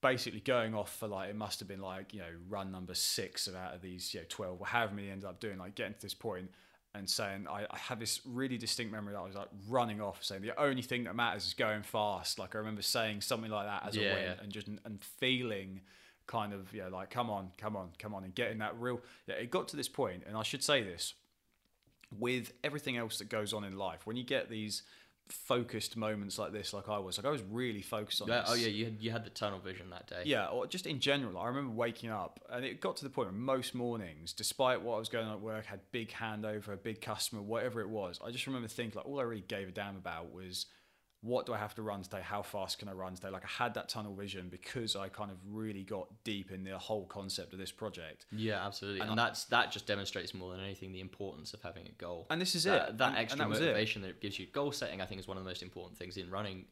basically 0.01 0.41
going 0.41 0.75
off 0.75 0.97
for 0.97 1.07
like 1.09 1.29
it 1.31 1.37
must 1.37 1.59
have 1.61 1.69
been 1.69 1.81
like 1.81 2.15
you 2.15 2.21
know 2.21 2.27
run 2.49 2.71
number 2.73 2.95
six 2.95 3.47
of 3.47 3.55
out 3.55 3.75
of 3.75 3.83
these 3.83 4.15
you 4.15 4.21
know 4.21 4.27
12 4.29 4.61
or 4.61 4.67
however 4.67 4.95
many 4.95 5.11
ended 5.11 5.29
up 5.29 5.41
doing 5.41 5.59
like 5.59 5.75
getting 5.75 5.95
to 5.95 6.01
this 6.01 6.15
point 6.15 6.51
and 6.95 7.09
saying 7.09 7.47
I, 7.49 7.67
I 7.71 7.77
have 7.77 8.01
this 8.01 8.21
really 8.25 8.59
distinct 8.59 8.93
memory 8.93 9.13
that 9.13 9.21
I 9.21 9.27
was 9.27 9.35
like 9.35 9.49
running 9.69 10.01
off 10.01 10.25
saying 10.25 10.43
the 10.43 10.59
only 10.61 10.83
thing 10.83 11.05
that 11.05 11.15
matters 11.15 11.47
is 11.47 11.55
going 11.55 11.83
fast 11.83 12.39
like 12.39 12.55
I 12.55 12.59
remember 12.59 12.83
saying 12.83 13.21
something 13.21 13.51
like 13.51 13.67
that 13.67 13.87
as 13.87 13.97
Yeah, 13.97 14.11
I 14.11 14.15
went 14.15 14.27
yeah. 14.27 14.35
and 14.43 14.53
just 14.53 14.69
and 14.69 15.03
feeling 15.03 15.83
kind 16.27 16.53
of 16.53 16.73
yeah 16.73 16.89
like 16.89 17.11
come 17.11 17.29
on 17.29 17.51
come 17.59 17.77
on 17.77 17.91
come 17.99 18.15
on 18.15 18.25
and 18.25 18.35
getting 18.35 18.59
that 18.59 18.79
real 18.81 19.01
yeah 19.27 19.35
it 19.35 19.51
got 19.51 19.69
to 19.69 19.77
this 19.77 19.89
point 19.89 20.23
and 20.27 20.37
I 20.37 20.43
should 20.43 20.63
say 20.63 20.83
this 20.83 21.15
with 22.19 22.53
everything 22.65 22.97
else 22.97 23.19
that 23.19 23.29
goes 23.29 23.53
on 23.53 23.65
in 23.65 23.77
life 23.77 24.07
when 24.07 24.17
you 24.17 24.25
get 24.25 24.49
these 24.51 24.83
focused 25.33 25.97
moments 25.97 26.39
like 26.39 26.53
this 26.53 26.73
like 26.73 26.89
I 26.89 26.99
was 26.99 27.19
like 27.19 27.27
I 27.27 27.31
was 27.31 27.43
really 27.51 27.83
focused 27.83 28.21
on 28.23 28.29
Yeah, 28.29 28.45
oh, 28.47 28.53
this 28.53 28.63
oh 28.63 28.67
yeah, 28.67 28.69
you 28.69 28.85
had 28.87 28.97
you 29.01 29.11
had 29.11 29.25
the 29.25 29.31
tunnel 29.31 29.59
vision 29.59 29.91
that 29.91 30.07
day. 30.07 30.23
yeah, 30.25 30.47
or 30.47 30.67
just 30.67 30.87
in 30.87 31.01
general, 31.01 31.39
I 31.39 31.47
remember 31.47 31.73
waking 31.73 32.11
up 32.11 32.41
and 32.51 32.65
it 32.65 32.81
got 32.81 32.97
to 32.99 33.05
the 33.05 33.11
point 33.11 33.29
where 33.29 33.39
most 33.39 33.75
mornings, 33.75 34.33
despite 34.33 34.83
what 34.83 34.97
I 34.97 34.99
was 34.99 35.09
going 35.09 35.27
on 35.27 35.35
at 35.35 35.41
work, 35.41 35.67
had 35.67 35.81
big 35.93 36.11
handover, 36.11 36.73
a 36.73 36.77
big 36.77 37.01
customer, 37.01 37.43
whatever 37.43 37.81
it 37.81 37.89
was. 37.89 38.19
I 38.25 38.31
just 38.31 38.47
remember 38.47 38.69
thinking 38.69 38.97
like 38.97 39.07
all 39.07 39.21
I 39.21 39.25
really 39.25 39.45
gave 39.47 39.69
a 39.69 39.73
damn 39.73 39.97
about 39.97 40.33
was 40.33 40.67
what 41.23 41.45
do 41.45 41.53
I 41.53 41.59
have 41.59 41.75
to 41.75 41.83
run 41.83 42.03
today? 42.03 42.21
How 42.23 42.41
fast 42.43 42.79
can 42.79 42.89
I 42.89 42.93
run 42.93 43.15
today? 43.15 43.29
Like 43.29 43.45
I 43.45 43.63
had 43.65 43.75
that 43.75 43.89
tunnel 43.89 44.15
vision 44.15 44.49
because 44.49 44.97
I 44.97 45.09
kind 45.09 45.31
of 45.31 45.37
really 45.51 45.83
got 45.83 46.09
deep 46.25 46.51
in 46.51 46.65
the 46.65 46.79
whole 46.79 47.05
concept 47.07 47.53
of 47.53 47.59
this 47.59 47.71
project. 47.71 48.25
Yeah, 48.33 48.65
absolutely, 48.67 49.01
and, 49.01 49.11
And 49.11 49.19
that's 49.19 49.45
that 49.47 49.71
just 49.71 49.87
demonstrates 49.87 50.33
more 50.33 50.53
than 50.53 50.61
anything 50.61 50.93
the 50.93 51.01
importance 51.01 51.53
of 51.53 51.61
having 51.63 51.87
a 51.87 51.93
goal. 51.93 52.27
And 52.31 52.41
this 52.41 52.55
is 52.55 52.65
that, 52.65 52.91
it. 52.91 52.99
That 52.99 53.09
And- 53.09 53.17
and 53.17 53.23
extra 53.25 53.39
that 53.39 53.49
was 53.49 53.61
it. 53.61 53.65
motivation 53.67 54.03
that 54.03 54.09
it 54.09 54.21
gives 54.21 54.39
you. 54.39 54.47
Goal 54.47 54.73
setting, 54.73 55.03
I 55.03 55.07
think, 55.07 55.21
is 55.21 55.29
one 55.29 55.37
of 55.37 55.45
the 55.45 55.51
most 55.51 55.63
important 55.63 55.99
things 55.99 56.17
in 56.17 56.31
running 56.31 56.65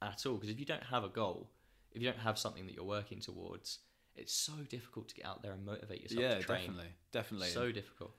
at 0.00 0.24
all. 0.26 0.34
Because 0.34 0.50
if 0.50 0.60
you 0.60 0.66
don't 0.66 0.84
have 0.84 1.02
a 1.02 1.08
goal, 1.08 1.50
if 1.92 2.00
you 2.00 2.08
don't 2.08 2.20
have 2.20 2.38
something 2.38 2.66
that 2.66 2.74
you're 2.74 2.84
working 2.84 3.18
towards, 3.20 3.80
it's 4.14 4.32
so 4.32 4.52
difficult 4.68 5.08
to 5.08 5.14
get 5.16 5.26
out 5.26 5.42
there 5.42 5.52
and 5.52 5.64
motivate 5.64 6.02
yourself 6.02 6.20
yeah, 6.22 6.34
to 6.36 6.42
train. 6.42 6.60
definitely, 6.60 6.92
definitely. 7.10 7.48
So 7.48 7.72
difficult. 7.72 8.12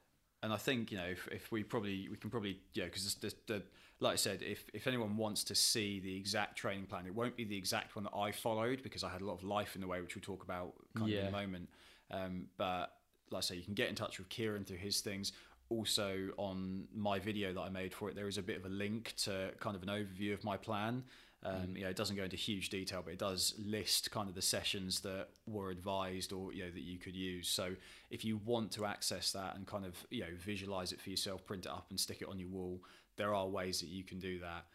And 0.43 0.53
I 0.53 0.57
think 0.57 0.91
you 0.91 0.97
know 0.97 1.05
if, 1.05 1.27
if 1.31 1.51
we 1.51 1.63
probably 1.63 2.07
we 2.09 2.17
can 2.17 2.29
probably 2.29 2.59
yeah 2.73 2.85
because 2.85 3.15
the, 3.15 3.33
the 3.47 3.63
like 3.99 4.13
I 4.13 4.15
said 4.15 4.41
if 4.41 4.63
if 4.73 4.87
anyone 4.87 5.17
wants 5.17 5.43
to 5.45 5.55
see 5.55 5.99
the 5.99 6.15
exact 6.15 6.57
training 6.57 6.85
plan 6.85 7.05
it 7.05 7.13
won't 7.13 7.35
be 7.35 7.43
the 7.43 7.57
exact 7.57 7.95
one 7.95 8.03
that 8.05 8.15
I 8.15 8.31
followed 8.31 8.81
because 8.83 9.03
I 9.03 9.09
had 9.09 9.21
a 9.21 9.25
lot 9.25 9.33
of 9.33 9.43
life 9.43 9.75
in 9.75 9.81
the 9.81 9.87
way 9.87 9.99
which 10.01 10.15
we'll 10.15 10.21
talk 10.21 10.43
about 10.43 10.73
kind 10.95 11.11
of 11.11 11.17
in 11.17 11.23
Yeah. 11.23 11.29
a 11.29 11.31
moment. 11.31 11.69
Um, 12.11 12.47
but 12.57 12.93
like 13.31 13.39
I 13.39 13.41
say 13.41 13.55
you 13.55 13.63
can 13.63 13.73
get 13.73 13.89
in 13.89 13.95
touch 13.95 14.17
with 14.17 14.29
Kieran 14.29 14.65
through 14.65 14.77
his 14.77 15.01
things. 15.01 15.33
Also 15.69 16.29
on 16.37 16.87
my 16.95 17.19
video 17.19 17.53
that 17.53 17.61
I 17.61 17.69
made 17.69 17.93
for 17.93 18.09
it 18.09 18.15
there 18.15 18.27
is 18.27 18.37
a 18.39 18.41
bit 18.41 18.57
of 18.57 18.65
a 18.65 18.69
link 18.69 19.13
to 19.25 19.51
kind 19.59 19.75
of 19.75 19.83
an 19.83 19.89
overview 19.89 20.33
of 20.33 20.43
my 20.43 20.57
plan 20.57 21.03
um, 21.43 21.75
you 21.75 21.83
know, 21.83 21.89
it 21.89 21.95
doesn't 21.95 22.17
go 22.17 22.23
into 22.23 22.35
huge 22.35 22.69
detail, 22.69 23.01
but 23.03 23.13
it 23.13 23.19
does 23.19 23.53
list 23.57 24.11
kind 24.11 24.27
of 24.27 24.35
the 24.35 24.41
sessions 24.41 24.99
that 25.01 25.27
were 25.47 25.69
advised 25.71 26.33
or 26.33 26.51
you 26.53 26.63
know 26.65 26.71
that 26.71 26.81
you 26.81 26.99
could 26.99 27.15
use. 27.15 27.47
So 27.47 27.75
if 28.09 28.25
you 28.25 28.41
want 28.43 28.71
to 28.73 28.85
access 28.85 29.31
that 29.31 29.55
and 29.55 29.65
kind 29.65 29.85
of 29.85 29.95
you 30.09 30.21
know 30.21 30.33
visualize 30.37 30.91
it 30.91 30.99
for 30.99 31.09
yourself, 31.09 31.45
print 31.45 31.65
it 31.65 31.71
up 31.71 31.87
and 31.89 31.99
stick 31.99 32.21
it 32.21 32.27
on 32.27 32.39
your 32.39 32.49
wall, 32.49 32.81
there 33.15 33.33
are 33.33 33.47
ways 33.47 33.79
that 33.79 33.87
you 33.87 34.03
can 34.03 34.19
do 34.19 34.39
that. 34.39 34.65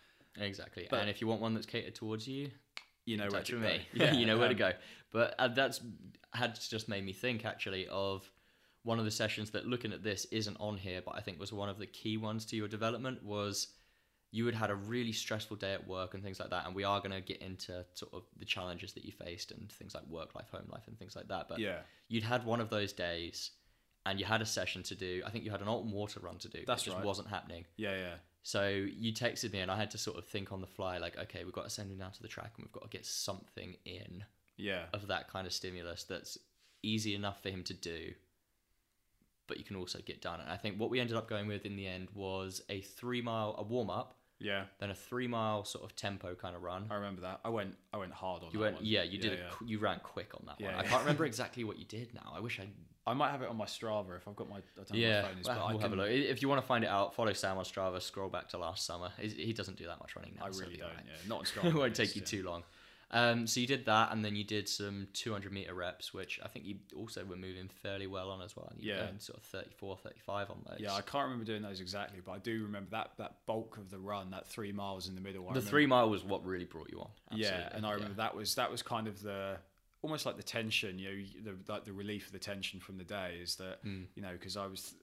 Exactly. 0.42 0.86
But- 0.90 1.00
and 1.00 1.10
if 1.10 1.20
you 1.20 1.26
want 1.26 1.40
one 1.40 1.54
that's 1.54 1.66
catered 1.66 1.94
towards 1.94 2.26
you, 2.26 2.50
You 3.04 3.18
know, 3.18 3.28
where 3.30 3.42
to 3.42 3.60
go. 3.60 3.76
Yeah, 3.92 4.12
you 4.18 4.24
know 4.24 4.38
where 4.38 4.48
to 4.48 4.54
go. 4.54 4.72
But 5.12 5.34
uh, 5.38 5.48
that's 5.48 5.80
had 6.32 6.58
just 6.58 6.88
made 6.88 7.04
me 7.04 7.12
think 7.12 7.44
actually 7.44 7.86
of 7.88 8.28
one 8.82 8.98
of 8.98 9.04
the 9.04 9.10
sessions 9.10 9.50
that 9.50 9.66
looking 9.66 9.92
at 9.92 10.02
this 10.02 10.24
isn't 10.30 10.56
on 10.58 10.76
here, 10.76 11.02
but 11.04 11.14
I 11.14 11.20
think 11.20 11.38
was 11.38 11.52
one 11.52 11.68
of 11.68 11.78
the 11.78 11.86
key 11.86 12.16
ones 12.16 12.44
to 12.46 12.56
your 12.56 12.68
development 12.68 13.22
was 13.22 13.68
you 14.34 14.46
had 14.46 14.54
had 14.56 14.68
a 14.68 14.74
really 14.74 15.12
stressful 15.12 15.56
day 15.56 15.74
at 15.74 15.86
work 15.86 16.12
and 16.14 16.20
things 16.20 16.40
like 16.40 16.50
that, 16.50 16.66
and 16.66 16.74
we 16.74 16.82
are 16.82 16.98
going 16.98 17.12
to 17.12 17.20
get 17.20 17.40
into 17.40 17.84
sort 17.94 18.12
of 18.12 18.24
the 18.36 18.44
challenges 18.44 18.92
that 18.94 19.04
you 19.04 19.12
faced 19.12 19.52
and 19.52 19.70
things 19.70 19.94
like 19.94 20.04
work 20.08 20.34
life, 20.34 20.48
home 20.50 20.66
life, 20.72 20.82
and 20.88 20.98
things 20.98 21.14
like 21.14 21.28
that. 21.28 21.48
But 21.48 21.60
Yeah, 21.60 21.78
you'd 22.08 22.24
had 22.24 22.44
one 22.44 22.60
of 22.60 22.68
those 22.68 22.92
days, 22.92 23.52
and 24.04 24.18
you 24.18 24.26
had 24.26 24.42
a 24.42 24.46
session 24.46 24.82
to 24.82 24.96
do. 24.96 25.22
I 25.24 25.30
think 25.30 25.44
you 25.44 25.52
had 25.52 25.60
an 25.60 25.68
Alton 25.68 25.92
Water 25.92 26.18
run 26.18 26.38
to 26.38 26.48
do. 26.48 26.64
That's 26.66 26.82
it 26.82 26.86
just 26.86 26.96
right. 26.96 27.06
wasn't 27.06 27.28
happening. 27.28 27.64
yeah, 27.76 27.94
yeah, 27.94 28.14
So 28.42 28.66
you 28.66 29.12
texted 29.12 29.52
me, 29.52 29.60
and 29.60 29.70
I 29.70 29.76
had 29.76 29.92
to 29.92 29.98
sort 29.98 30.18
of 30.18 30.26
think 30.26 30.50
on 30.50 30.60
the 30.60 30.66
fly, 30.66 30.98
like, 30.98 31.16
okay, 31.16 31.44
we've 31.44 31.54
got 31.54 31.64
to 31.64 31.70
send 31.70 31.92
him 31.92 31.98
down 31.98 32.10
to 32.10 32.22
the 32.22 32.26
track, 32.26 32.54
and 32.56 32.66
we've 32.66 32.72
got 32.72 32.82
to 32.82 32.88
get 32.88 33.06
something 33.06 33.76
in 33.84 34.24
yeah, 34.56 34.86
of 34.92 35.06
that 35.06 35.28
kind 35.28 35.46
of 35.46 35.52
stimulus 35.52 36.02
that's 36.02 36.38
easy 36.82 37.14
enough 37.14 37.40
for 37.40 37.50
him 37.50 37.62
to 37.62 37.74
do, 37.74 38.14
but 39.46 39.58
you 39.58 39.64
can 39.64 39.76
also 39.76 40.00
get 40.04 40.20
done. 40.20 40.40
And 40.40 40.50
I 40.50 40.56
think 40.56 40.76
what 40.76 40.90
we 40.90 40.98
ended 40.98 41.16
up 41.16 41.28
going 41.28 41.46
with 41.46 41.64
in 41.64 41.76
the 41.76 41.86
end 41.86 42.08
was 42.14 42.62
a 42.68 42.80
three 42.80 43.22
mile, 43.22 43.54
a 43.58 43.62
warm 43.62 43.90
up, 43.90 44.16
yeah. 44.44 44.64
then 44.78 44.90
a 44.90 44.94
three 44.94 45.26
mile 45.26 45.64
sort 45.64 45.84
of 45.84 45.96
tempo 45.96 46.34
kind 46.34 46.54
of 46.54 46.62
run. 46.62 46.86
I 46.90 46.94
remember 46.94 47.22
that. 47.22 47.40
I 47.44 47.48
went, 47.48 47.74
I 47.92 47.96
went 47.96 48.12
hard 48.12 48.42
on 48.42 48.50
You 48.52 48.58
that 48.58 48.64
went, 48.64 48.74
one. 48.76 48.84
yeah, 48.84 49.02
you 49.02 49.18
did, 49.18 49.32
Yeah, 49.32 49.38
it, 49.38 49.40
yeah. 49.44 49.50
qu- 49.50 49.66
you 49.66 49.78
ran 49.78 50.00
quick 50.02 50.30
on 50.34 50.44
that 50.46 50.60
one. 50.60 50.70
Yeah, 50.72 50.78
I 50.78 50.82
can't 50.84 51.00
remember 51.00 51.24
exactly 51.32 51.64
what 51.64 51.78
you 51.78 51.84
did 51.86 52.14
now. 52.14 52.32
I 52.36 52.40
wish 52.40 52.60
I, 52.60 52.68
I 53.10 53.14
might 53.14 53.30
have 53.30 53.42
it 53.42 53.48
on 53.48 53.56
my 53.56 53.66
Strava 53.66 54.16
if 54.16 54.26
I've 54.28 54.36
got 54.36 54.48
my. 54.48 54.56
I 54.56 54.60
don't 54.76 54.92
know 54.92 54.96
yeah, 54.98 55.22
my 55.22 55.28
phone 55.28 55.38
is, 55.38 55.46
well, 55.48 55.68
we'll 55.70 55.78
have 55.78 55.92
a 55.92 55.96
look. 55.96 56.08
If 56.10 56.40
you 56.42 56.48
want 56.48 56.60
to 56.60 56.66
find 56.66 56.84
it 56.84 56.88
out, 56.90 57.14
follow 57.14 57.32
Sam 57.32 57.58
on 57.58 57.64
Strava. 57.64 58.00
Scroll 58.00 58.28
back 58.28 58.48
to 58.50 58.58
last 58.58 58.86
summer. 58.86 59.10
He 59.18 59.52
doesn't 59.52 59.76
do 59.76 59.86
that 59.86 59.98
much 60.00 60.14
running 60.16 60.34
now. 60.38 60.44
I 60.44 60.48
really 60.48 60.60
it'll 60.60 60.70
don't. 60.70 60.78
be 60.78 60.82
alright. 60.82 61.04
Yeah, 61.06 61.28
not 61.28 61.38
on 61.40 61.44
Strava. 61.44 61.64
it 61.74 61.74
won't 61.74 61.94
take 61.94 62.14
you 62.16 62.22
too 62.22 62.42
long. 62.44 62.62
Um, 63.10 63.46
so 63.46 63.60
you 63.60 63.66
did 63.66 63.84
that, 63.86 64.12
and 64.12 64.24
then 64.24 64.34
you 64.36 64.44
did 64.44 64.68
some 64.68 65.06
200 65.12 65.52
meter 65.52 65.74
reps, 65.74 66.12
which 66.12 66.40
I 66.42 66.48
think 66.48 66.64
you 66.64 66.76
also 66.96 67.24
were 67.24 67.36
moving 67.36 67.68
fairly 67.68 68.06
well 68.06 68.30
on 68.30 68.40
as 68.42 68.56
well. 68.56 68.72
You 68.76 68.92
Yeah. 68.92 69.08
sort 69.18 69.38
of 69.38 69.44
34, 69.44 69.96
35 69.98 70.50
on 70.50 70.64
those. 70.68 70.80
Yeah, 70.80 70.94
I 70.94 71.00
can't 71.02 71.24
remember 71.24 71.44
doing 71.44 71.62
those 71.62 71.80
exactly, 71.80 72.20
but 72.24 72.32
I 72.32 72.38
do 72.38 72.62
remember 72.62 72.90
that 72.90 73.12
that 73.18 73.46
bulk 73.46 73.76
of 73.76 73.90
the 73.90 73.98
run, 73.98 74.30
that 74.30 74.46
three 74.48 74.72
miles 74.72 75.08
in 75.08 75.14
the 75.14 75.20
middle. 75.20 75.42
I 75.42 75.52
the 75.54 75.60
remember- 75.60 75.70
three 75.70 75.86
mile 75.86 76.10
was 76.10 76.24
what 76.24 76.44
really 76.44 76.64
brought 76.64 76.90
you 76.90 77.00
on. 77.00 77.10
Yeah, 77.32 77.68
and 77.72 77.84
I 77.86 77.90
yeah. 77.90 77.94
remember 77.94 78.16
that 78.16 78.34
was 78.34 78.54
that 78.56 78.70
was 78.70 78.82
kind 78.82 79.06
of 79.06 79.22
the 79.22 79.58
almost 80.02 80.26
like 80.26 80.36
the 80.36 80.42
tension, 80.42 80.98
you 80.98 81.08
know, 81.42 81.52
the 81.52 81.72
like 81.72 81.84
the 81.84 81.92
relief 81.92 82.26
of 82.26 82.32
the 82.32 82.38
tension 82.38 82.78
from 82.80 82.98
the 82.98 83.04
day 83.04 83.38
is 83.40 83.56
that 83.56 83.82
Mm. 83.84 84.06
you 84.14 84.22
know 84.22 84.32
because 84.32 84.56
I 84.56 84.66
was, 84.66 84.94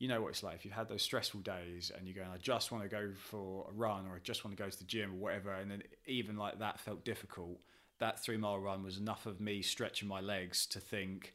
you 0.00 0.08
know 0.08 0.20
what 0.20 0.28
it's 0.30 0.42
like 0.42 0.56
if 0.56 0.64
you've 0.64 0.74
had 0.74 0.88
those 0.88 1.02
stressful 1.02 1.40
days 1.40 1.92
and 1.96 2.08
you're 2.08 2.16
going, 2.16 2.34
I 2.34 2.38
just 2.38 2.72
want 2.72 2.82
to 2.82 2.88
go 2.90 3.10
for 3.30 3.68
a 3.70 3.72
run 3.72 4.06
or 4.08 4.16
I 4.16 4.18
just 4.24 4.44
want 4.44 4.56
to 4.56 4.60
go 4.62 4.68
to 4.68 4.78
the 4.78 4.84
gym 4.84 5.12
or 5.12 5.16
whatever, 5.16 5.52
and 5.52 5.70
then 5.70 5.82
even 6.06 6.36
like 6.36 6.58
that 6.58 6.80
felt 6.80 7.04
difficult. 7.04 7.60
That 7.98 8.18
three 8.18 8.38
mile 8.38 8.58
run 8.58 8.82
was 8.82 8.96
enough 8.98 9.26
of 9.26 9.40
me 9.40 9.60
stretching 9.62 10.08
my 10.08 10.20
legs 10.20 10.64
to 10.68 10.80
think, 10.80 11.34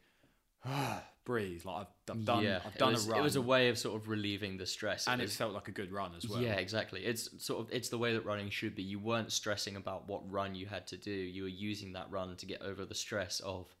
ah, 0.64 1.00
breathe. 1.24 1.64
Like 1.64 1.86
I've, 2.08 2.16
I've 2.16 2.24
done, 2.24 2.42
yeah, 2.42 2.58
I've 2.66 2.76
done 2.76 2.88
it 2.88 2.94
was, 2.94 3.06
a 3.06 3.10
run, 3.12 3.20
It 3.20 3.22
was 3.22 3.36
a 3.36 3.42
way 3.42 3.68
of 3.68 3.78
sort 3.78 3.94
of 4.02 4.08
relieving 4.08 4.56
the 4.56 4.66
stress. 4.66 5.06
and 5.06 5.20
it 5.20 5.24
was- 5.26 5.36
felt 5.36 5.52
like 5.54 5.68
a 5.68 5.72
good 5.72 5.92
run 5.92 6.14
as 6.16 6.28
well. 6.28 6.42
Yeah, 6.42 6.54
exactly. 6.54 7.04
It's 7.06 7.28
sort 7.44 7.60
of 7.60 7.72
it's 7.72 7.88
the 7.88 7.98
way 7.98 8.14
that 8.14 8.24
running 8.24 8.50
should 8.50 8.74
be. 8.74 8.82
You 8.82 8.98
weren't 8.98 9.30
stressing 9.30 9.76
about 9.76 10.08
what 10.08 10.28
run 10.28 10.56
you 10.56 10.66
had 10.66 10.88
to 10.88 10.96
do. 10.96 11.12
You 11.12 11.42
were 11.44 11.48
using 11.48 11.92
that 11.92 12.10
run 12.10 12.34
to 12.34 12.46
get 12.46 12.62
over 12.62 12.84
the 12.84 12.96
stress 12.96 13.38
of 13.40 13.72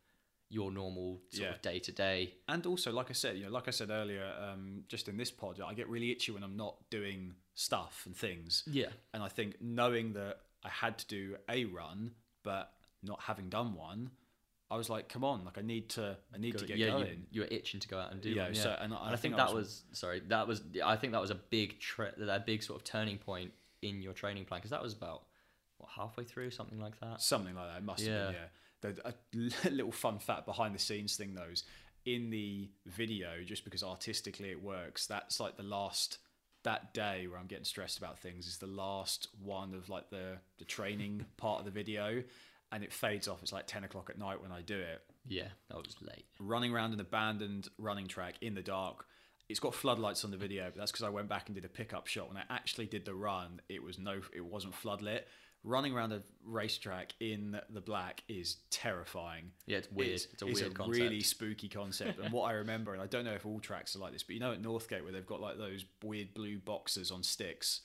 your 0.48 0.70
normal 0.70 1.20
sort 1.30 1.42
Yeah. 1.48 1.54
of 1.54 1.62
day 1.62 1.78
to 1.80 1.92
day. 1.92 2.34
and 2.48 2.64
also 2.66 2.92
like 2.92 3.10
i 3.10 3.12
said 3.12 3.36
you 3.36 3.44
know 3.44 3.50
like 3.50 3.66
i 3.66 3.72
said 3.72 3.90
earlier 3.90 4.32
um, 4.40 4.84
just 4.88 5.08
in 5.08 5.16
this 5.16 5.30
pod 5.30 5.60
i 5.60 5.74
get 5.74 5.88
really 5.88 6.12
itchy 6.12 6.30
when 6.32 6.42
i'm 6.44 6.56
not 6.56 6.76
doing 6.90 7.34
stuff 7.54 8.02
and 8.06 8.14
things 8.16 8.62
Yeah. 8.66 8.86
and 9.12 9.22
i 9.22 9.28
think 9.28 9.56
knowing 9.60 10.12
that 10.12 10.38
i 10.64 10.68
had 10.68 10.98
to 10.98 11.06
do 11.08 11.36
a 11.48 11.64
run 11.64 12.12
but 12.44 12.72
not 13.02 13.20
having 13.22 13.48
done 13.48 13.74
one 13.74 14.10
i 14.70 14.76
was 14.76 14.88
like 14.88 15.08
come 15.08 15.24
on 15.24 15.44
like 15.44 15.58
i 15.58 15.62
need 15.62 15.88
to 15.90 16.16
i 16.34 16.38
need 16.38 16.56
to 16.58 16.64
get 16.64 16.76
yeah, 16.78 16.90
going 16.90 17.06
you, 17.06 17.16
you 17.32 17.40
were 17.40 17.48
itching 17.50 17.80
to 17.80 17.88
go 17.88 17.98
out 17.98 18.12
and 18.12 18.20
do 18.20 18.30
Yeah, 18.30 18.44
one. 18.44 18.54
Yeah, 18.54 18.62
so- 18.62 18.76
and 18.80 18.94
I- 18.94 18.96
And 18.98 19.08
I 19.10 19.12
I, 19.12 19.16
think, 19.16 19.20
think 19.20 19.34
I 19.34 19.46
that 19.46 19.54
was- 19.54 19.84
was 19.90 19.98
sorry. 19.98 20.20
That 20.28 20.46
was 20.46 20.62
I 20.84 20.94
think 20.96 21.12
that 21.12 21.20
was 21.20 21.30
a 21.30 21.34
big 21.36 21.80
tre- 21.80 22.12
that 22.18 22.46
big 22.46 22.62
sort 22.62 22.80
of 22.80 22.84
turning 22.84 23.18
point 23.18 23.52
in 23.82 24.00
your 24.02 24.12
training 24.12 24.44
plan 24.44 24.58
because 24.60 24.70
that 24.70 24.82
was 24.82 24.92
about 24.92 25.24
what 25.78 25.90
halfway 25.90 26.24
through 26.24 26.50
something 26.50 26.80
like 26.80 26.98
that. 27.00 27.20
something 27.20 27.54
like 27.54 27.66
that 27.68 27.78
it 27.78 27.84
must 27.84 28.06
have 28.06 28.26
been 28.32 28.34
Yeah. 28.42 28.48
A 29.04 29.14
little 29.70 29.92
fun 29.92 30.18
fact 30.18 30.46
behind 30.46 30.74
the 30.74 30.78
scenes 30.78 31.16
thing 31.16 31.34
though 31.34 31.50
is 31.50 31.64
in 32.04 32.30
the 32.30 32.68
video 32.86 33.42
just 33.44 33.64
because 33.64 33.82
artistically 33.82 34.50
it 34.50 34.62
works 34.62 35.06
that's 35.06 35.40
like 35.40 35.56
the 35.56 35.62
last 35.62 36.18
that 36.66 36.92
day 36.92 37.28
where 37.28 37.38
I'm 37.38 37.46
getting 37.46 37.64
stressed 37.64 37.96
about 37.96 38.18
things 38.18 38.46
is 38.48 38.58
the 38.58 38.66
last 38.66 39.28
one 39.40 39.72
of 39.72 39.88
like 39.88 40.10
the 40.10 40.38
the 40.58 40.64
training 40.64 41.24
part 41.36 41.60
of 41.60 41.64
the 41.64 41.70
video, 41.70 42.22
and 42.72 42.84
it 42.84 42.92
fades 42.92 43.28
off. 43.28 43.40
It's 43.40 43.52
like 43.52 43.66
ten 43.66 43.84
o'clock 43.84 44.10
at 44.10 44.18
night 44.18 44.42
when 44.42 44.52
I 44.52 44.60
do 44.62 44.76
it. 44.76 45.00
Yeah, 45.28 45.48
that 45.68 45.76
was 45.76 45.96
late. 46.02 46.26
Running 46.40 46.74
around 46.74 46.92
an 46.92 47.00
abandoned 47.00 47.68
running 47.78 48.08
track 48.08 48.34
in 48.42 48.54
the 48.54 48.62
dark. 48.62 49.06
It's 49.48 49.60
got 49.60 49.76
floodlights 49.76 50.24
on 50.24 50.32
the 50.32 50.36
video, 50.36 50.64
but 50.64 50.76
that's 50.76 50.90
because 50.90 51.04
I 51.04 51.08
went 51.08 51.28
back 51.28 51.46
and 51.46 51.54
did 51.54 51.64
a 51.64 51.68
pickup 51.68 52.08
shot. 52.08 52.28
When 52.28 52.36
I 52.36 52.42
actually 52.50 52.86
did 52.86 53.04
the 53.04 53.14
run, 53.14 53.60
it 53.68 53.80
was 53.80 53.96
no, 53.96 54.20
it 54.34 54.44
wasn't 54.44 54.74
floodlit. 54.74 55.20
Running 55.66 55.92
around 55.94 56.12
a 56.12 56.22
racetrack 56.44 57.12
in 57.18 57.60
the 57.70 57.80
black 57.80 58.22
is 58.28 58.58
terrifying. 58.70 59.50
Yeah, 59.66 59.78
it's 59.78 59.90
weird. 59.90 60.10
It's, 60.12 60.40
a 60.40 60.46
weird 60.46 60.74
concept. 60.74 60.88
really 60.96 61.20
spooky 61.20 61.68
concept. 61.68 62.20
and 62.20 62.32
what 62.32 62.44
I 62.44 62.52
remember, 62.52 62.92
and 62.92 63.02
I 63.02 63.06
don't 63.06 63.24
know 63.24 63.34
if 63.34 63.44
all 63.44 63.58
tracks 63.58 63.96
are 63.96 63.98
like 63.98 64.12
this, 64.12 64.22
but 64.22 64.34
you 64.34 64.40
know 64.40 64.52
at 64.52 64.62
Northgate 64.62 65.02
where 65.02 65.10
they've 65.12 65.26
got 65.26 65.40
like 65.40 65.58
those 65.58 65.84
weird 66.04 66.34
blue 66.34 66.58
boxes 66.58 67.10
on 67.10 67.24
sticks. 67.24 67.80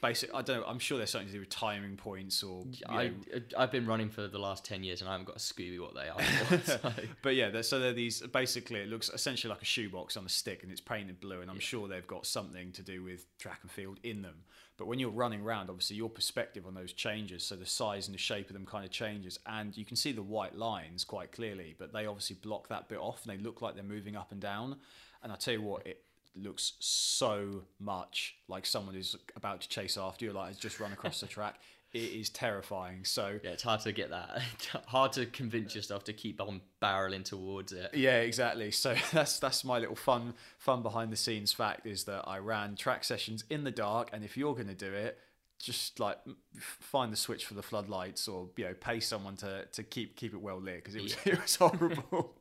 Basic, 0.00 0.34
I 0.34 0.42
don't. 0.42 0.60
know, 0.60 0.66
I'm 0.66 0.78
sure 0.78 0.98
there's 0.98 1.10
something 1.10 1.28
to 1.28 1.32
do 1.34 1.40
with 1.40 1.48
timing 1.48 1.96
points 1.96 2.42
or. 2.42 2.66
I, 2.88 3.06
know, 3.06 3.12
uh, 3.34 3.38
I've 3.58 3.72
been 3.72 3.86
running 3.86 4.10
for 4.10 4.28
the 4.28 4.38
last 4.38 4.64
10 4.64 4.84
years 4.84 5.00
and 5.00 5.08
I 5.08 5.12
haven't 5.12 5.26
got 5.26 5.36
a 5.36 5.40
Scooby 5.40 5.80
what 5.80 5.94
they 5.94 6.08
are. 6.08 6.60
so- 6.64 6.92
But 7.22 7.34
yeah, 7.36 7.62
so 7.62 7.78
they're 7.80 7.94
these. 7.94 8.20
Basically, 8.20 8.80
it 8.80 8.88
looks 8.88 9.08
essentially 9.08 9.48
like 9.50 9.62
a 9.62 9.64
shoebox 9.64 10.16
on 10.16 10.24
a 10.26 10.28
stick, 10.28 10.62
and 10.62 10.70
it's 10.70 10.80
painted 10.80 11.20
blue. 11.20 11.40
And 11.40 11.50
I'm 11.50 11.58
sure 11.58 11.88
they've 11.88 12.06
got 12.06 12.26
something 12.26 12.70
to 12.72 12.82
do 12.82 13.02
with 13.02 13.26
track 13.38 13.60
and 13.62 13.70
field 13.70 13.98
in 14.02 14.20
them. 14.22 14.34
But 14.76 14.86
when 14.88 14.98
you're 14.98 15.10
running 15.10 15.42
around, 15.42 15.70
obviously 15.70 15.96
your 15.96 16.10
perspective 16.10 16.66
on 16.66 16.74
those 16.74 16.92
changes. 16.92 17.44
So 17.44 17.54
the 17.54 17.66
size 17.66 18.08
and 18.08 18.14
the 18.14 18.18
shape 18.18 18.48
of 18.48 18.54
them 18.54 18.66
kind 18.66 18.84
of 18.84 18.90
changes, 18.90 19.38
and 19.46 19.76
you 19.76 19.84
can 19.84 19.96
see 19.96 20.12
the 20.12 20.22
white 20.22 20.56
lines 20.56 21.04
quite 21.04 21.30
clearly. 21.30 21.74
But 21.78 21.92
they 21.92 22.06
obviously 22.06 22.36
block 22.42 22.68
that 22.68 22.88
bit 22.88 22.98
off, 22.98 23.24
and 23.24 23.38
they 23.38 23.42
look 23.42 23.62
like 23.62 23.74
they're 23.74 23.84
moving 23.84 24.16
up 24.16 24.32
and 24.32 24.40
down. 24.40 24.76
And 25.22 25.32
I 25.32 25.36
tell 25.36 25.54
you 25.54 25.62
what, 25.62 25.86
it 25.86 26.02
looks 26.36 26.72
so 26.80 27.62
much 27.78 28.34
like 28.48 28.66
someone 28.66 28.96
is 28.96 29.14
about 29.36 29.60
to 29.60 29.68
chase 29.68 29.96
after 29.96 30.24
you, 30.24 30.32
like 30.32 30.48
has 30.48 30.58
just 30.58 30.80
run 30.80 30.92
across 30.92 31.20
the 31.20 31.26
track. 31.26 31.60
It 31.94 32.12
is 32.12 32.28
terrifying. 32.28 33.04
So 33.04 33.38
yeah, 33.42 33.50
it's 33.50 33.62
hard 33.62 33.80
to 33.82 33.92
get 33.92 34.10
that. 34.10 34.42
hard 34.86 35.12
to 35.12 35.26
convince 35.26 35.76
yourself 35.76 36.02
to 36.04 36.12
keep 36.12 36.40
on 36.40 36.60
barreling 36.82 37.24
towards 37.24 37.72
it. 37.72 37.94
Yeah, 37.94 38.18
exactly. 38.18 38.72
So 38.72 38.96
that's 39.12 39.38
that's 39.38 39.64
my 39.64 39.78
little 39.78 39.94
fun 39.94 40.34
fun 40.58 40.82
behind 40.82 41.12
the 41.12 41.16
scenes 41.16 41.52
fact 41.52 41.86
is 41.86 42.04
that 42.04 42.24
I 42.26 42.38
ran 42.38 42.74
track 42.74 43.04
sessions 43.04 43.44
in 43.48 43.62
the 43.62 43.70
dark, 43.70 44.10
and 44.12 44.24
if 44.24 44.36
you're 44.36 44.54
going 44.54 44.66
to 44.66 44.74
do 44.74 44.92
it, 44.92 45.18
just 45.60 46.00
like 46.00 46.18
find 46.58 47.12
the 47.12 47.16
switch 47.16 47.46
for 47.46 47.54
the 47.54 47.62
floodlights, 47.62 48.26
or 48.26 48.48
you 48.56 48.64
know, 48.64 48.74
pay 48.74 48.98
someone 48.98 49.36
to 49.36 49.64
to 49.66 49.82
keep 49.84 50.16
keep 50.16 50.34
it 50.34 50.40
well 50.40 50.60
lit 50.60 50.82
because 50.82 50.96
it 50.96 51.02
was 51.02 51.16
it 51.24 51.40
was 51.40 51.54
horrible. 51.54 52.34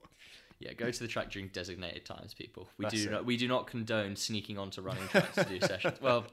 Yeah, 0.59 0.73
go 0.73 0.89
to 0.89 0.99
the 0.99 1.07
track 1.07 1.29
during 1.29 1.49
designated 1.49 2.05
times, 2.05 2.33
people. 2.33 2.69
We 2.77 2.85
That's 2.85 2.95
do 2.95 3.09
it. 3.09 3.11
not 3.11 3.25
we 3.25 3.37
do 3.37 3.47
not 3.47 3.67
condone 3.67 4.15
sneaking 4.15 4.57
onto 4.57 4.81
running 4.81 5.07
tracks 5.09 5.35
to 5.35 5.43
do 5.43 5.59
sessions. 5.59 6.01
Well, 6.01 6.25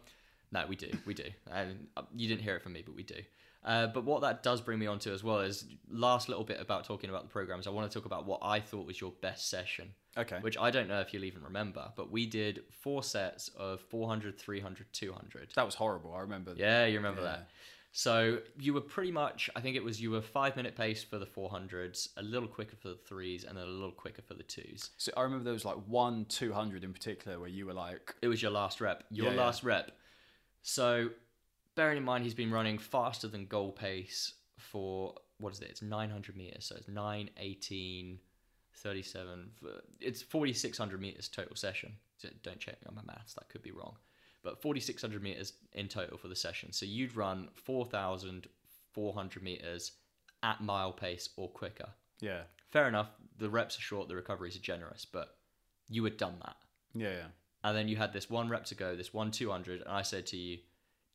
no, 0.53 0.64
we 0.68 0.76
do, 0.76 0.90
we 1.07 1.14
do. 1.14 1.24
And 1.51 1.86
uh, 1.96 2.03
you 2.14 2.28
didn't 2.28 2.42
hear 2.42 2.57
it 2.57 2.62
from 2.62 2.72
me, 2.72 2.82
but 2.84 2.94
we 2.94 3.03
do. 3.03 3.16
Uh, 3.62 3.86
but 3.88 4.05
what 4.05 4.22
that 4.22 4.42
does 4.42 4.61
bring 4.62 4.78
me 4.78 4.86
on 4.86 4.98
to 5.01 5.12
as 5.12 5.22
well 5.22 5.40
is 5.40 5.66
last 5.90 6.28
little 6.30 6.44
bit 6.44 6.59
about 6.61 6.84
talking 6.84 7.11
about 7.11 7.24
the 7.24 7.28
programs. 7.28 7.66
I 7.66 7.70
want 7.70 7.90
to 7.90 7.94
talk 7.98 8.07
about 8.07 8.24
what 8.26 8.40
I 8.42 8.59
thought 8.59 8.86
was 8.86 8.98
your 9.01 9.12
best 9.20 9.51
session, 9.51 9.90
okay. 10.16 10.38
which 10.40 10.57
I 10.57 10.70
don't 10.70 10.88
know 10.88 11.01
if 11.01 11.12
you'll 11.12 11.24
even 11.24 11.42
remember, 11.42 11.92
but 11.94 12.11
we 12.11 12.24
did 12.24 12.62
four 12.70 13.03
sets 13.03 13.48
of 13.57 13.80
400, 13.82 14.38
300, 14.38 14.86
200. 14.92 15.48
that 15.57 15.66
was 15.66 15.74
horrible. 15.74 16.14
I 16.14 16.20
remember. 16.20 16.55
Yeah, 16.57 16.86
you 16.86 16.96
remember 16.96 17.20
Yeah. 17.20 17.26
that. 17.28 17.48
So 17.92 18.38
you 18.59 18.72
were 18.72 18.80
pretty 18.80 19.11
much, 19.11 19.51
I 19.57 19.61
think 19.61 19.74
it 19.76 19.82
was 19.84 20.01
you 20.01 20.12
were 20.12 20.22
five 20.22 20.55
minute 20.57 20.76
pace 20.76 21.03
for 21.03 21.18
the 21.18 21.26
400s, 21.26 22.09
a 22.16 22.22
little 22.22 22.48
quicker 22.48 22.76
for 22.76 22.88
the 22.88 22.94
threes, 22.94 23.44
and 23.44 23.59
then 23.59 23.64
a 23.64 23.68
little 23.70 23.90
quicker 23.90 24.22
for 24.22 24.34
the 24.34 24.44
twos. 24.44 24.90
So 24.96 25.12
I 25.16 25.22
remember 25.22 25.42
there 25.44 25.53
was 25.53 25.64
like 25.64 25.76
one 25.86 26.24
two 26.26 26.53
hundred 26.53 26.84
in 26.84 26.92
particular 26.92 27.38
where 27.40 27.48
you 27.48 27.66
were 27.66 27.74
like, 27.74 28.14
It 28.22 28.28
was 28.28 28.40
your 28.40 28.53
last 28.53 28.80
rep. 28.80 29.05
Your 29.11 29.26
Yeah, 29.26 29.32
yeah. 29.34 29.40
last 29.40 29.64
rep. 29.64 29.90
So, 30.62 31.11
bearing 31.74 31.98
in 31.98 32.04
mind 32.04 32.24
he's 32.24 32.34
been 32.34 32.50
running 32.50 32.78
faster 32.78 33.28
than 33.28 33.46
goal 33.46 33.72
pace 33.72 34.34
for 34.58 35.14
what 35.38 35.52
is 35.52 35.61
it? 35.61 35.68
It's 35.70 35.82
900 35.82 36.36
meters. 36.36 36.66
So 36.66 36.76
it's 36.76 36.88
9, 36.88 37.30
18, 37.38 38.18
37. 38.74 39.50
It's 40.00 40.22
4,600 40.22 41.00
meters 41.00 41.28
total 41.28 41.56
session. 41.56 41.94
So 42.18 42.28
don't 42.42 42.58
check 42.58 42.74
me 42.82 42.88
on 42.88 42.94
my 42.94 43.02
maths. 43.06 43.34
That 43.34 43.48
could 43.48 43.62
be 43.62 43.70
wrong. 43.70 43.96
But 44.42 44.61
4,600 44.61 45.22
meters 45.22 45.54
in 45.72 45.88
total 45.88 46.18
for 46.18 46.28
the 46.28 46.36
session. 46.36 46.72
So 46.72 46.86
you'd 46.86 47.16
run 47.16 47.48
4,400 47.54 49.42
meters 49.42 49.92
at 50.42 50.61
mile 50.61 50.92
pace 50.92 51.30
or 51.36 51.48
quicker. 51.48 51.88
yeah, 52.20 52.42
Fair 52.70 52.88
enough. 52.88 53.08
The 53.38 53.50
reps 53.50 53.78
are 53.78 53.82
short. 53.82 54.08
The 54.08 54.16
recoveries 54.16 54.56
are 54.56 54.61
generous. 54.61 55.06
But 55.11 55.36
you 55.88 56.04
had 56.04 56.16
done 56.16 56.36
that 56.44 56.56
yeah, 56.94 57.11
yeah, 57.11 57.26
and 57.62 57.76
then 57.76 57.88
you 57.88 57.96
had 57.96 58.12
this 58.12 58.30
one 58.30 58.48
rep 58.48 58.64
to 58.66 58.74
go, 58.74 58.96
this 58.96 59.12
one 59.12 59.30
200, 59.30 59.82
and 59.82 59.90
I 59.90 60.02
said 60.02 60.26
to 60.28 60.36
you, 60.36 60.58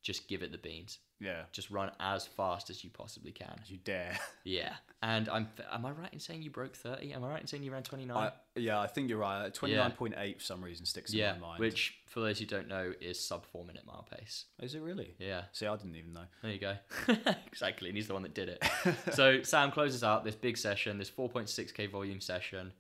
just 0.02 0.28
give 0.28 0.44
it 0.44 0.52
the 0.52 0.60
beans. 0.60 1.00
yeah. 1.20 1.42
Just 1.52 1.72
run 1.72 1.90
as 2.00 2.28
fast 2.28 2.70
as 2.70 2.84
you 2.84 2.92
possibly 2.92 3.32
can. 3.32 3.60
You 3.66 3.78
dare. 3.78 4.18
Yeah. 4.44 4.74
And 5.02 5.28
I'm, 5.28 5.50
am 5.72 5.88
I 5.88 5.92
right 5.92 6.14
in 6.14 6.20
saying 6.20 6.44
you 6.44 6.52
broke 6.52 6.76
30? 6.76 7.12
Am 7.14 7.24
I 7.24 7.30
right 7.30 7.42
in 7.42 7.48
saying 7.48 7.64
you 7.64 7.72
ran 7.72 7.82
29? 7.82 8.16
I, 8.16 8.32
yeah, 8.56 8.80
I 8.80 8.86
think 8.86 9.10
you're 9.10 9.18
right. 9.18 9.52
Twenty 9.52 9.76
nine 9.76 9.92
point 9.92 10.14
eight 10.18 10.38
for 10.38 10.46
some 10.46 10.64
reason 10.64 10.86
sticks 10.86 11.12
in 11.12 11.18
yeah. 11.18 11.34
my 11.34 11.48
mind. 11.48 11.60
Which, 11.60 11.96
for 12.06 12.20
those 12.20 12.38
who 12.38 12.46
don't 12.46 12.68
know, 12.68 12.94
is 13.02 13.20
sub 13.20 13.46
four 13.48 13.66
minute 13.66 13.84
mile 13.88 14.08
pace. 14.16 14.46
is 14.62 14.76
it 14.76 14.82
really? 14.82 15.16
Yeah. 15.18 15.46
See, 15.52 15.66
I 15.66 15.76
didn't 15.76 15.96
even 15.96 16.14
know. 16.14 16.26
There 16.44 16.52
you 16.52 16.60
go. 16.60 16.76
exactly. 17.48 17.90
And 17.90 17.98
he's 17.98 18.08
the 18.08 18.14
one 18.14 18.22
that 18.22 18.36
did 18.36 18.50
it. 18.50 18.64
so 19.14 19.42
Sam 19.42 19.72
closes 19.72 20.04
out 20.04 20.24
this 20.24 20.36
big 20.36 20.58
session, 20.58 21.00
this 21.00 21.10
4.6k 21.10 21.90
volume 21.90 22.22
session. 22.22 22.72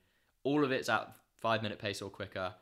All 0.44 0.64
of 0.64 0.72
it's 0.72 0.88
at 0.88 1.16
five 1.40 1.64
minute 1.64 1.80
pace 1.80 2.02
or 2.02 2.12
quicker. 2.12 2.54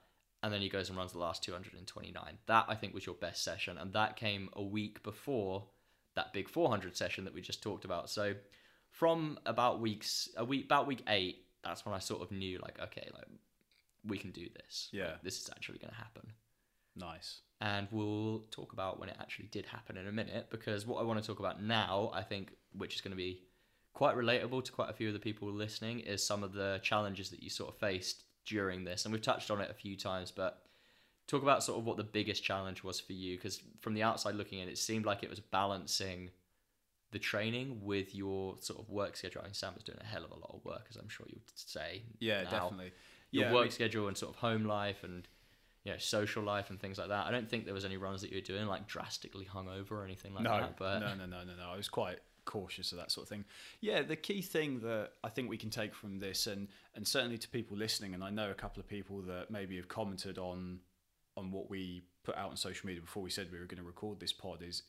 And 0.44 0.54
then 0.54 0.62
he 0.62 0.70
goes 0.70 0.90
and 0.90 0.98
runs 0.98 1.14
the 1.14 1.20
last 1.20 1.42
229. 1.44 2.38
That, 2.48 2.66
I 2.68 2.76
think, 2.76 2.94
was 2.94 3.06
your 3.06 3.16
best 3.16 3.44
session. 3.44 3.78
And 3.78 3.94
that 3.94 4.18
came 4.18 4.50
a 4.54 4.62
week 4.62 5.02
before 5.02 5.64
that 6.16 6.34
big 6.34 6.50
400 6.50 6.96
session 6.96 7.24
that 7.24 7.34
we 7.34 7.42
just 7.42 7.64
talked 7.64 7.86
about. 7.86 8.10
So 8.10 8.34
from 8.92 9.40
about 9.46 9.80
weeks, 9.80 10.30
a 10.38 10.44
week, 10.44 10.66
about 10.66 10.86
week 10.86 11.02
eight, 11.08 11.46
that's 11.64 11.86
when 11.86 11.96
I 11.96 12.00
sort 12.00 12.22
of 12.22 12.32
knew, 12.32 12.60
like, 12.62 12.78
okay, 12.82 13.10
like, 13.14 13.26
we 14.06 14.18
can 14.18 14.32
do 14.32 14.48
this. 14.54 14.90
Yeah. 14.92 15.12
Like, 15.12 15.24
this 15.24 15.40
is 15.40 15.50
actually 15.50 15.80
going 15.80 15.92
to 15.92 15.98
happen 15.98 16.34
Nice. 16.96 17.40
and 17.62 17.88
we'll 17.92 18.44
talk 18.52 18.74
about 18.74 19.00
when 19.00 19.10
it 19.10 19.16
actually 19.20 19.48
did 19.48 19.66
happen 19.66 19.98
in 19.98 20.08
a 20.08 20.12
minute 20.12 20.48
because 20.52 20.86
what 20.86 21.00
I 21.00 21.04
want 21.04 21.22
to 21.22 21.26
talk 21.26 21.40
about 21.40 21.64
now, 21.64 22.12
I 22.14 22.22
think, 22.22 22.52
which 22.78 22.96
is 22.96 23.02
going 23.02 23.12
to 23.12 23.18
be 23.18 23.44
quite 23.94 24.16
relatable 24.16 24.64
to 24.66 24.72
quite 24.72 24.90
a 24.90 24.94
few 24.94 25.08
of 25.08 25.14
the 25.14 25.20
people 25.20 25.52
listening, 25.52 26.02
is 26.02 26.24
some 26.24 26.44
of 26.44 26.54
the 26.54 26.80
challenges 26.84 27.30
that 27.30 27.42
you 27.42 27.50
sort 27.50 27.74
of 27.74 27.80
faced 27.80 28.26
during 28.46 28.84
this. 28.84 29.06
And 29.06 29.14
we've 29.14 29.22
touched 29.22 29.52
on 29.52 29.62
it 29.62 29.70
a 29.70 29.74
few 29.74 29.96
times, 29.96 30.32
but 30.32 30.64
talk 31.28 31.42
about 31.42 31.64
sort 31.64 31.80
of 31.80 31.86
what 31.86 31.98
the 31.98 32.04
biggest 32.04 32.44
challenge 32.44 32.84
was 32.84 33.00
for 33.00 33.14
you 33.14 33.38
because 33.38 33.62
from 33.80 33.94
the 33.94 34.04
outside 34.04 34.36
looking 34.36 34.60
in, 34.60 34.68
it 34.68 34.78
seemed 34.78 35.06
like 35.06 35.24
it 35.24 35.30
was 35.30 35.40
balancing 35.40 36.30
the 37.12 37.20
training 37.20 37.80
with 37.82 38.14
your 38.16 38.56
sort 38.60 38.80
of 38.80 38.90
work 38.90 39.16
schedule. 39.16 39.42
I 39.42 39.46
mean, 39.46 39.54
Sam 39.54 39.74
was 39.76 39.84
doing 39.84 40.00
a 40.02 40.06
hell 40.06 40.26
of 40.26 40.32
a 40.32 40.36
lot 40.36 40.52
of 40.54 40.66
work, 40.66 40.88
as 40.90 40.96
I'm 40.96 41.10
sure 41.10 41.26
you 41.30 41.36
would 41.36 41.52
say. 41.56 42.02
Yeah, 42.20 42.44
now 42.44 42.50
definitely. 42.50 42.92
your 43.32 43.46
yeah, 43.46 43.50
I 43.52 43.54
work 43.54 43.64
mean- 43.64 43.72
schedule 43.72 44.08
and 44.08 44.18
sort 44.18 44.34
of 44.34 44.40
home 44.40 44.66
life 44.66 45.04
and 45.04 45.28
you 45.86 45.92
know 45.92 45.98
social 45.98 46.44
life 46.44 46.70
and 46.70 46.80
things 46.80 46.98
like 46.98 47.10
that. 47.10 47.28
I 47.28 47.32
don't 47.32 47.50
think 47.50 47.66
there 47.66 47.74
was 47.74 47.86
any 47.86 47.98
runs 47.98 48.22
that 48.22 48.32
you 48.32 48.38
were 48.38 48.42
doing 48.42 48.68
like 48.68 48.88
drastically 48.88 49.46
hungover 49.46 49.92
or 49.92 50.06
anything 50.06 50.34
like 50.34 50.44
no, 50.44 50.58
that. 50.58 50.78
But 50.78 51.00
no, 51.00 51.14
no, 51.16 51.26
no, 51.26 51.44
no, 51.44 51.56
no. 51.56 51.70
I 51.72 51.78
was 51.78 51.88
quite 51.88 52.20
cautious 52.46 52.92
of 52.92 52.98
that 52.98 53.12
sort 53.12 53.26
of 53.26 53.30
thing. 53.30 53.46
Yeah, 53.82 54.02
the 54.02 54.16
key 54.16 54.42
thing 54.42 54.80
that 54.82 55.12
I 55.24 55.30
think 55.30 55.50
we 55.50 55.58
can 55.58 55.70
take 55.70 55.94
from 55.94 56.20
this, 56.20 56.48
and 56.48 56.68
and 56.96 57.08
certainly 57.08 57.38
to 57.38 57.50
people 57.50 57.78
listening, 57.78 58.14
and 58.14 58.24
I 58.24 58.30
know 58.30 58.52
a 58.52 58.56
couple 58.56 58.80
of 58.80 58.88
people 58.88 59.22
that 59.24 59.50
maybe 59.50 59.76
have 59.78 59.88
commented 59.88 60.38
on 60.38 60.80
on 61.36 61.52
what 61.52 61.70
we 61.70 62.04
put 62.24 62.36
out 62.38 62.52
on 62.52 62.58
social 62.58 62.88
media 62.88 63.02
before 63.02 63.24
we 63.24 63.30
said 63.30 63.52
we 63.52 63.60
were 63.60 63.66
going 63.66 63.82
to 63.82 63.88
record 63.88 64.20
this 64.20 64.34
pod, 64.34 64.62
is 64.62 64.84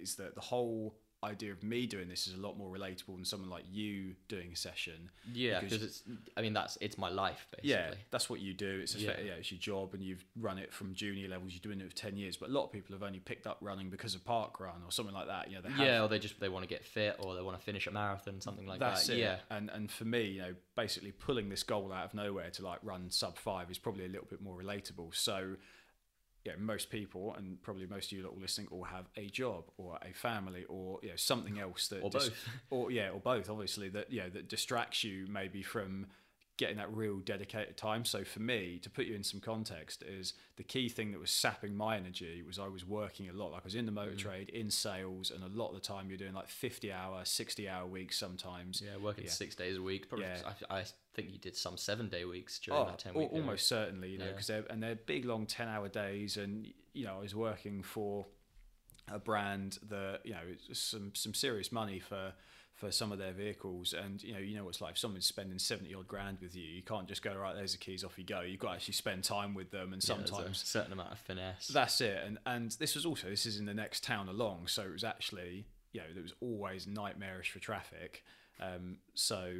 is 0.00 0.16
that 0.16 0.34
the 0.34 0.40
whole 0.40 0.98
idea 1.24 1.50
of 1.50 1.62
me 1.64 1.84
doing 1.86 2.08
this 2.08 2.28
is 2.28 2.34
a 2.34 2.36
lot 2.36 2.56
more 2.56 2.70
relatable 2.74 3.16
than 3.16 3.24
someone 3.24 3.50
like 3.50 3.64
you 3.70 4.14
doing 4.28 4.52
a 4.52 4.56
session. 4.56 5.10
yeah, 5.32 5.60
because- 5.60 5.82
it's 5.82 6.02
I 6.36 6.42
mean 6.42 6.52
that's 6.52 6.78
it's 6.80 6.96
my 6.96 7.08
life 7.08 7.46
basically. 7.50 7.70
Yeah, 7.70 7.94
that's 8.10 8.30
what 8.30 8.38
you 8.40 8.54
do. 8.54 8.78
It's 8.82 8.94
a, 8.94 9.00
Yeah. 9.00 9.20
yeah. 9.20 9.32
it's 9.32 9.50
your 9.50 9.58
job, 9.58 9.94
and 9.94 10.02
you've 10.02 10.24
run 10.36 10.58
it 10.58 10.72
from 10.72 10.94
junior 10.94 11.28
levels. 11.28 11.52
You're 11.52 11.60
doing 11.60 11.80
it 11.80 11.90
for 11.90 11.96
ten 11.96 12.16
years, 12.16 12.36
but 12.36 12.50
a 12.50 12.52
lot 12.52 12.64
of 12.66 12.72
people 12.72 12.94
have 12.94 13.02
only 13.02 13.18
picked 13.18 13.46
up 13.46 13.58
running 13.60 13.90
because 13.90 14.14
of 14.14 14.24
park 14.24 14.60
run 14.60 14.82
or 14.84 14.92
something 14.92 15.14
like 15.14 15.26
that. 15.26 15.48
You 15.50 15.56
know, 15.56 15.62
they 15.62 15.70
have, 15.70 15.86
Yeah, 15.86 16.02
or 16.04 16.08
they 16.08 16.18
just 16.20 16.38
they 16.38 16.48
want 16.48 16.62
to 16.62 16.68
get 16.68 16.84
fit 16.84 17.16
or 17.18 17.34
they 17.34 17.42
want 17.42 17.58
to 17.58 17.64
finish 17.64 17.86
a 17.86 17.90
marathon, 17.90 18.40
something 18.40 18.66
like 18.66 18.78
that's 18.78 19.06
that. 19.08 19.14
it. 19.14 19.18
Yeah. 19.18 19.38
and 19.50 19.70
and 19.70 19.90
for 19.90 20.04
me, 20.04 20.22
you 20.28 20.40
know, 20.42 20.54
basically 20.76 21.10
pulling 21.12 21.48
this 21.48 21.64
goal 21.64 21.92
out 21.92 22.04
of 22.04 22.14
nowhere 22.14 22.50
to 22.50 22.62
like 22.64 22.78
run 22.82 23.10
sub 23.10 23.36
five 23.36 23.70
is 23.70 23.78
probably 23.78 24.04
a 24.04 24.08
little 24.08 24.26
bit 24.30 24.40
more 24.40 24.56
relatable. 24.60 25.14
So, 25.14 25.56
yeah, 26.48 26.54
most 26.58 26.90
people, 26.90 27.34
and 27.36 27.60
probably 27.62 27.86
most 27.86 28.10
of 28.10 28.16
you 28.18 28.22
that 28.24 28.30
are 28.30 28.40
listening, 28.40 28.68
all 28.70 28.84
have 28.84 29.06
a 29.16 29.26
job 29.28 29.64
or 29.76 29.98
a 30.02 30.12
family 30.14 30.64
or 30.68 30.98
you 31.02 31.10
know 31.10 31.16
something 31.16 31.58
else 31.58 31.88
that 31.88 32.02
Or 32.02 32.10
dis- 32.10 32.28
both. 32.28 32.48
or 32.70 32.90
yeah, 32.90 33.10
or 33.10 33.20
both. 33.20 33.50
Obviously, 33.50 33.88
that 33.90 34.10
you 34.10 34.20
know 34.22 34.30
that 34.30 34.48
distracts 34.48 35.04
you 35.04 35.26
maybe 35.28 35.62
from 35.62 36.06
getting 36.58 36.76
that 36.76 36.92
real 36.94 37.18
dedicated 37.20 37.76
time. 37.76 38.04
So 38.04 38.24
for 38.24 38.40
me, 38.40 38.78
to 38.82 38.90
put 38.90 39.06
you 39.06 39.14
in 39.14 39.22
some 39.24 39.40
context, 39.40 40.02
is 40.02 40.34
the 40.56 40.62
key 40.64 40.88
thing 40.90 41.12
that 41.12 41.20
was 41.20 41.30
sapping 41.30 41.74
my 41.74 41.96
energy 41.96 42.42
was 42.46 42.58
I 42.58 42.68
was 42.68 42.84
working 42.84 43.28
a 43.28 43.32
lot. 43.32 43.52
Like 43.52 43.62
I 43.62 43.64
was 43.64 43.74
in 43.76 43.86
the 43.86 43.92
motor 43.92 44.10
Mm. 44.12 44.18
trade, 44.18 44.48
in 44.50 44.70
sales, 44.70 45.30
and 45.30 45.42
a 45.42 45.48
lot 45.48 45.68
of 45.68 45.74
the 45.76 45.80
time 45.80 46.08
you're 46.10 46.18
doing 46.18 46.34
like 46.34 46.48
50 46.48 46.92
hour, 46.92 47.24
60 47.24 47.68
hour 47.68 47.86
weeks 47.86 48.18
sometimes. 48.18 48.82
Yeah, 48.84 48.96
working 48.98 49.24
Yeah. 49.24 49.30
six 49.30 49.54
days 49.54 49.76
a 49.78 49.82
week. 49.82 50.08
Probably, 50.08 50.26
Yeah. 50.26 50.52
I, 50.68 50.80
I 50.80 50.84
think 51.14 51.30
you 51.32 51.38
did 51.38 51.56
some 51.56 51.76
seven 51.78 52.08
day 52.08 52.24
weeks 52.24 52.58
during 52.58 52.82
Oh, 52.82 52.86
that 52.86 52.98
ten 52.98 53.14
al- 53.14 53.20
week. 53.20 53.32
almost 53.32 53.66
certainly, 53.68 54.10
you 54.10 54.18
know, 54.18 54.26
Yeah. 54.26 54.32
because 54.32 54.48
they're 54.48 54.66
and 54.68 54.82
they're 54.82 54.96
big, 54.96 55.24
long 55.24 55.46
ten 55.46 55.68
hour 55.68 55.88
days, 55.88 56.36
and 56.36 56.70
you 56.92 57.04
know, 57.04 57.16
I 57.16 57.20
was 57.20 57.34
working 57.34 57.82
for 57.82 58.26
a 59.10 59.18
brand 59.18 59.78
that 59.88 60.20
you 60.26 60.32
know 60.32 60.54
some 60.72 61.14
some 61.14 61.32
serious 61.34 61.70
money 61.72 61.98
for 62.00 62.34
for 62.78 62.90
some 62.92 63.10
of 63.12 63.18
their 63.18 63.32
vehicles, 63.32 63.92
and 63.92 64.22
you 64.22 64.32
know, 64.32 64.38
you 64.38 64.56
know 64.56 64.64
what 64.64 64.70
it's 64.70 64.80
like. 64.80 64.92
If 64.92 64.98
someone's 64.98 65.26
spending 65.26 65.58
seventy 65.58 65.94
odd 65.94 66.06
grand 66.08 66.38
with 66.40 66.54
you, 66.56 66.62
you 66.64 66.82
can't 66.82 67.08
just 67.08 67.22
go 67.22 67.34
right. 67.34 67.54
There's 67.54 67.72
the 67.72 67.78
keys, 67.78 68.04
off 68.04 68.16
you 68.18 68.24
go. 68.24 68.40
You've 68.42 68.60
got 68.60 68.68
to 68.68 68.74
actually 68.74 68.94
spend 68.94 69.24
time 69.24 69.54
with 69.54 69.70
them, 69.70 69.92
and 69.92 70.02
Yeah, 70.02 70.14
sometimes 70.16 70.62
a 70.62 70.66
certain 70.66 70.92
amount 70.92 71.12
of 71.12 71.18
finesse. 71.18 71.68
that's 71.68 72.00
it. 72.00 72.22
And 72.24 72.38
and 72.46 72.70
this 72.72 72.94
was 72.94 73.04
also 73.04 73.28
this 73.28 73.46
is 73.46 73.58
in 73.58 73.66
the 73.66 73.74
next 73.74 74.04
town 74.04 74.28
along, 74.28 74.68
so 74.68 74.82
it 74.82 74.92
was 74.92 75.04
actually 75.04 75.66
you 75.92 76.00
know 76.00 76.06
there 76.14 76.22
was 76.22 76.34
always 76.40 76.86
nightmarish 76.86 77.50
for 77.50 77.58
traffic. 77.58 78.22
Um, 78.60 78.98
so 79.14 79.52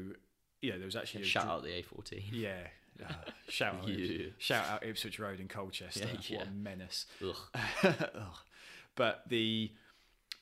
yeah, 0.60 0.76
there 0.76 0.86
was 0.86 0.96
actually 0.96 1.22
a 1.22 1.26
Shout 1.26 1.44
dr- 1.44 1.54
out 1.56 1.62
the 1.64 1.70
A14. 1.70 2.22
yeah. 2.32 2.52
Uh, 3.00 3.12
shout 3.48 3.76
out, 3.76 3.86
Yeah. 3.88 4.26
shout 4.38 4.66
out 4.68 4.84
Ipswich 4.84 5.20
Road 5.20 5.38
in 5.38 5.46
Colchester. 5.46 6.04
Yeah, 6.28 6.38
What 6.38 6.48
a 6.48 6.50
menace. 6.50 7.06
Ugh. 7.24 7.36
Ugh. 7.84 8.36
but 8.96 9.22
the, 9.28 9.70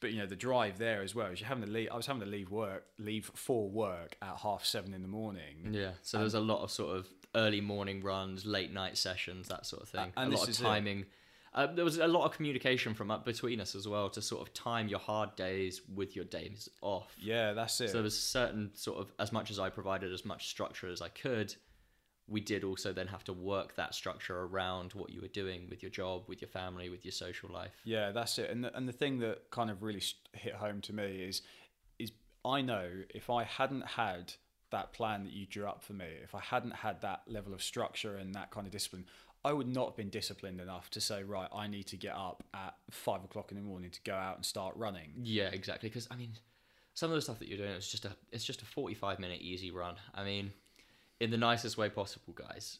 but 0.01 0.13
you 0.13 0.19
know 0.19 0.27
the 0.27 0.37
drive 0.37 0.79
there 0.79 1.03
as 1.03 1.15
well. 1.15 1.29
Is 1.29 1.41
you're 1.41 1.49
having 1.49 1.65
to 1.65 1.71
leave. 1.71 1.89
I 1.93 1.97
was 1.97 2.07
having 2.07 2.23
to 2.23 2.29
leave 2.29 2.51
work, 2.51 2.85
leave 2.99 3.31
for 3.35 3.69
work 3.69 4.17
at 4.23 4.37
half 4.39 4.65
seven 4.65 4.95
in 4.95 5.03
the 5.03 5.09
morning. 5.09 5.71
Yeah, 5.73 5.93
so 6.03 6.19
there's 6.19 6.35
a 6.35 6.41
lot 6.41 6.63
of 6.63 6.71
sort 6.71 6.97
of 6.97 7.09
early 7.35 7.61
morning 7.61 8.03
runs, 8.03 8.47
late 8.47 8.73
night 8.73 8.97
sessions, 8.97 9.49
that 9.49 9.67
sort 9.67 9.83
of 9.83 9.89
thing. 9.89 10.13
a 10.17 10.29
lot 10.29 10.49
of 10.49 10.57
timing. 10.57 11.07
Uh, 11.55 11.67
there 11.67 11.87
was 11.87 11.97
a 11.97 12.07
lot 12.07 12.27
of 12.27 12.33
communication 12.33 12.93
from 12.93 13.11
up 13.11 13.25
between 13.25 13.61
us 13.63 13.75
as 13.75 13.89
well 13.89 14.11
to 14.11 14.21
sort 14.21 14.47
of 14.47 14.53
time 14.53 14.89
your 14.89 14.99
hard 14.99 15.35
days 15.37 15.81
with 15.95 16.15
your 16.15 16.27
days 16.27 16.69
off. 16.83 17.17
Yeah, 17.19 17.55
that's 17.55 17.81
it. 17.81 17.89
So 17.89 17.95
there 17.95 18.03
was 18.03 18.19
certain 18.19 18.73
sort 18.75 18.99
of 18.99 19.11
as 19.19 19.33
much 19.33 19.51
as 19.51 19.59
I 19.59 19.71
provided 19.71 20.13
as 20.13 20.27
much 20.27 20.49
structure 20.49 20.89
as 20.89 21.01
I 21.01 21.09
could, 21.09 21.55
we 22.29 22.41
did 22.41 22.65
also 22.65 22.93
then 22.93 23.07
have 23.07 23.25
to 23.25 23.33
work 23.33 23.77
that 23.77 23.95
structure 23.95 24.41
around 24.43 24.93
what 24.93 25.11
you 25.11 25.21
were 25.21 25.29
doing 25.29 25.69
with 25.71 25.83
your 25.83 25.91
job, 25.91 26.25
with 26.27 26.41
your 26.41 26.49
family, 26.49 26.89
with 26.89 27.05
your 27.05 27.13
social 27.13 27.49
life. 27.53 27.81
Yeah, 27.85 28.11
that's 28.11 28.39
it. 28.39 28.51
And 28.51 28.65
the, 28.65 28.77
and 28.77 28.89
the 28.89 28.93
thing 28.93 29.21
that 29.21 29.51
kind 29.51 29.71
of 29.71 29.83
really 29.83 30.03
hit 30.33 30.55
home 30.55 30.81
to 30.83 30.93
me 30.93 31.23
is 31.23 31.43
is 31.99 32.13
I 32.45 32.63
know 32.63 32.89
if 33.11 33.31
I 33.31 33.45
hadn't 33.45 33.87
had 33.87 34.35
that 34.71 34.93
plan 34.93 35.25
that 35.25 35.33
you 35.33 35.47
drew 35.47 35.67
up 35.67 35.83
for 35.83 35.93
me, 35.93 36.07
if 36.23 36.35
I 36.35 36.41
hadn't 36.41 36.75
had 36.75 37.01
that 37.03 37.23
level 37.29 37.55
of 37.55 37.63
structure 37.63 38.17
and 38.17 38.35
that 38.35 38.51
kind 38.51 38.67
of 38.67 38.73
discipline, 38.73 39.05
I 39.45 39.53
would 39.53 39.69
not 39.69 39.91
have 39.91 39.97
been 39.97 40.11
disciplined 40.11 40.61
enough 40.61 40.91
to 40.91 41.01
say, 41.01 41.23
right, 41.23 41.49
I 41.55 41.69
need 41.69 41.87
to 41.89 41.97
get 41.97 42.17
up 42.17 42.43
at 42.53 42.75
five 42.91 43.23
o'clock 43.23 43.53
in 43.53 43.57
the 43.57 43.63
morning 43.63 43.91
to 43.91 44.01
go 44.05 44.15
out 44.15 44.35
and 44.35 44.45
start 44.45 44.75
running. 44.77 45.13
Yeah, 45.23 45.51
exactly. 45.53 45.89
Because 45.89 46.09
I 46.11 46.17
mean, 46.17 46.33
some 46.95 47.11
of 47.11 47.15
the 47.15 47.23
stuff 47.23 47.39
that 47.39 47.47
you're 47.47 47.59
doing 47.59 47.71
is 47.71 47.89
just 47.89 48.05
a 48.05 48.17
it's 48.33 48.45
just 48.45 48.63
a 48.63 48.65
45 48.65 49.21
minute 49.21 49.41
easy 49.41 49.71
run. 49.71 49.95
I 50.15 50.25
mean, 50.25 50.53
in 51.21 51.31
the 51.31 51.37
nicest 51.37 51.77
way 51.79 51.89
possible, 51.89 52.33
guys. 52.35 52.79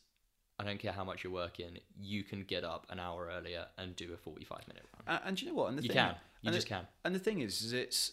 I 0.59 0.65
don't 0.65 0.79
care 0.79 0.93
how 0.93 1.05
much 1.05 1.23
you're 1.23 1.33
working. 1.33 1.79
You 2.01 2.25
can 2.25 2.43
get 2.43 2.65
up 2.65 2.87
an 2.89 2.99
hour 2.99 3.31
earlier 3.31 3.67
and 3.77 3.95
do 3.95 4.13
a 4.15 4.17
45 4.17 4.67
minute 4.69 4.85
run. 5.07 5.17
And, 5.19 5.29
and 5.29 5.43
you 5.43 5.49
know 5.49 5.55
what? 5.55 5.69
And 5.69 5.79
the 5.79 5.83
You 5.83 5.89
thing, 5.89 5.97
can. 5.97 6.15
You 6.43 6.49
and 6.49 6.55
just 6.55 6.67
it- 6.67 6.71
can. 6.71 6.87
And 7.05 7.15
the 7.15 7.19
thing 7.19 7.41
is, 7.41 7.61
is 7.63 7.73
it's 7.75 8.13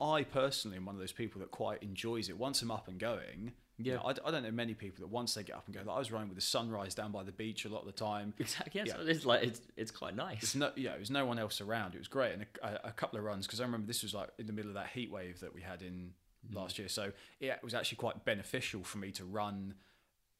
I 0.00 0.24
personally 0.24 0.76
am 0.76 0.86
one 0.86 0.96
of 0.96 1.00
those 1.00 1.12
people 1.12 1.40
that 1.40 1.52
quite 1.52 1.82
enjoys 1.82 2.28
it. 2.28 2.36
Once 2.36 2.62
I'm 2.62 2.72
up 2.72 2.88
and 2.88 2.98
going, 2.98 3.52
you 3.78 3.92
Yeah. 3.92 3.94
know, 3.98 4.02
I, 4.06 4.10
I 4.26 4.30
don't 4.32 4.42
know 4.42 4.50
many 4.50 4.74
people 4.74 5.02
that 5.02 5.08
once 5.12 5.34
they 5.34 5.44
get 5.44 5.54
up 5.54 5.66
and 5.66 5.74
go. 5.74 5.82
Like 5.84 5.94
I 5.94 5.98
was 6.00 6.10
running 6.10 6.28
with 6.28 6.36
the 6.36 6.42
sunrise 6.42 6.96
down 6.96 7.12
by 7.12 7.22
the 7.22 7.30
beach 7.32 7.64
a 7.64 7.68
lot 7.68 7.80
of 7.80 7.86
the 7.86 7.92
time. 7.92 8.34
Exactly. 8.40 8.82
Yeah, 8.84 8.94
it's 8.98 9.24
like 9.24 9.44
it's 9.44 9.60
it's 9.76 9.90
quite 9.92 10.16
nice. 10.16 10.40
There's 10.40 10.56
no, 10.56 10.72
yeah, 10.74 10.90
there 10.90 10.98
was 11.00 11.10
no 11.12 11.24
one 11.26 11.38
else 11.38 11.60
around. 11.60 11.94
It 11.94 11.98
was 11.98 12.08
great, 12.08 12.32
and 12.32 12.46
a, 12.60 12.88
a 12.88 12.92
couple 12.92 13.20
of 13.20 13.24
runs 13.24 13.46
because 13.46 13.60
I 13.60 13.64
remember 13.64 13.86
this 13.86 14.02
was 14.02 14.14
like 14.14 14.30
in 14.38 14.46
the 14.48 14.52
middle 14.52 14.70
of 14.72 14.74
that 14.74 14.88
heat 14.88 15.12
wave 15.12 15.38
that 15.40 15.54
we 15.54 15.60
had 15.62 15.80
in 15.82 16.10
Mm. 16.50 16.56
last 16.56 16.78
year. 16.78 16.88
So 16.88 17.12
yeah, 17.40 17.54
it 17.54 17.62
was 17.64 17.74
actually 17.74 17.96
quite 17.96 18.24
beneficial 18.24 18.82
for 18.84 18.98
me 18.98 19.10
to 19.12 19.24
run 19.24 19.74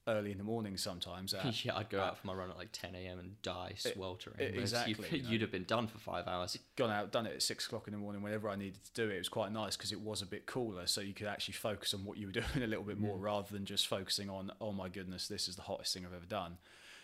early 0.06 0.30
in 0.30 0.36
the 0.38 0.44
morning 0.44 0.76
sometimes. 0.76 1.32
At, 1.34 1.64
yeah, 1.64 1.76
I'd 1.76 1.88
go 1.88 1.98
out 2.00 2.18
for 2.18 2.26
my 2.26 2.34
run 2.34 2.50
at 2.50 2.58
like 2.58 2.68
10 2.72 2.94
a.m. 2.94 3.18
and 3.18 3.40
die 3.40 3.72
sweltering. 3.78 4.36
e- 4.38 4.50
whereas 4.52 4.72
exactly, 4.74 4.94
You, 5.10 5.16
you 5.16 5.22
know. 5.22 5.30
would 5.30 5.40
have 5.40 5.50
been 5.50 5.64
done 5.64 5.86
for 5.86 5.96
five 5.96 6.28
hours. 6.28 6.58
gone 6.76 6.90
out, 6.90 7.10
done 7.10 7.24
it 7.26 7.32
at 7.32 7.42
six 7.42 7.64
o'clock 7.66 7.86
in 7.88 7.92
the 7.92 7.98
morning 7.98 8.20
whenever 8.20 8.50
I 8.50 8.56
needed 8.56 8.84
to 8.84 8.92
do 8.92 9.08
it. 9.08 9.14
It 9.14 9.18
was 9.18 9.30
quite 9.30 9.50
nice 9.50 9.76
because 9.78 9.92
it 9.92 10.00
was 10.00 10.20
a 10.20 10.26
bit 10.26 10.44
cooler, 10.44 10.86
so 10.86 11.00
you 11.00 11.14
could 11.14 11.26
actually 11.26 11.54
focus 11.54 11.94
on 11.94 12.04
what 12.04 12.18
you 12.18 12.26
were 12.26 12.32
doing 12.42 12.62
a 12.62 12.66
little 12.66 12.84
bit 12.84 12.98
more 13.00 13.16
rather 13.16 13.48
than 13.50 13.64
just 13.64 13.86
focusing 13.86 14.28
on, 14.28 14.52
oh 14.60 14.72
my 14.72 14.90
goodness, 14.90 15.26
this 15.26 15.48
is 15.48 15.56
the 15.56 15.62
hottest 15.62 15.94
thing 15.94 16.04
I've 16.04 16.12
ever 16.12 16.26
done. 16.26 16.58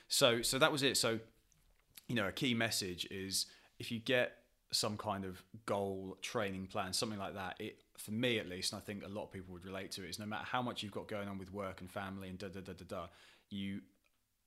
So, 0.09 0.43
so 0.43 0.59
that 0.59 0.71
was 0.71 0.83
it. 0.83 0.99
So, 0.99 1.21
you 2.07 2.17
know, 2.17 2.29
a 2.29 2.33
key 2.33 2.53
message 2.53 3.07
is 3.11 3.47
if 3.79 3.91
you 3.91 3.99
get 3.99 4.37
some 4.73 4.97
kind 4.99 5.25
of 5.25 5.43
goal, 5.65 6.19
training 6.21 6.67
plan, 6.67 6.93
something 6.93 7.19
like 7.19 7.35
that, 7.35 7.57
it 7.61 7.79
for 8.01 8.13
me 8.13 8.39
at 8.39 8.49
least, 8.49 8.73
and 8.73 8.81
I 8.81 8.85
think 8.85 9.05
a 9.05 9.09
lot 9.09 9.25
of 9.25 9.33
people 9.33 9.53
would 9.53 9.65
relate 9.65 9.91
to 9.93 10.05
it, 10.05 10.11
is 10.11 10.19
no 10.19 10.27
matter 10.27 10.45
how 10.45 10.63
much 10.63 10.83
you've 10.83 10.93
got 10.93 11.09
going 11.09 11.29
on 11.29 11.39
with 11.39 11.53
work 11.53 11.81
and 11.81 11.91
family 11.91 12.29
and 12.29 12.39
da 12.39 12.49
da 12.49 12.61
da 12.61 12.73
da 12.73 12.85
da, 12.89 13.07
you 13.51 13.81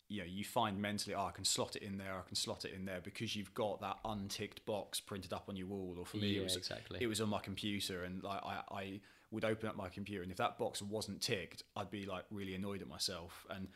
you 0.09 0.19
know, 0.19 0.27
you 0.27 0.43
find 0.43 0.79
mentally, 0.79 1.15
oh, 1.15 1.25
I 1.25 1.31
can 1.31 1.45
slot 1.45 1.75
it 1.75 1.81
in 1.81 1.97
there, 1.97 2.13
I 2.13 2.27
can 2.27 2.35
slot 2.35 2.65
it 2.65 2.73
in 2.73 2.85
there 2.85 2.99
because 3.01 3.35
you've 3.35 3.53
got 3.53 3.81
that 3.81 3.97
unticked 4.05 4.63
box 4.65 4.99
printed 4.99 5.33
up 5.33 5.45
on 5.47 5.55
your 5.55 5.67
wall. 5.67 5.95
Or 5.97 6.05
for 6.05 6.17
me, 6.17 6.27
Yeah, 6.33 6.41
it 6.41 6.43
was 6.43 6.55
exactly. 6.57 6.99
it 7.01 7.07
was 7.07 7.21
on 7.21 7.29
my 7.29 7.39
computer, 7.39 8.03
and 8.03 8.21
like 8.21 8.41
I, 8.43 8.61
I 8.69 9.01
would 9.31 9.45
open 9.45 9.69
up 9.69 9.75
my 9.75 9.89
computer, 9.89 10.21
and 10.21 10.31
if 10.31 10.37
that 10.37 10.57
box 10.59 10.81
wasn't 10.81 11.21
ticked, 11.21 11.63
I'd 11.75 11.89
be 11.89 12.05
like 12.05 12.25
really 12.29 12.53
annoyed 12.53 12.81
at 12.81 12.87
myself. 12.87 13.45
And 13.49 13.69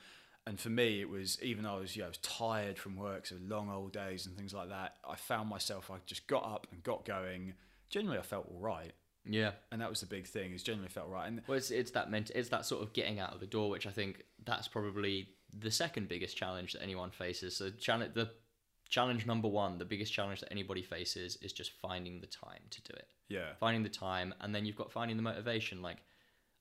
and 0.45 0.59
for 0.59 0.69
me, 0.69 1.01
it 1.01 1.09
was 1.09 1.41
even 1.41 1.63
though 1.63 1.77
I 1.77 1.79
was, 1.79 1.95
you 1.95 2.01
know, 2.01 2.07
I 2.07 2.09
was 2.09 2.17
tired 2.19 2.77
from 2.77 2.95
work, 2.95 3.25
so 3.25 3.35
long 3.47 3.69
old 3.71 3.93
days 3.93 4.25
and 4.27 4.35
things 4.37 4.53
like 4.53 4.69
that. 4.69 4.97
I 5.07 5.15
found 5.15 5.49
myself, 5.49 5.89
I 5.89 5.95
just 6.05 6.27
got 6.27 6.45
up 6.45 6.67
and 6.71 6.83
got 6.83 7.05
going. 7.05 7.53
Generally, 7.89 8.19
I 8.19 8.23
felt 8.23 8.47
all 8.53 8.59
right, 8.59 8.91
Yeah. 9.29 9.51
and 9.71 9.81
that 9.81 9.89
was 9.89 9.99
the 10.01 10.05
big 10.07 10.27
thing. 10.27 10.53
Is 10.53 10.63
generally 10.63 10.89
felt 10.89 11.09
right, 11.09 11.27
and 11.27 11.41
Well, 11.47 11.57
it's, 11.57 11.71
it's 11.71 11.91
that 11.91 12.09
ment- 12.11 12.31
it's 12.35 12.49
that 12.49 12.65
sort 12.65 12.81
of 12.83 12.93
getting 12.93 13.19
out 13.19 13.33
of 13.33 13.39
the 13.39 13.47
door, 13.47 13.69
which 13.69 13.85
I 13.87 13.91
think 13.91 14.23
that's 14.45 14.67
probably 14.67 15.29
the 15.57 15.71
second 15.71 16.07
biggest 16.09 16.35
challenge 16.37 16.73
that 16.73 16.83
anyone 16.83 17.11
faces. 17.11 17.55
So 17.55 17.69
challenge 17.71 18.13
the 18.13 18.29
challenge 18.89 19.25
number 19.25 19.47
one, 19.47 19.77
the 19.77 19.85
biggest 19.85 20.13
challenge 20.13 20.39
that 20.41 20.51
anybody 20.51 20.81
faces 20.81 21.37
is 21.41 21.51
just 21.53 21.71
finding 21.81 22.21
the 22.21 22.27
time 22.27 22.61
to 22.69 22.81
do 22.83 22.93
it. 22.95 23.07
yeah, 23.29 23.53
Finding 23.59 23.83
the 23.83 23.89
time, 23.89 24.33
and 24.41 24.53
then 24.55 24.65
you've 24.65 24.75
got 24.77 24.91
finding 24.91 25.17
the 25.17 25.23
motivation. 25.23 25.81
Like, 25.81 25.97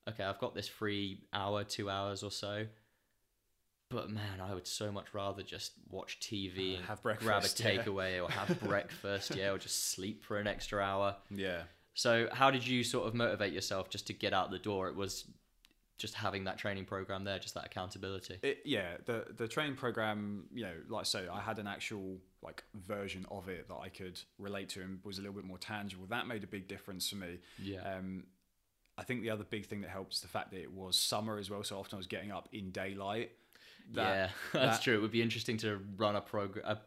okay, 0.08 0.24
I've 0.24 0.38
got 0.40 0.54
this 0.54 0.66
free 0.68 1.22
hour, 1.32 1.62
two 1.64 1.88
hours 1.90 2.22
or 2.22 2.30
so. 2.30 2.66
But 3.88 4.10
man, 4.10 4.40
I 4.42 4.52
would 4.52 4.66
so 4.66 4.90
much 4.90 5.14
rather 5.14 5.42
just 5.44 5.72
watch 5.88 6.18
TV 6.18 6.74
Uh, 6.74 6.76
and 6.78 6.86
have 6.86 7.02
grab 7.02 7.18
a 7.20 7.24
breakfast, 7.24 7.60
yeah. 7.64 7.76
takeaway 7.76 8.20
or 8.20 8.28
have 8.30 8.58
breakfast, 8.60 9.36
yeah, 9.36 9.50
or 9.50 9.58
just 9.58 9.90
sleep 9.90 10.24
for 10.24 10.38
an 10.38 10.48
extra 10.48 10.80
hour. 10.82 11.16
yeah. 11.30 11.62
So, 11.96 12.28
how 12.30 12.50
did 12.50 12.66
you 12.66 12.84
sort 12.84 13.08
of 13.08 13.14
motivate 13.14 13.54
yourself 13.54 13.88
just 13.88 14.06
to 14.08 14.12
get 14.12 14.32
out 14.34 14.50
the 14.50 14.58
door? 14.58 14.88
It 14.88 14.94
was 14.94 15.24
just 15.96 16.12
having 16.12 16.44
that 16.44 16.58
training 16.58 16.84
program 16.84 17.24
there, 17.24 17.38
just 17.38 17.54
that 17.54 17.64
accountability. 17.64 18.38
It, 18.42 18.58
yeah, 18.66 18.98
the 19.06 19.24
the 19.34 19.48
training 19.48 19.76
program, 19.76 20.44
you 20.52 20.62
know, 20.62 20.74
like 20.88 21.00
I 21.00 21.04
say, 21.04 21.26
I 21.26 21.40
had 21.40 21.58
an 21.58 21.66
actual 21.66 22.18
like 22.42 22.62
version 22.74 23.24
of 23.30 23.48
it 23.48 23.66
that 23.68 23.76
I 23.76 23.88
could 23.88 24.20
relate 24.38 24.68
to 24.70 24.82
and 24.82 24.98
was 25.04 25.16
a 25.18 25.22
little 25.22 25.34
bit 25.34 25.44
more 25.44 25.56
tangible. 25.56 26.04
That 26.10 26.26
made 26.26 26.44
a 26.44 26.46
big 26.46 26.68
difference 26.68 27.08
for 27.08 27.16
me. 27.16 27.38
Yeah. 27.58 27.80
Um, 27.96 28.24
I 28.98 29.02
think 29.02 29.22
the 29.22 29.30
other 29.30 29.44
big 29.44 29.64
thing 29.64 29.80
that 29.80 29.90
helped 29.90 30.14
is 30.14 30.20
the 30.20 30.28
fact 30.28 30.50
that 30.50 30.60
it 30.60 30.70
was 30.72 30.98
summer 30.98 31.38
as 31.38 31.48
well. 31.48 31.64
So 31.64 31.78
often 31.78 31.96
I 31.96 31.98
was 31.98 32.06
getting 32.06 32.30
up 32.30 32.48
in 32.52 32.72
daylight. 32.72 33.30
That- 33.94 34.02
yeah, 34.02 34.28
that's 34.52 34.76
that- 34.78 34.84
true. 34.84 34.96
It 34.98 35.00
would 35.00 35.10
be 35.12 35.22
interesting 35.22 35.56
to 35.58 35.80
run 35.96 36.14
a 36.14 36.20
program 36.20 36.64
a 36.66 36.78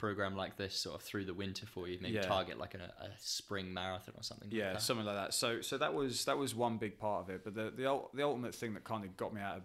program 0.00 0.34
like 0.36 0.56
this 0.56 0.74
sort 0.74 0.96
of 0.96 1.02
through 1.02 1.26
the 1.26 1.34
winter 1.34 1.66
for 1.66 1.86
you. 1.86 1.98
Maybe 2.00 2.14
Yeah. 2.14 2.22
target 2.22 2.58
like 2.58 2.74
a, 2.74 2.92
a 3.04 3.10
spring 3.18 3.72
marathon 3.72 4.14
or 4.16 4.22
something. 4.24 4.48
yeah, 4.50 4.64
like 4.64 4.72
that. 4.74 4.82
something 4.82 5.06
like 5.06 5.14
that. 5.16 5.34
So 5.34 5.60
so 5.60 5.78
that 5.78 5.94
was 5.94 6.24
that 6.24 6.36
was 6.38 6.54
one 6.54 6.78
big 6.78 6.98
part 6.98 7.24
of 7.24 7.30
it. 7.30 7.44
But 7.44 7.54
the 7.54 7.70
the 7.70 8.02
the 8.14 8.22
ultimate 8.24 8.54
thing 8.54 8.74
that 8.74 8.84
kind 8.84 9.04
of 9.04 9.16
got 9.16 9.32
me 9.32 9.40
out 9.40 9.58
of 9.58 9.62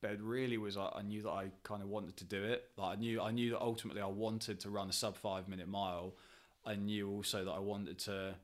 bed 0.00 0.20
really 0.20 0.58
was 0.58 0.76
I, 0.76 0.90
I 0.96 1.02
knew 1.02 1.22
that 1.22 1.30
I 1.30 1.50
kind 1.62 1.82
of 1.82 1.88
wanted 1.88 2.16
to 2.18 2.24
do 2.24 2.42
it. 2.42 2.70
Like 2.76 2.96
I 2.98 3.00
knew 3.00 3.20
I 3.22 3.30
knew 3.30 3.50
that 3.50 3.60
ultimately 3.60 4.02
I 4.02 4.06
wanted 4.06 4.58
to 4.60 4.70
run 4.70 4.88
a 4.88 4.92
sub 4.92 5.16
five 5.16 5.48
minute 5.48 5.68
mile. 5.68 6.14
I 6.66 6.74
knew 6.76 7.08
also 7.10 7.44
that 7.44 7.50
I 7.52 7.58
wanted 7.60 7.98
to 8.00 8.34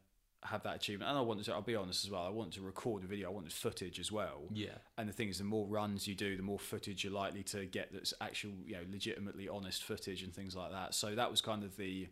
have 0.45 0.63
that 0.63 0.77
achievement, 0.77 1.11
and 1.11 1.19
I 1.19 1.21
wanted 1.23 1.45
to. 1.47 1.55
I'll 1.55 1.63
be 1.63 1.77
honest 1.77 2.05
as 2.05 2.11
well. 2.11 2.23
I 2.23 2.31
wanted 2.31 2.55
to 2.55 2.63
record 2.63 3.05
a 3.05 3.07
video. 3.07 3.29
I 3.29 3.33
wanted 3.33 3.53
footage 3.53 4.01
as 4.01 4.11
well. 4.11 4.43
Yeah. 4.53 4.79
And 4.97 5.09
the 5.09 5.13
thing 5.13 5.29
is, 5.29 5.39
the 5.39 5.45
more 5.45 5.67
runs 5.67 6.07
you 6.09 6.15
do, 6.15 6.37
the 6.37 6.43
more 6.43 6.59
footage 6.59 7.05
you're 7.05 7.13
likely 7.13 7.43
to 7.45 7.67
get 7.67 7.93
that's 7.93 8.15
actual, 8.21 8.53
you 8.65 8.75
know, 8.75 8.83
legitimately 8.91 9.49
honest 9.49 9.85
footage 9.85 10.23
and 10.23 10.35
things 10.35 10.57
like 10.57 10.73
that. 10.73 10.95
So 10.95 11.15
that 11.15 11.31
was 11.31 11.41
kind 11.41 11.63
of 11.63 11.77
the 11.77 12.09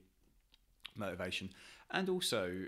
motivation. 0.94 1.50
And 1.90 2.08
also, 2.08 2.66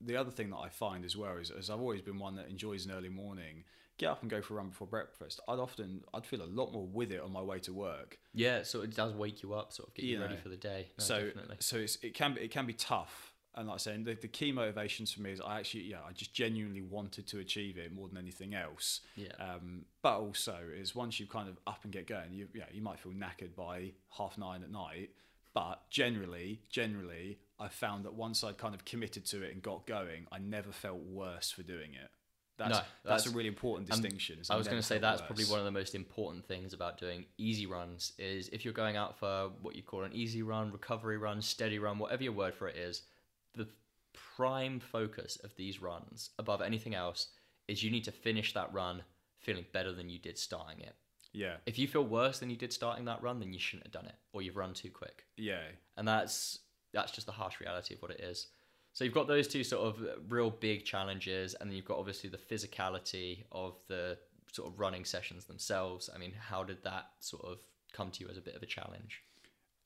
the 0.00 0.16
other 0.16 0.30
thing 0.30 0.50
that 0.50 0.58
I 0.58 0.68
find 0.70 1.04
as 1.04 1.16
well 1.16 1.36
is, 1.36 1.50
as 1.50 1.68
I've 1.68 1.80
always 1.80 2.00
been 2.00 2.18
one 2.18 2.36
that 2.36 2.48
enjoys 2.48 2.86
an 2.86 2.92
early 2.92 3.10
morning, 3.10 3.64
get 3.98 4.08
up 4.08 4.22
and 4.22 4.30
go 4.30 4.40
for 4.40 4.54
a 4.54 4.56
run 4.56 4.68
before 4.70 4.86
breakfast. 4.86 5.40
I'd 5.48 5.58
often, 5.58 6.02
I'd 6.12 6.26
feel 6.26 6.42
a 6.42 6.46
lot 6.46 6.72
more 6.72 6.86
with 6.86 7.12
it 7.12 7.20
on 7.20 7.32
my 7.32 7.42
way 7.42 7.58
to 7.60 7.72
work. 7.72 8.18
Yeah, 8.32 8.62
so 8.62 8.80
it 8.80 8.94
does 8.94 9.12
wake 9.12 9.42
you 9.42 9.54
up, 9.54 9.72
sort 9.72 9.88
of 9.88 9.94
get 9.94 10.04
you 10.06 10.16
You 10.16 10.22
ready 10.22 10.36
for 10.36 10.48
the 10.48 10.56
day. 10.56 10.88
No, 10.98 11.04
so, 11.04 11.26
definitely. 11.26 11.56
so 11.60 11.76
it's, 11.76 11.98
it 12.02 12.14
can 12.14 12.34
be, 12.34 12.40
it 12.40 12.50
can 12.50 12.66
be 12.66 12.72
tough 12.72 13.33
and 13.56 13.68
like 13.68 13.74
I 13.74 13.78
said, 13.78 14.04
the, 14.04 14.14
the 14.14 14.28
key 14.28 14.52
motivations 14.52 15.12
for 15.12 15.22
me 15.22 15.32
is 15.32 15.40
I 15.40 15.58
actually, 15.58 15.84
yeah, 15.84 15.98
I 16.08 16.12
just 16.12 16.34
genuinely 16.34 16.82
wanted 16.82 17.26
to 17.28 17.38
achieve 17.38 17.76
it 17.78 17.92
more 17.94 18.08
than 18.08 18.18
anything 18.18 18.54
else. 18.54 19.00
Yeah. 19.16 19.28
Um, 19.38 19.84
but 20.02 20.18
also 20.18 20.56
is 20.76 20.94
once 20.94 21.20
you 21.20 21.26
kind 21.26 21.48
of 21.48 21.58
up 21.66 21.80
and 21.84 21.92
get 21.92 22.06
going, 22.06 22.32
you 22.32 22.48
yeah, 22.54 22.64
you 22.72 22.82
might 22.82 22.98
feel 22.98 23.12
knackered 23.12 23.54
by 23.56 23.92
half 24.16 24.36
nine 24.38 24.62
at 24.62 24.70
night. 24.70 25.10
But 25.54 25.88
generally, 25.88 26.60
generally, 26.68 27.38
I 27.60 27.68
found 27.68 28.04
that 28.06 28.14
once 28.14 28.42
I'd 28.42 28.58
kind 28.58 28.74
of 28.74 28.84
committed 28.84 29.24
to 29.26 29.42
it 29.42 29.52
and 29.52 29.62
got 29.62 29.86
going, 29.86 30.26
I 30.32 30.38
never 30.38 30.72
felt 30.72 30.98
worse 31.04 31.52
for 31.52 31.62
doing 31.62 31.94
it. 31.94 32.10
That's, 32.56 32.70
No, 32.70 32.76
that's, 32.76 32.86
that's- 33.24 33.26
a 33.26 33.30
really 33.30 33.48
important 33.48 33.88
distinction. 33.88 34.38
I 34.50 34.56
was 34.56 34.66
going 34.66 34.80
to 34.80 34.86
say 34.86 34.98
that's 34.98 35.20
probably 35.22 35.44
one 35.44 35.58
of 35.60 35.64
the 35.64 35.70
most 35.72 35.94
important 35.94 36.44
things 36.44 36.72
about 36.72 36.98
doing 36.98 37.24
easy 37.38 37.66
runs 37.66 38.12
is 38.18 38.48
if 38.48 38.64
you're 38.64 38.74
going 38.74 38.96
out 38.96 39.18
for 39.18 39.50
what 39.62 39.74
you 39.76 39.82
call 39.82 40.02
an 40.04 40.12
easy 40.12 40.42
run, 40.42 40.70
recovery 40.72 41.18
run, 41.18 41.40
steady 41.42 41.78
run, 41.78 41.98
whatever 41.98 42.22
your 42.22 42.32
word 42.32 42.54
for 42.54 42.68
it 42.68 42.76
is, 42.76 43.02
the 43.54 43.68
prime 44.36 44.80
focus 44.80 45.36
of 45.44 45.54
these 45.56 45.80
runs 45.80 46.30
above 46.38 46.60
anything 46.62 46.94
else 46.94 47.28
is 47.68 47.82
you 47.82 47.90
need 47.90 48.04
to 48.04 48.12
finish 48.12 48.52
that 48.54 48.72
run 48.72 49.02
feeling 49.40 49.64
better 49.72 49.92
than 49.92 50.08
you 50.08 50.18
did 50.18 50.38
starting 50.38 50.80
it. 50.80 50.94
Yeah, 51.32 51.56
If 51.66 51.78
you 51.78 51.88
feel 51.88 52.04
worse 52.04 52.38
than 52.38 52.48
you 52.48 52.56
did 52.56 52.72
starting 52.72 53.06
that 53.06 53.20
run, 53.22 53.40
then 53.40 53.52
you 53.52 53.58
shouldn't 53.58 53.86
have 53.86 53.92
done 53.92 54.06
it 54.06 54.14
or 54.32 54.42
you've 54.42 54.56
run 54.56 54.72
too 54.72 54.90
quick. 54.90 55.24
yeah, 55.36 55.62
and 55.96 56.06
that's 56.06 56.60
that's 56.92 57.10
just 57.10 57.26
the 57.26 57.32
harsh 57.32 57.60
reality 57.60 57.94
of 57.94 58.02
what 58.02 58.12
it 58.12 58.20
is. 58.20 58.46
So 58.92 59.02
you've 59.02 59.14
got 59.14 59.26
those 59.26 59.48
two 59.48 59.64
sort 59.64 59.84
of 59.84 60.06
real 60.28 60.50
big 60.50 60.84
challenges, 60.84 61.54
and 61.54 61.68
then 61.68 61.74
you've 61.76 61.84
got 61.84 61.98
obviously 61.98 62.30
the 62.30 62.36
physicality 62.38 63.42
of 63.50 63.74
the 63.88 64.16
sort 64.52 64.72
of 64.72 64.78
running 64.78 65.04
sessions 65.04 65.44
themselves. 65.46 66.08
I 66.14 66.18
mean, 66.18 66.32
how 66.38 66.62
did 66.62 66.84
that 66.84 67.06
sort 67.18 67.44
of 67.44 67.58
come 67.92 68.12
to 68.12 68.20
you 68.22 68.30
as 68.30 68.36
a 68.36 68.40
bit 68.40 68.54
of 68.54 68.62
a 68.62 68.66
challenge? 68.66 69.24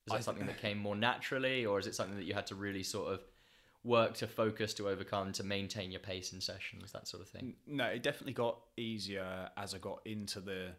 Is 0.07 0.13
that 0.13 0.19
I- 0.19 0.21
something 0.21 0.47
that 0.47 0.59
came 0.59 0.77
more 0.77 0.95
naturally, 0.97 1.65
or 1.65 1.79
is 1.79 1.87
it 1.87 1.95
something 1.95 2.17
that 2.19 2.25
you 2.27 2.35
had 2.35 2.47
to 2.49 2.55
really 2.55 2.83
sort 2.83 3.11
of 3.11 3.21
work 3.89 4.15
to 4.15 4.27
focus 4.27 4.75
to 4.75 4.89
overcome 4.89 5.33
to 5.33 5.43
maintain 5.43 5.91
your 5.91 6.01
pace 6.01 6.33
in 6.33 6.41
sessions, 6.41 6.93
that 6.93 7.09
sort 7.09 7.23
of 7.23 7.29
thing? 7.29 7.55
No, 7.67 7.87
it 7.87 8.03
definitely 8.03 8.35
got 8.35 8.59
easier 8.77 9.49
as 9.57 9.75
I 9.75 9.79
got 9.79 10.01
into 10.05 10.41
the 10.41 10.73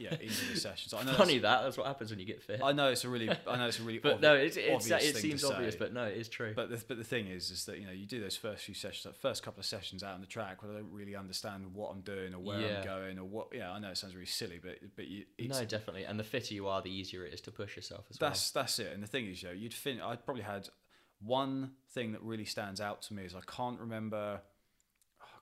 yeah 0.00 0.12
into 0.12 0.52
the 0.52 0.60
sessions. 0.60 0.94
I 0.94 1.02
know 1.02 1.12
Funny 1.14 1.38
it's- 1.38 1.42
that 1.42 1.64
that's 1.64 1.76
what 1.76 1.88
happens 1.88 2.10
when 2.10 2.20
you 2.20 2.24
get 2.24 2.40
fit. 2.40 2.60
I 2.62 2.70
know 2.70 2.86
it's 2.88 3.02
a 3.04 3.08
really 3.08 3.28
I 3.48 3.56
know 3.56 3.66
it's 3.66 3.80
a 3.80 3.82
really 3.82 3.98
but 4.06 4.18
obvi- 4.18 4.22
no, 4.22 4.34
it's, 4.36 4.56
it's 4.56 4.88
it 4.88 5.16
seems 5.16 5.42
obvious, 5.42 5.74
say. 5.74 5.78
but 5.80 5.92
no, 5.92 6.04
it 6.04 6.16
is 6.16 6.28
true. 6.28 6.52
But 6.54 6.70
the, 6.70 6.80
but 6.86 6.98
the 6.98 7.02
thing 7.04 7.26
is, 7.26 7.50
is 7.50 7.64
that 7.64 7.80
you 7.80 7.86
know 7.86 7.90
you 7.92 8.06
do 8.06 8.20
those 8.20 8.36
first 8.36 8.62
few 8.62 8.74
sessions, 8.76 9.02
that 9.02 9.16
first 9.20 9.42
couple 9.42 9.58
of 9.58 9.66
sessions 9.66 10.04
out 10.04 10.14
on 10.14 10.20
the 10.20 10.26
track, 10.28 10.62
where 10.62 10.70
I 10.70 10.76
don't 10.76 10.92
really 10.92 11.16
understand 11.16 11.74
what 11.74 11.90
I'm 11.90 12.02
doing 12.02 12.32
or 12.32 12.38
where 12.38 12.60
Yeah. 12.60 12.78
I'm 12.78 12.84
going 12.84 13.18
or 13.18 13.24
what. 13.24 13.48
Yeah, 13.52 13.72
I 13.72 13.80
know 13.80 13.88
it 13.90 13.98
sounds 13.98 14.14
really 14.14 14.26
silly, 14.26 14.60
but 14.62 14.76
but 14.94 15.08
you, 15.08 15.24
it's, 15.36 15.58
no, 15.58 15.64
definitely. 15.64 16.04
And 16.04 16.16
the 16.16 16.24
fitter 16.24 16.54
you 16.54 16.68
are, 16.68 16.80
the 16.80 16.90
easier 16.92 17.24
it 17.26 17.34
is 17.34 17.40
to 17.42 17.50
push 17.50 17.74
yourself 17.74 18.04
as 18.08 18.20
well. 18.20 18.30
that's 18.30 18.52
that's 18.52 18.78
it. 18.78 18.92
And 18.94 19.02
the 19.02 19.08
thing 19.08 19.26
is, 19.26 19.42
you 19.42 19.48
know, 19.48 19.54
you'd 19.54 19.74
fin. 19.74 20.00
I 20.00 20.14
probably 20.14 20.44
had 20.44 20.68
one 21.20 21.72
thing 21.90 22.12
that 22.12 22.22
really 22.22 22.44
stands 22.44 22.80
out 22.80 23.02
to 23.02 23.14
me 23.14 23.24
is 23.24 23.34
I 23.34 23.40
can't 23.50 23.80
remember. 23.80 24.40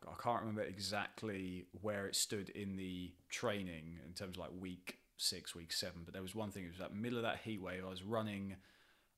I 0.08 0.22
can't 0.22 0.40
remember 0.40 0.62
exactly 0.62 1.66
where 1.82 2.06
it 2.06 2.14
stood 2.14 2.48
in 2.50 2.76
the 2.76 3.12
training 3.28 3.98
in 4.06 4.12
terms 4.14 4.36
of 4.36 4.40
like 4.40 4.50
week 4.60 4.98
six, 5.16 5.54
week 5.54 5.72
seven. 5.72 6.02
But 6.04 6.12
there 6.14 6.22
was 6.22 6.34
one 6.34 6.50
thing. 6.50 6.64
It 6.64 6.68
was 6.70 6.78
that 6.78 6.94
middle 6.94 7.18
of 7.18 7.24
that 7.24 7.38
heat 7.44 7.60
wave. 7.60 7.82
I 7.84 7.90
was 7.90 8.02
running 8.02 8.56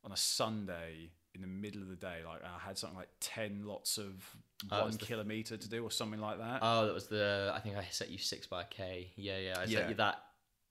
on 0.04 0.12
a 0.12 0.16
Sunday 0.16 1.11
in 1.34 1.42
the 1.42 1.46
middle 1.46 1.82
of 1.82 1.88
the 1.88 1.96
day. 1.96 2.18
Like 2.24 2.42
I 2.42 2.59
had 2.66 2.78
something 2.78 2.98
like 2.98 3.11
ten 3.20 3.64
lots 3.66 3.98
of 3.98 4.14
Oh, 4.72 4.82
one 4.84 4.96
kilometer 4.98 5.56
to 5.56 5.68
do 5.68 5.84
or 5.84 5.90
something 5.90 6.20
like 6.20 6.38
that. 6.38 6.61
Oh, 6.62 6.86
that 6.86 6.94
was 6.94 7.06
the. 7.06 7.52
I 7.54 7.61
think 7.61 7.76
I 7.76 7.86
set 7.90 8.11
you 8.11 8.18
six 8.18 8.46
by 8.46 8.64
K. 8.64 9.12
Yeah, 9.16 9.38
yeah. 9.38 9.54
I 9.59 9.64
Yeah. 9.64 9.78
set 9.80 9.88
you 9.90 9.94
that 9.96 10.22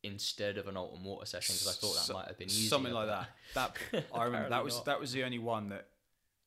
instead 0.07 0.57
of 0.57 0.67
an 0.67 0.77
Alton 0.77 1.03
Water 1.03 1.25
session 1.25 1.55
because 1.55 1.67
I 1.67 1.79
thought 1.79 2.07
that 2.07 2.13
might 2.13 2.27
have 2.27 2.37
been 2.37 2.47
easier. 2.47 2.69
something 2.69 2.93
like 2.93 3.07
that. 3.07 3.29
That 3.53 3.77
I 4.13 4.23
remember 4.25 4.49
that 4.49 4.63
was 4.63 4.75
not. 4.75 4.85
that 4.85 4.99
was 4.99 5.11
the 5.11 5.23
only 5.23 5.39
one 5.39 5.69
that 5.69 5.87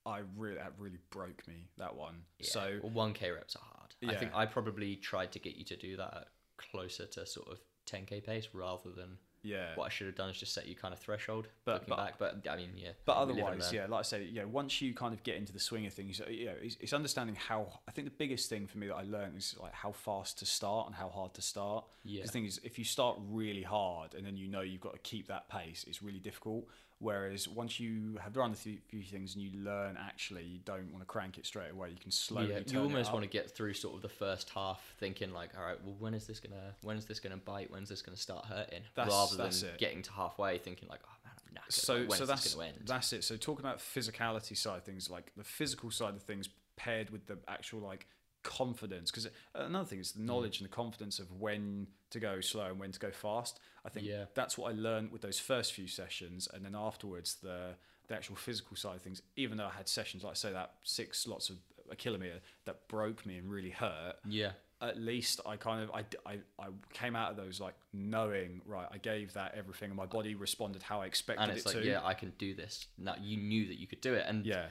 I 0.07 0.21
really 0.37 0.57
that 0.57 0.73
really 0.79 0.99
broke 1.11 1.47
me. 1.47 1.69
That 1.79 1.95
one. 1.95 2.23
Yeah. 2.39 2.47
So 2.51 2.79
well, 2.83 2.93
one 2.93 3.13
K 3.13 3.31
reps 3.31 3.57
are 3.57 3.63
hard. 3.63 3.95
I 4.09 4.19
think 4.19 4.33
I 4.35 4.47
probably 4.47 4.97
tried 4.97 5.33
to 5.33 5.39
get 5.39 5.57
you 5.57 5.65
to 5.67 5.77
do 5.77 5.97
that 5.99 6.29
closer 6.57 7.07
to 7.07 7.27
sort 7.27 7.49
of 7.49 7.59
10k 7.91 8.25
pace 8.25 8.49
rather 8.53 8.91
than 8.91 9.19
yeah. 9.43 9.75
what 9.75 9.85
I 9.87 9.89
should 9.89 10.07
have 10.07 10.17
done 10.17 10.31
is 10.31 10.37
just 10.39 10.53
set 10.55 10.67
you 10.67 10.75
kind 10.75 10.93
of 10.95 11.01
threshold 11.01 11.49
But- 11.65 11.73
looking 11.75 11.89
but- 11.89 11.97
back. 11.97 12.19
But 12.19 12.51
I 12.51 12.57
mean, 12.57 12.71
yeah. 12.77 12.91
But 13.05 13.17
we 13.27 13.35
live 13.35 13.39
and 13.39 13.47
otherwise, 13.49 13.73
yeah, 13.73 13.87
like 13.89 14.01
I 14.01 14.03
said, 14.03 14.27
yeah, 14.31 14.45
once 14.45 14.81
you 14.81 14.95
kind 14.95 15.15
of 15.15 15.23
get 15.23 15.37
into 15.37 15.53
the 15.53 15.61
swing 15.61 15.87
of 15.87 15.93
things, 15.93 16.21
you 16.31 16.47
know, 16.47 16.55
it's, 16.61 16.77
it's 16.81 16.93
understanding 16.93 17.37
how. 17.37 17.81
I 17.89 17.93
think 17.93 18.07
the 18.07 18.15
biggest 18.17 18.49
thing 18.49 18.67
for 18.67 18.79
me 18.79 18.87
that 18.89 18.97
I 18.97 19.03
learned 19.03 19.37
is 19.37 19.57
like 19.61 19.73
how 19.73 19.93
fast 19.93 20.39
to 20.41 20.47
start 20.47 20.87
and 20.87 20.95
how 20.95 21.09
hard 21.09 21.35
to 21.35 21.43
start 21.43 21.85
Yeah. 22.05 22.23
The 22.23 22.29
thing 22.29 22.45
is, 22.45 22.61
if 22.65 22.79
you 22.79 22.85
start 22.85 23.19
really 23.29 23.63
hard 23.63 24.15
and 24.15 24.27
then 24.27 24.37
you 24.37 24.49
know 24.49 24.61
you've 24.61 24.81
got 24.81 24.93
to 24.93 24.99
keep 25.01 25.29
that 25.29 25.49
pace, 25.49 25.85
it's 25.89 26.03
really 26.03 26.19
difficult. 26.21 26.67
Whereas 27.01 27.49
once 27.49 27.81
you 27.81 28.19
have 28.23 28.35
done 28.35 28.53
a 28.53 28.55
few, 28.55 28.79
things 29.03 29.35
and 29.35 29.43
you 29.43 29.51
learn, 29.59 29.97
actually, 29.99 30.45
you 30.45 30.59
don't 30.67 30.93
want 30.93 31.01
to 31.01 31.07
crank 31.07 31.39
it 31.39 31.47
straight 31.47 31.71
away. 31.73 31.89
You 31.89 31.97
can 31.97 32.11
slowly. 32.11 32.51
yeah, 32.51 32.61
you 32.67 32.79
almost 32.79 33.11
want 33.11 33.25
to 33.25 33.31
get 33.31 33.51
through 33.51 33.73
sort 33.73 33.97
of 33.97 34.03
the 34.03 34.09
first 34.11 34.51
half, 34.51 34.95
thinking 34.99 35.33
like, 35.33 35.51
all 35.57 35.65
right, 35.65 35.79
well, 35.83 35.97
when 35.99 36.13
is 36.13 36.27
this 36.27 36.41
gonna, 36.41 36.75
when 36.83 36.99
is 36.99 37.07
this 37.07 37.19
gonna 37.19 37.39
bite? 37.39 37.71
When's 37.71 37.89
this 37.89 38.03
gonna 38.03 38.19
start 38.19 38.45
hurting? 38.45 38.83
That's- 38.95 39.11
Rather 39.11 39.37
that's 39.37 39.63
than 39.63 39.71
it. 39.71 39.79
getting 39.79 40.03
to 40.03 40.13
halfway, 40.13 40.59
thinking 40.59 40.89
like, 40.91 41.01
oh 41.07 41.17
man, 41.25 41.33
I'm 41.49 41.55
knackered. 41.55 41.73
so 41.73 42.01
when 42.01 42.11
so 42.11 42.23
is 42.25 42.29
that's 42.29 42.45
this 42.45 42.55
gonna 42.55 42.69
end? 42.69 42.77
that's 42.85 43.13
it 43.15 43.25
so 43.25 43.37
talking 43.37 43.65
about 43.65 43.79
physicality 43.79 44.57
side 44.57 44.77
of 44.77 44.85
things 44.85 45.11
like 45.11 45.33
the 45.37 45.45
physical 45.45 45.91
side 45.91 46.15
of 46.15 46.23
things 46.23 46.49
paired 46.77 47.11
with 47.11 47.27
the 47.27 47.39
actual 47.49 47.81
like 47.81 48.07
confidence 48.43 49.11
because 49.11 49.29
another 49.55 49.85
thing 49.85 50.01
is 50.01 50.13
the 50.13 50.21
mm. 50.21 50.27
knowledge 50.27 50.61
and 50.61 50.69
the 50.69 50.75
confidence 50.75 51.19
of 51.19 51.31
when 51.33 51.87
to 52.11 52.19
go 52.19 52.41
slow 52.41 52.67
and 52.67 52.81
when 52.81 52.91
to 52.93 52.99
go 52.99 53.11
fast 53.11 53.61
i 53.85 53.89
think 53.89 54.07
Yeah. 54.07 54.25
that's 54.35 54.57
what 54.59 54.73
i 54.73 54.75
learned 54.77 55.11
with 55.13 55.23
those 55.23 55.39
first 55.39 55.73
few 55.73 55.87
sessions 55.87 56.49
and 56.53 56.65
then 56.65 56.75
afterwards 56.75 57.37
the 57.43 57.75
the 58.09 58.15
actual 58.15 58.37
physical 58.37 58.77
side 58.77 58.97
of 58.97 59.03
things 59.03 59.23
even 59.37 59.57
though 59.59 59.67
i 59.67 59.77
had 59.77 59.89
sessions 59.89 60.25
like 60.25 60.37
say 60.37 60.53
that 60.53 60.75
six 60.83 61.27
lots 61.27 61.49
of 61.51 61.57
a 61.91 61.97
kilometer 61.97 62.41
that 62.65 62.87
broke 62.89 63.25
me 63.27 63.37
and 63.37 63.51
really 63.51 63.71
hurt 63.71 64.17
yeah, 64.29 64.53
at 64.81 64.97
least 64.97 65.41
I 65.45 65.57
kind 65.57 65.83
of 65.83 65.91
I, 65.91 66.05
I, 66.25 66.39
I 66.59 66.69
came 66.93 67.15
out 67.17 67.33
of 67.33 67.37
those 67.37 67.61
like 67.61 67.75
knowing 67.93 68.63
right 68.65 68.87
I 68.91 68.99
gave 68.99 69.33
that 69.35 69.55
everything 69.57 69.91
and 69.91 69.97
my 69.97 70.07
body 70.07 70.35
responded 70.37 70.83
how 70.83 71.01
I 71.03 71.07
expected 71.07 71.43
and 71.43 71.53
it's 71.53 71.67
it 71.67 71.75
like, 71.75 71.83
to 71.83 71.87
yeah, 71.87 72.01
I 72.03 72.15
can 72.15 72.33
do 72.39 72.55
this. 72.55 72.87
Now 72.97 73.17
you 73.21 73.37
knew 73.37 73.67
that 73.67 73.79
you 73.79 73.87
could 73.89 74.01
do 74.01 74.15
it, 74.15 74.25
and 74.29 74.47
yeah 74.47 74.67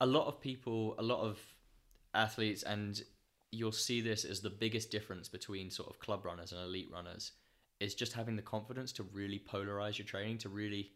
a 0.00 0.06
lot 0.06 0.26
of 0.28 0.40
people, 0.40 0.94
a 0.98 1.02
lot 1.02 1.20
of 1.20 1.38
athletes, 2.14 2.62
and 2.62 3.02
you'll 3.50 3.72
see 3.72 4.00
this 4.00 4.24
as 4.24 4.40
the 4.40 4.50
biggest 4.50 4.90
difference 4.90 5.28
between 5.28 5.70
sort 5.70 5.90
of 5.90 5.98
club 5.98 6.24
runners 6.24 6.52
and 6.52 6.60
elite 6.62 6.88
runners 6.92 7.32
is 7.80 7.94
just 7.94 8.12
having 8.12 8.36
the 8.36 8.42
confidence 8.42 8.92
to 8.92 9.02
really 9.04 9.38
polarize 9.38 9.98
your 9.98 10.06
training, 10.06 10.38
to 10.38 10.48
really 10.48 10.92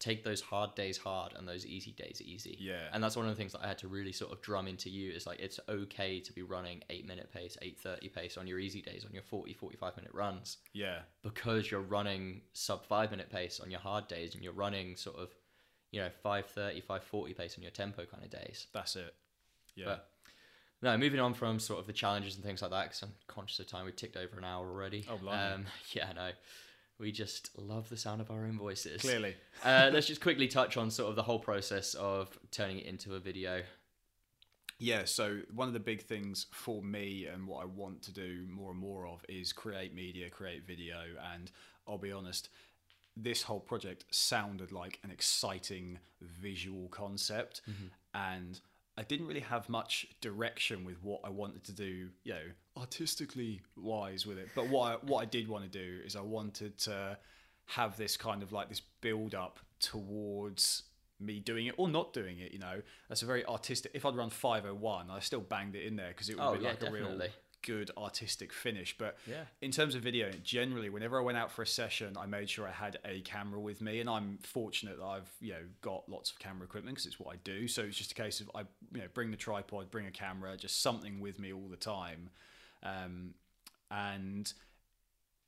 take 0.00 0.24
those 0.24 0.40
hard 0.40 0.74
days 0.74 0.98
hard 0.98 1.32
and 1.36 1.48
those 1.48 1.64
easy 1.64 1.92
days 1.92 2.20
easy. 2.20 2.58
Yeah. 2.60 2.88
And 2.92 3.02
that's 3.02 3.16
one 3.16 3.26
of 3.26 3.30
the 3.32 3.36
things 3.36 3.52
that 3.52 3.62
I 3.62 3.68
had 3.68 3.78
to 3.78 3.88
really 3.88 4.12
sort 4.12 4.32
of 4.32 4.42
drum 4.42 4.66
into 4.66 4.90
you 4.90 5.12
is 5.12 5.26
like 5.26 5.38
it's 5.38 5.60
okay 5.68 6.18
to 6.20 6.32
be 6.32 6.42
running 6.42 6.82
8 6.90 7.06
minute 7.06 7.32
pace, 7.32 7.56
8:30 7.62 8.12
pace 8.12 8.36
on 8.36 8.46
your 8.48 8.58
easy 8.58 8.82
days 8.82 9.04
on 9.06 9.14
your 9.14 9.22
40 9.22 9.54
45 9.54 9.96
minute 9.96 10.12
runs 10.12 10.58
yeah 10.72 10.98
because 11.22 11.70
you're 11.70 11.80
running 11.80 12.42
sub 12.52 12.84
5 12.84 13.12
minute 13.12 13.30
pace 13.30 13.60
on 13.60 13.70
your 13.70 13.80
hard 13.80 14.08
days 14.08 14.34
and 14.34 14.42
you're 14.42 14.52
running 14.52 14.96
sort 14.96 15.16
of 15.16 15.30
you 15.92 16.00
know 16.00 16.10
5:30 16.24 16.82
5:40 16.82 17.36
pace 17.36 17.56
on 17.56 17.62
your 17.62 17.70
tempo 17.70 18.04
kind 18.04 18.24
of 18.24 18.30
days. 18.30 18.66
that's 18.74 18.96
it 18.96 19.14
yeah 19.76 19.84
But- 19.86 20.10
No, 20.84 20.96
moving 20.98 21.18
on 21.18 21.32
from 21.34 21.58
sort 21.58 21.80
of 21.80 21.86
the 21.86 21.92
challenges 21.94 22.36
and 22.36 22.44
things 22.44 22.60
like 22.60 22.70
that, 22.70 22.84
because 22.84 23.02
I'm 23.02 23.12
conscious 23.26 23.58
of 23.58 23.66
time. 23.66 23.86
We 23.86 23.92
ticked 23.92 24.16
over 24.18 24.36
an 24.38 24.44
hour 24.44 24.68
already. 24.68 25.06
Oh, 25.10 25.16
blimey. 25.16 25.54
um, 25.54 25.64
yeah, 25.92 26.08
I 26.10 26.12
know. 26.12 26.30
We 26.98 27.10
just 27.10 27.50
love 27.58 27.88
the 27.88 27.96
sound 27.96 28.20
of 28.20 28.30
our 28.30 28.44
own 28.44 28.58
voices. 28.58 29.00
clearly 29.00 29.34
Uh, 29.64 29.90
let's 29.92 30.06
just 30.06 30.20
quickly 30.20 30.46
touch 30.46 30.76
on 30.76 30.90
sort 30.90 31.08
of 31.10 31.16
the 31.16 31.22
whole 31.22 31.38
process 31.40 31.94
of 31.94 32.38
turning 32.50 32.78
it 32.78 32.86
into 32.86 33.14
a 33.14 33.18
video. 33.18 33.62
yeah 34.78 35.04
so 35.04 35.40
one 35.52 35.66
of 35.68 35.74
the 35.74 35.80
big 35.80 36.02
things 36.02 36.46
for 36.52 36.82
me 36.82 37.26
and 37.32 37.46
what 37.46 37.62
I 37.62 37.64
want 37.64 38.02
to 38.02 38.12
do 38.12 38.46
more 38.48 38.70
and 38.70 38.78
more 38.78 39.06
of 39.06 39.24
is 39.28 39.52
create 39.52 39.94
media 39.94 40.28
create 40.30 40.66
video 40.66 40.98
and 41.34 41.50
I'll 41.88 41.98
be 41.98 42.12
honest 42.12 42.48
this 43.16 43.42
whole 43.42 43.60
project 43.60 44.04
sounded 44.10 44.70
like 44.72 44.98
an 45.04 45.10
exciting 45.10 45.98
visual 46.20 46.88
concept 46.88 47.62
and 48.14 48.60
I 48.96 49.02
didn't 49.02 49.26
really 49.26 49.40
have 49.40 49.68
much 49.68 50.06
direction 50.20 50.84
with 50.84 51.02
what 51.02 51.20
I 51.24 51.28
wanted 51.30 51.64
to 51.64 51.72
do, 51.72 52.10
you 52.22 52.32
know, 52.32 52.44
artistically 52.76 53.62
wise 53.76 54.24
with 54.26 54.38
it. 54.38 54.48
But 54.54 54.68
what 54.68 54.92
I, 54.92 54.94
what 55.06 55.20
I 55.22 55.24
did 55.24 55.48
want 55.48 55.64
to 55.64 55.70
do 55.70 56.00
is 56.04 56.14
I 56.14 56.20
wanted 56.20 56.78
to 56.80 57.18
have 57.66 57.96
this 57.96 58.16
kind 58.16 58.42
of 58.42 58.52
like 58.52 58.68
this 58.68 58.82
build 59.00 59.34
up 59.34 59.58
towards 59.80 60.84
me 61.20 61.40
doing 61.40 61.66
it 61.66 61.74
or 61.76 61.88
not 61.88 62.12
doing 62.12 62.38
it. 62.38 62.52
You 62.52 62.58
know, 62.58 62.82
that's 63.08 63.22
a 63.22 63.26
very 63.26 63.44
artistic. 63.46 63.92
If 63.94 64.04
I'd 64.04 64.14
run 64.16 64.30
501, 64.30 65.10
I 65.10 65.18
still 65.20 65.40
banged 65.40 65.74
it 65.74 65.84
in 65.86 65.96
there 65.96 66.08
because 66.08 66.28
it 66.28 66.36
would 66.36 66.44
Oh, 66.44 66.54
be 66.56 66.62
yeah, 66.62 66.68
like 66.70 66.82
a 66.82 66.90
real 66.90 67.04
definitely. 67.04 67.30
Good 67.64 67.90
artistic 67.96 68.52
finish. 68.52 68.96
But 68.96 69.16
Yeah. 69.26 69.44
in 69.60 69.70
terms 69.72 69.94
of 69.94 70.02
video, 70.02 70.30
generally, 70.42 70.90
whenever 70.90 71.18
I 71.18 71.22
went 71.22 71.38
out 71.38 71.50
for 71.50 71.62
a 71.62 71.66
session, 71.66 72.16
I 72.16 72.26
made 72.26 72.48
sure 72.48 72.68
I 72.68 72.72
had 72.72 72.98
a 73.04 73.20
camera 73.22 73.58
with 73.58 73.80
me, 73.80 74.00
and 74.00 74.08
I'm 74.08 74.38
fortunate 74.38 74.98
that 74.98 75.04
I've 75.04 75.30
you 75.40 75.52
know 75.54 75.64
got 75.80 76.08
lots 76.08 76.30
of 76.30 76.38
camera 76.38 76.64
equipment 76.64 76.94
because 76.96 77.06
it's 77.06 77.18
what 77.18 77.34
I 77.34 77.38
do. 77.42 77.66
So 77.66 77.82
it's 77.82 77.96
just 77.96 78.12
a 78.12 78.14
case 78.14 78.40
of 78.40 78.50
I 78.54 78.60
you 78.92 79.00
know 79.00 79.08
bring 79.12 79.30
the 79.30 79.36
tripod, 79.36 79.90
bring 79.90 80.06
a 80.06 80.12
camera, 80.12 80.56
just 80.56 80.82
something 80.82 81.20
with 81.20 81.38
me 81.38 81.52
all 81.52 81.68
the 81.68 81.76
time, 81.76 82.30
um, 82.82 83.34
and. 83.90 84.52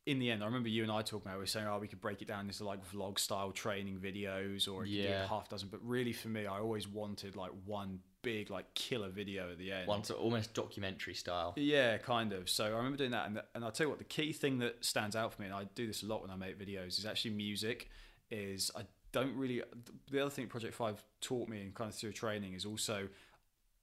In 0.08 0.20
the 0.20 0.30
end, 0.30 0.40
I 0.44 0.46
remember 0.46 0.68
you 0.68 0.84
and 0.84 0.92
I 0.92 1.02
talking 1.02 1.26
about. 1.26 1.34
We 1.38 1.40
were 1.42 1.46
saying, 1.46 1.66
"Oh, 1.66 1.80
we 1.80 1.88
could 1.88 2.00
break 2.00 2.22
it 2.22 2.28
down 2.28 2.46
into 2.46 2.62
like 2.64 2.88
vlog 2.92 3.18
style 3.18 3.50
training 3.50 3.98
videos, 3.98 4.68
or 4.72 4.84
it 4.84 4.86
could 4.86 4.92
be 4.92 5.02
Yeah. 5.02 5.24
a 5.24 5.26
half 5.26 5.48
dozen." 5.48 5.68
But 5.68 5.84
really, 5.84 6.12
for 6.12 6.28
me, 6.28 6.46
I 6.46 6.60
always 6.60 6.86
wanted 6.86 7.34
like 7.34 7.50
one 7.64 7.98
big 8.26 8.50
like 8.50 8.74
killer 8.74 9.08
video 9.08 9.52
at 9.52 9.58
the 9.58 9.70
end. 9.70 9.86
One 9.86 10.02
sort 10.02 10.18
of 10.18 10.24
almost 10.24 10.52
documentary 10.52 11.14
style. 11.14 11.54
Yeah, 11.56 11.96
kind 11.98 12.32
of. 12.32 12.50
So 12.50 12.64
I 12.64 12.70
remember 12.70 12.98
doing 12.98 13.12
that, 13.12 13.28
and 13.28 13.40
and 13.54 13.64
I'll 13.64 13.70
tell 13.70 13.86
you 13.86 13.88
what, 13.90 13.98
the 13.98 14.04
key 14.04 14.32
thing 14.32 14.58
that 14.58 14.84
stands 14.84 15.14
out 15.14 15.32
for 15.32 15.42
me, 15.42 15.46
and 15.46 15.54
I 15.54 15.64
do 15.76 15.86
this 15.86 16.02
a 16.02 16.06
lot 16.06 16.22
when 16.22 16.30
I 16.30 16.36
make 16.36 16.58
videos, 16.58 16.98
is 16.98 17.06
actually 17.06 17.30
music. 17.30 17.88
Is 18.32 18.72
I 18.76 18.82
don't 19.12 19.36
really. 19.36 19.62
The 20.10 20.20
other 20.20 20.30
thing 20.30 20.48
Project 20.48 20.74
Five 20.74 21.04
taught 21.20 21.48
me, 21.48 21.60
and 21.62 21.72
kind 21.72 21.88
of 21.88 21.94
through 21.94 22.12
training, 22.12 22.54
is 22.54 22.64
also 22.64 23.08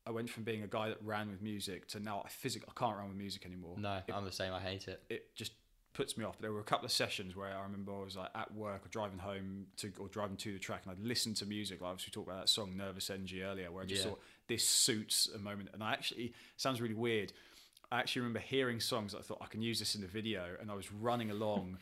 I 0.05 0.11
went 0.11 0.29
from 0.29 0.43
being 0.43 0.63
a 0.63 0.67
guy 0.67 0.89
that 0.89 0.97
ran 1.01 1.29
with 1.29 1.41
music 1.41 1.87
to 1.89 2.01
now 2.01 2.21
I 2.25 2.27
physically 2.27 2.67
I 2.75 2.77
can't 2.77 2.97
run 2.97 3.07
with 3.07 3.17
music 3.17 3.45
anymore. 3.45 3.77
No, 3.77 4.01
it, 4.05 4.13
I'm 4.13 4.25
the 4.25 4.31
same. 4.31 4.53
I 4.53 4.59
hate 4.59 4.89
it. 4.89 5.01
It 5.09 5.33
just 5.35 5.53
puts 5.93 6.17
me 6.17 6.25
off. 6.25 6.39
There 6.39 6.51
were 6.51 6.59
a 6.59 6.63
couple 6.63 6.85
of 6.85 6.91
sessions 6.91 7.35
where 7.35 7.55
I 7.55 7.61
remember 7.63 7.93
I 7.93 8.03
was 8.03 8.15
like 8.15 8.29
at 8.35 8.53
work 8.53 8.85
or 8.85 8.89
driving 8.89 9.19
home 9.19 9.67
to 9.77 9.91
or 9.99 10.07
driving 10.07 10.37
to 10.37 10.53
the 10.53 10.59
track, 10.59 10.81
and 10.85 10.91
I'd 10.91 11.05
listen 11.05 11.33
to 11.35 11.45
music. 11.45 11.81
Like 11.81 11.91
obviously 11.91 12.11
we 12.11 12.13
talked 12.21 12.29
about 12.29 12.41
that 12.41 12.49
song 12.49 12.75
"Nervous 12.75 13.09
Energy" 13.09 13.43
earlier, 13.43 13.71
where 13.71 13.83
I 13.83 13.85
just 13.85 14.03
Yeah. 14.03 14.11
thought 14.11 14.21
this 14.47 14.67
suits 14.67 15.29
a 15.33 15.39
moment. 15.39 15.69
And 15.73 15.83
I 15.83 15.93
actually 15.93 16.33
sounds 16.57 16.81
really 16.81 16.95
weird. 16.95 17.31
I 17.91 17.99
actually 17.99 18.21
remember 18.21 18.39
hearing 18.39 18.79
songs 18.79 19.11
that 19.11 19.19
I 19.19 19.21
thought 19.21 19.37
I 19.41 19.45
can 19.45 19.61
use 19.61 19.77
this 19.77 19.93
in 19.93 20.01
the 20.01 20.07
video, 20.07 20.57
and 20.59 20.71
I 20.71 20.73
was 20.73 20.91
running 20.91 21.29
along. 21.29 21.77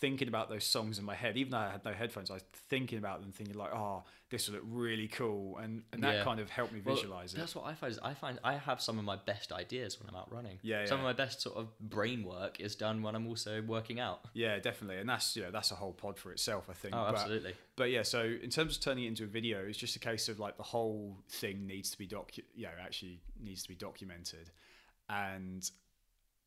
Thinking 0.00 0.28
about 0.28 0.48
those 0.48 0.64
songs 0.64 0.98
in 0.98 1.04
my 1.04 1.14
head, 1.14 1.36
even 1.36 1.52
though 1.52 1.58
I 1.58 1.70
had 1.70 1.84
no 1.84 1.92
headphones, 1.92 2.30
I 2.30 2.34
was 2.34 2.42
thinking 2.68 2.98
about 2.98 3.20
them, 3.20 3.32
thinking 3.32 3.54
like, 3.56 3.72
"Oh, 3.72 4.02
this 4.28 4.48
will 4.48 4.56
look 4.56 4.64
really 4.66 5.06
cool," 5.08 5.56
and 5.58 5.84
and 5.92 6.02
that 6.02 6.14
Yeah. 6.16 6.24
kind 6.24 6.40
of 6.40 6.50
helped 6.50 6.72
me 6.72 6.80
Well, 6.84 6.94
visualize 6.96 7.32
it. 7.32 7.38
That's 7.38 7.54
what 7.54 7.64
I 7.66 7.74
find. 7.74 7.92
Is 7.92 7.98
I 8.00 8.12
find 8.14 8.38
I 8.42 8.54
have 8.56 8.80
some 8.82 8.98
of 8.98 9.04
my 9.04 9.16
best 9.16 9.52
ideas 9.52 10.00
when 10.00 10.08
I'm 10.08 10.16
out 10.16 10.32
running. 10.32 10.58
Yeah, 10.62 10.84
Some 10.86 10.98
yeah. 10.98 11.04
of 11.04 11.16
my 11.16 11.24
best 11.24 11.40
sort 11.42 11.56
of 11.56 11.78
brain 11.78 12.24
work 12.24 12.60
is 12.60 12.74
done 12.74 13.02
when 13.02 13.14
I'm 13.14 13.26
also 13.28 13.62
working 13.62 14.00
out. 14.00 14.24
Yeah, 14.34 14.58
definitely, 14.58 14.98
and 14.98 15.08
that's 15.08 15.36
you 15.36 15.42
know 15.42 15.50
that's 15.52 15.70
a 15.70 15.76
whole 15.76 15.92
pod 15.92 16.18
for 16.18 16.32
itself, 16.32 16.68
I 16.68 16.72
think. 16.74 16.94
Oh, 16.94 17.04
But- 17.06 17.14
absolutely. 17.14 17.54
But 17.76 17.90
yeah, 17.90 18.02
so 18.02 18.24
in 18.24 18.50
terms 18.50 18.76
of 18.76 18.82
turning 18.82 19.04
it 19.04 19.08
into 19.08 19.24
a 19.24 19.28
video, 19.28 19.64
it's 19.64 19.78
just 19.78 19.94
a 19.96 20.00
case 20.00 20.28
of 20.28 20.38
like 20.40 20.56
the 20.56 20.62
whole 20.64 21.18
thing 21.28 21.66
needs 21.66 21.90
to 21.92 21.98
be 21.98 22.06
docu, 22.08 22.42
you 22.54 22.64
know, 22.64 22.72
actually 22.80 23.20
needs 23.38 23.62
to 23.62 23.68
be 23.68 23.74
documented, 23.76 24.50
and 25.08 25.70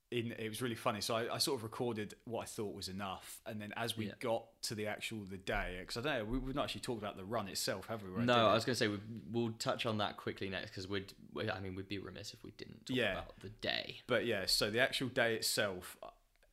in 0.10 0.32
it 0.40 0.48
was 0.48 0.62
really 0.62 0.76
funny. 0.76 1.02
So 1.02 1.16
I, 1.16 1.36
I 1.36 1.38
sort 1.38 1.58
of 1.60 1.64
recorded 1.64 2.14
what 2.26 2.42
I 2.44 2.46
thought 2.46 2.74
was 2.74 2.88
enough, 2.88 3.42
and 3.46 3.60
then 3.62 3.74
as 3.76 3.98
we 3.98 4.06
Yeah. 4.08 4.14
got 4.22 4.46
to 4.64 4.76
the 4.76 4.88
actual 4.88 5.20
the 5.30 5.38
day, 5.38 5.78
because 5.80 5.98
I 5.98 6.02
don't 6.02 6.18
know, 6.20 6.26
we, 6.32 6.38
we've 6.38 6.56
not 6.56 6.66
actually 6.66 6.82
talked 6.82 7.02
about 7.02 7.18
the 7.18 7.26
run 7.26 7.48
itself, 7.50 7.88
have 7.88 8.02
we? 8.04 8.24
No, 8.24 8.48
I 8.48 8.54
was 8.54 8.64
going 8.64 8.74
to 8.76 8.80
say 8.80 8.88
we, 8.88 9.00
we'll 9.32 9.52
touch 9.60 9.86
on 9.86 9.98
that 9.98 10.16
quickly 10.18 10.48
next 10.50 10.70
because 10.72 10.88
we'd. 10.88 11.12
we- 11.34 11.50
I 11.52 11.60
mean, 11.60 11.76
we'd 11.76 11.90
be 11.90 12.00
remiss 12.00 12.34
if 12.34 12.44
we 12.44 12.52
didn't 12.52 12.86
talk 12.86 12.96
Yeah. 12.96 13.12
about 13.14 13.40
the 13.42 13.50
day. 13.50 13.98
But 14.08 14.26
yeah, 14.26 14.46
so 14.46 14.70
the 14.72 14.80
actual 14.80 15.10
day 15.10 15.36
itself, 15.36 15.98
uh, 16.02 16.08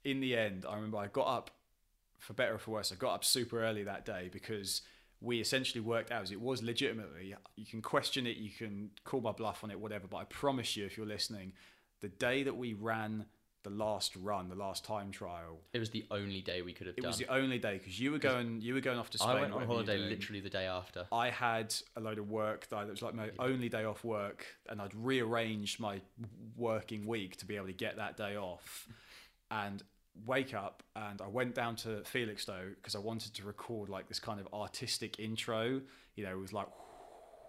in 0.04 0.20
the 0.20 0.36
end, 0.36 0.66
I 0.68 0.74
remember 0.74 0.98
I 0.98 1.06
got 1.06 1.26
up, 1.28 1.50
for 2.18 2.32
better 2.32 2.54
or 2.54 2.58
for 2.58 2.72
worse, 2.72 2.90
I 2.90 2.96
got 2.96 3.14
up 3.14 3.24
super 3.24 3.62
early 3.62 3.84
that 3.84 4.04
day 4.04 4.30
because 4.32 4.82
we 5.20 5.40
essentially 5.40 5.80
worked 5.80 6.10
hours. 6.10 6.32
It 6.32 6.40
was 6.40 6.62
legitimately, 6.62 7.34
you 7.56 7.66
can 7.66 7.80
question 7.80 8.26
it, 8.26 8.36
you 8.36 8.50
can 8.50 8.90
call 9.04 9.20
my 9.20 9.32
bluff 9.32 9.62
on 9.62 9.70
it, 9.70 9.78
whatever, 9.78 10.06
but 10.08 10.16
I 10.18 10.24
promise 10.24 10.76
you, 10.76 10.84
if 10.84 10.96
you're 10.98 11.06
listening, 11.06 11.52
the 12.00 12.08
day 12.08 12.42
that 12.42 12.56
we 12.56 12.74
ran 12.74 13.24
the 13.64 13.70
last 13.70 14.14
run, 14.16 14.48
the 14.48 14.54
last 14.54 14.84
time 14.84 15.10
trial, 15.10 15.58
It 15.72 15.80
was 15.80 15.90
the 15.90 16.04
only 16.10 16.40
day 16.42 16.62
we 16.62 16.72
could 16.72 16.86
have 16.86 16.94
done 16.96 17.00
it 17.00 17.02
done. 17.02 17.08
was 17.10 17.18
the 17.18 17.32
only 17.32 17.58
day 17.58 17.78
because 17.78 17.98
you 17.98 18.12
were 18.12 18.18
going, 18.18 18.60
you 18.60 18.74
were 18.74 18.80
going 18.80 18.98
off 18.98 19.10
to 19.10 19.18
Spain. 19.18 19.30
I 19.30 19.34
went 19.40 19.46
on 19.46 19.52
whatever 19.54 19.72
you 19.72 19.78
were 19.78 19.84
holiday 19.86 20.08
literally 20.10 20.40
the 20.40 20.50
day 20.50 20.66
after. 20.66 21.06
I 21.10 21.30
had 21.30 21.74
a 21.96 22.00
load 22.00 22.18
of 22.18 22.30
work 22.30 22.68
that 22.68 22.76
I- 22.76 22.84
was 22.84 23.02
like 23.02 23.14
my 23.14 23.30
only 23.40 23.68
day 23.68 23.84
off 23.84 24.04
work, 24.04 24.46
and 24.68 24.80
I'd 24.80 24.94
rearranged 24.94 25.80
my 25.80 26.00
working 26.56 27.06
week 27.06 27.36
to 27.38 27.46
be 27.46 27.56
able 27.56 27.66
to 27.66 27.72
get 27.72 27.96
that 27.96 28.16
day 28.16 28.36
off. 28.36 28.86
And 29.50 29.82
wake 30.26 30.54
up, 30.54 30.82
and 30.94 31.20
I 31.20 31.26
went 31.26 31.54
down 31.56 31.74
to 31.76 32.02
Felixstowe 32.04 32.74
because 32.76 32.94
I 32.94 32.98
wanted 33.00 33.34
to 33.34 33.44
record 33.44 33.88
like 33.88 34.06
this 34.08 34.20
kind 34.20 34.38
of 34.40 34.46
artistic 34.54 35.18
intro. 35.18 35.80
You 36.16 36.24
know, 36.24 36.32
it 36.32 36.40
was 36.40 36.52
like 36.52 36.68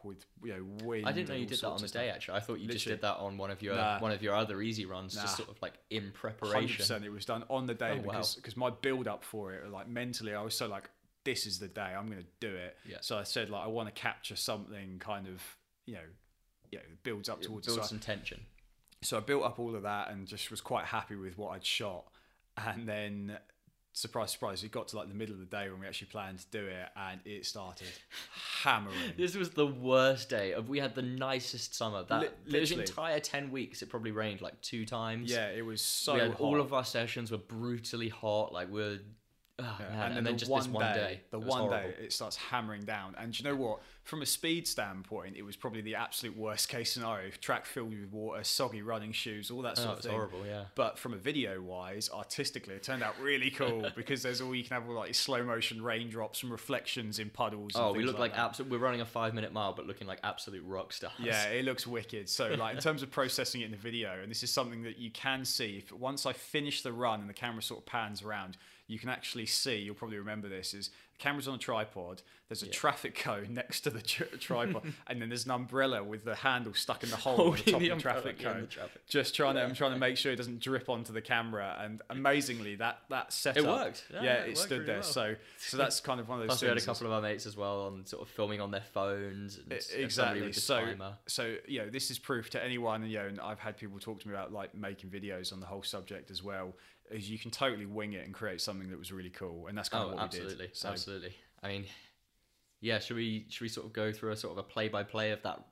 with 0.05 0.25
you 0.43 0.53
know 0.53 0.85
wind. 0.85 1.07
I 1.07 1.11
didn't 1.11 1.29
know 1.29 1.35
you 1.35 1.45
did 1.45 1.59
that 1.59 1.67
on 1.67 1.81
the 1.81 1.87
day. 1.87 2.09
Actually, 2.09 2.37
I 2.37 2.39
thought 2.41 2.59
you 2.59 2.67
just 2.67 2.85
did 2.87 3.01
that 3.01 3.17
on 3.17 3.37
one 3.37 3.51
of 3.51 3.61
your 3.61 3.75
Nah. 3.75 3.99
one 3.99 4.11
of 4.11 4.21
your 4.23 4.35
other 4.35 4.61
easy 4.61 4.85
runs, 4.85 5.13
just 5.15 5.35
sort 5.37 5.49
of 5.49 5.61
like 5.61 5.73
in 5.89 6.11
preparation. 6.13 6.53
Hundred 6.53 6.67
preparation. 6.69 6.77
percent, 6.77 7.05
it 7.05 7.09
was 7.11 7.25
done 7.25 7.43
on 7.49 7.65
the 7.65 7.73
day 7.73 7.91
Oh, 7.93 7.95
wow. 7.97 8.01
because 8.13 8.35
because 8.35 8.55
my 8.55 8.69
build 8.69 9.07
up 9.07 9.23
for 9.23 9.53
it, 9.53 9.69
like 9.71 9.87
mentally, 9.89 10.33
I 10.33 10.41
was 10.41 10.55
so 10.55 10.67
like, 10.67 10.89
this 11.25 11.45
is 11.45 11.59
the 11.59 11.67
day 11.67 11.81
I'm 11.97 12.05
going 12.07 12.19
to 12.23 12.27
do 12.39 12.55
it. 12.55 12.77
Yeah. 12.87 12.97
So 13.01 13.17
I 13.17 13.23
said 13.23 13.49
like 13.49 13.63
I 13.65 13.67
want 13.67 13.93
to 13.93 14.01
capture 14.01 14.35
something 14.35 14.99
kind 14.99 15.27
of 15.27 15.41
you 15.85 15.95
know, 15.95 15.99
you 16.71 16.77
know, 16.79 16.85
builds 17.03 17.27
up 17.29 17.41
towards. 17.41 17.67
Build 17.67 17.77
so 17.79 17.83
I- 17.83 17.87
some 17.87 17.99
tension. 17.99 18.41
so 19.01 19.17
I 19.17 19.19
built 19.19 19.43
up 19.43 19.59
all 19.59 19.75
of 19.75 19.83
that 19.83 20.09
and 20.11 20.27
just 20.27 20.49
was 20.51 20.61
quite 20.61 20.85
happy 20.85 21.15
with 21.15 21.37
what 21.37 21.49
I'd 21.55 21.65
shot. 21.65 22.05
And 22.57 22.87
then, 22.87 23.37
surprise, 23.95 24.31
surprise, 24.31 24.61
we 24.61 24.69
got 24.69 24.89
to 24.89 24.97
like 24.97 25.07
the 25.07 25.15
middle 25.15 25.33
of 25.33 25.39
the 25.39 25.45
day 25.47 25.69
when 25.69 25.79
we 25.79 25.87
actually 25.87 26.07
planned 26.07 26.39
to 26.39 26.45
do 26.51 26.65
it, 26.67 26.89
and 26.95 27.19
it 27.25 27.45
started 27.45 27.87
hammering. 28.63 28.95
This 29.17 29.35
was 29.35 29.51
the 29.51 29.65
worst 29.67 30.29
day. 30.29 30.51
Of 30.53 30.69
we 30.69 30.79
had 30.79 30.93
the 30.95 31.01
nicest 31.01 31.73
summer. 31.73 32.03
That 32.03 32.21
Li- 32.21 32.27
literally. 32.47 32.83
entire 32.83 33.19
ten 33.19 33.49
weeks, 33.51 33.81
it 33.81 33.89
probably 33.89 34.11
rained 34.11 34.41
like 34.41 34.59
two 34.61 34.85
times. 34.85 35.31
yeah, 35.31 35.47
it 35.47 35.65
was 35.65 35.81
so 35.81 36.13
we 36.15 36.19
had 36.19 36.31
hot. 36.31 36.41
all 36.41 36.59
of 36.59 36.73
our 36.73 36.83
sessions 36.85 37.31
were 37.31 37.37
brutally 37.37 38.09
hot. 38.09 38.51
Like 38.53 38.69
we're, 38.69 38.99
oh, 39.59 39.77
Yeah. 39.79 40.05
And, 40.05 40.15
then, 40.17 40.23
the 40.25 40.33
just 40.33 40.51
this 40.53 40.67
one 40.67 40.93
day, 40.93 41.21
the 41.31 41.39
one 41.39 41.61
horrible. 41.61 41.89
day 41.91 41.95
it 42.03 42.13
starts 42.13 42.35
hammering 42.35 42.83
down. 42.83 43.15
And 43.17 43.31
do 43.33 43.41
you 43.43 43.49
know 43.49 43.55
what? 43.55 43.79
From 44.05 44.21
a 44.21 44.25
speed 44.27 44.67
standpoint, 44.67 45.35
it 45.35 45.41
was 45.41 45.55
probably 45.55 45.81
the 45.81 45.95
absolute 45.95 46.37
worst 46.37 46.69
case 46.69 46.91
scenario. 46.91 47.31
Track 47.41 47.65
filled 47.65 47.89
with 47.89 48.11
water, 48.11 48.43
soggy 48.43 48.83
running 48.83 49.11
shoes, 49.11 49.49
all 49.49 49.63
that 49.63 49.79
oh, 49.79 49.81
sort 49.81 49.87
Oh, 49.89 49.93
of 49.93 49.99
thing. 50.03 50.11
horrible. 50.11 50.45
Yeah. 50.45 50.65
But 50.75 50.99
from 50.99 51.13
a 51.13 51.17
video 51.17 51.59
wise, 51.59 52.07
artistically, 52.13 52.75
it 52.75 52.83
turned 52.83 53.01
out 53.01 53.19
really 53.19 53.49
cool 53.49 53.89
because 53.95 54.21
there's 54.21 54.41
all 54.41 54.53
you 54.53 54.63
can 54.63 54.79
have 54.79 54.87
all 54.87 54.93
like 54.95 55.15
slow 55.15 55.43
motion 55.43 55.81
raindrops 55.81 56.43
and 56.43 56.51
reflections 56.51 57.17
in 57.17 57.31
puddles. 57.31 57.73
And 57.73 57.83
Oh, 57.83 57.93
we 57.93 58.03
look 58.03 58.19
like, 58.19 58.33
that. 58.33 58.41
absolute. 58.41 58.71
We're 58.71 58.77
running 58.77 59.01
a 59.01 59.05
five 59.05 59.33
minute 59.33 59.51
mile, 59.51 59.73
but 59.73 59.87
looking 59.87 60.05
like 60.05 60.19
absolute 60.23 60.63
rock 60.67 60.93
stars. 60.93 61.13
Yeah, 61.19 61.45
it 61.47 61.65
looks 61.65 61.87
wicked. 61.87 62.29
So, 62.29 62.49
like 62.49 62.75
in 62.75 62.81
terms 62.81 63.01
of 63.01 63.09
processing 63.09 63.61
it 63.61 63.65
in 63.65 63.71
the 63.71 63.77
video, 63.77 64.19
and 64.21 64.29
this 64.29 64.43
is 64.43 64.51
something 64.51 64.83
that 64.83 64.99
you 64.99 65.09
can 65.09 65.43
see. 65.45 65.77
If 65.83 65.91
once 65.91 66.27
I 66.27 66.33
finish 66.33 66.83
the 66.83 66.93
run 66.93 67.21
and 67.21 67.29
the 67.29 67.33
camera 67.33 67.63
sort 67.63 67.79
of 67.79 67.87
pans 67.87 68.21
around, 68.21 68.57
you 68.85 68.99
can 68.99 69.09
actually 69.09 69.47
see. 69.47 69.77
You'll 69.77 69.95
probably 69.95 70.19
remember 70.19 70.47
this: 70.47 70.75
is 70.75 70.91
camera's 71.17 71.47
on 71.47 71.55
a 71.55 71.57
tripod. 71.57 72.21
There's 72.47 72.61
a 72.61 72.67
traffic 72.67 73.15
cone 73.19 73.53
next 73.55 73.81
to 73.81 73.89
the 73.89 74.01
tri- 74.01 74.27
tripod, 74.39 74.83
and 75.07 75.19
then 75.19 75.29
there's 75.29 75.45
an 75.45 75.51
umbrella 75.51 76.03
with 76.03 76.25
the 76.25 76.35
handle 76.35 76.73
stuck 76.75 77.03
in 77.03 77.09
the 77.09 77.15
hole 77.15 77.35
oh, 77.39 77.51
on 77.51 77.55
the 77.55 77.71
top 77.71 77.79
the 77.81 77.89
of 77.89 77.97
the 77.97 78.01
traffic 78.01 78.37
in 78.39 78.45
the 78.45 78.53
cone. 78.53 78.67
traffic. 78.67 79.07
Just 79.07 79.35
trying 79.35 79.55
to, 79.55 79.63
I'm 79.63 79.73
trying 79.73 79.93
to 79.93 79.97
make 79.97 80.15
sure 80.15 80.31
it 80.31 80.35
doesn't 80.35 80.59
drip 80.59 80.87
onto 80.87 81.11
the 81.11 81.21
camera. 81.21 81.75
And 81.81 82.01
amazingly, 82.11 82.75
that 82.75 82.99
that 83.09 83.33
setup, 83.33 83.63
it 83.63 83.67
worked. 83.67 84.03
Yeah, 84.13 84.23
Yeah, 84.23 84.33
it 84.33 84.41
it, 84.41 84.47
worked 84.49 84.57
stood 84.59 84.71
really 84.73 84.85
there. 84.85 84.95
well. 84.97 85.03
So, 85.03 85.35
so 85.57 85.77
that's 85.77 85.99
kind 86.01 86.19
of 86.19 86.29
one 86.29 86.39
of 86.39 86.43
those. 86.43 86.49
Plus, 86.59 86.61
we 86.61 86.67
had 86.67 86.77
a 86.77 86.81
couple 86.81 87.07
of 87.07 87.13
our 87.13 87.21
mates 87.21 87.47
as 87.47 87.57
well 87.57 87.81
on 87.87 88.05
sort 88.05 88.21
of 88.21 88.29
filming 88.29 88.61
on 88.61 88.69
their 88.69 88.83
phones. 88.93 89.57
And 89.57 89.81
somebody 89.81 90.03
exactly 90.03 90.41
with 90.43 90.53
the 90.55 90.61
so 90.61 90.79
timer. 90.85 91.13
so 91.27 91.55
you 91.67 91.79
know 91.79 91.89
this 91.89 92.11
is 92.11 92.19
proof 92.19 92.49
to 92.51 92.63
anyone 92.63 93.05
you 93.07 93.17
know 93.17 93.25
and 93.25 93.39
i've 93.39 93.59
had 93.59 93.77
people 93.77 93.99
talk 93.99 94.19
to 94.19 94.27
me 94.27 94.33
about 94.33 94.51
like 94.53 94.73
making 94.75 95.09
videos 95.09 95.51
on 95.53 95.59
the 95.59 95.65
whole 95.65 95.83
subject 95.83 96.29
as 96.31 96.43
well 96.43 96.73
is 97.11 97.29
you 97.29 97.37
can 97.39 97.51
totally 97.51 97.85
wing 97.85 98.13
it 98.13 98.25
and 98.25 98.33
create 98.33 98.61
something 98.61 98.89
that 98.89 98.97
was 98.99 99.11
really 99.11 99.29
cool 99.29 99.67
and 99.67 99.77
that's 99.77 99.89
kind 99.89 100.03
Oh, 100.05 100.07
of 100.09 100.13
what 100.15 100.23
absolutely, 100.23 100.55
we 100.55 100.61
did 100.67 100.75
so 100.77 100.89
absolutely. 100.89 101.27
Absolutely. 101.27 101.35
I 101.63 101.67
mean, 101.67 101.85
yeah. 102.81 102.99
Should 102.99 103.17
we 103.17 103.45
should 103.49 103.61
we 103.63 103.69
sort 103.69 103.85
of 103.87 103.93
go 103.93 104.11
through 104.11 104.31
a 104.31 104.37
sort 104.37 104.53
of 104.53 104.57
a 104.59 104.63
play 104.63 104.87
by 104.89 105.03
play 105.03 105.31
of 105.31 105.41
that? 105.43 105.63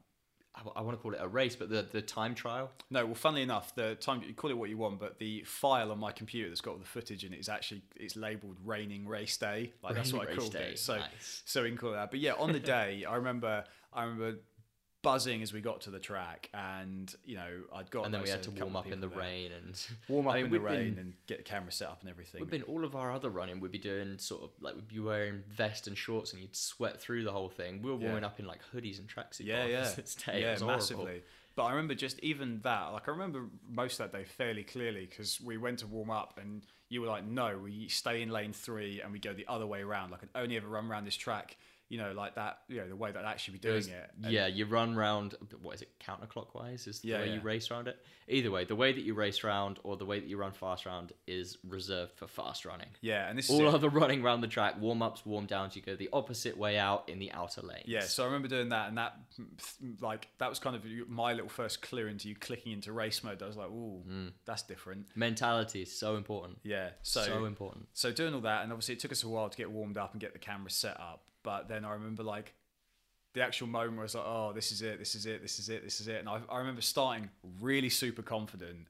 I, 0.75 0.81
want 0.81 0.95
to 0.95 1.01
call 1.01 1.13
it 1.13 1.19
a 1.19 1.27
race, 1.27 1.55
but 1.55 1.69
the 1.69 1.83
the 1.91 2.01
time 2.03 2.35
trial. 2.35 2.69
no 2.91 3.07
well 3.07 3.15
funnily 3.15 3.41
enough 3.41 3.73
the 3.73 3.95
time 3.95 4.21
you 4.21 4.35
call 4.35 4.51
it 4.51 4.57
what 4.57 4.69
you 4.69 4.77
want 4.77 4.99
but 4.99 5.17
the 5.17 5.41
file 5.47 5.91
on 5.91 5.97
my 5.97 6.11
computer 6.11 6.47
that's 6.47 6.61
got 6.61 6.73
all 6.73 6.77
the 6.77 6.85
footage 6.85 7.23
in 7.25 7.33
it 7.33 7.39
is 7.39 7.49
actually 7.49 7.81
it's 7.95 8.15
labeled 8.15 8.57
raining 8.63 9.07
race 9.07 9.35
day 9.37 9.73
like 9.83 9.95
that's 9.95 10.13
what 10.13 10.29
i 10.29 10.35
called 10.35 10.51
day, 10.53 10.73
it 10.73 10.79
so 10.79 10.97
nice. 10.97 11.41
so 11.45 11.63
we 11.63 11.69
can 11.69 11.77
call 11.79 11.89
it 11.89 11.95
that 11.95 12.11
but 12.11 12.19
yeah 12.19 12.33
on 12.37 12.51
the 12.51 12.59
day 12.75 13.03
i 13.09 13.15
remember 13.15 13.63
i 13.93 14.03
remember 14.03 14.35
buzzing 15.03 15.41
as 15.43 15.53
we 15.53 15.61
got 15.61 15.81
to 15.81 15.91
the 15.91 15.99
track 15.99 16.49
and 16.53 17.13
you 17.25 17.35
know 17.35 17.49
i'd 17.75 17.91
got 17.91 18.05
and 18.05 18.13
then 18.13 18.21
we 18.23 18.29
had 18.29 18.41
to 18.41 18.49
warm 18.51 18.75
up 18.75 18.87
in 18.87 18.99
the 19.01 19.07
there. 19.07 19.19
rain 19.19 19.51
and 19.51 19.79
warm 20.07 20.27
up 20.27 20.33
I 20.33 20.37
mean, 20.37 20.45
in 20.45 20.51
the 20.53 20.59
rain 20.59 20.89
been- 20.95 20.99
and 20.99 21.13
get 21.27 21.37
the 21.37 21.43
camera 21.43 21.71
set 21.71 21.89
up 21.89 21.99
and 22.01 22.09
everything 22.09 22.39
We've 22.41 22.49
been 22.49 22.63
all 22.63 22.83
of 22.85 22.95
our 22.95 23.11
other 23.11 23.29
running. 23.29 23.59
We'd 23.59 23.71
be 23.71 23.77
doing 23.77 24.17
sort 24.17 24.43
of 24.43 24.49
like 24.61 24.75
we'd 24.75 24.87
be 24.87 24.99
wearing 24.99 25.43
vest 25.49 25.87
and 25.87 25.97
shorts, 25.97 26.31
and 26.33 26.41
you'd 26.41 26.55
sweat 26.55 26.99
through 27.01 27.23
the 27.25 27.31
whole 27.31 27.49
thing. 27.49 27.81
We 27.81 27.91
were 27.91 27.97
Yeah. 27.97 28.05
warming 28.07 28.23
up 28.23 28.39
in 28.39 28.45
like 28.47 28.61
hoodies 28.73 28.97
and 28.99 29.07
tracksuit. 29.07 29.45
yeah, 29.45 29.65
yeah, 29.65 29.89
day. 30.25 30.41
yeah, 30.41 30.47
it 30.47 30.51
was 30.53 30.61
horrible. 30.61 30.67
massively. 30.77 31.23
But 31.55 31.63
I 31.65 31.71
remember 31.71 31.93
just 31.95 32.19
even 32.21 32.61
that. 32.63 32.87
Like 32.93 33.07
I 33.07 33.11
remember 33.11 33.45
most 33.69 33.99
of 33.99 34.09
that 34.11 34.17
day 34.17 34.23
fairly 34.25 34.63
clearly 34.63 35.05
because 35.05 35.39
we 35.41 35.57
went 35.57 35.79
to 35.79 35.87
warm 35.87 36.09
up 36.09 36.39
and 36.41 36.63
you 36.89 37.01
were 37.01 37.07
like, 37.07 37.25
"No, 37.25 37.57
we 37.57 37.87
stay 37.89 38.21
in 38.21 38.29
lane 38.29 38.53
three 38.53 39.01
and 39.01 39.11
we 39.11 39.19
go 39.19 39.33
the 39.33 39.45
other 39.47 39.67
way 39.67 39.81
around. 39.81 40.11
Like 40.11 40.21
I'd 40.23 40.41
only 40.41 40.55
ever 40.57 40.67
run 40.67 40.89
around 40.89 41.05
this 41.05 41.15
track, 41.17 41.57
you 41.93 41.99
know, 41.99 42.11
like 42.11 42.33
that. 42.33 42.57
You 42.67 42.77
know, 42.81 42.87
the 42.89 42.95
way 42.95 43.11
that 43.11 43.23
I'd 43.23 43.29
actually 43.31 43.53
be 43.53 43.59
doing 43.59 43.75
was- 43.75 43.87
it. 43.87 44.09
And- 44.23 44.31
yeah, 44.33 44.47
you 44.47 44.65
run 44.65 44.95
round. 44.95 45.35
What 45.61 45.75
is 45.75 45.83
it? 45.83 45.89
Counterclockwise 45.99 46.87
is 46.87 47.01
the 47.01 47.09
Yeah, 47.09 47.19
way 47.19 47.33
you 47.35 47.39
race 47.41 47.69
around 47.69 47.87
it. 47.87 48.03
Either 48.27 48.49
way, 48.49 48.65
the 48.65 48.75
way 48.75 48.91
that 48.93 49.01
you 49.01 49.13
race 49.13 49.43
round 49.43 49.79
or 49.83 49.95
the 49.95 50.05
way 50.05 50.19
that 50.19 50.27
you 50.27 50.37
run 50.37 50.53
fast 50.53 50.87
round 50.87 51.11
is 51.27 51.57
reserved 51.67 52.13
for 52.15 52.25
fast 52.25 52.65
running. 52.65 52.87
yeah, 53.01 53.29
and 53.29 53.37
this 53.37 53.47
is 53.49 53.59
All 53.59 53.67
other 53.67 53.89
running 53.89 54.23
around 54.23 54.41
the 54.41 54.47
track, 54.47 54.79
warm 54.79 55.01
ups, 55.03 55.23
warm 55.25 55.45
downs, 55.45 55.75
you 55.75 55.81
go 55.83 55.95
the 55.95 56.09
opposite 56.11 56.57
way 56.57 56.79
out 56.79 57.07
in 57.09 57.19
the 57.19 57.31
outer 57.31 57.61
lanes. 57.61 57.83
Yeah, 57.85 57.99
so 58.01 58.23
I 58.23 58.25
remember 58.25 58.47
doing 58.47 58.69
that, 58.69 58.87
and 58.89 58.97
that 58.97 59.19
like 59.99 60.29
that 60.39 60.49
was 60.49 60.57
kind 60.59 60.75
of 60.75 60.83
my 61.07 61.33
little 61.33 61.49
first 61.49 61.81
clue 61.83 62.07
into 62.07 62.27
you 62.29 62.35
clicking 62.35 62.71
into 62.71 62.91
race 62.91 63.23
mode. 63.23 63.41
I 63.43 63.45
was 63.47 63.57
like, 63.57 63.69
"Ooh, 63.69 64.01
mm. 64.09 64.31
that's 64.45 64.63
different." 64.63 65.07
mentality 65.15 65.81
is 65.83 65.95
so 65.95 66.15
important. 66.15 66.59
Yeah, 66.63 66.89
so 67.03 67.21
so 67.23 67.45
important. 67.45 67.87
So 67.93 68.11
doing 68.11 68.33
all 68.33 68.41
that, 68.41 68.63
and 68.63 68.71
obviously 68.71 68.95
it 68.95 68.99
took 68.99 69.11
us 69.11 69.23
a 69.23 69.29
while 69.29 69.49
to 69.49 69.57
get 69.57 69.69
warmed 69.69 69.97
up 69.97 70.13
and 70.13 70.21
get 70.21 70.33
the 70.33 70.39
camera 70.39 70.69
set 70.71 70.99
up. 70.99 71.25
But 71.43 71.67
then 71.67 71.85
I 71.85 71.93
remember 71.93 72.23
like 72.23 72.53
the 73.33 73.41
actual 73.41 73.67
moment 73.67 73.99
i 73.99 74.03
was 74.03 74.15
like, 74.15 74.23
oh, 74.25 74.51
this 74.53 74.71
is 74.71 74.81
it, 74.81 74.99
this 74.99 75.15
is 75.15 75.25
it, 75.25 75.41
this 75.41 75.59
is 75.59 75.69
it, 75.69 75.83
this 75.83 75.99
is 75.99 76.07
it. 76.07 76.19
And 76.19 76.29
I, 76.29 76.39
I 76.49 76.59
remember 76.59 76.81
starting 76.81 77.29
really 77.61 77.89
super 77.89 78.21
confident. 78.21 78.87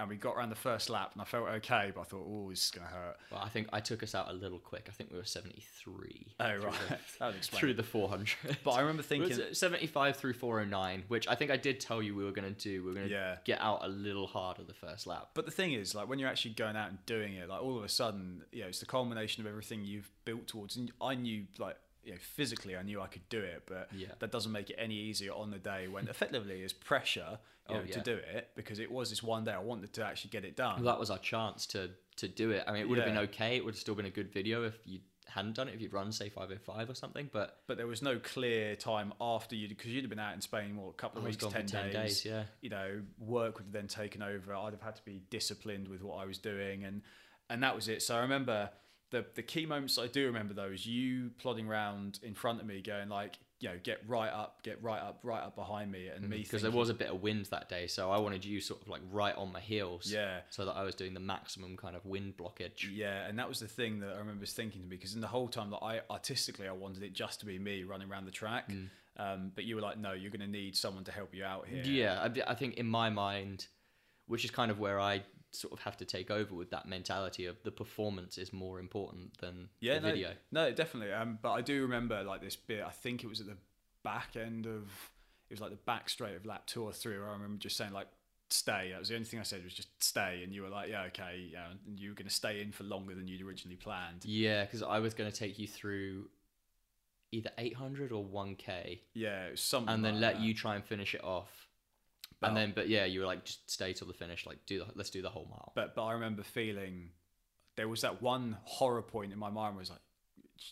And 0.00 0.08
we 0.08 0.14
got 0.14 0.36
around 0.36 0.50
the 0.50 0.54
first 0.54 0.90
lap, 0.90 1.10
and 1.14 1.20
I 1.20 1.24
felt 1.24 1.48
okay, 1.48 1.90
but 1.92 2.02
I 2.02 2.04
thought, 2.04 2.24
oh, 2.24 2.50
this 2.50 2.66
is 2.66 2.70
gonna 2.70 2.86
hurt. 2.86 3.16
Well, 3.32 3.40
I 3.42 3.48
think 3.48 3.68
I 3.72 3.80
took 3.80 4.04
us 4.04 4.14
out 4.14 4.30
a 4.30 4.32
little 4.32 4.60
quick. 4.60 4.86
I 4.88 4.92
think 4.92 5.10
we 5.10 5.16
were 5.18 5.24
73. 5.24 6.26
Oh 6.38 6.44
through 6.52 6.60
right, 6.64 6.72
the- 6.88 6.98
that 7.18 7.26
would 7.26 7.34
explain. 7.36 7.58
Through 7.60 7.74
the 7.74 7.82
400. 7.82 8.58
But 8.62 8.70
I 8.72 8.80
remember 8.80 9.02
thinking, 9.12 9.36
was 9.36 9.58
75 9.58 10.16
through 10.16 10.34
409, 10.34 11.02
which 11.08 11.26
I 11.26 11.34
think 11.34 11.50
I 11.50 11.56
did 11.56 11.80
tell 11.80 12.00
you 12.00 12.14
we 12.14 12.22
were 12.24 12.30
going 12.30 12.54
to 12.54 12.60
do. 12.60 12.82
We 12.84 12.90
were 12.90 12.94
going 12.94 13.08
to 13.08 13.12
Yeah. 13.12 13.36
get 13.44 13.60
out 13.60 13.80
a 13.82 13.88
little 13.88 14.28
harder 14.28 14.62
the 14.62 14.72
first 14.72 15.08
lap. 15.08 15.30
But 15.34 15.46
the 15.46 15.50
thing 15.52 15.72
is, 15.72 15.96
like 15.96 16.08
when 16.08 16.20
you're 16.20 16.28
actually 16.28 16.54
going 16.54 16.76
out 16.76 16.90
and 16.90 17.04
doing 17.06 17.34
it, 17.34 17.48
like 17.48 17.60
all 17.60 17.76
of 17.76 17.82
a 17.82 17.88
sudden, 17.88 18.44
you 18.52 18.60
know, 18.62 18.68
it's 18.68 18.78
the 18.80 18.86
culmination 18.86 19.42
of 19.42 19.48
everything 19.48 19.84
you've 19.84 20.10
built 20.24 20.46
towards. 20.46 20.76
And 20.76 20.92
I 21.00 21.16
knew, 21.16 21.46
like, 21.58 21.76
you 22.08 22.14
know, 22.14 22.18
physically, 22.20 22.74
I 22.74 22.82
knew 22.82 23.00
I 23.02 23.06
could 23.06 23.28
do 23.28 23.40
it, 23.40 23.64
but 23.66 23.88
Yeah. 23.94 24.08
that 24.18 24.32
doesn't 24.32 24.50
make 24.50 24.70
it 24.70 24.76
any 24.78 24.94
easier 24.94 25.32
on 25.32 25.50
the 25.50 25.58
day 25.58 25.88
when 25.88 26.08
effectively 26.08 26.62
is 26.62 26.72
pressure, 26.72 27.38
you 27.68 27.74
Oh, 27.74 27.78
know, 27.80 27.84
yeah. 27.84 27.92
to 27.92 28.00
do 28.00 28.14
it 28.16 28.50
because 28.56 28.78
it 28.78 28.90
was 28.90 29.10
this 29.10 29.22
one 29.22 29.44
day 29.44 29.52
I 29.52 29.58
wanted 29.58 29.92
to 29.92 30.04
actually 30.04 30.30
get 30.30 30.44
it 30.44 30.56
done. 30.56 30.76
Well, 30.82 30.92
that 30.94 30.98
was 30.98 31.10
our 31.10 31.18
chance 31.18 31.66
to 31.68 31.90
to 32.16 32.26
do 32.26 32.50
it. 32.50 32.64
I 32.66 32.72
mean, 32.72 32.80
it 32.80 32.88
would 32.88 32.98
have 32.98 33.06
been 33.06 33.18
okay. 33.28 33.56
It 33.56 33.64
would 33.64 33.74
have 33.74 33.80
still 33.80 33.94
been 33.94 34.06
a 34.06 34.10
good 34.10 34.32
video 34.32 34.64
if 34.64 34.76
you 34.84 34.98
hadn't 35.28 35.52
done 35.54 35.68
it. 35.68 35.74
If 35.74 35.80
you'd 35.82 35.92
run 35.92 36.10
say 36.10 36.28
505 36.30 36.90
or 36.90 36.94
something. 36.94 37.28
But 37.32 37.60
but 37.68 37.76
there 37.76 37.86
was 37.86 38.00
no 38.02 38.18
clear 38.18 38.74
time 38.74 39.12
after 39.20 39.54
you 39.54 39.68
because 39.68 39.90
you'd 39.92 40.02
have 40.02 40.10
been 40.10 40.18
out 40.18 40.34
in 40.34 40.40
Spain 40.40 40.76
what 40.76 40.88
a 40.88 40.92
couple 40.94 41.18
of 41.18 41.24
weeks, 41.26 41.36
10, 41.36 41.66
10 41.66 41.84
days. 41.84 41.92
days, 41.92 42.24
yeah. 42.24 42.44
You 42.62 42.70
know, 42.70 43.02
work 43.18 43.58
would 43.58 43.66
have 43.66 43.72
then 43.72 43.86
taken 43.86 44.22
over. 44.22 44.54
I'd 44.54 44.72
have 44.72 44.82
had 44.82 44.96
to 44.96 45.04
be 45.04 45.20
disciplined 45.30 45.86
with 45.88 46.02
what 46.02 46.16
I 46.16 46.24
was 46.24 46.38
doing, 46.38 46.84
and 46.84 47.02
and 47.50 47.62
that 47.62 47.74
was 47.76 47.86
it. 47.88 48.02
So 48.02 48.16
I 48.16 48.20
remember 48.20 48.70
the 49.10 49.24
the 49.34 49.42
key 49.42 49.66
moments 49.66 49.98
I 49.98 50.06
do 50.06 50.26
remember 50.26 50.54
though 50.54 50.66
is 50.72 50.86
you 50.86 51.30
plodding 51.38 51.68
around 51.68 52.18
in 52.22 52.34
front 52.34 52.60
of 52.60 52.66
me, 52.66 52.82
going 52.82 53.08
like, 53.08 53.38
you 53.60 53.68
know, 53.68 53.76
get 53.82 54.00
right 54.06 54.30
up, 54.30 54.62
get 54.62 54.82
right 54.82 55.00
up, 55.00 55.20
right 55.22 55.42
up 55.42 55.56
behind 55.56 55.90
me, 55.90 56.08
and 56.08 56.28
me 56.28 56.38
because 56.42 56.62
there 56.62 56.70
was 56.70 56.90
a 56.90 56.94
bit 56.94 57.08
of 57.08 57.22
wind 57.22 57.46
that 57.46 57.68
day, 57.68 57.86
so 57.86 58.10
I 58.10 58.18
wanted 58.18 58.44
you 58.44 58.60
sort 58.60 58.82
of 58.82 58.88
like 58.88 59.00
right 59.10 59.34
on 59.36 59.50
my 59.52 59.60
heels. 59.60 60.12
Yeah. 60.12 60.40
So 60.50 60.64
that 60.66 60.72
I 60.76 60.82
was 60.82 60.94
doing 60.94 61.14
the 61.14 61.20
maximum 61.20 61.76
kind 61.76 61.96
of 61.96 62.04
wind 62.04 62.36
blockage. 62.36 62.86
Yeah, 62.92 63.26
and 63.26 63.38
that 63.38 63.48
was 63.48 63.60
the 63.60 63.66
thing 63.68 64.00
that 64.00 64.10
I 64.14 64.18
remember 64.18 64.46
thinking 64.46 64.82
to 64.82 64.86
me 64.86 64.96
because 64.96 65.14
in 65.14 65.20
the 65.20 65.26
whole 65.26 65.48
time 65.48 65.70
that 65.70 65.78
I 65.82 66.00
artistically 66.10 66.68
I 66.68 66.72
wanted 66.72 67.02
it 67.02 67.12
just 67.14 67.40
to 67.40 67.46
be 67.46 67.58
me 67.58 67.84
running 67.84 68.10
around 68.10 68.26
the 68.26 68.30
track, 68.30 68.68
Mm. 68.68 68.88
um, 69.16 69.52
but 69.54 69.64
you 69.64 69.74
were 69.74 69.82
like, 69.82 69.98
no, 69.98 70.12
you're 70.12 70.30
going 70.30 70.40
to 70.42 70.46
need 70.46 70.76
someone 70.76 71.04
to 71.04 71.12
help 71.12 71.34
you 71.34 71.44
out 71.44 71.66
here. 71.66 71.82
Yeah, 71.82 72.20
I, 72.46 72.52
I 72.52 72.54
think 72.54 72.74
in 72.74 72.86
my 72.86 73.08
mind, 73.10 73.66
which 74.26 74.44
is 74.44 74.50
kind 74.50 74.70
of 74.70 74.78
where 74.78 75.00
I 75.00 75.22
sort 75.50 75.72
of 75.72 75.80
have 75.80 75.96
to 75.96 76.04
take 76.04 76.30
over 76.30 76.54
with 76.54 76.70
that 76.70 76.86
mentality 76.86 77.46
of 77.46 77.62
the 77.62 77.70
performance 77.70 78.36
is 78.38 78.52
more 78.52 78.78
important 78.78 79.38
than 79.38 79.68
yeah, 79.80 79.94
the 79.94 80.00
no, 80.00 80.08
video. 80.12 80.30
No, 80.52 80.72
definitely. 80.72 81.12
Um, 81.12 81.38
but 81.40 81.52
I 81.52 81.62
do 81.62 81.82
remember 81.82 82.22
like 82.22 82.40
this 82.40 82.56
bit. 82.56 82.82
I 82.86 82.90
think 82.90 83.24
it 83.24 83.28
was 83.28 83.40
at 83.40 83.46
the 83.46 83.56
back 84.04 84.36
end 84.36 84.66
of 84.66 84.82
it 85.48 85.54
was 85.54 85.60
like 85.60 85.70
the 85.70 85.76
back 85.76 86.08
straight 86.10 86.36
of 86.36 86.44
lap 86.46 86.66
two 86.66 86.82
or 86.82 86.92
three. 86.92 87.18
Where 87.18 87.28
I 87.28 87.32
remember 87.32 87.58
just 87.58 87.76
saying 87.76 87.92
like 87.92 88.08
stay. 88.50 88.90
That 88.92 89.00
was 89.00 89.08
the 89.08 89.14
only 89.14 89.26
thing 89.26 89.40
I 89.40 89.44
said 89.44 89.64
was 89.64 89.74
just 89.74 89.88
stay, 90.02 90.42
and 90.42 90.52
you 90.52 90.62
were 90.62 90.68
like, 90.68 90.90
yeah, 90.90 91.02
okay, 91.04 91.48
yeah, 91.52 91.66
and 91.86 91.98
you 91.98 92.10
were 92.10 92.14
going 92.14 92.28
to 92.28 92.34
stay 92.34 92.60
in 92.60 92.72
for 92.72 92.84
longer 92.84 93.14
than 93.14 93.28
you'd 93.28 93.42
originally 93.42 93.76
planned. 93.76 94.24
Yeah, 94.24 94.64
because 94.64 94.82
I 94.82 94.98
was 94.98 95.14
going 95.14 95.30
to 95.30 95.36
take 95.36 95.58
you 95.58 95.66
through 95.66 96.28
either 97.30 97.50
800 97.58 98.10
or 98.12 98.24
1k 98.24 99.00
Yeah, 99.14 99.48
something. 99.54 99.92
and 99.94 100.04
then 100.04 100.14
like 100.14 100.20
let 100.20 100.34
that. 100.36 100.42
you 100.42 100.54
try 100.54 100.76
and 100.76 100.84
finish 100.84 101.14
it 101.14 101.22
off. 101.22 101.67
But- 102.40 102.48
and 102.48 102.56
then, 102.56 102.72
but 102.74 102.88
yeah, 102.88 103.04
you 103.04 103.20
were 103.20 103.26
like, 103.26 103.44
just 103.44 103.68
stay 103.70 103.92
till 103.92 104.06
the 104.06 104.12
finish. 104.14 104.46
Like, 104.46 104.58
do 104.66 104.78
the, 104.80 104.86
let's 104.94 105.10
do 105.10 105.22
the 105.22 105.28
whole 105.30 105.46
mile. 105.50 105.72
But 105.74 105.94
but 105.94 106.04
I 106.04 106.12
remember 106.12 106.42
feeling 106.42 107.10
there 107.76 107.88
was 107.88 108.02
that 108.02 108.22
one 108.22 108.56
horror 108.64 109.02
point 109.02 109.32
in 109.32 109.38
my 109.38 109.50
mind 109.50 109.74
where 109.74 109.80
I 109.80 109.82
was 109.82 109.90
like, 109.90 110.00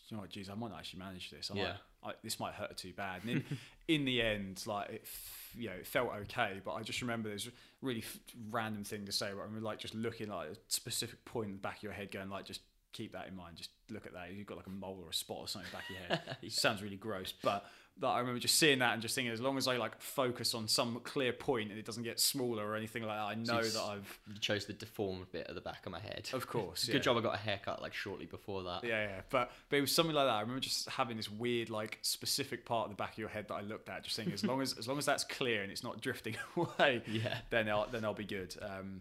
you 0.08 0.16
know 0.16 0.20
what, 0.22 0.30
geez, 0.30 0.48
I 0.50 0.54
might 0.54 0.70
not 0.70 0.78
actually 0.78 1.00
manage 1.00 1.30
this. 1.30 1.50
I 1.52 1.56
Yeah. 1.56 1.74
might, 2.02 2.10
I, 2.10 2.14
this 2.24 2.38
might 2.40 2.54
hurt 2.54 2.76
too 2.76 2.92
bad. 2.92 3.22
And 3.24 3.30
in, 3.48 3.58
in 3.88 4.04
the 4.04 4.20
end, 4.22 4.62
like 4.66 4.90
it, 4.90 5.08
you 5.56 5.68
know, 5.68 5.74
it 5.74 5.86
felt 5.86 6.10
okay. 6.22 6.60
But 6.64 6.74
I 6.74 6.82
just 6.82 7.00
remember 7.00 7.28
there's 7.28 7.46
a 7.46 7.52
really 7.82 8.00
f- 8.02 8.18
random 8.50 8.84
thing 8.84 9.06
to 9.06 9.12
say. 9.12 9.26
Where 9.32 9.42
I 9.42 9.46
remember 9.46 9.64
like 9.64 9.78
just 9.78 9.94
looking 9.94 10.28
like 10.28 10.50
a 10.50 10.56
specific 10.68 11.24
point 11.24 11.48
in 11.48 11.52
the 11.54 11.60
back 11.60 11.78
of 11.78 11.82
your 11.84 11.92
head, 11.92 12.10
going 12.10 12.28
like, 12.30 12.44
just 12.44 12.60
keep 12.92 13.12
that 13.12 13.28
in 13.28 13.36
mind. 13.36 13.56
Just 13.56 13.70
look 13.90 14.06
at 14.06 14.12
that. 14.14 14.32
You've 14.32 14.46
got 14.46 14.56
like 14.56 14.66
a 14.66 14.70
mole 14.70 15.00
or 15.04 15.10
a 15.10 15.14
spot 15.14 15.38
or 15.38 15.48
something 15.48 15.70
back 15.72 15.84
of 15.90 15.96
your 15.96 16.06
head. 16.18 16.36
It 16.42 16.52
sounds 16.52 16.80
really 16.82 16.96
gross, 16.96 17.32
but. 17.42 17.64
That 18.00 18.08
I 18.08 18.18
remember 18.18 18.38
just 18.38 18.56
seeing 18.56 18.80
that 18.80 18.92
and 18.92 19.00
just 19.00 19.14
thinking, 19.14 19.32
as 19.32 19.40
long 19.40 19.56
as 19.56 19.66
I 19.66 19.78
like 19.78 19.98
focus 20.02 20.52
on 20.52 20.68
some 20.68 21.00
clear 21.02 21.32
point 21.32 21.70
and 21.70 21.78
it 21.78 21.86
doesn't 21.86 22.02
get 22.02 22.20
smaller 22.20 22.62
or 22.68 22.76
anything 22.76 23.02
like 23.04 23.16
that, 23.16 23.24
I 23.24 23.34
know 23.36 23.58
it's- 23.60 23.72
that 23.72 23.80
I've, 23.84 24.18
You 24.30 24.38
chose 24.38 24.66
the 24.66 24.74
deformed 24.74 25.32
bit 25.32 25.46
at 25.48 25.54
the 25.54 25.62
back 25.62 25.86
of 25.86 25.92
my 25.92 26.00
head. 26.00 26.28
of 26.34 26.46
course, 26.46 26.84
Good 26.86 26.96
yeah. 26.96 27.00
job 27.00 27.16
I 27.16 27.20
got 27.22 27.34
a 27.36 27.38
haircut 27.38 27.80
like 27.80 27.94
shortly 27.94 28.26
before 28.26 28.64
that. 28.64 28.84
Yeah, 28.84 29.02
yeah, 29.08 29.20
but 29.30 29.50
but 29.70 29.76
it 29.78 29.80
was 29.80 29.92
something 29.92 30.14
like 30.14 30.26
that. 30.26 30.34
I 30.34 30.40
remember 30.42 30.60
just 30.60 30.90
having 30.90 31.16
this 31.16 31.30
weird, 31.30 31.70
like, 31.70 31.98
specific 32.02 32.66
part 32.66 32.84
of 32.84 32.90
the 32.90 32.96
back 32.96 33.12
of 33.12 33.18
your 33.18 33.30
head 33.30 33.48
that 33.48 33.54
I 33.54 33.62
looked 33.62 33.88
at, 33.88 34.04
just 34.04 34.14
thinking, 34.16 34.34
as 34.34 34.44
long 34.44 34.60
as 34.60 34.76
as 34.76 34.86
long 34.86 34.98
as 34.98 35.06
that's 35.06 35.24
clear 35.24 35.62
and 35.62 35.72
it's 35.72 35.82
not 35.82 36.02
drifting 36.02 36.36
away, 36.56 37.02
Yeah. 37.06 37.38
then 37.48 37.66
I'll 37.70 37.86
then 37.88 38.04
I'll 38.04 38.12
be 38.12 38.24
good. 38.26 38.54
Um, 38.60 39.00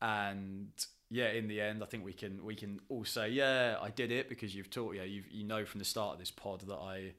and 0.00 0.68
yeah, 1.10 1.30
in 1.30 1.48
the 1.48 1.60
end, 1.60 1.82
I 1.82 1.86
think 1.86 2.04
we 2.04 2.12
can 2.12 2.44
we 2.44 2.54
can 2.54 2.80
all 2.88 3.04
say, 3.04 3.30
yeah, 3.30 3.76
I 3.80 3.90
did 3.90 4.12
it 4.12 4.28
because 4.28 4.54
you've 4.54 4.70
taught, 4.70 4.94
yeah, 4.96 5.02
you 5.04 5.22
you 5.30 5.44
know 5.44 5.64
from 5.64 5.78
the 5.78 5.84
start 5.84 6.14
of 6.14 6.18
this 6.18 6.30
pod 6.30 6.60
that 6.68 6.74
I 6.76 7.12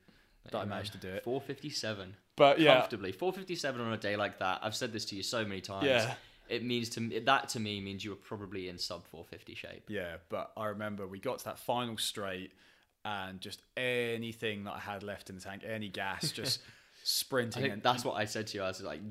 that 0.52 0.60
I 0.60 0.66
managed 0.66 0.92
to 0.94 0.98
do 0.98 1.10
it. 1.10 1.24
457. 1.24 2.16
But 2.36 2.60
yeah, 2.60 2.80
Comfortably. 2.80 3.12
457 3.12 3.82
on 3.82 3.94
a 3.94 3.98
day 3.98 4.16
like 4.16 4.40
that. 4.40 4.60
I've 4.62 4.76
said 4.76 4.94
this 4.94 5.06
to 5.06 5.16
you 5.16 5.24
so 5.24 5.44
many 5.44 5.62
times. 5.62 5.86
Yeah. 5.88 6.14
It 6.50 6.64
means 6.64 6.88
to 6.90 7.02
me, 7.02 7.20
that 7.20 7.50
to 7.50 7.60
me 7.60 7.82
means 7.82 8.06
you 8.06 8.12
were 8.12 8.16
probably 8.16 8.70
in 8.70 8.78
sub 8.78 9.06
450 9.08 9.56
shape. 9.56 9.84
Yeah, 9.90 10.16
but 10.30 10.52
I 10.56 10.68
remember 10.68 11.06
we 11.06 11.20
got 11.20 11.40
to 11.40 11.46
that 11.46 11.60
final 11.60 11.98
straight 11.98 12.52
and 13.04 13.42
just 13.42 13.62
anything 13.76 14.64
that 14.66 14.74
I 14.74 14.80
had 14.80 15.04
left 15.04 15.30
in 15.30 15.36
the 15.36 15.42
tank, 15.42 15.64
any 15.68 15.90
gas, 15.90 16.32
just 16.34 16.62
sprinting. 17.04 17.72
and, 17.72 17.84
that's 17.84 18.06
what 18.06 18.14
I 18.16 18.26
said 18.26 18.48
to 18.48 18.58
you. 18.58 18.64
I 18.64 18.68
was 18.68 18.82
like, 18.82 19.02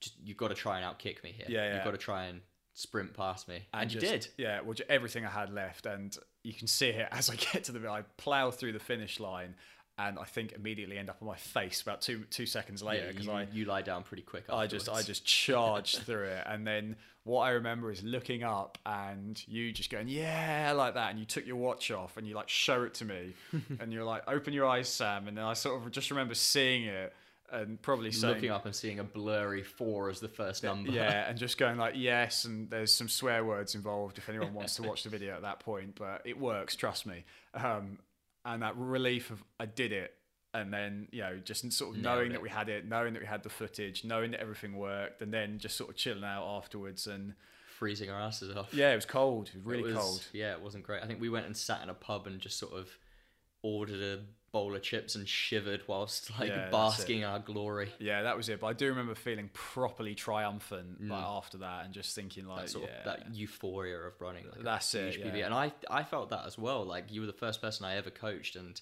just, 0.00 0.14
you've 0.24 0.36
got 0.36 0.48
to 0.48 0.54
try 0.54 0.78
and 0.80 0.86
outkick 0.86 1.22
me 1.22 1.32
here. 1.36 1.46
Yeah, 1.48 1.64
yeah. 1.68 1.74
You've 1.76 1.84
got 1.84 1.90
to 1.92 1.98
try 1.98 2.24
and 2.26 2.40
sprint 2.74 3.14
past 3.14 3.48
me. 3.48 3.66
And, 3.74 3.92
you 3.92 4.00
just- 4.00 4.12
did. 4.12 4.28
Yeah, 4.38 4.60
well, 4.62 4.74
ju- 4.74 4.84
everything 4.88 5.24
I 5.24 5.30
had 5.30 5.52
left, 5.52 5.86
and 5.86 6.16
you 6.42 6.52
can 6.54 6.66
see 6.66 6.88
it 6.88 7.08
as 7.10 7.28
I 7.30 7.36
get 7.36 7.64
to 7.64 7.72
the. 7.72 7.88
I 7.88 8.02
plow 8.16 8.50
through 8.50 8.72
the 8.72 8.78
finish 8.78 9.20
line, 9.20 9.54
and 9.98 10.18
I 10.18 10.24
think 10.24 10.52
immediately 10.52 10.98
end 10.98 11.08
up 11.08 11.18
on 11.22 11.28
my 11.28 11.36
face 11.36 11.80
about 11.80 12.02
two 12.02 12.24
two 12.30 12.46
seconds 12.46 12.82
later 12.82 13.08
because 13.08 13.26
you, 13.26 13.32
I 13.32 13.46
you 13.52 13.64
lie 13.64 13.82
down 13.82 14.02
pretty 14.02 14.22
quick. 14.22 14.44
I 14.50 14.66
just 14.66 14.88
I 14.88 15.02
just 15.02 15.24
charged 15.24 15.98
through 16.06 16.24
it, 16.24 16.44
and 16.46 16.66
then 16.66 16.96
what 17.24 17.42
I 17.42 17.50
remember 17.50 17.90
is 17.90 18.02
looking 18.02 18.42
up 18.44 18.78
and 18.84 19.42
you 19.48 19.72
just 19.72 19.90
going 19.90 20.08
yeah 20.08 20.72
like 20.76 20.94
that, 20.94 21.10
and 21.10 21.18
you 21.18 21.24
took 21.24 21.46
your 21.46 21.56
watch 21.56 21.90
off 21.90 22.16
and 22.16 22.26
you 22.26 22.34
like 22.34 22.48
show 22.48 22.82
it 22.82 22.94
to 22.94 23.04
me, 23.04 23.32
and 23.80 23.92
you're 23.92 24.04
like 24.04 24.22
open 24.28 24.52
your 24.52 24.66
eyes, 24.66 24.88
Sam, 24.88 25.28
and 25.28 25.36
then 25.36 25.44
I 25.44 25.54
sort 25.54 25.82
of 25.82 25.90
just 25.90 26.10
remember 26.10 26.34
seeing 26.34 26.84
it 26.84 27.14
and 27.52 27.80
probably 27.80 28.10
saying 28.10 28.34
looking 28.34 28.50
up 28.50 28.66
and 28.66 28.74
seeing 28.74 28.98
a 28.98 29.04
blurry 29.04 29.62
four 29.62 30.10
as 30.10 30.20
the 30.20 30.28
first 30.28 30.64
number. 30.64 30.90
yeah, 30.90 31.24
and 31.28 31.38
just 31.38 31.58
going 31.58 31.78
like 31.78 31.94
yes, 31.96 32.44
and 32.44 32.68
there's 32.68 32.92
some 32.92 33.08
swear 33.08 33.44
words 33.44 33.74
involved 33.74 34.18
if 34.18 34.28
anyone 34.28 34.52
wants 34.52 34.76
to 34.76 34.82
watch 34.82 35.04
the 35.04 35.08
video 35.08 35.34
at 35.34 35.42
that 35.42 35.60
point, 35.60 35.94
but 35.94 36.22
it 36.24 36.38
works, 36.38 36.76
trust 36.76 37.06
me. 37.06 37.24
Um, 37.54 37.98
and 38.46 38.62
that 38.62 38.76
relief 38.76 39.30
of 39.30 39.42
I 39.60 39.66
did 39.66 39.92
it, 39.92 40.14
and 40.54 40.72
then 40.72 41.08
you 41.12 41.20
know 41.22 41.38
just 41.44 41.70
sort 41.72 41.96
of 41.96 42.02
knowing 42.02 42.32
that 42.32 42.40
we 42.40 42.48
had 42.48 42.68
it, 42.70 42.86
knowing 42.88 43.12
that 43.14 43.20
we 43.20 43.26
had 43.26 43.42
the 43.42 43.50
footage, 43.50 44.04
knowing 44.04 44.30
that 44.30 44.40
everything 44.40 44.76
worked, 44.76 45.20
and 45.20 45.32
then 45.34 45.58
just 45.58 45.76
sort 45.76 45.90
of 45.90 45.96
chilling 45.96 46.24
out 46.24 46.46
afterwards. 46.56 47.06
And 47.06 47.34
freezing 47.78 48.08
our 48.08 48.18
asses 48.18 48.56
off. 48.56 48.72
yeah, 48.72 48.90
it 48.92 48.94
was 48.94 49.04
cold, 49.04 49.48
it 49.48 49.56
was 49.56 49.64
really 49.66 49.90
It 49.90 49.94
was- 49.94 50.02
cold. 50.02 50.24
Yeah, 50.32 50.52
it 50.52 50.62
wasn't 50.62 50.84
great. 50.84 51.02
I 51.02 51.06
think 51.06 51.20
we 51.20 51.28
went 51.28 51.44
and 51.44 51.54
sat 51.54 51.82
in 51.82 51.90
a 51.90 51.94
pub 51.94 52.26
and 52.26 52.40
just 52.40 52.58
sort 52.58 52.72
of 52.72 52.88
ordered 53.62 54.00
a 54.00 54.22
bowl 54.56 54.74
of 54.74 54.82
chips 54.82 55.14
and 55.16 55.28
shivered 55.28 55.82
whilst 55.86 56.30
like 56.40 56.48
Yeah, 56.50 56.70
basking 56.70 57.24
our 57.24 57.38
glory. 57.38 57.90
Yeah, 57.98 58.22
that 58.22 58.36
was 58.36 58.48
it. 58.48 58.60
But 58.60 58.68
I 58.68 58.72
do 58.72 58.86
remember 58.88 59.14
feeling 59.14 59.50
properly 59.52 60.14
triumphant 60.14 61.00
like 61.00 61.24
Mm. 61.24 61.36
after 61.38 61.58
that, 61.58 61.84
and 61.84 61.92
just 61.94 62.14
thinking 62.14 62.46
like, 62.46 62.62
That 62.66 62.70
sort 62.70 62.88
yeah, 62.90 62.98
of 62.98 63.04
that 63.04 63.34
euphoria 63.34 63.98
of 63.98 64.20
running. 64.20 64.44
Like 64.50 64.62
That's 64.64 64.94
it, 64.94 65.18
yeah. 65.18 65.46
And 65.46 65.54
I 65.54 65.72
I 65.90 66.02
felt 66.04 66.30
that 66.30 66.44
as 66.46 66.56
well. 66.58 66.84
Like 66.84 67.12
you 67.12 67.20
were 67.20 67.26
the 67.26 67.32
first 67.44 67.60
person 67.60 67.84
I 67.84 67.96
ever 67.96 68.10
coached, 68.10 68.56
and 68.56 68.80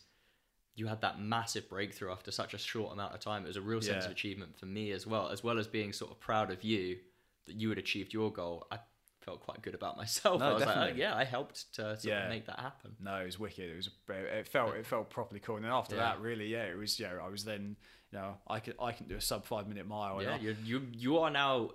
you 0.76 0.86
had 0.88 1.00
that 1.02 1.20
massive 1.20 1.68
breakthrough 1.68 2.10
after 2.10 2.30
such 2.32 2.52
a 2.54 2.58
short 2.58 2.92
amount 2.92 3.14
of 3.14 3.20
time. 3.20 3.44
It 3.44 3.48
was 3.48 3.56
a 3.56 3.62
real 3.62 3.80
sense 3.80 4.04
of 4.06 4.12
achievement 4.12 4.58
for 4.58 4.66
me 4.66 4.90
as 4.92 5.06
well, 5.06 5.28
as 5.28 5.44
well 5.44 5.58
as 5.58 5.66
being 5.68 5.92
sort 5.92 6.10
of 6.10 6.18
proud 6.20 6.50
of 6.50 6.64
you 6.64 6.98
that 7.46 7.56
you 7.60 7.68
had 7.68 7.78
achieved 7.78 8.12
your 8.12 8.32
goal. 8.32 8.66
I 8.72 8.78
felt 9.24 9.40
quite 9.40 9.62
good 9.62 9.74
about 9.74 9.96
myself. 9.96 10.40
No, 10.40 10.46
I 10.50 10.52
was 10.52 10.64
like, 10.66 10.76
oh, 10.76 10.92
yeah, 10.94 11.14
I 11.16 11.24
helped 11.24 11.72
to 11.74 11.82
sort 11.96 12.04
Yeah. 12.04 12.24
of 12.24 12.30
make 12.30 12.46
that 12.46 12.60
happen. 12.60 12.92
No, 13.00 13.16
it 13.16 13.24
was 13.26 13.38
wicked. 13.38 13.70
It 13.70 13.76
was 13.76 13.90
it 14.08 14.48
felt 14.48 14.74
it 14.76 14.86
felt 14.86 15.10
properly 15.10 15.40
cool. 15.40 15.56
And 15.56 15.64
then 15.64 15.72
after 15.72 15.96
Yeah. 15.96 16.02
that, 16.02 16.20
really, 16.20 16.46
yeah, 16.46 16.64
it 16.64 16.76
was. 16.78 16.98
Yeah, 17.00 17.12
I 17.22 17.28
was 17.28 17.44
then. 17.44 17.76
You 18.12 18.20
know, 18.20 18.36
I 18.46 18.60
could 18.60 18.76
I 18.80 18.92
can 18.92 19.08
do 19.08 19.16
a 19.16 19.20
sub 19.20 19.44
five 19.44 19.66
minute 19.66 19.88
mile. 19.88 20.22
Yeah, 20.22 20.36
you're, 20.40 20.54
you 20.64 20.86
you 20.92 21.18
are 21.18 21.30
now 21.30 21.70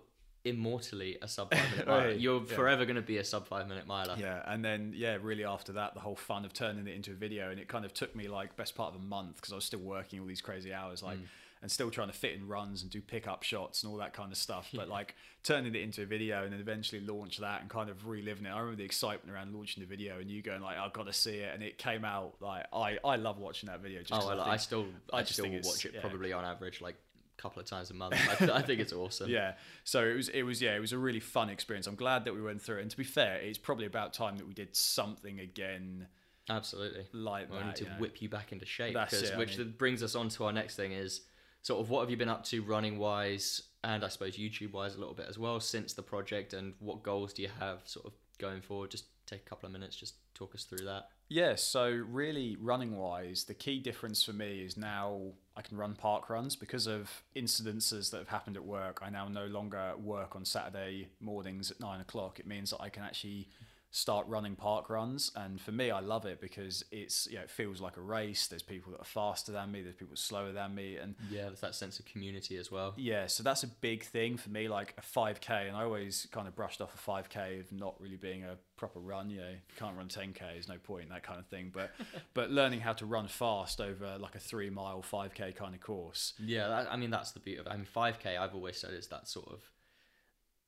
immortally 0.46 1.18
a 1.22 1.28
sub 1.28 1.54
five 1.54 1.72
minute 1.72 1.88
mile. 1.94 2.12
You're 2.14 2.42
yeah. 2.42 2.56
forever 2.56 2.86
going 2.86 2.96
to 2.96 3.02
be 3.02 3.18
a 3.18 3.24
sub 3.24 3.48
five 3.48 3.68
minute 3.68 3.86
miler. 3.88 4.16
yeah, 4.18 4.42
and 4.46 4.64
then 4.64 4.94
yeah, 4.96 5.18
really 5.22 5.44
after 5.44 5.74
that, 5.74 5.94
the 5.96 6.00
whole 6.00 6.16
fun 6.16 6.46
of 6.46 6.54
turning 6.54 6.88
it 6.88 6.96
into 6.96 7.12
a 7.12 7.16
video, 7.16 7.50
and 7.52 7.60
it 7.60 7.68
kind 7.68 7.84
of 7.86 7.94
took 7.94 8.16
me 8.16 8.28
like 8.28 8.56
best 8.56 8.76
part 8.76 8.94
of 8.96 9.02
a 9.02 9.04
month 9.04 9.36
because 9.36 9.52
I 9.52 9.56
was 9.56 9.66
still 9.66 9.80
working 9.82 10.20
all 10.20 10.26
these 10.26 10.42
crazy 10.42 10.74
hours, 10.74 11.04
like, 11.04 11.18
mm. 11.18 11.24
And 11.62 11.70
still 11.70 11.92
trying 11.92 12.08
to 12.08 12.14
fit 12.14 12.34
in 12.34 12.48
runs 12.48 12.82
and 12.84 12.90
do 12.92 13.02
pickup 13.02 13.44
shots 13.44 13.84
and 13.84 13.92
all 13.92 13.98
that 13.98 14.14
kind 14.14 14.32
of 14.32 14.38
stuff. 14.38 14.70
But 14.74 14.88
like 14.88 15.16
turning 15.44 15.76
it 15.76 15.82
into 15.82 16.04
a 16.04 16.06
video 16.06 16.44
and 16.44 16.54
then 16.54 16.60
eventually 16.62 17.02
launch 17.02 17.38
that 17.40 17.62
and 17.62 17.70
kind 17.70 17.90
of 17.90 18.08
reliving 18.08 18.46
it. 18.46 18.50
I 18.50 18.60
remember 18.60 18.78
the 18.78 18.86
excitement 18.86 19.36
around 19.36 19.54
launching 19.54 19.82
the 19.82 19.88
video 19.88 20.20
and 20.20 20.30
you 20.30 20.42
going 20.42 20.62
like, 20.62 20.78
I've 20.78 20.94
got 20.94 21.08
to 21.08 21.14
see 21.14 21.38
it, 21.40 21.54
and 21.54 21.62
it 21.62 21.78
came 21.78 22.06
out 22.06 22.36
like 22.40 22.66
I 22.74 22.98
I 23.04 23.18
love 23.18 23.40
watching 23.40 23.68
that 23.68 23.82
video. 23.82 24.02
Just 24.04 24.14
Oh, 24.24 24.28
well, 24.28 24.42
I, 24.42 24.52
think- 24.52 24.62
still 24.62 24.86
I, 25.12 25.22
just 25.22 25.34
still 25.34 25.50
watch 25.64 25.86
it 25.86 25.94
yeah. 25.96 26.02
probably 26.02 26.32
on 26.34 26.46
average 26.46 26.80
like 26.82 26.96
a 27.38 27.42
couple 27.42 27.62
of 27.62 27.66
times 27.68 27.90
a 27.90 27.94
month. 27.94 28.16
I, 28.30 28.36
th- 28.36 28.52
I 28.52 28.62
think 28.62 28.80
it's 28.80 28.94
awesome. 28.94 29.30
Yeah. 29.30 29.54
So 29.84 30.04
it 30.06 30.14
was 30.16 30.30
it 30.30 30.44
was 30.44 30.62
yeah, 30.62 30.76
it 30.76 30.80
was 30.80 30.94
a 30.94 30.98
really 30.98 31.20
fun 31.20 31.50
experience. 31.50 31.88
I'm 31.88 31.96
glad 31.96 32.24
that 32.26 32.34
we 32.34 32.42
went 32.42 32.62
through 32.62 32.78
it. 32.78 32.82
And 32.84 32.92
to 32.92 32.98
be 32.98 33.04
fair, 33.04 33.36
it's 33.38 33.58
probably 33.58 33.86
about 33.86 34.14
time 34.14 34.38
that 34.38 34.48
we 34.48 34.54
did 34.54 34.76
something 34.76 35.40
again 35.42 36.08
Absolutely. 36.50 37.06
like 37.14 37.50
We 37.52 37.58
that. 37.58 37.66
need 37.68 37.76
to 37.76 37.84
you 37.84 37.90
know. 37.92 37.96
whip 38.00 38.22
you 38.22 38.30
back 38.30 38.52
into 38.52 38.66
shape. 38.66 38.94
That's 38.94 39.14
because, 39.14 39.30
it, 39.30 39.36
I 39.36 39.38
which 39.38 39.58
mean- 39.58 39.74
brings 39.78 40.02
us 40.04 40.16
on 40.16 40.30
to 40.30 40.46
our 40.46 40.52
next 40.54 40.76
thing 40.76 40.92
is 40.94 41.22
sort 41.62 41.82
of 41.82 41.90
what 41.90 42.02
have 42.02 42.10
you 42.10 42.18
been 42.18 42.30
up 42.30 42.44
to 42.46 42.62
running 42.62 42.98
wise 42.98 43.64
and 43.84 44.04
I 44.04 44.10
suppose 44.10 44.38
YouTube 44.38 44.74
wise 44.74 44.96
a 44.96 45.00
little 45.00 45.14
bit 45.14 45.28
as 45.30 45.38
well 45.38 45.60
since 45.60 45.94
the 45.94 46.02
project 46.02 46.54
and 46.54 46.74
what 46.80 47.04
goals 47.04 47.34
do 47.34 47.42
you 47.42 47.50
have 47.60 47.82
sort 47.86 48.06
of 48.06 48.14
going 48.38 48.62
forward? 48.62 48.92
Just 48.92 49.06
take 49.26 49.42
a 49.46 49.50
couple 49.50 49.68
of 49.68 49.74
minutes, 49.74 49.96
just 49.96 50.16
talk 50.34 50.56
us 50.56 50.64
through 50.64 50.86
that. 50.86 51.10
Yeah, 51.30 51.56
so 51.56 51.88
really 52.10 52.58
running 52.60 52.98
wise, 52.98 53.44
the 53.44 53.54
key 53.54 53.80
difference 53.80 54.24
for 54.24 54.34
me 54.34 54.62
is 54.62 54.76
now 54.76 55.34
I 55.56 55.62
can 55.62 55.78
run 55.78 55.94
park 55.94 56.30
runs 56.30 56.56
because 56.56 56.88
of 56.88 57.24
incidences 57.36 58.10
that 58.12 58.18
have 58.18 58.30
happened 58.30 58.56
at 58.56 58.66
work. 58.66 59.00
I 59.04 59.10
now 59.10 59.28
no 59.28 59.46
longer 59.46 59.94
work 59.98 60.36
on 60.36 60.44
Saturday 60.44 61.10
mornings 61.20 61.70
at 61.70 61.80
nine 61.80 62.02
o'clock. 62.02 62.40
It 62.40 62.48
means 62.48 62.72
that 62.72 62.82
I 62.82 62.90
can 62.90 63.04
actually 63.04 63.50
start 63.92 64.28
running 64.28 64.56
park 64.56 64.90
runs 64.90 65.32
and 65.36 65.60
for 65.60 65.72
me 65.72 65.90
I 65.90 66.00
love 66.00 66.26
it 66.26 66.40
because 66.40 66.86
it's 66.92 67.28
you 67.28 67.38
know, 67.38 67.42
it 67.42 67.50
feels 67.50 67.82
like 67.82 67.98
a 67.98 68.02
race. 68.02 68.46
There's 68.48 68.62
people 68.62 68.92
that 68.92 69.02
are 69.02 69.06
faster 69.06 69.52
than 69.52 69.72
me, 69.72 69.82
there's 69.82 69.96
people 69.96 70.16
slower 70.16 70.52
than 70.52 70.76
me 70.76 70.98
and 70.98 71.16
Yeah, 71.32 71.46
there's 71.46 71.62
that 71.62 71.74
sense 71.76 72.00
of 72.00 72.06
community 72.06 72.58
as 72.58 72.72
well. 72.72 72.94
yeah, 72.98 73.26
so 73.28 73.42
that's 73.42 73.64
a 73.64 73.68
big 73.68 74.04
thing 74.04 74.38
for 74.38 74.50
me, 74.50 74.68
like 74.68 74.94
a 74.98 75.02
5K. 75.02 75.68
And 75.68 75.76
I 75.76 75.84
always 75.84 76.28
kind 76.32 76.48
of 76.48 76.56
brushed 76.56 76.82
off 76.82 76.94
a 76.94 77.12
5K 77.12 77.62
of 77.62 77.72
not 77.72 78.00
really 78.00 78.16
being 78.18 78.44
a 78.44 78.58
proper 78.78 79.00
run. 79.00 79.30
You 79.30 79.40
know, 79.42 79.50
you 79.50 79.76
can't 79.78 79.98
run 79.98 80.08
10K, 80.08 80.40
there's 80.40 80.68
no 80.68 80.78
point, 80.78 81.10
that 81.10 81.24
kind 81.24 81.40
of 81.40 81.48
thing. 81.48 81.72
But 81.74 81.92
but 82.34 82.52
learning 82.52 82.82
how 82.82 82.94
to 82.94 83.06
run 83.06 83.28
fast 83.28 83.82
over 83.82 84.18
like 84.20 84.36
a 84.36 84.40
three 84.40 84.70
mile 84.70 85.02
5K 85.02 85.56
kind 85.56 85.74
of 85.74 85.82
course. 85.82 86.34
Yeah, 86.40 86.68
that, 86.68 86.88
I 86.92 86.96
mean 86.96 87.10
that's 87.10 87.32
the 87.32 87.40
beauty 87.40 87.60
of 87.60 87.66
it. 87.68 87.72
I 87.72 87.76
mean 87.76 87.88
5k 87.96 88.38
I've 88.40 88.54
always 88.54 88.78
said 88.78 88.94
is 88.94 89.08
that 89.08 89.28
sort 89.28 89.48
of 89.48 89.62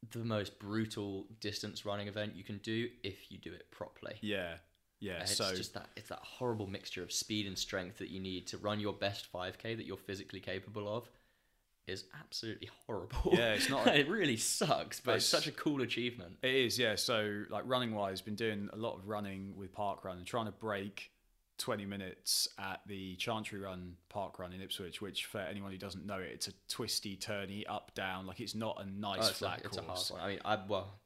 the 0.10 0.20
most 0.20 0.58
brutal 0.60 1.28
distance 1.40 1.86
running 1.86 2.08
event 2.08 2.36
you 2.36 2.44
can 2.44 2.58
do 2.60 2.90
if 3.04 3.32
you 3.32 3.38
do 3.38 3.54
it 3.54 3.70
properly. 3.72 4.16
Yeah, 4.22 4.56
yeah. 5.00 5.14
And 5.14 5.22
It's 5.24 5.36
so 5.38 5.56
just 5.56 5.74
that 5.76 5.90
it's 5.96 6.10
that 6.10 6.20
horrible 6.24 6.68
mixture 6.68 7.04
of 7.04 7.12
speed 7.12 7.46
and 7.46 7.58
strength 7.58 8.00
that 8.00 8.10
you 8.10 8.20
need 8.20 8.48
to 8.48 8.58
run 8.58 8.80
your 8.80 8.94
best 8.94 9.32
5k 9.32 9.78
that 9.78 9.86
you're 9.86 9.98
physically 9.98 10.40
capable 10.40 10.88
of 10.98 11.08
is 11.88 12.06
absolutely 12.20 12.70
horrible. 12.88 13.32
Yeah, 13.34 13.54
it's 13.54 13.70
not- 13.70 13.88
it 13.96 14.08
really 14.08 14.38
sucks, 14.38 15.00
but 15.00 15.16
it's, 15.18 15.32
It's- 15.32 15.44
such 15.44 15.48
a 15.48 15.56
cool 15.56 15.82
achievement. 15.82 16.38
it 16.42 16.54
is, 16.54 16.80
yeah. 16.80 16.96
So 16.96 17.44
like 17.50 17.64
running 17.66 17.94
wise, 17.94 18.22
been 18.22 18.36
doing 18.36 18.70
a 18.74 18.78
lot 18.78 18.96
of 18.98 19.08
running 19.08 19.56
with 19.56 19.72
park 19.74 20.04
run 20.06 20.18
and 20.18 20.26
trying 20.26 20.46
to 20.48 20.52
break 20.52 21.12
20 21.62 21.86
minutes 21.86 22.48
at 22.60 22.82
the 22.88 23.16
Chantry 23.16 23.60
Run 23.60 23.96
Park 24.10 24.40
Run 24.40 24.52
in 24.52 24.62
Ipswich, 24.62 25.02
which 25.02 25.26
for 25.26 25.40
anyone 25.40 25.72
who 25.72 25.78
doesn't 25.78 26.06
know 26.06 26.18
it, 26.18 26.32
it's 26.34 26.48
a 26.48 26.54
twisty, 26.68 27.16
turny, 27.16 27.64
up, 27.70 27.94
down. 27.96 28.26
Like 28.26 28.40
it's 28.40 28.56
not 28.56 28.82
a 28.82 28.86
nice 28.90 29.20
Oh, 29.22 29.28
it's, 29.30 29.38
flat 29.40 29.62
it's 29.64 29.78
a 29.78 29.82
hard 29.82 30.00
one. 30.10 30.22
I 30.22 30.28
mean, 30.28 30.40
I 30.44 30.58
well, 30.68 31.00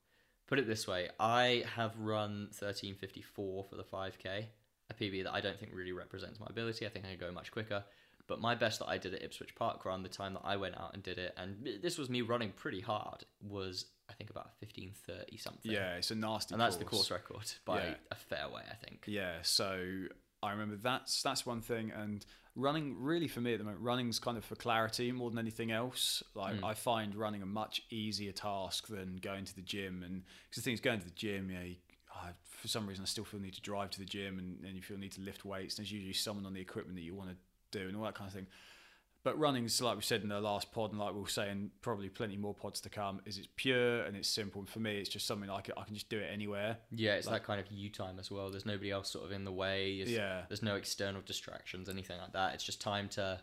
put 0.47 0.57
it 0.59 0.67
this 0.67 0.87
way: 0.87 1.09
I 1.19 1.63
have 1.75 1.97
run 1.99 2.49
thirteen 2.53 2.95
fifty 2.95 3.21
four 3.21 3.63
for 3.65 3.75
the 3.75 3.83
five 3.83 4.17
k, 4.17 4.47
a 4.89 4.93
PB 4.93 5.23
that 5.25 5.33
I 5.33 5.41
don't 5.41 5.59
think 5.59 5.71
really 5.75 5.91
represents 5.91 6.39
my 6.39 6.47
ability. 6.49 6.85
I 6.85 6.89
think 6.89 7.05
I 7.05 7.09
can 7.09 7.19
go 7.19 7.31
much 7.31 7.51
quicker. 7.51 7.83
But 8.27 8.41
my 8.41 8.55
best 8.55 8.79
that 8.79 8.87
I 8.87 8.97
did 8.97 9.13
at 9.13 9.21
Ipswich 9.21 9.53
Park 9.53 9.85
Run, 9.85 10.01
the 10.01 10.09
time 10.09 10.33
that 10.33 10.41
I 10.43 10.55
went 10.55 10.75
out 10.79 10.95
and 10.95 11.03
did 11.03 11.19
it, 11.19 11.35
and 11.37 11.69
this 11.83 11.99
was 11.99 12.09
me 12.09 12.21
running 12.21 12.53
pretty 12.55 12.81
hard, 12.81 13.23
was 13.39 13.85
I 14.09 14.13
think 14.13 14.31
about 14.31 14.57
fifteen 14.59 14.93
thirty 15.05 15.37
something. 15.37 15.71
Yeah, 15.71 15.95
it's 15.97 16.09
a 16.11 16.15
nasty 16.15 16.53
and 16.55 16.61
that's 16.61 16.77
the 16.77 16.85
course. 16.85 17.09
course 17.09 17.11
record 17.11 17.51
by 17.65 17.83
Yeah. 17.83 17.93
a 18.09 18.15
fair 18.15 18.49
way, 18.49 18.63
I 18.69 18.75
think. 18.75 19.03
Yeah, 19.05 19.35
so 19.43 20.07
I 20.45 20.51
remember 20.51 20.77
that's 20.81 21.21
that's 21.21 21.45
one 21.45 21.61
thing, 21.61 21.91
and 21.91 22.25
running 22.55 22.95
really 22.99 23.27
for 23.27 23.41
me 23.41 23.53
at 23.53 23.59
the 23.59 23.65
moment, 23.65 23.83
running's 23.83 24.19
kind 24.19 24.37
of 24.37 24.45
for 24.45 24.55
clarity 24.55 25.11
more 25.11 25.29
than 25.29 25.39
anything 25.39 25.71
else. 25.71 26.23
Like 26.33 26.57
hmm. 26.57 26.65
I 26.65 26.73
find 26.73 27.15
running 27.15 27.41
a 27.41 27.45
much 27.45 27.81
easier 27.89 28.31
task 28.31 28.87
than 28.87 29.17
going 29.21 29.45
to 29.45 29.55
the 29.55 29.61
gym, 29.61 30.03
and 30.03 30.23
because 30.49 30.63
the 30.63 30.65
thing 30.65 30.73
is, 30.73 30.79
going 30.79 30.99
to 30.99 31.05
the 31.05 31.11
gym, 31.11 31.49
know, 31.49 31.61
you, 31.61 31.75
I, 32.13 32.29
for 32.43 32.67
some 32.67 32.87
reason 32.87 33.03
I 33.03 33.07
still 33.07 33.25
feel 33.25 33.39
the 33.39 33.45
need 33.45 33.55
to 33.55 33.61
drive 33.61 33.89
to 33.91 33.99
the 33.99 34.05
gym, 34.05 34.39
and 34.39 34.57
then 34.61 34.75
you 34.75 34.81
feel 34.81 34.97
the 34.97 35.01
need 35.01 35.13
to 35.13 35.21
lift 35.21 35.45
weights. 35.45 35.77
And 35.77 35.85
there's 35.85 35.91
usually 35.91 36.13
someone 36.13 36.45
on 36.45 36.53
the 36.53 36.61
equipment 36.61 36.95
that 36.95 37.03
you 37.03 37.13
want 37.13 37.29
to 37.31 37.35
do, 37.77 37.87
and 37.87 37.97
all 37.97 38.03
that 38.03 38.15
kind 38.15 38.27
of 38.27 38.33
thing. 38.33 38.47
But 39.25 39.39
running's 39.39 39.81
like 39.81 39.95
we 39.95 40.03
said 40.03 40.21
in 40.21 40.29
the 40.29 40.39
last 40.39 40.71
pod, 40.71 40.91
and 40.91 40.99
like 40.99 41.15
we'll 41.15 41.25
say 41.25 41.49
in 41.49 41.71
probably 41.81 42.09
plenty 42.09 42.37
more 42.37 42.53
pods 42.53 42.79
to 42.81 42.89
come, 42.89 43.21
is 43.25 43.39
it's 43.39 43.47
pure 43.55 44.03
and 44.03 44.15
it's 44.15 44.29
simple. 44.29 44.61
And 44.61 44.69
for 44.69 44.79
me, 44.79 44.97
it's 44.99 45.09
just 45.09 45.25
something 45.25 45.49
I 45.49 45.61
can, 45.61 45.73
I 45.77 45.83
can 45.83 45.95
just 45.95 46.09
do 46.09 46.19
it 46.19 46.29
anywhere. 46.31 46.77
Yeah, 46.91 47.15
it's 47.15 47.27
that 47.27 47.43
kind 47.43 47.59
of 47.59 47.65
you 47.71 47.89
time 47.89 48.19
as 48.19 48.29
well. 48.29 48.51
There's 48.51 48.67
nobody 48.67 48.91
else 48.91 49.09
sort 49.09 49.25
of 49.25 49.31
in 49.31 49.43
the 49.43 49.51
way. 49.51 49.99
It's- 49.99 50.15
Yeah. 50.15 50.43
There's 50.47 50.61
no 50.61 50.75
external 50.75 51.21
distractions, 51.25 51.89
anything 51.89 52.19
like 52.19 52.33
that. 52.33 52.53
It's 52.53 52.63
just 52.63 52.79
time 52.79 53.09
to 53.09 53.41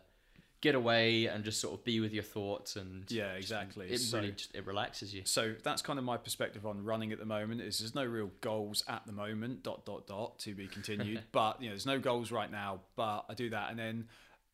get 0.61 0.77
away 0.77 1.27
and 1.27 1.43
just 1.43 1.61
sort 1.61 1.75
of 1.75 1.83
be 1.83 1.99
with 1.99 2.13
your 2.13 2.23
thoughts 2.23 2.77
and 2.77 3.11
Yeah, 3.11 3.31
just- 3.35 3.51
exactly. 3.51 3.91
It 3.91 3.99
So- 3.99 4.19
really 4.19 4.31
just 4.31 4.55
it 4.55 4.65
relaxes 4.65 5.13
you. 5.13 5.23
so 5.25 5.57
that's 5.65 5.83
kind 5.83 5.99
of 5.99 6.05
my 6.05 6.17
perspective 6.17 6.65
on 6.65 6.85
running 6.85 7.11
at 7.11 7.19
the 7.19 7.25
moment 7.27 7.61
is 7.61 7.81
there's 7.81 7.97
no 7.97 8.05
real 8.05 8.31
goals 8.41 8.85
at 8.87 9.05
the 9.05 9.11
moment 9.11 9.65
dot 9.65 9.85
dot 9.85 10.07
dot 10.07 10.39
to 10.39 10.55
be 10.55 10.69
continued 10.69 11.25
but 11.33 11.61
you 11.61 11.67
know 11.69 11.73
there's 11.75 11.87
no 11.87 11.99
goals 11.99 12.31
right 12.31 12.53
now 12.53 12.79
but 12.95 13.25
i 13.29 13.35
do 13.35 13.51
that 13.51 13.71
and 13.71 13.79
then 13.81 14.09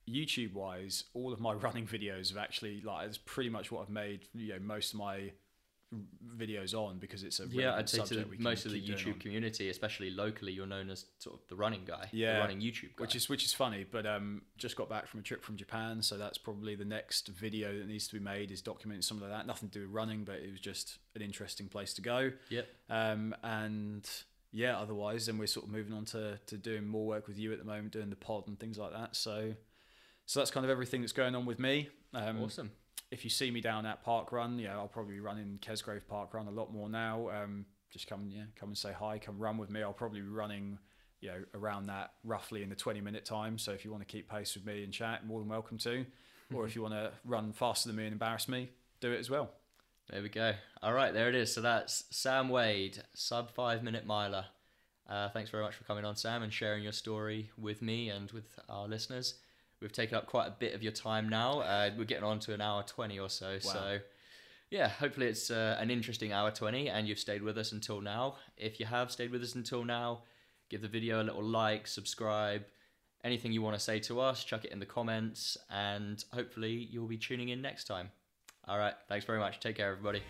youtube 0.08 0.52
wise 0.52 1.04
all 1.14 1.32
of 1.32 1.40
my 1.40 1.52
running 1.66 1.86
videos 1.86 2.28
have 2.28 2.38
actually 2.38 2.80
like 2.80 3.06
it's 3.06 3.18
pretty 3.18 3.50
much 3.50 3.70
what 3.70 3.82
i've 3.82 3.90
made 3.90 4.20
you 4.34 4.52
know 4.52 4.58
most 4.60 4.94
of 4.94 4.98
my 5.00 5.30
videos 6.36 6.74
on 6.74 6.98
because 6.98 7.22
it's 7.22 7.40
a 7.40 7.46
Yeah, 7.50 7.74
I'd 7.74 7.88
say 7.88 8.04
to 8.04 8.14
the, 8.16 8.26
most 8.38 8.66
of 8.66 8.72
the 8.72 8.80
YouTube 8.80 9.20
community, 9.20 9.70
especially 9.70 10.10
locally, 10.10 10.52
you're 10.52 10.66
known 10.66 10.90
as 10.90 11.06
sort 11.18 11.40
of 11.40 11.48
the 11.48 11.56
running 11.56 11.84
guy, 11.86 12.08
Yeah, 12.12 12.34
the 12.34 12.40
running 12.40 12.60
YouTube 12.60 12.94
guy. 12.96 13.02
which 13.02 13.16
is 13.16 13.28
which 13.28 13.44
is 13.44 13.54
funny 13.54 13.86
but 13.90 14.06
um 14.06 14.42
just 14.58 14.76
got 14.76 14.88
back 14.90 15.06
from 15.06 15.20
a 15.20 15.22
trip 15.22 15.42
from 15.42 15.56
japan 15.56 16.02
so 16.02 16.18
that's 16.18 16.36
probably 16.38 16.74
the 16.74 16.84
next 16.84 17.28
video 17.28 17.78
that 17.78 17.88
needs 17.88 18.06
to 18.08 18.14
be 18.14 18.20
made 18.20 18.50
is 18.50 18.60
documenting 18.60 19.02
some 19.02 19.22
of 19.22 19.28
that 19.28 19.46
nothing 19.46 19.68
to 19.70 19.78
do 19.78 19.86
with 19.86 19.94
running 19.94 20.24
but 20.24 20.36
it 20.36 20.50
was 20.50 20.60
just 20.60 20.98
an 21.14 21.22
interesting 21.22 21.68
place 21.68 21.94
to 21.94 22.02
go 22.02 22.32
yep. 22.50 22.68
Um, 22.90 23.34
and 23.42 24.08
yeah, 24.52 24.78
otherwise, 24.78 25.26
then 25.26 25.36
we're 25.38 25.46
sort 25.46 25.66
of 25.66 25.72
moving 25.72 25.92
on 25.92 26.04
to, 26.06 26.38
to 26.46 26.56
doing 26.56 26.86
more 26.86 27.06
work 27.06 27.28
with 27.28 27.38
you 27.38 27.52
at 27.52 27.58
the 27.58 27.64
moment, 27.64 27.92
doing 27.92 28.08
the 28.10 28.16
pod 28.16 28.44
and 28.48 28.58
things 28.58 28.78
like 28.78 28.92
that. 28.92 29.14
So, 29.14 29.54
so 30.28 30.40
that's 30.40 30.50
kind 30.50 30.62
of 30.62 30.68
everything 30.68 31.00
that's 31.00 31.14
going 31.14 31.34
on 31.34 31.46
with 31.46 31.58
me. 31.58 31.88
Um, 32.12 32.42
Awesome. 32.42 32.70
If 33.10 33.24
you 33.24 33.30
see 33.30 33.50
me 33.50 33.62
down 33.62 33.86
at 33.86 34.04
Park 34.04 34.30
Run, 34.30 34.58
yeah, 34.58 34.76
I'll 34.76 34.86
probably 34.86 35.14
be 35.14 35.20
running 35.20 35.58
Kesgrave 35.62 36.02
Park 36.06 36.34
Run 36.34 36.46
a 36.46 36.50
lot 36.50 36.70
more 36.70 36.90
now. 36.90 37.30
Um, 37.30 37.64
just 37.90 38.06
come, 38.06 38.28
yeah, 38.30 38.42
come 38.54 38.68
and 38.68 38.76
say 38.76 38.92
hi, 38.92 39.18
come 39.18 39.38
run 39.38 39.56
with 39.56 39.70
me. 39.70 39.82
I'll 39.82 39.94
probably 39.94 40.20
be 40.20 40.28
running, 40.28 40.78
you 41.22 41.30
know, 41.30 41.42
around 41.54 41.86
that 41.86 42.12
roughly 42.24 42.62
in 42.62 42.68
the 42.68 42.74
20 42.74 43.00
minute 43.00 43.24
time. 43.24 43.56
So 43.56 43.72
if 43.72 43.86
you 43.86 43.90
want 43.90 44.06
to 44.06 44.06
keep 44.06 44.28
pace 44.30 44.54
with 44.54 44.66
me 44.66 44.84
and 44.84 44.92
chat, 44.92 45.26
more 45.26 45.40
than 45.40 45.48
welcome 45.48 45.78
to. 45.78 46.04
or 46.54 46.66
if 46.66 46.76
you 46.76 46.82
want 46.82 46.92
to 46.92 47.10
run 47.24 47.54
faster 47.54 47.88
than 47.88 47.96
me 47.96 48.04
and 48.04 48.12
embarrass 48.12 48.48
me, 48.48 48.68
do 49.00 49.10
it 49.10 49.18
as 49.18 49.30
well. 49.30 49.48
There 50.10 50.20
we 50.20 50.28
go. 50.28 50.52
All 50.82 50.92
right, 50.92 51.14
there 51.14 51.30
it 51.30 51.34
is. 51.36 51.50
So 51.50 51.62
that's 51.62 52.04
Sam 52.10 52.50
Wade, 52.50 53.02
sub 53.14 53.50
five 53.50 53.82
minute 53.82 54.04
miler. 54.04 54.44
Uh, 55.08 55.30
thanks 55.30 55.48
very 55.48 55.62
much 55.62 55.74
for 55.74 55.84
coming 55.84 56.04
on, 56.04 56.16
Sam, 56.16 56.42
and 56.42 56.52
sharing 56.52 56.82
your 56.82 56.92
story 56.92 57.50
with 57.56 57.80
me 57.80 58.10
and 58.10 58.30
with 58.32 58.58
our 58.68 58.86
listeners. 58.86 59.36
We've 59.80 59.92
taken 59.92 60.16
up 60.16 60.26
quite 60.26 60.48
a 60.48 60.54
bit 60.58 60.74
of 60.74 60.82
your 60.82 60.92
time 60.92 61.28
now. 61.28 61.60
Uh, 61.60 61.90
we're 61.96 62.04
getting 62.04 62.24
on 62.24 62.40
to 62.40 62.54
an 62.54 62.60
hour 62.60 62.82
20 62.82 63.18
or 63.18 63.28
so. 63.28 63.58
So, 63.60 63.98
yeah, 64.70 64.88
hopefully 64.88 65.26
it's 65.26 65.50
uh, 65.50 65.76
an 65.78 65.90
interesting 65.90 66.32
hour 66.32 66.50
20 66.50 66.88
and 66.88 67.06
you've 67.06 67.18
stayed 67.18 67.42
with 67.42 67.56
us 67.58 67.72
until 67.72 68.00
now. 68.00 68.36
If 68.56 68.80
you 68.80 68.86
have 68.86 69.10
stayed 69.12 69.30
with 69.30 69.42
us 69.42 69.54
until 69.54 69.84
now, 69.84 70.22
give 70.68 70.82
the 70.82 70.88
video 70.88 71.22
a 71.22 71.24
little 71.24 71.44
like, 71.44 71.86
subscribe. 71.86 72.64
Anything 73.24 73.52
you 73.52 73.62
want 73.62 73.76
to 73.76 73.82
say 73.82 73.98
to 74.00 74.20
us, 74.20 74.44
chuck 74.44 74.64
it 74.64 74.72
in 74.72 74.78
the 74.78 74.86
comments, 74.86 75.56
and 75.70 76.24
hopefully 76.32 76.88
you'll 76.90 77.08
be 77.08 77.16
tuning 77.16 77.48
in 77.48 77.60
next 77.60 77.84
time. 77.84 78.10
All 78.66 78.78
right. 78.78 78.94
Thanks 79.08 79.24
very 79.24 79.38
much. 79.38 79.60
Take 79.60 79.76
care, 79.76 79.90
everybody. 79.90 80.22